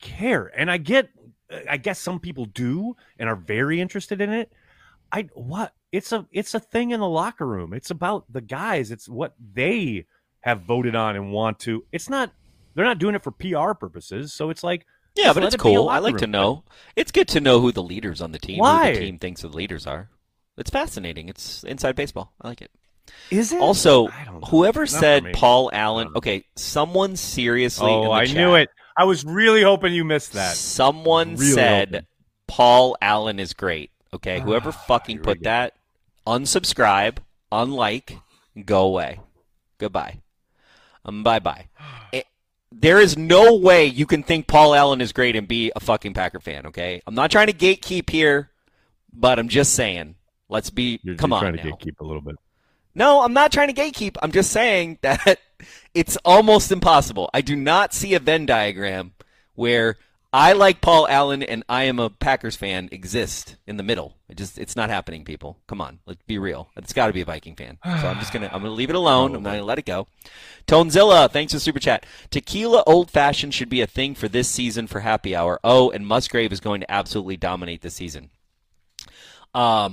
care. 0.00 0.50
And 0.56 0.70
I 0.70 0.78
get. 0.78 1.10
I 1.68 1.76
guess 1.76 1.98
some 1.98 2.20
people 2.20 2.44
do 2.46 2.96
and 3.18 3.28
are 3.28 3.36
very 3.36 3.80
interested 3.80 4.20
in 4.20 4.30
it. 4.30 4.52
I 5.10 5.28
what? 5.34 5.72
It's 5.92 6.12
a 6.12 6.26
it's 6.32 6.54
a 6.54 6.60
thing 6.60 6.90
in 6.90 7.00
the 7.00 7.08
locker 7.08 7.46
room. 7.46 7.72
It's 7.72 7.90
about 7.90 8.24
the 8.30 8.40
guys. 8.40 8.90
It's 8.90 9.08
what 9.08 9.34
they 9.54 10.06
have 10.40 10.62
voted 10.62 10.94
on 10.94 11.16
and 11.16 11.32
want 11.32 11.58
to. 11.60 11.84
It's 11.92 12.10
not. 12.10 12.32
They're 12.74 12.84
not 12.84 12.98
doing 12.98 13.14
it 13.14 13.22
for 13.22 13.30
PR 13.30 13.72
purposes. 13.72 14.32
So 14.32 14.50
it's 14.50 14.62
like. 14.62 14.86
Yeah, 15.16 15.32
but 15.32 15.42
it's 15.42 15.56
it 15.56 15.58
cool. 15.58 15.88
I 15.88 15.98
like 15.98 16.18
to 16.18 16.28
know. 16.28 16.62
It's 16.94 17.10
good 17.10 17.26
to 17.28 17.40
know 17.40 17.60
who 17.60 17.72
the 17.72 17.82
leaders 17.82 18.20
on 18.20 18.30
the 18.30 18.38
team, 18.38 18.56
who 18.56 18.62
Why? 18.62 18.92
the 18.92 19.00
team 19.00 19.18
thinks 19.18 19.42
the 19.42 19.48
leaders 19.48 19.84
are. 19.84 20.10
It's 20.56 20.70
fascinating. 20.70 21.28
It's 21.28 21.64
inside 21.64 21.96
baseball. 21.96 22.32
I 22.40 22.48
like 22.48 22.62
it. 22.62 22.70
Is 23.30 23.52
it? 23.52 23.60
Also, 23.60 24.08
I 24.08 24.24
don't 24.24 24.40
know. 24.40 24.46
whoever 24.46 24.86
said. 24.86 25.32
Paul 25.32 25.70
Allen, 25.72 26.08
uh-huh. 26.08 26.18
okay, 26.18 26.44
someone 26.56 27.16
seriously 27.16 27.90
Oh, 27.90 28.12
I 28.12 28.26
chat, 28.26 28.36
knew 28.36 28.54
it. 28.54 28.68
I 28.98 29.04
was 29.04 29.24
really 29.24 29.62
hoping 29.62 29.94
you 29.94 30.04
missed 30.04 30.32
that. 30.32 30.56
Someone 30.56 31.36
Really 31.36 31.52
said 31.52 31.88
hoping. 31.88 32.06
Paul 32.48 32.96
Allen 33.00 33.38
is 33.38 33.52
great. 33.52 33.92
Okay, 34.12 34.40
whoever 34.40 34.72
fucking 34.72 35.20
put 35.20 35.42
that, 35.44 35.74
unsubscribe, 36.26 37.18
unlike, 37.52 38.18
go 38.64 38.86
away. 38.86 39.20
Goodbye. 39.78 40.20
Um, 41.04 41.22
bye 41.22 41.38
bye. 41.38 41.68
There 42.70 43.00
is 43.00 43.16
no 43.16 43.56
way 43.56 43.86
you 43.86 44.04
can 44.04 44.22
think 44.22 44.46
Paul 44.46 44.74
Allen 44.74 45.00
is 45.00 45.12
great 45.12 45.36
and 45.36 45.48
be 45.48 45.72
a 45.74 45.80
fucking 45.80 46.12
Packer 46.14 46.40
fan. 46.40 46.66
Okay, 46.66 47.00
I'm 47.06 47.14
not 47.14 47.30
trying 47.30 47.46
to 47.46 47.52
gatekeep 47.52 48.10
here, 48.10 48.50
but 49.12 49.38
I'm 49.38 49.48
just 49.48 49.74
saying. 49.74 50.16
Let's 50.48 50.70
be. 50.70 50.98
You're, 51.02 51.16
come 51.16 51.30
you're 51.30 51.36
on 51.36 51.42
trying 51.42 51.56
now. 51.56 51.62
to 51.62 51.70
gatekeep 51.70 52.00
a 52.00 52.04
little 52.04 52.20
bit. 52.22 52.36
No, 52.98 53.22
I'm 53.22 53.32
not 53.32 53.52
trying 53.52 53.72
to 53.72 53.80
gatekeep. 53.80 54.16
I'm 54.20 54.32
just 54.32 54.50
saying 54.50 54.98
that 55.02 55.38
it's 55.94 56.18
almost 56.24 56.72
impossible. 56.72 57.30
I 57.32 57.40
do 57.40 57.54
not 57.54 57.94
see 57.94 58.14
a 58.14 58.18
Venn 58.18 58.44
diagram 58.44 59.12
where 59.54 59.96
I 60.32 60.52
like 60.52 60.80
Paul 60.80 61.06
Allen 61.08 61.42
and 61.42 61.62
I 61.68 61.84
am 61.84 62.00
a 62.00 62.10
Packers 62.10 62.56
fan 62.56 62.88
exist 62.90 63.56
in 63.66 63.76
the 63.76 63.84
middle. 63.84 64.16
It 64.28 64.36
just 64.36 64.58
it's 64.58 64.74
not 64.74 64.90
happening, 64.90 65.24
people. 65.24 65.58
Come 65.68 65.80
on, 65.80 66.00
let's 66.06 66.22
be 66.26 66.38
real. 66.38 66.70
It's 66.76 66.92
got 66.92 67.06
to 67.06 67.12
be 67.12 67.20
a 67.20 67.24
Viking 67.24 67.54
fan. 67.54 67.78
So 67.84 67.90
I'm 67.90 68.18
just 68.18 68.32
gonna 68.32 68.50
I'm 68.52 68.62
gonna 68.62 68.74
leave 68.74 68.90
it 68.90 68.96
alone. 69.04 69.34
I'm 69.34 69.44
gonna 69.44 69.62
let 69.62 69.78
it 69.78 69.86
go. 69.86 70.08
Tonezilla, 70.66 71.30
thanks 71.30 71.52
for 71.52 71.60
super 71.60 71.78
chat. 71.78 72.04
Tequila 72.30 72.82
old 72.84 73.10
fashioned 73.10 73.54
should 73.54 73.70
be 73.70 73.80
a 73.80 73.86
thing 73.86 74.14
for 74.14 74.28
this 74.28 74.48
season 74.48 74.88
for 74.88 75.00
happy 75.00 75.34
hour. 75.36 75.60
Oh, 75.62 75.90
and 75.90 76.06
Musgrave 76.06 76.52
is 76.52 76.60
going 76.60 76.80
to 76.80 76.90
absolutely 76.90 77.36
dominate 77.36 77.80
this 77.80 77.94
season. 77.94 78.30
Um, 79.54 79.92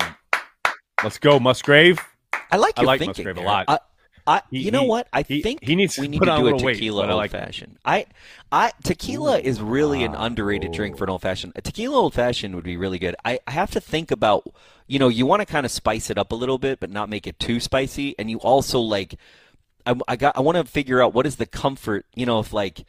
Let's 1.04 1.18
go, 1.18 1.40
Musgrave. 1.40 2.00
I 2.52 2.58
like 2.58 2.74
I 2.78 2.82
your 2.82 2.88
like 2.88 3.00
thinking 3.00 3.26
Musgrave 3.26 3.38
a 3.46 3.48
lot. 3.48 3.66
I, 3.68 3.80
I, 4.28 4.42
He- 4.50 4.64
you 4.64 4.72
know 4.72 4.82
he- 4.82 4.88
what? 4.88 5.08
I 5.14 5.22
he- 5.22 5.42
think 5.42 5.64
he 5.64 5.76
needs 5.76 5.98
we 5.98 6.08
need 6.08 6.20
to 6.20 6.26
do 6.26 6.32
a 6.32 6.36
a 6.36 6.42
little 6.42 6.64
weight, 6.64 6.76
tequila 6.76 7.08
old 7.08 7.16
like 7.16 7.32
fashioned. 7.32 7.78
I, 7.86 8.08
I 8.52 8.72
tequila 8.84 9.40
is 9.40 9.62
really 9.62 10.04
an 10.04 10.16
underrated 10.16 10.72
drink 10.72 10.98
for 10.98 11.04
an 11.04 11.12
old 11.12 11.22
fashioned. 11.22 11.54
A 11.56 11.62
tequila 11.62 11.96
old 11.96 12.14
fashioned 12.14 12.56
would 12.56 12.64
be 12.64 12.76
really 12.78 12.98
good. 12.98 13.16
I, 13.24 13.40
I 13.46 13.52
have 13.52 13.70
to 13.72 13.80
think 13.80 14.10
about, 14.10 14.44
you 14.88 14.98
know, 14.98 15.10
you 15.10 15.26
want 15.28 15.42
to 15.42 15.46
kind 15.46 15.66
of 15.66 15.72
spice 15.72 16.10
it 16.10 16.18
up 16.18 16.32
a 16.32 16.36
little 16.36 16.58
bit, 16.58 16.80
but 16.80 16.90
not 16.90 17.08
make 17.08 17.28
it 17.28 17.40
too 17.40 17.60
spicy, 17.60 18.16
and 18.18 18.32
you 18.32 18.40
also 18.40 18.80
like, 18.80 19.16
I, 19.86 19.96
I 20.08 20.16
got, 20.16 20.36
I 20.36 20.40
want 20.42 20.58
to 20.58 20.64
figure 20.64 21.04
out 21.04 21.14
what 21.14 21.28
is 21.28 21.36
the 21.36 21.46
comfort, 21.46 22.08
you 22.16 22.26
know, 22.26 22.40
if 22.40 22.52
like, 22.52 22.84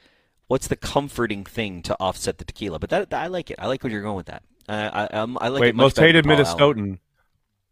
what's 0.48 0.68
the 0.68 0.76
comforting 0.76 1.44
thing 1.44 1.82
to 1.82 1.96
offset 2.00 2.38
the 2.38 2.44
tequila. 2.46 2.78
But 2.78 2.88
that, 2.90 3.12
I 3.12 3.26
like 3.26 3.50
it. 3.50 3.56
I 3.58 3.66
like 3.66 3.82
where 3.82 3.92
you're 3.92 4.00
going 4.02 4.16
with 4.16 4.26
that. 4.26 4.42
Uh, 4.68 4.90
I, 4.92 5.16
um, 5.18 5.36
I 5.40 5.48
like 5.48 5.60
Wait, 5.60 5.74
most 5.74 5.98
hated 5.98 6.24
than 6.24 6.36
Paul 6.36 6.46
Allen. 6.46 6.74
Minnesotan. 6.74 6.98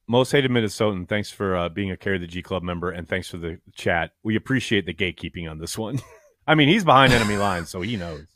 Most 0.06 0.32
hated 0.32 0.50
Minnesotan. 0.50 1.08
Thanks 1.08 1.30
for 1.30 1.56
uh, 1.56 1.68
being 1.68 1.90
a 1.90 1.96
Carry 1.96 2.18
the 2.18 2.26
G 2.26 2.42
Club 2.42 2.62
member, 2.62 2.90
and 2.90 3.08
thanks 3.08 3.28
for 3.28 3.38
the 3.38 3.58
chat. 3.74 4.12
We 4.22 4.36
appreciate 4.36 4.86
the 4.86 4.94
gatekeeping 4.94 5.50
on 5.50 5.58
this 5.58 5.78
one. 5.78 6.00
I 6.46 6.54
mean, 6.54 6.68
he's 6.68 6.84
behind 6.84 7.12
enemy 7.12 7.36
lines, 7.36 7.70
so 7.70 7.80
he 7.80 7.96
knows. 7.96 8.26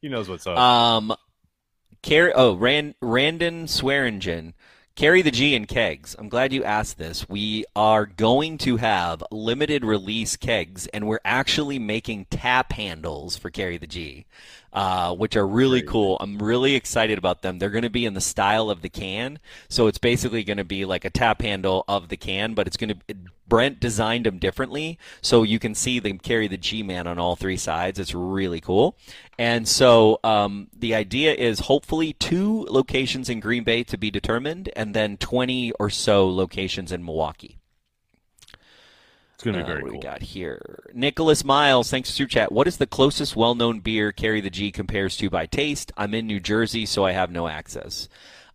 He 0.00 0.08
knows 0.08 0.28
what's 0.28 0.46
up. 0.46 0.56
Um, 0.56 1.12
carry. 2.02 2.32
Oh, 2.32 2.54
Rand, 2.54 2.94
Randon 3.02 3.66
Swearingen. 3.66 4.54
Carry 4.98 5.22
the 5.22 5.30
G 5.30 5.54
in 5.54 5.66
kegs. 5.66 6.16
I'm 6.18 6.28
glad 6.28 6.52
you 6.52 6.64
asked 6.64 6.98
this. 6.98 7.28
We 7.28 7.64
are 7.76 8.04
going 8.04 8.58
to 8.58 8.78
have 8.78 9.22
limited 9.30 9.84
release 9.84 10.34
kegs, 10.34 10.88
and 10.88 11.06
we're 11.06 11.20
actually 11.24 11.78
making 11.78 12.26
tap 12.30 12.72
handles 12.72 13.36
for 13.36 13.48
Carry 13.48 13.78
the 13.78 13.86
G, 13.86 14.26
uh, 14.72 15.14
which 15.14 15.36
are 15.36 15.46
really 15.46 15.82
cool. 15.82 16.16
I'm 16.18 16.36
really 16.38 16.74
excited 16.74 17.16
about 17.16 17.42
them. 17.42 17.60
They're 17.60 17.70
going 17.70 17.82
to 17.82 17.90
be 17.90 18.06
in 18.06 18.14
the 18.14 18.20
style 18.20 18.70
of 18.70 18.82
the 18.82 18.88
can, 18.88 19.38
so 19.68 19.86
it's 19.86 19.98
basically 19.98 20.42
going 20.42 20.56
to 20.56 20.64
be 20.64 20.84
like 20.84 21.04
a 21.04 21.10
tap 21.10 21.42
handle 21.42 21.84
of 21.86 22.08
the 22.08 22.16
can, 22.16 22.54
but 22.54 22.66
it's 22.66 22.76
going 22.76 23.00
to. 23.06 23.14
Brent 23.48 23.80
designed 23.80 24.26
them 24.26 24.38
differently, 24.38 24.98
so 25.22 25.42
you 25.42 25.58
can 25.58 25.74
see 25.74 25.98
them 25.98 26.18
carry 26.18 26.48
the 26.48 26.56
G-Man 26.56 27.06
on 27.06 27.18
all 27.18 27.36
three 27.36 27.56
sides. 27.56 27.98
It's 27.98 28.14
really 28.14 28.60
cool. 28.60 28.96
And 29.38 29.66
so 29.66 30.18
um, 30.24 30.68
the 30.76 30.94
idea 30.94 31.34
is 31.34 31.60
hopefully 31.60 32.12
two 32.14 32.66
locations 32.68 33.28
in 33.28 33.40
Green 33.40 33.64
Bay 33.64 33.82
to 33.84 33.96
be 33.96 34.10
determined, 34.10 34.70
and 34.76 34.94
then 34.94 35.16
20 35.16 35.72
or 35.80 35.90
so 35.90 36.28
locations 36.28 36.92
in 36.92 37.04
Milwaukee. 37.04 37.58
it's 39.34 39.44
going 39.44 39.54
to 39.54 39.60
Uh, 39.60 39.62
be 39.62 39.66
very 39.66 39.82
what 39.82 39.90
cool. 39.90 39.98
we 39.98 40.02
got 40.02 40.22
here? 40.22 40.90
Nicholas 40.92 41.44
Miles, 41.44 41.90
thanks 41.90 42.10
for 42.10 42.16
super 42.16 42.28
chat. 42.30 42.52
What 42.52 42.66
is 42.66 42.76
the 42.78 42.86
closest 42.86 43.36
well-known 43.36 43.80
beer 43.80 44.10
Carry 44.12 44.40
the 44.40 44.50
G 44.50 44.72
compares 44.72 45.16
to 45.18 45.30
by 45.30 45.46
taste? 45.46 45.92
I'm 45.96 46.14
in 46.14 46.26
New 46.26 46.40
Jersey, 46.40 46.84
so 46.86 47.04
I 47.04 47.12
have 47.12 47.30
no 47.30 47.46
access. 47.46 48.08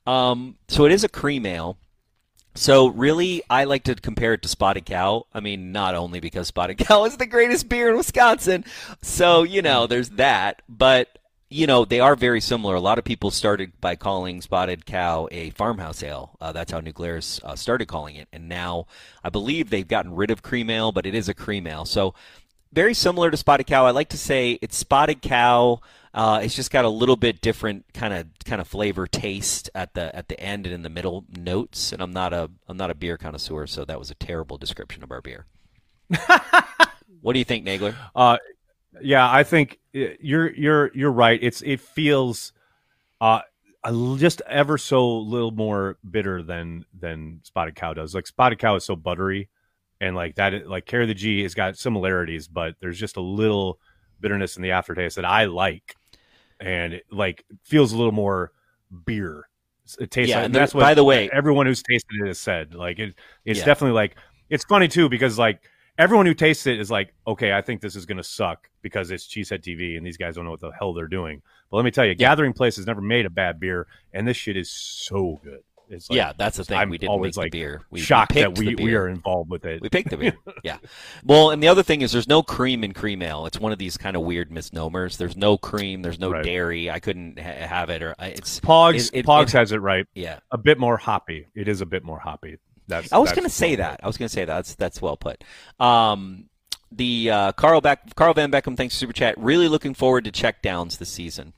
Um, 0.05 0.57
so 0.67 0.85
it 0.85 0.91
is 0.91 1.03
a 1.05 1.09
cream 1.09 1.45
ale. 1.45 1.77
So 2.55 2.87
really, 2.87 3.41
I 3.49 3.63
like 3.63 3.83
to 3.85 3.95
compare 3.95 4.33
it 4.33 4.41
to 4.43 4.47
Spotted 4.47 4.85
Cow. 4.85 5.25
I 5.33 5.39
mean, 5.39 5.71
not 5.71 5.95
only 5.95 6.19
because 6.19 6.47
Spotted 6.47 6.77
Cow 6.79 7.05
is 7.05 7.17
the 7.17 7.25
greatest 7.25 7.67
beer 7.67 7.89
in 7.89 7.97
Wisconsin, 7.97 8.65
so 9.01 9.43
you 9.43 9.61
know 9.61 9.87
there's 9.87 10.11
that, 10.11 10.61
but 10.69 11.17
you 11.49 11.67
know 11.67 11.85
they 11.85 11.99
are 11.99 12.15
very 12.15 12.41
similar. 12.41 12.75
A 12.75 12.79
lot 12.79 12.99
of 12.99 13.03
people 13.03 13.31
started 13.31 13.71
by 13.81 13.95
calling 13.95 14.41
Spotted 14.41 14.85
Cow 14.85 15.27
a 15.31 15.49
farmhouse 15.51 16.03
ale. 16.03 16.37
Uh, 16.39 16.51
that's 16.51 16.71
how 16.71 16.79
New 16.79 16.93
Glarus 16.93 17.39
uh, 17.43 17.55
started 17.55 17.87
calling 17.87 18.15
it, 18.15 18.27
and 18.31 18.47
now 18.47 18.85
I 19.23 19.29
believe 19.29 19.69
they've 19.69 19.87
gotten 19.87 20.15
rid 20.15 20.29
of 20.29 20.43
cream 20.43 20.69
ale, 20.69 20.91
but 20.91 21.05
it 21.05 21.15
is 21.15 21.29
a 21.29 21.33
cream 21.33 21.65
ale. 21.65 21.85
So 21.85 22.13
very 22.71 22.93
similar 22.93 23.31
to 23.31 23.37
Spotted 23.37 23.67
Cow. 23.67 23.85
I 23.85 23.91
like 23.91 24.09
to 24.09 24.17
say 24.17 24.59
it's 24.61 24.77
Spotted 24.77 25.21
Cow. 25.21 25.81
Uh, 26.13 26.41
it's 26.43 26.55
just 26.55 26.69
got 26.69 26.85
a 26.85 26.89
little 26.89 27.15
bit 27.15 27.41
different 27.41 27.85
kind 27.93 28.13
of 28.13 28.27
kind 28.45 28.61
of 28.61 28.67
flavor 28.67 29.07
taste 29.07 29.69
at 29.73 29.93
the 29.95 30.15
at 30.15 30.27
the 30.27 30.39
end 30.39 30.67
and 30.67 30.75
in 30.75 30.83
the 30.83 30.89
middle 30.89 31.25
notes. 31.35 31.91
And 31.91 32.01
I'm 32.01 32.11
not 32.11 32.33
a 32.33 32.51
I'm 32.67 32.77
not 32.77 32.91
a 32.91 32.95
beer 32.95 33.17
connoisseur, 33.17 33.65
so 33.65 33.83
that 33.85 33.97
was 33.97 34.11
a 34.11 34.15
terrible 34.15 34.57
description 34.57 35.03
of 35.03 35.11
our 35.11 35.21
beer. 35.21 35.45
what 37.21 37.33
do 37.33 37.39
you 37.39 37.45
think, 37.45 37.65
Nagler? 37.65 37.95
Uh, 38.15 38.37
yeah, 39.01 39.29
I 39.29 39.43
think 39.43 39.79
uh, 39.95 40.15
you're 40.19 40.53
you're 40.53 40.91
you're 40.93 41.11
right. 41.11 41.39
It's 41.41 41.61
it 41.61 41.79
feels 41.79 42.53
uh 43.19 43.41
just 44.17 44.41
ever 44.47 44.77
so 44.77 45.17
little 45.17 45.51
more 45.51 45.97
bitter 46.09 46.41
than 46.41 46.85
than 46.97 47.39
Spotted 47.43 47.75
Cow 47.75 47.93
does. 47.93 48.13
Like 48.13 48.27
Spotted 48.27 48.59
Cow 48.59 48.75
is 48.75 48.85
so 48.85 48.95
buttery, 48.95 49.49
and 49.99 50.15
like 50.15 50.35
that, 50.35 50.69
like 50.69 50.85
Carry 50.85 51.05
the 51.05 51.13
G 51.13 51.43
has 51.43 51.53
got 51.53 51.77
similarities, 51.77 52.47
but 52.47 52.75
there's 52.79 52.99
just 52.99 53.17
a 53.17 53.21
little 53.21 53.79
bitterness 54.21 54.55
in 54.55 54.63
the 54.63 54.71
aftertaste 54.71 55.17
that 55.17 55.25
I 55.25 55.45
like, 55.45 55.95
and 56.63 56.93
it 56.93 57.05
like 57.11 57.43
feels 57.63 57.91
a 57.93 57.97
little 57.97 58.11
more 58.11 58.51
beer. 59.05 59.47
It 59.99 60.11
tastes 60.11 60.29
Yeah, 60.29 60.37
like 60.37 60.45
and 60.45 60.55
that's 60.55 60.73
what 60.73 60.81
by 60.81 60.93
the 60.93 61.03
way- 61.03 61.29
everyone 61.31 61.65
who's 61.65 61.83
tasted 61.83 62.21
it 62.23 62.27
has 62.27 62.39
said. 62.39 62.73
Like 62.73 62.99
it, 62.99 63.15
it's 63.45 63.59
Yeah. 63.59 63.65
definitely 63.65 63.95
like 63.95 64.15
it's 64.49 64.63
funny 64.65 64.87
too 64.87 65.09
because 65.09 65.37
like 65.37 65.61
everyone 65.97 66.25
who 66.25 66.33
tastes 66.33 66.65
it 66.67 66.79
is 66.79 66.89
like, 66.89 67.13
okay, 67.27 67.53
I 67.53 67.61
think 67.61 67.81
this 67.81 67.95
is 67.95 68.05
going 68.05 68.17
to 68.17 68.23
suck 68.23 68.69
because 68.81 69.11
it's 69.11 69.27
Cheesehead 69.27 69.61
TV 69.61 69.97
and 69.97 70.05
these 70.05 70.17
guys 70.17 70.35
don't 70.35 70.45
know 70.45 70.51
what 70.51 70.59
the 70.61 70.71
hell 70.71 70.93
they're 70.93 71.07
doing. 71.07 71.41
But 71.69 71.77
let 71.77 71.85
me 71.85 71.91
tell 71.91 72.05
you, 72.05 72.15
Gathering 72.15 72.53
Place 72.53 72.77
has 72.77 72.87
never 72.87 73.01
made 73.01 73.25
a 73.25 73.29
bad 73.29 73.59
beer, 73.59 73.87
and 74.13 74.27
this 74.27 74.37
shit 74.37 74.55
is 74.57 74.69
so 74.71 75.39
good. 75.43 75.61
It's 75.93 76.09
like, 76.09 76.17
yeah, 76.17 76.33
that's 76.37 76.57
the 76.57 76.63
thing. 76.65 76.77
I'm 76.77 76.89
we 76.89 76.97
didn't 76.97 77.11
always 77.11 77.37
make 77.37 77.43
like 77.45 77.51
the 77.51 77.59
beer. 77.59 77.81
We, 77.89 77.99
we 77.99 78.01
shocked 78.05 78.33
that 78.33 78.57
we, 78.57 78.75
we 78.75 78.95
are 78.95 79.07
involved 79.07 79.49
with 79.49 79.65
it. 79.65 79.81
We 79.81 79.89
picked 79.89 80.09
the 80.09 80.17
beer. 80.17 80.33
yeah. 80.63 80.77
Well, 81.23 81.51
and 81.51 81.61
the 81.63 81.67
other 81.69 81.83
thing 81.83 82.01
is 82.01 82.11
there's 82.11 82.27
no 82.27 82.43
cream 82.43 82.83
in 82.83 82.93
cream 82.93 83.21
ale. 83.21 83.45
It's 83.45 83.59
one 83.59 83.71
of 83.71 83.77
these 83.77 83.95
kind 83.97 84.15
of 84.15 84.23
weird 84.23 84.51
misnomers. 84.51 85.17
There's 85.17 85.37
no 85.37 85.57
cream. 85.57 86.01
There's 86.01 86.19
no 86.19 86.31
Right. 86.31 86.43
dairy. 86.43 86.89
I 86.91 86.99
couldn't 86.99 87.39
ha- 87.39 87.67
have 87.67 87.89
it. 87.89 88.01
Or 88.01 88.15
it's 88.19 88.59
Pogs, 88.59 89.07
it- 89.13 89.19
it- 89.19 89.25
Pogs 89.25 89.49
it- 89.49 89.51
has 89.53 89.71
it 89.71 89.77
right. 89.81 90.05
yeah. 90.15 90.39
A 90.51 90.57
bit 90.57 90.79
more 90.79 90.97
hoppy. 90.97 91.47
It 91.55 91.67
is 91.67 91.81
a 91.81 91.85
bit 91.85 92.03
more 92.03 92.19
hoppy. 92.19 92.57
That's. 92.87 93.13
I 93.13 93.17
was 93.19 93.31
going 93.31 93.43
to 93.43 93.49
say 93.49 93.75
that. 93.75 93.99
I 94.03 94.07
was 94.07 94.17
going 94.17 94.27
to 94.27 94.33
say 94.33 94.45
that. 94.45 94.53
That's 94.53 94.75
that's 94.75 95.01
well 95.01 95.15
put. 95.15 95.43
Um, 95.79 96.49
the 96.91 97.29
uh, 97.31 97.51
Carl 97.53 97.81
Beck, 97.81 98.13
Carl 98.15 98.33
Van 98.33 98.51
Beckham, 98.51 98.75
thanks 98.77 98.95
for 98.95 98.99
super 98.99 99.13
chat. 99.13 99.35
Really 99.37 99.67
looking 99.67 99.93
forward 99.93 100.25
to 100.25 100.31
check 100.31 100.61
downs 100.61 100.97
this 100.97 101.09
season. 101.09 101.53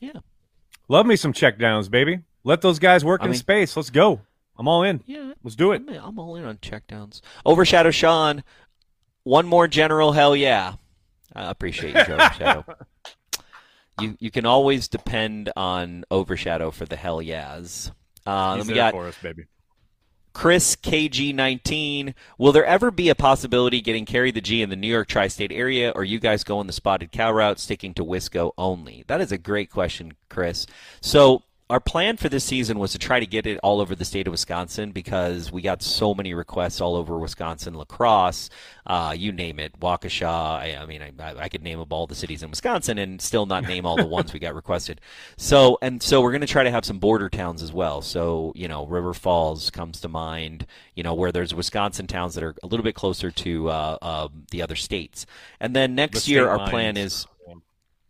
Yeah, 0.00 0.12
Love 0.88 1.06
me 1.06 1.14
some 1.14 1.32
check 1.32 1.58
downs, 1.58 1.88
baby. 1.88 2.20
Let 2.44 2.60
those 2.62 2.78
guys 2.78 3.04
work 3.04 3.20
I 3.22 3.24
in 3.26 3.30
mean- 3.32 3.38
space. 3.40 3.76
Let's 3.76 3.90
go. 3.90 4.20
I'm 4.58 4.68
all 4.68 4.82
in. 4.82 5.02
yeah. 5.06 5.32
Let's 5.42 5.56
do 5.56 5.72
it. 5.72 5.82
I'm, 5.88 5.94
I'm 5.96 6.18
all 6.18 6.36
in 6.36 6.44
on 6.44 6.58
check 6.60 6.86
downs. 6.86 7.22
Overshadow 7.46 7.90
Sean, 7.90 8.44
one 9.24 9.46
more 9.46 9.66
general. 9.66 10.12
Hell 10.12 10.36
yeah. 10.36 10.74
I 11.34 11.50
appreciate 11.50 11.94
you, 11.94 12.14
Overshadow. 12.14 12.64
you 14.00 14.16
you 14.20 14.30
can 14.30 14.44
always 14.44 14.88
depend 14.88 15.50
on 15.56 16.04
Overshadow 16.10 16.72
for 16.72 16.84
the 16.84 16.96
hell 16.96 17.22
yeahs. 17.22 17.90
Uh, 18.26 18.56
He's 18.56 18.66
we 18.66 18.74
there 18.74 18.82
got 18.84 18.92
for 18.92 19.06
us, 19.06 19.16
baby. 19.22 19.44
Chris 20.32 20.76
KG19. 20.76 22.14
Will 22.38 22.52
there 22.52 22.64
ever 22.64 22.90
be 22.90 23.08
a 23.08 23.14
possibility 23.14 23.80
getting 23.80 24.04
Carry 24.04 24.30
the 24.30 24.40
G 24.40 24.62
in 24.62 24.70
the 24.70 24.76
New 24.76 24.88
York 24.88 25.08
tri 25.08 25.28
state 25.28 25.52
area, 25.52 25.90
or 25.94 26.04
you 26.04 26.18
guys 26.20 26.44
going 26.44 26.66
the 26.66 26.72
spotted 26.72 27.12
cow 27.12 27.32
route, 27.32 27.58
sticking 27.58 27.94
to 27.94 28.04
Wisco 28.04 28.52
only? 28.58 29.04
That 29.06 29.20
is 29.20 29.32
a 29.32 29.38
great 29.38 29.70
question, 29.70 30.12
Chris. 30.28 30.66
So, 31.00 31.42
our 31.70 31.78
plan 31.80 32.16
for 32.16 32.28
this 32.28 32.44
season 32.44 32.80
was 32.80 32.92
to 32.92 32.98
try 32.98 33.20
to 33.20 33.26
get 33.26 33.46
it 33.46 33.58
all 33.62 33.80
over 33.80 33.94
the 33.94 34.04
state 34.04 34.26
of 34.26 34.32
Wisconsin 34.32 34.90
because 34.90 35.52
we 35.52 35.62
got 35.62 35.82
so 35.82 36.14
many 36.14 36.34
requests 36.34 36.80
all 36.80 36.96
over 36.96 37.16
Wisconsin, 37.16 37.74
La 37.74 37.84
Crosse, 37.84 38.50
uh, 38.86 39.14
you 39.16 39.30
name 39.30 39.60
it, 39.60 39.78
Waukesha. 39.78 40.26
I, 40.26 40.76
I 40.80 40.86
mean, 40.86 41.00
I, 41.00 41.34
I 41.38 41.48
could 41.48 41.62
name 41.62 41.78
up 41.78 41.92
all 41.92 42.08
the 42.08 42.16
cities 42.16 42.42
in 42.42 42.50
Wisconsin 42.50 42.98
and 42.98 43.22
still 43.22 43.46
not 43.46 43.62
name 43.62 43.86
all 43.86 43.96
the 43.96 44.06
ones 44.18 44.32
we 44.32 44.40
got 44.40 44.56
requested. 44.56 45.00
So, 45.36 45.78
and 45.80 46.02
so 46.02 46.20
we're 46.20 46.32
going 46.32 46.40
to 46.40 46.48
try 46.48 46.64
to 46.64 46.72
have 46.72 46.84
some 46.84 46.98
border 46.98 47.28
towns 47.28 47.62
as 47.62 47.72
well. 47.72 48.02
So, 48.02 48.52
you 48.56 48.66
know, 48.66 48.84
River 48.86 49.14
Falls 49.14 49.70
comes 49.70 50.00
to 50.00 50.08
mind, 50.08 50.66
you 50.96 51.04
know, 51.04 51.14
where 51.14 51.30
there's 51.30 51.54
Wisconsin 51.54 52.08
towns 52.08 52.34
that 52.34 52.42
are 52.42 52.56
a 52.64 52.66
little 52.66 52.84
bit 52.84 52.96
closer 52.96 53.30
to 53.30 53.68
uh, 53.68 53.98
uh, 54.02 54.28
the 54.50 54.62
other 54.62 54.76
states. 54.76 55.24
And 55.60 55.76
then 55.76 55.94
next 55.94 56.24
The 56.24 56.32
year, 56.32 56.48
our 56.48 56.68
plan 56.68 56.96
is 56.96 57.28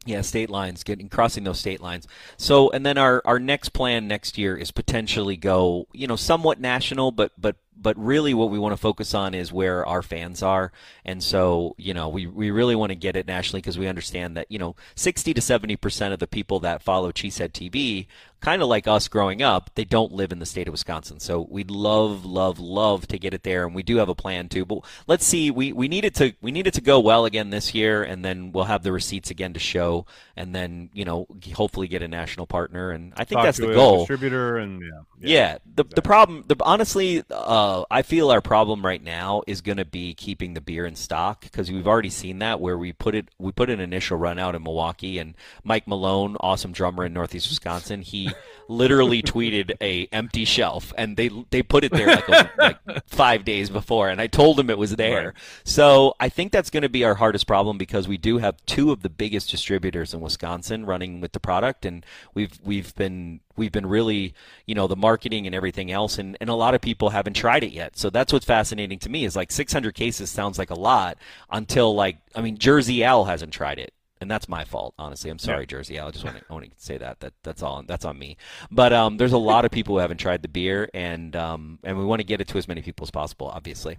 yeah, 0.07 0.23
state 0.23 0.49
lines, 0.49 0.83
getting 0.83 1.09
crossing 1.09 1.45
those 1.45 1.59
state 1.59 1.81
lines. 1.81 2.09
So, 2.39 2.71
and 2.71 2.87
then 2.87 2.97
our 2.97 3.21
our 3.25 3.39
next 3.39 3.71
plan 3.71 4.09
next 4.09 4.39
year 4.39 4.57
is 4.57 4.71
potentially 4.71 5.37
go, 5.37 5.87
you 5.93 6.07
know, 6.07 6.17
somewhat 6.17 6.59
national, 6.59 7.13
but 7.13 7.33
but 7.39 7.57
but 7.77 7.99
really 7.99 8.35
what 8.35 8.51
we 8.51 8.59
want 8.59 8.73
to 8.73 8.77
focus 8.77 9.15
on 9.15 9.35
is 9.35 9.53
where 9.53 9.87
our 9.87 10.03
fans 10.03 10.43
are. 10.43 10.73
And 11.05 11.23
so, 11.23 11.75
you 11.79 11.95
know, 11.95 12.09
we 12.09 12.27
we 12.27 12.51
really 12.51 12.75
want 12.75 12.91
to 12.91 12.97
get 12.97 13.17
it 13.17 13.27
nationally 13.27 13.61
because 13.61 13.79
we 13.79 13.89
understand 13.89 14.37
that, 14.37 14.51
you 14.51 14.59
know, 14.59 14.75
60 14.95 15.35
to 15.35 15.41
70% 15.41 16.13
of 16.13 16.19
the 16.19 16.27
people 16.27 16.61
that 16.61 16.83
follow 16.83 17.13
Cheesehead 17.13 17.53
TV, 17.53 18.07
kind 18.41 18.63
of 18.63 18.69
like 18.69 18.87
us 18.87 19.09
growing 19.09 19.43
up, 19.43 19.71
they 19.75 19.85
don't 19.85 20.13
live 20.13 20.33
in 20.33 20.39
the 20.39 20.47
state 20.47 20.69
of 20.69 20.73
Wisconsin. 20.73 21.21
So 21.21 21.47
we'd 21.49 21.71
love, 21.71 22.25
love, 22.25 22.59
love 22.59 23.07
to 23.09 23.19
get 23.19 23.35
it 23.35 23.43
there, 23.43 23.67
and 23.67 23.75
we 23.75 23.83
do 23.83 23.97
have 23.97 24.09
a 24.09 24.15
plan 24.15 24.49
too. 24.49 24.65
But 24.65 24.81
let's 25.07 25.25
see, 25.25 25.51
we 25.51 25.73
we 25.73 25.89
need 25.89 26.05
it 26.05 26.15
to 26.17 26.35
we 26.41 26.51
need 26.51 26.67
it 26.67 26.75
to 26.75 26.81
go 26.81 27.01
well 27.01 27.25
again 27.25 27.51
this 27.51 27.75
year, 27.75 28.03
and 28.03 28.25
then 28.25 28.53
we'll 28.53 28.65
have 28.65 28.83
the 28.83 28.93
receipts 28.93 29.31
again 29.31 29.53
to 29.53 29.61
show, 29.61 30.07
and 30.37 30.55
then 30.55 30.91
you 30.93 31.05
know 31.05 31.27
hopefully 31.55 31.89
get 31.89 32.03
a 32.03 32.09
national 32.09 32.47
partner, 32.47 32.91
and 32.91 33.13
I 33.17 33.25
think 33.25 33.39
Talk 33.39 33.45
that's 33.45 33.59
the 33.59 33.75
goal. 33.75 33.99
Distributor 33.99 34.57
and 34.59 34.83
yeah. 34.83 35.01
Yeah, 35.23 35.59
the 35.75 35.85
the 35.85 36.01
problem, 36.03 36.45
the 36.47 36.57
honestly, 36.61 37.23
uh, 37.31 37.85
I 37.91 38.03
feel 38.03 38.31
our 38.31 38.41
problem 38.41 38.85
right 38.85 39.03
now 39.03 39.43
is 39.47 39.61
going 39.61 39.77
to 39.77 39.85
be 39.85 40.15
keeping 40.15 40.55
the 40.55 40.63
beer 40.63 40.87
in 40.87 40.97
stock 40.97 41.43
because 41.43 41.71
we've 41.71 41.87
already 41.87 42.09
seen 42.09 42.39
that 42.39 42.59
where 42.59 42.79
we 42.79 42.95
put 42.95 43.15
it, 43.15 43.29
we 43.39 43.53
put 43.53 43.69
an 43.69 43.81
initial 43.81 44.17
run 44.17 44.39
out 44.39 44.55
in 44.55 44.63
Milwaukee, 44.63 45.19
and 45.19 45.35
Mike 45.63 45.87
Malone, 45.87 46.37
awesome 46.41 46.73
drummer 46.73 47.05
in 47.05 47.13
Northeast 47.13 47.51
Wisconsin, 47.51 48.01
he 48.01 48.30
literally 48.71 49.21
tweeted 49.21 49.73
a 49.81 50.07
empty 50.13 50.45
shelf, 50.45 50.95
and 50.97 51.17
they 51.17 51.29
they 51.51 51.63
put 51.63 51.85
it 51.85 51.93
there 51.93 52.07
like, 52.07 52.29
a, 52.29 52.51
like 52.57 52.79
five 53.07 53.45
days 53.45 53.69
before, 53.69 54.09
and 54.09 54.21
I 54.21 54.29
told 54.29 54.57
them 54.57 54.71
it 54.71 54.79
was 54.79 54.97
there. 54.97 55.27
Right. 55.27 55.35
So 55.65 56.15
I 56.21 56.29
think 56.29 56.53
that's 56.53 56.71
going 56.71 56.85
to 56.85 56.89
be 56.89 57.05
our 57.05 57.17
hardest 57.17 57.47
problem 57.47 57.77
because 57.77 58.09
we 58.09 58.17
do 58.17 58.39
have 58.39 58.65
two 58.67 58.93
of 58.93 59.03
the 59.03 59.11
biggest 59.11 59.51
distributors 59.51 60.15
in 60.15 60.21
Wisconsin 60.21 60.87
running 60.87 61.21
with 61.21 61.33
the 61.33 61.41
product, 61.41 61.85
and 61.85 62.07
we've 62.33 62.59
we've 62.63 62.95
been 62.95 63.41
we've 63.57 63.73
been 63.73 63.87
really 63.87 64.35
you 64.67 64.75
know 64.75 64.87
the 64.87 64.97
marketing 64.97 65.47
and 65.47 65.55
everything 65.55 65.91
else, 65.91 66.19
and 66.19 66.37
and 66.41 66.49
a 66.49 66.55
lot 66.55 66.75
of 66.75 66.81
people 66.81 67.11
haven't 67.11 67.35
tried 67.35 67.65
it 67.65 67.73
yet. 67.73 67.99
So 67.99 68.09
that's 68.09 68.33
what's 68.33 68.47
fascinating 68.47 69.01
to 69.01 69.09
me 69.09 69.25
is 69.25 69.37
like 69.37 69.51
600 69.51 69.95
cases 69.95 70.31
sounds 70.31 70.59
like 70.59 70.71
a 70.71 70.79
lot 70.79 71.19
until 71.51 71.95
like 71.95 72.19
I 72.35 72.41
mean 72.41 72.57
Jersey 72.57 73.03
Al 73.03 73.25
hasn't 73.25 73.53
tried 73.53 73.79
it. 73.79 73.93
And 74.21 74.31
that's 74.31 74.49
my 74.49 74.65
fault. 74.65 74.95
Honestly, 74.99 75.31
I'm 75.31 75.39
sorry, 75.39 75.63
yeah. 75.63 75.67
Jersey. 75.67 75.99
I 75.99 76.11
just 76.11 76.25
want 76.25 76.37
to, 76.39 76.45
I 76.49 76.53
want 76.53 76.65
to 76.65 76.71
say 76.77 76.99
that 76.99 77.21
that 77.21 77.33
that's 77.43 77.63
all 77.63 77.83
that's 77.87 78.05
on 78.05 78.19
me. 78.19 78.37
But 78.71 78.93
um, 78.93 79.17
there's 79.17 79.33
a 79.33 79.39
lot 79.39 79.65
of 79.65 79.71
people 79.71 79.95
who 79.95 80.01
haven't 80.01 80.19
tried 80.19 80.43
the 80.43 80.49
beer, 80.49 80.89
and 80.93 81.35
um, 81.37 81.79
and 81.85 81.99
we 81.99 82.05
want 82.05 82.21
to 82.21 82.25
get 82.25 82.41
it 82.41 82.49
to 82.49 82.59
as 82.59 82.69
many 82.69 82.83
people 82.83 83.05
as 83.05 83.11
possible, 83.11 83.49
obviously. 83.49 83.99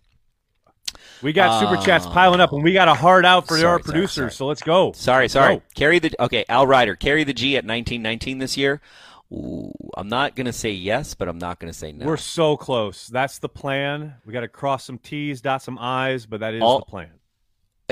We 1.22 1.34
got 1.34 1.60
super 1.60 1.82
chats 1.84 2.06
uh, 2.06 2.12
piling 2.12 2.42
up, 2.42 2.52
and 2.52 2.64
we 2.64 2.74
got 2.74 2.88
a 2.88 2.94
hard 2.94 3.26
out 3.26 3.48
for 3.48 3.58
sorry, 3.58 3.66
our 3.66 3.80
producers. 3.80 4.12
Sorry, 4.14 4.30
sorry. 4.30 4.32
So 4.32 4.48
let's 4.48 4.62
go. 4.62 4.92
Sorry, 4.94 5.28
sorry. 5.28 5.56
Go. 5.58 5.64
Carry 5.76 6.00
the 6.00 6.12
okay. 6.20 6.46
Al 6.50 6.68
Ryder, 6.68 6.96
carry 6.96 7.24
the 7.24 7.34
G 7.34 7.56
at 7.58 7.66
1919 7.66 8.38
this 8.40 8.58
year. 8.58 8.82
Ooh, 9.32 9.72
I'm 9.96 10.10
not 10.10 10.36
gonna 10.36 10.52
say 10.52 10.72
yes, 10.72 11.14
but 11.16 11.30
I'm 11.30 11.38
not 11.38 11.60
gonna 11.60 11.74
say 11.74 11.94
no. 11.94 12.06
We're 12.06 12.18
so 12.18 12.58
close. 12.58 13.08
That's 13.08 13.40
the 13.40 13.50
plan. 13.50 14.16
We 14.26 14.34
got 14.34 14.42
to 14.42 14.50
cross 14.50 14.86
some 14.86 14.98
T's, 14.98 15.42
dot 15.42 15.62
some 15.62 15.80
I's, 15.80 16.26
but 16.26 16.42
that 16.42 16.54
is 16.54 16.62
All, 16.62 16.80
the 16.80 16.86
plan. 16.86 17.12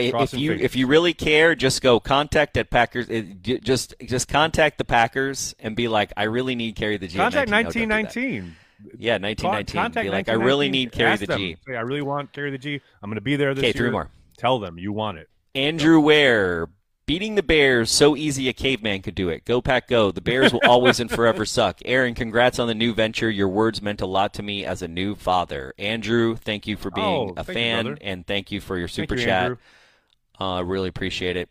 If 0.08 0.34
you 0.34 0.52
fingers. 0.52 0.66
if 0.66 0.76
you 0.76 0.88
really 0.88 1.14
care, 1.14 1.56
just 1.56 1.82
go 1.82 2.00
contact 2.00 2.58
at 2.58 2.70
Packers. 2.70 3.08
Eh, 3.10 3.24
just 3.42 3.96
just 4.06 4.28
contact 4.28 4.78
the 4.78 4.86
Packers 4.86 5.56
and 5.60 5.76
be 5.76 5.88
like, 5.88 6.14
I 6.18 6.24
really 6.24 6.56
need 6.56 6.76
carry 6.76 6.98
the 6.98 7.08
G. 7.08 7.18
Contact 7.18 7.50
1919. 7.50 8.44
No, 8.44 8.92
yeah, 8.98 9.18
1919. 9.18 9.82
Contact 9.82 10.06
be 10.06 10.10
like, 10.10 10.30
I 10.30 10.34
really 10.34 10.70
need 10.70 10.92
carry 10.92 11.18
the. 11.18 11.28
G. 11.28 11.58
I 11.68 11.82
really 11.82 12.02
want 12.02 12.32
carry 12.34 12.52
the 12.52 12.58
G. 12.58 12.82
I'm 13.02 13.10
going 13.10 13.16
to 13.16 13.22
be 13.22 13.36
there 13.36 13.54
this 13.54 13.64
okay, 13.64 13.74
three 13.74 13.90
more. 13.90 14.10
Tell 14.38 14.60
them 14.60 14.78
you 14.78 14.94
want 14.94 15.18
it. 15.18 15.30
Andrew 15.56 16.00
Ware. 16.00 16.70
Beating 17.06 17.34
the 17.34 17.42
Bears 17.42 17.90
so 17.90 18.16
easy 18.16 18.50
a 18.50 18.54
caveman 18.54 19.02
could 19.02 19.16
do 19.16 19.30
it. 19.30 19.44
Go 19.44 19.64
Pack 19.64 19.88
Go. 19.88 20.12
The 20.12 20.22
Bears 20.22 20.54
will 20.54 20.62
always 20.64 21.00
and 21.00 21.10
forever 21.10 21.44
suck. 21.48 21.80
Aaron, 21.84 22.14
congrats 22.14 22.60
on 22.60 22.68
the 22.68 22.76
new 22.76 22.94
venture. 22.94 23.32
Your 23.32 23.48
words 23.48 23.82
meant 23.82 24.02
a 24.02 24.06
lot 24.06 24.36
to 24.36 24.44
me 24.44 24.64
as 24.64 24.84
a 24.84 24.88
new 24.88 25.16
father. 25.16 25.74
Andrew, 25.80 26.36
thank 26.36 26.68
you 26.68 26.78
for 26.78 26.92
being 26.92 27.32
oh, 27.32 27.34
a 27.36 27.44
fan 27.44 27.88
you, 27.88 27.98
and 28.02 28.28
thank 28.28 28.52
you 28.52 28.62
for 28.62 28.78
your 28.78 28.88
super 28.88 29.16
you, 29.16 29.26
chat. 29.26 29.58
Uh, 30.40 30.64
really 30.66 30.90
appreciate 30.90 31.38
it. 31.38 31.50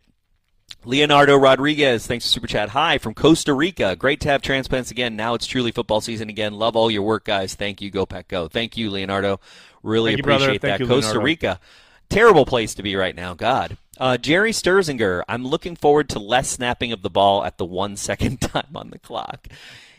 Leonardo 0.85 1.37
Rodriguez, 1.37 2.07
thanks 2.07 2.27
for 2.27 2.31
super 2.31 2.47
chat. 2.47 2.71
Hi 2.71 2.99
from 2.99 3.15
Costa 3.15 3.53
Rica. 3.53 3.97
Great 3.97 4.21
to 4.21 4.29
have 4.29 4.43
transplants 4.43 4.91
again. 4.91 5.17
Now 5.17 5.35
it's 5.35 5.47
truly 5.47 5.73
football 5.73 6.01
season 6.01 6.29
again. 6.29 6.55
Love 6.55 6.77
all 6.77 6.91
your 6.91 7.03
work, 7.03 7.25
guys. 7.25 7.55
Thank 7.55 7.81
you. 7.81 7.91
Go 7.91 8.07
Pack 8.07 8.29
Go. 8.29 8.49
Thank 8.49 8.77
you, 8.77 8.91
Leonardo. 8.91 9.41
Really 9.83 10.13
Thank 10.13 10.21
appreciate 10.21 10.53
you, 10.55 10.59
that. 10.61 10.81
You, 10.81 10.87
Costa 10.87 11.19
Rica. 11.19 11.61
Terrible 12.09 12.47
place 12.47 12.75
to 12.75 12.83
be 12.83 12.97
right 12.97 13.15
now. 13.15 13.35
God. 13.35 13.77
Uh, 13.99 14.17
Jerry 14.17 14.53
Sturzinger, 14.53 15.23
I'm 15.29 15.45
looking 15.45 15.75
forward 15.75 16.09
to 16.11 16.19
less 16.19 16.49
snapping 16.49 16.93
of 16.93 17.03
the 17.03 17.11
ball 17.11 17.45
at 17.45 17.59
the 17.59 17.65
one 17.65 17.97
second 17.97 18.41
time 18.41 18.75
on 18.75 18.91
the 18.91 18.99
clock. 18.99 19.49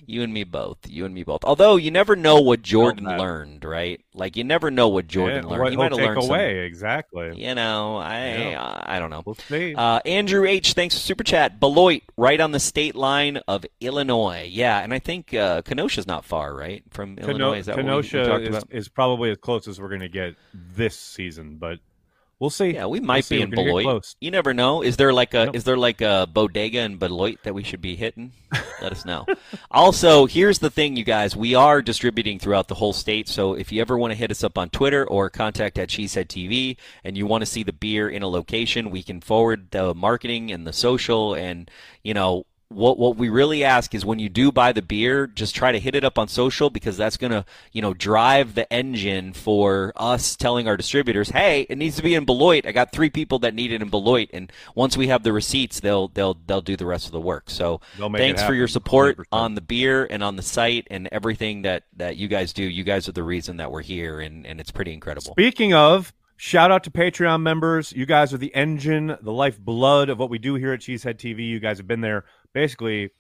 You 0.10 0.24
and 0.24 0.34
me 0.34 0.44
both. 0.44 0.80
You 0.88 1.06
and 1.06 1.14
me 1.14 1.22
both. 1.24 1.44
Although 1.44 1.76
you 1.76 1.92
never 1.92 2.16
know 2.16 2.42
what 2.42 2.64
Jordan 2.64 3.06
learned, 3.06 3.64
right? 3.64 4.02
Like 4.16 4.36
you 4.36 4.44
never 4.44 4.72
know 4.72 4.88
what 4.88 5.08
Jordan 5.08 5.44
yeah, 5.44 5.50
learned. 5.50 5.62
What 5.62 5.72
he 5.72 5.78
might 5.78 5.92
have 5.92 6.02
learned 6.02 6.24
away 6.24 6.56
some, 6.56 6.64
exactly. 6.64 7.38
You 7.38 7.54
know, 7.54 7.98
I 7.98 8.38
yeah. 8.38 8.84
I 8.86 8.98
don't 8.98 9.12
know. 9.12 9.22
We'll 9.24 9.36
see. 9.36 9.76
Uh, 9.76 10.00
Andrew 10.06 10.46
H, 10.46 10.74
thanks 10.74 10.96
for 10.96 11.02
super 11.02 11.24
chat. 11.24 11.60
Beloit, 11.60 12.02
right 12.18 12.40
on 12.42 12.52
the 12.52 12.60
state 12.60 12.96
line 12.96 13.38
of 13.48 13.66
Illinois. 13.80 14.50
Yeah, 14.50 14.80
and 14.80 14.96
I 14.96 15.00
think 15.00 15.34
uh, 15.36 15.62
Kenosha's 15.62 16.08
not 16.08 16.26
far, 16.26 16.56
right, 16.56 16.84
from 16.90 17.16
Keno- 17.16 17.30
Illinois. 17.30 17.60
Is 17.60 17.66
that 17.68 17.76
Kenosha 17.76 18.42
is, 18.42 18.64
is, 18.72 18.88
probably 18.90 19.30
as 19.30 19.38
close 19.38 19.68
as 19.68 19.80
we're 19.80 19.90
going 19.90 20.02
to 20.02 20.10
get 20.10 20.36
this 20.54 20.98
season, 20.98 21.58
but 21.58 21.78
We'll 22.40 22.50
see. 22.50 22.76
Yeah, 22.76 22.86
we 22.86 23.02
might 23.02 23.30
we'll 23.30 23.40
be 23.40 23.44
in 23.44 23.50
Beloit. 23.50 24.16
You 24.22 24.32
never 24.32 24.54
know. 24.54 24.82
Is 24.82 24.96
there 24.96 25.12
like 25.12 25.34
a 25.34 25.48
nope. 25.48 25.56
is 25.56 25.66
there 25.66 25.76
like 25.76 26.00
a 26.00 26.26
bodega 26.32 26.80
in 26.80 26.96
Beloit 26.96 27.40
that 27.44 27.54
we 27.54 27.64
should 27.64 27.82
be 27.82 27.98
hitting? 27.98 28.32
Let 28.82 28.94
us 28.94 29.04
know. 29.04 29.26
also, 29.72 30.26
here's 30.26 30.60
the 30.60 30.70
thing, 30.70 30.96
you 30.96 31.04
guys. 31.04 31.36
We 31.36 31.54
are 31.54 31.82
distributing 31.82 32.40
throughout 32.40 32.70
the 32.70 32.76
whole 32.76 32.94
state. 32.94 33.28
So 33.28 33.56
if 33.56 33.74
you 33.74 33.82
ever 33.82 33.98
want 33.98 34.12
to 34.12 34.18
hit 34.18 34.32
us 34.32 34.42
up 34.42 34.58
on 34.58 34.70
Twitter 34.70 35.06
or 35.06 35.30
contact 35.30 35.78
at 35.78 35.90
Cheesehead 35.90 36.28
TV, 36.28 36.78
and 37.04 37.18
you 37.18 37.28
want 37.28 37.42
to 37.42 37.46
see 37.46 37.64
the 37.64 37.74
beer 37.74 38.10
in 38.10 38.24
a 38.24 38.28
location, 38.28 38.90
we 38.90 39.04
can 39.04 39.20
forward 39.20 39.72
the 39.72 39.94
marketing 39.94 40.50
and 40.50 40.66
the 40.66 40.74
social 40.74 41.34
and 41.34 41.70
you 42.04 42.14
know 42.14 42.46
what 42.70 43.00
what 43.00 43.18
we 43.18 43.30
really 43.30 43.64
ask 43.64 43.96
is 43.96 44.06
when 44.06 44.20
you 44.20 44.30
do 44.30 44.52
buy 44.52 44.72
the 44.72 44.82
beer, 44.84 45.26
just 45.26 45.56
try 45.56 45.72
to 45.72 45.80
hit 45.80 45.96
it 45.96 46.04
up 46.04 46.20
on 46.20 46.28
social 46.28 46.70
because 46.70 46.98
that's 46.98 47.18
gonna 47.18 47.44
you 47.72 47.82
know 47.82 47.96
drive 47.96 48.54
the 48.54 48.72
engine 48.72 49.34
for 49.34 49.92
us 49.96 50.36
telling 50.36 50.68
our 50.68 50.78
distributors, 50.78 51.30
hey, 51.30 51.66
it 51.68 51.80
needs 51.80 51.96
to 51.96 52.04
be 52.04 52.14
in 52.14 52.26
Beloit. 52.26 52.68
I 52.68 52.72
got 52.72 52.92
three 52.92 53.10
people 53.10 53.40
that 53.40 53.56
need 53.56 53.72
it 53.72 53.82
in 53.82 53.90
Beloit, 53.90 54.30
and 54.34 54.52
once 54.76 54.96
we 54.96 55.08
have 55.08 55.24
the 55.24 55.34
receipts, 55.34 55.80
they'll 55.80 56.10
they'll 56.10 56.38
they'll 56.46 56.62
do 56.62 56.78
the 56.78 56.86
rest 56.86 57.08
of 57.08 57.12
the 57.12 57.20
work. 57.20 57.50
So 57.50 57.82
thanks 57.98 58.44
for 58.44 58.54
your 58.54 58.68
support 58.68 59.18
100%. 59.18 59.26
on 59.32 59.56
the 59.56 59.62
beer 59.62 60.06
and 60.06 60.24
on 60.24 60.36
the 60.36 60.44
site 60.44 60.88
and 60.92 61.10
everything 61.12 61.64
that 61.64 61.86
that 61.98 62.18
you 62.18 62.28
guys 62.28 62.54
do. 62.54 62.64
You 62.64 62.84
guys 62.84 63.10
are 63.10 63.14
the 63.14 63.24
reason 63.24 63.58
that 63.58 63.72
we're 63.72 63.82
here, 63.82 64.20
and 64.20 64.46
and 64.46 64.60
it's 64.60 64.72
pretty 64.72 64.94
incredible. 64.94 65.32
Speaking 65.32 65.74
of. 65.74 66.14
Shout 66.42 66.72
out 66.72 66.86
to 66.86 66.90
Patreon 66.90 67.42
members. 67.42 67.92
You 67.92 68.06
guys 68.06 68.34
are 68.34 68.38
the 68.38 68.56
engine, 68.56 69.18
the 69.22 69.34
lifeblood 69.34 70.08
of 70.08 70.20
what 70.20 70.30
we 70.30 70.38
do 70.38 70.56
here 70.56 70.72
at 70.72 70.80
Cheesehead 70.80 71.16
TV. 71.16 71.46
You 71.46 71.60
guys 71.60 71.80
have 71.80 71.86
been 71.86 72.00
there 72.00 72.24
basically 72.54 73.12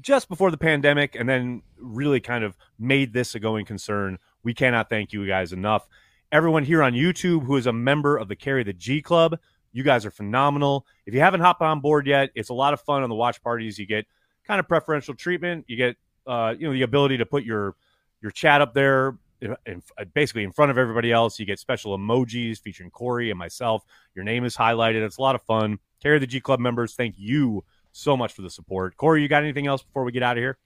just 0.00 0.28
before 0.28 0.50
the 0.50 0.56
pandemic 0.56 1.14
and 1.14 1.28
then 1.28 1.62
really 1.78 2.20
kind 2.20 2.44
of 2.44 2.56
made 2.78 3.12
this 3.12 3.34
a 3.34 3.40
going 3.40 3.64
concern. 3.64 4.18
We 4.42 4.54
cannot 4.54 4.88
thank 4.88 5.12
you 5.12 5.26
guys 5.26 5.52
enough. 5.52 5.86
Everyone 6.30 6.64
here 6.64 6.82
on 6.82 6.94
YouTube 6.94 7.44
who 7.44 7.56
is 7.56 7.66
a 7.66 7.72
member 7.72 8.16
of 8.16 8.28
the 8.28 8.36
Carry 8.36 8.64
the 8.64 8.72
G 8.72 9.02
Club, 9.02 9.38
you 9.72 9.82
guys 9.82 10.06
are 10.06 10.10
phenomenal. 10.10 10.86
If 11.06 11.14
you 11.14 11.20
haven't 11.20 11.40
hopped 11.40 11.62
on 11.62 11.80
board 11.80 12.06
yet, 12.06 12.30
it's 12.34 12.48
a 12.48 12.54
lot 12.54 12.72
of 12.72 12.80
fun 12.80 13.02
on 13.02 13.08
the 13.08 13.14
watch 13.14 13.42
parties. 13.42 13.78
You 13.78 13.86
get 13.86 14.06
kind 14.46 14.60
of 14.60 14.66
preferential 14.66 15.14
treatment. 15.14 15.66
You 15.68 15.76
get 15.76 15.96
uh, 16.26 16.54
you 16.58 16.66
know 16.66 16.72
the 16.72 16.82
ability 16.82 17.18
to 17.18 17.26
put 17.26 17.44
your 17.44 17.74
your 18.22 18.30
chat 18.30 18.60
up 18.60 18.72
there 18.72 19.18
in, 19.40 19.56
in, 19.66 19.82
basically 20.14 20.44
in 20.44 20.52
front 20.52 20.70
of 20.70 20.78
everybody 20.78 21.12
else. 21.12 21.38
You 21.38 21.44
get 21.44 21.58
special 21.58 21.96
emojis 21.98 22.60
featuring 22.60 22.90
Corey 22.90 23.30
and 23.30 23.38
myself. 23.38 23.84
Your 24.14 24.24
name 24.24 24.44
is 24.44 24.56
highlighted. 24.56 25.04
It's 25.04 25.18
a 25.18 25.22
lot 25.22 25.34
of 25.34 25.42
fun. 25.42 25.78
Carry 26.02 26.18
the 26.18 26.26
G 26.26 26.40
Club 26.40 26.60
members, 26.60 26.94
thank 26.94 27.14
you 27.18 27.64
so 27.92 28.16
much 28.16 28.32
for 28.32 28.42
the 28.42 28.50
support. 28.50 28.96
Corey, 28.96 29.22
you 29.22 29.28
got 29.28 29.42
anything 29.42 29.66
else 29.66 29.82
before 29.82 30.04
we 30.04 30.12
get 30.12 30.22
out 30.22 30.36
of 30.36 30.42
here? 30.42 30.58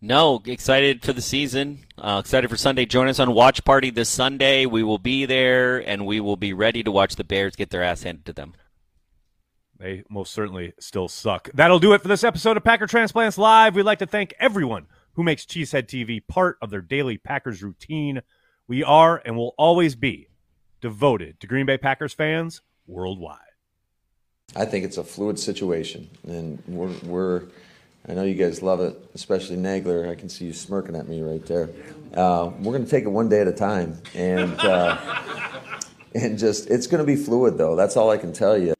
No, 0.00 0.42
excited 0.44 1.02
for 1.02 1.14
the 1.14 1.22
season. 1.22 1.80
Uh, 1.96 2.20
excited 2.22 2.50
for 2.50 2.56
Sunday. 2.56 2.84
Join 2.84 3.08
us 3.08 3.18
on 3.18 3.32
Watch 3.32 3.64
Party 3.64 3.90
this 3.90 4.10
Sunday. 4.10 4.66
We 4.66 4.82
will 4.82 4.98
be 4.98 5.24
there, 5.24 5.78
and 5.78 6.04
we 6.04 6.20
will 6.20 6.36
be 6.36 6.52
ready 6.52 6.82
to 6.82 6.90
watch 6.90 7.16
the 7.16 7.24
Bears 7.24 7.56
get 7.56 7.70
their 7.70 7.82
ass 7.82 8.02
handed 8.02 8.26
to 8.26 8.32
them. 8.34 8.54
They 9.78 10.04
most 10.08 10.32
certainly 10.32 10.74
still 10.78 11.08
suck. 11.08 11.50
That'll 11.54 11.78
do 11.78 11.92
it 11.94 12.02
for 12.02 12.08
this 12.08 12.24
episode 12.24 12.56
of 12.56 12.64
Packer 12.64 12.86
Transplants 12.86 13.38
Live. 13.38 13.74
We'd 13.74 13.82
like 13.82 13.98
to 13.98 14.06
thank 14.06 14.34
everyone 14.38 14.86
who 15.14 15.22
makes 15.22 15.44
Cheesehead 15.46 15.86
TV 15.86 16.26
part 16.26 16.58
of 16.60 16.70
their 16.70 16.82
daily 16.82 17.18
Packers 17.18 17.62
routine. 17.62 18.22
We 18.68 18.84
are 18.84 19.20
and 19.24 19.36
will 19.36 19.54
always 19.58 19.94
be 19.94 20.28
devoted 20.80 21.40
to 21.40 21.46
Green 21.46 21.66
Bay 21.66 21.78
Packers 21.78 22.12
fans 22.12 22.60
worldwide. 22.86 23.45
I 24.54 24.64
think 24.64 24.84
it's 24.84 24.96
a 24.96 25.04
fluid 25.04 25.38
situation, 25.38 26.08
and 26.26 26.62
we're, 26.66 26.94
we're 27.04 27.42
I 28.08 28.14
know 28.14 28.22
you 28.22 28.34
guys 28.34 28.62
love 28.62 28.80
it, 28.80 28.96
especially 29.14 29.56
Nagler. 29.56 30.08
I 30.08 30.14
can 30.14 30.28
see 30.28 30.44
you 30.44 30.52
smirking 30.52 30.94
at 30.94 31.08
me 31.08 31.22
right 31.22 31.44
there. 31.44 31.70
Uh, 32.14 32.52
we're 32.60 32.72
going 32.72 32.84
to 32.84 32.90
take 32.90 33.04
it 33.04 33.08
one 33.08 33.28
day 33.28 33.40
at 33.40 33.48
a 33.48 33.52
time, 33.52 34.00
and 34.14 34.58
uh, 34.60 34.96
and 36.14 36.38
just 36.38 36.70
it's 36.70 36.86
going 36.86 37.04
to 37.04 37.06
be 37.06 37.16
fluid 37.16 37.58
though. 37.58 37.74
That's 37.74 37.96
all 37.96 38.10
I 38.10 38.16
can 38.16 38.32
tell 38.32 38.56
you. 38.56 38.75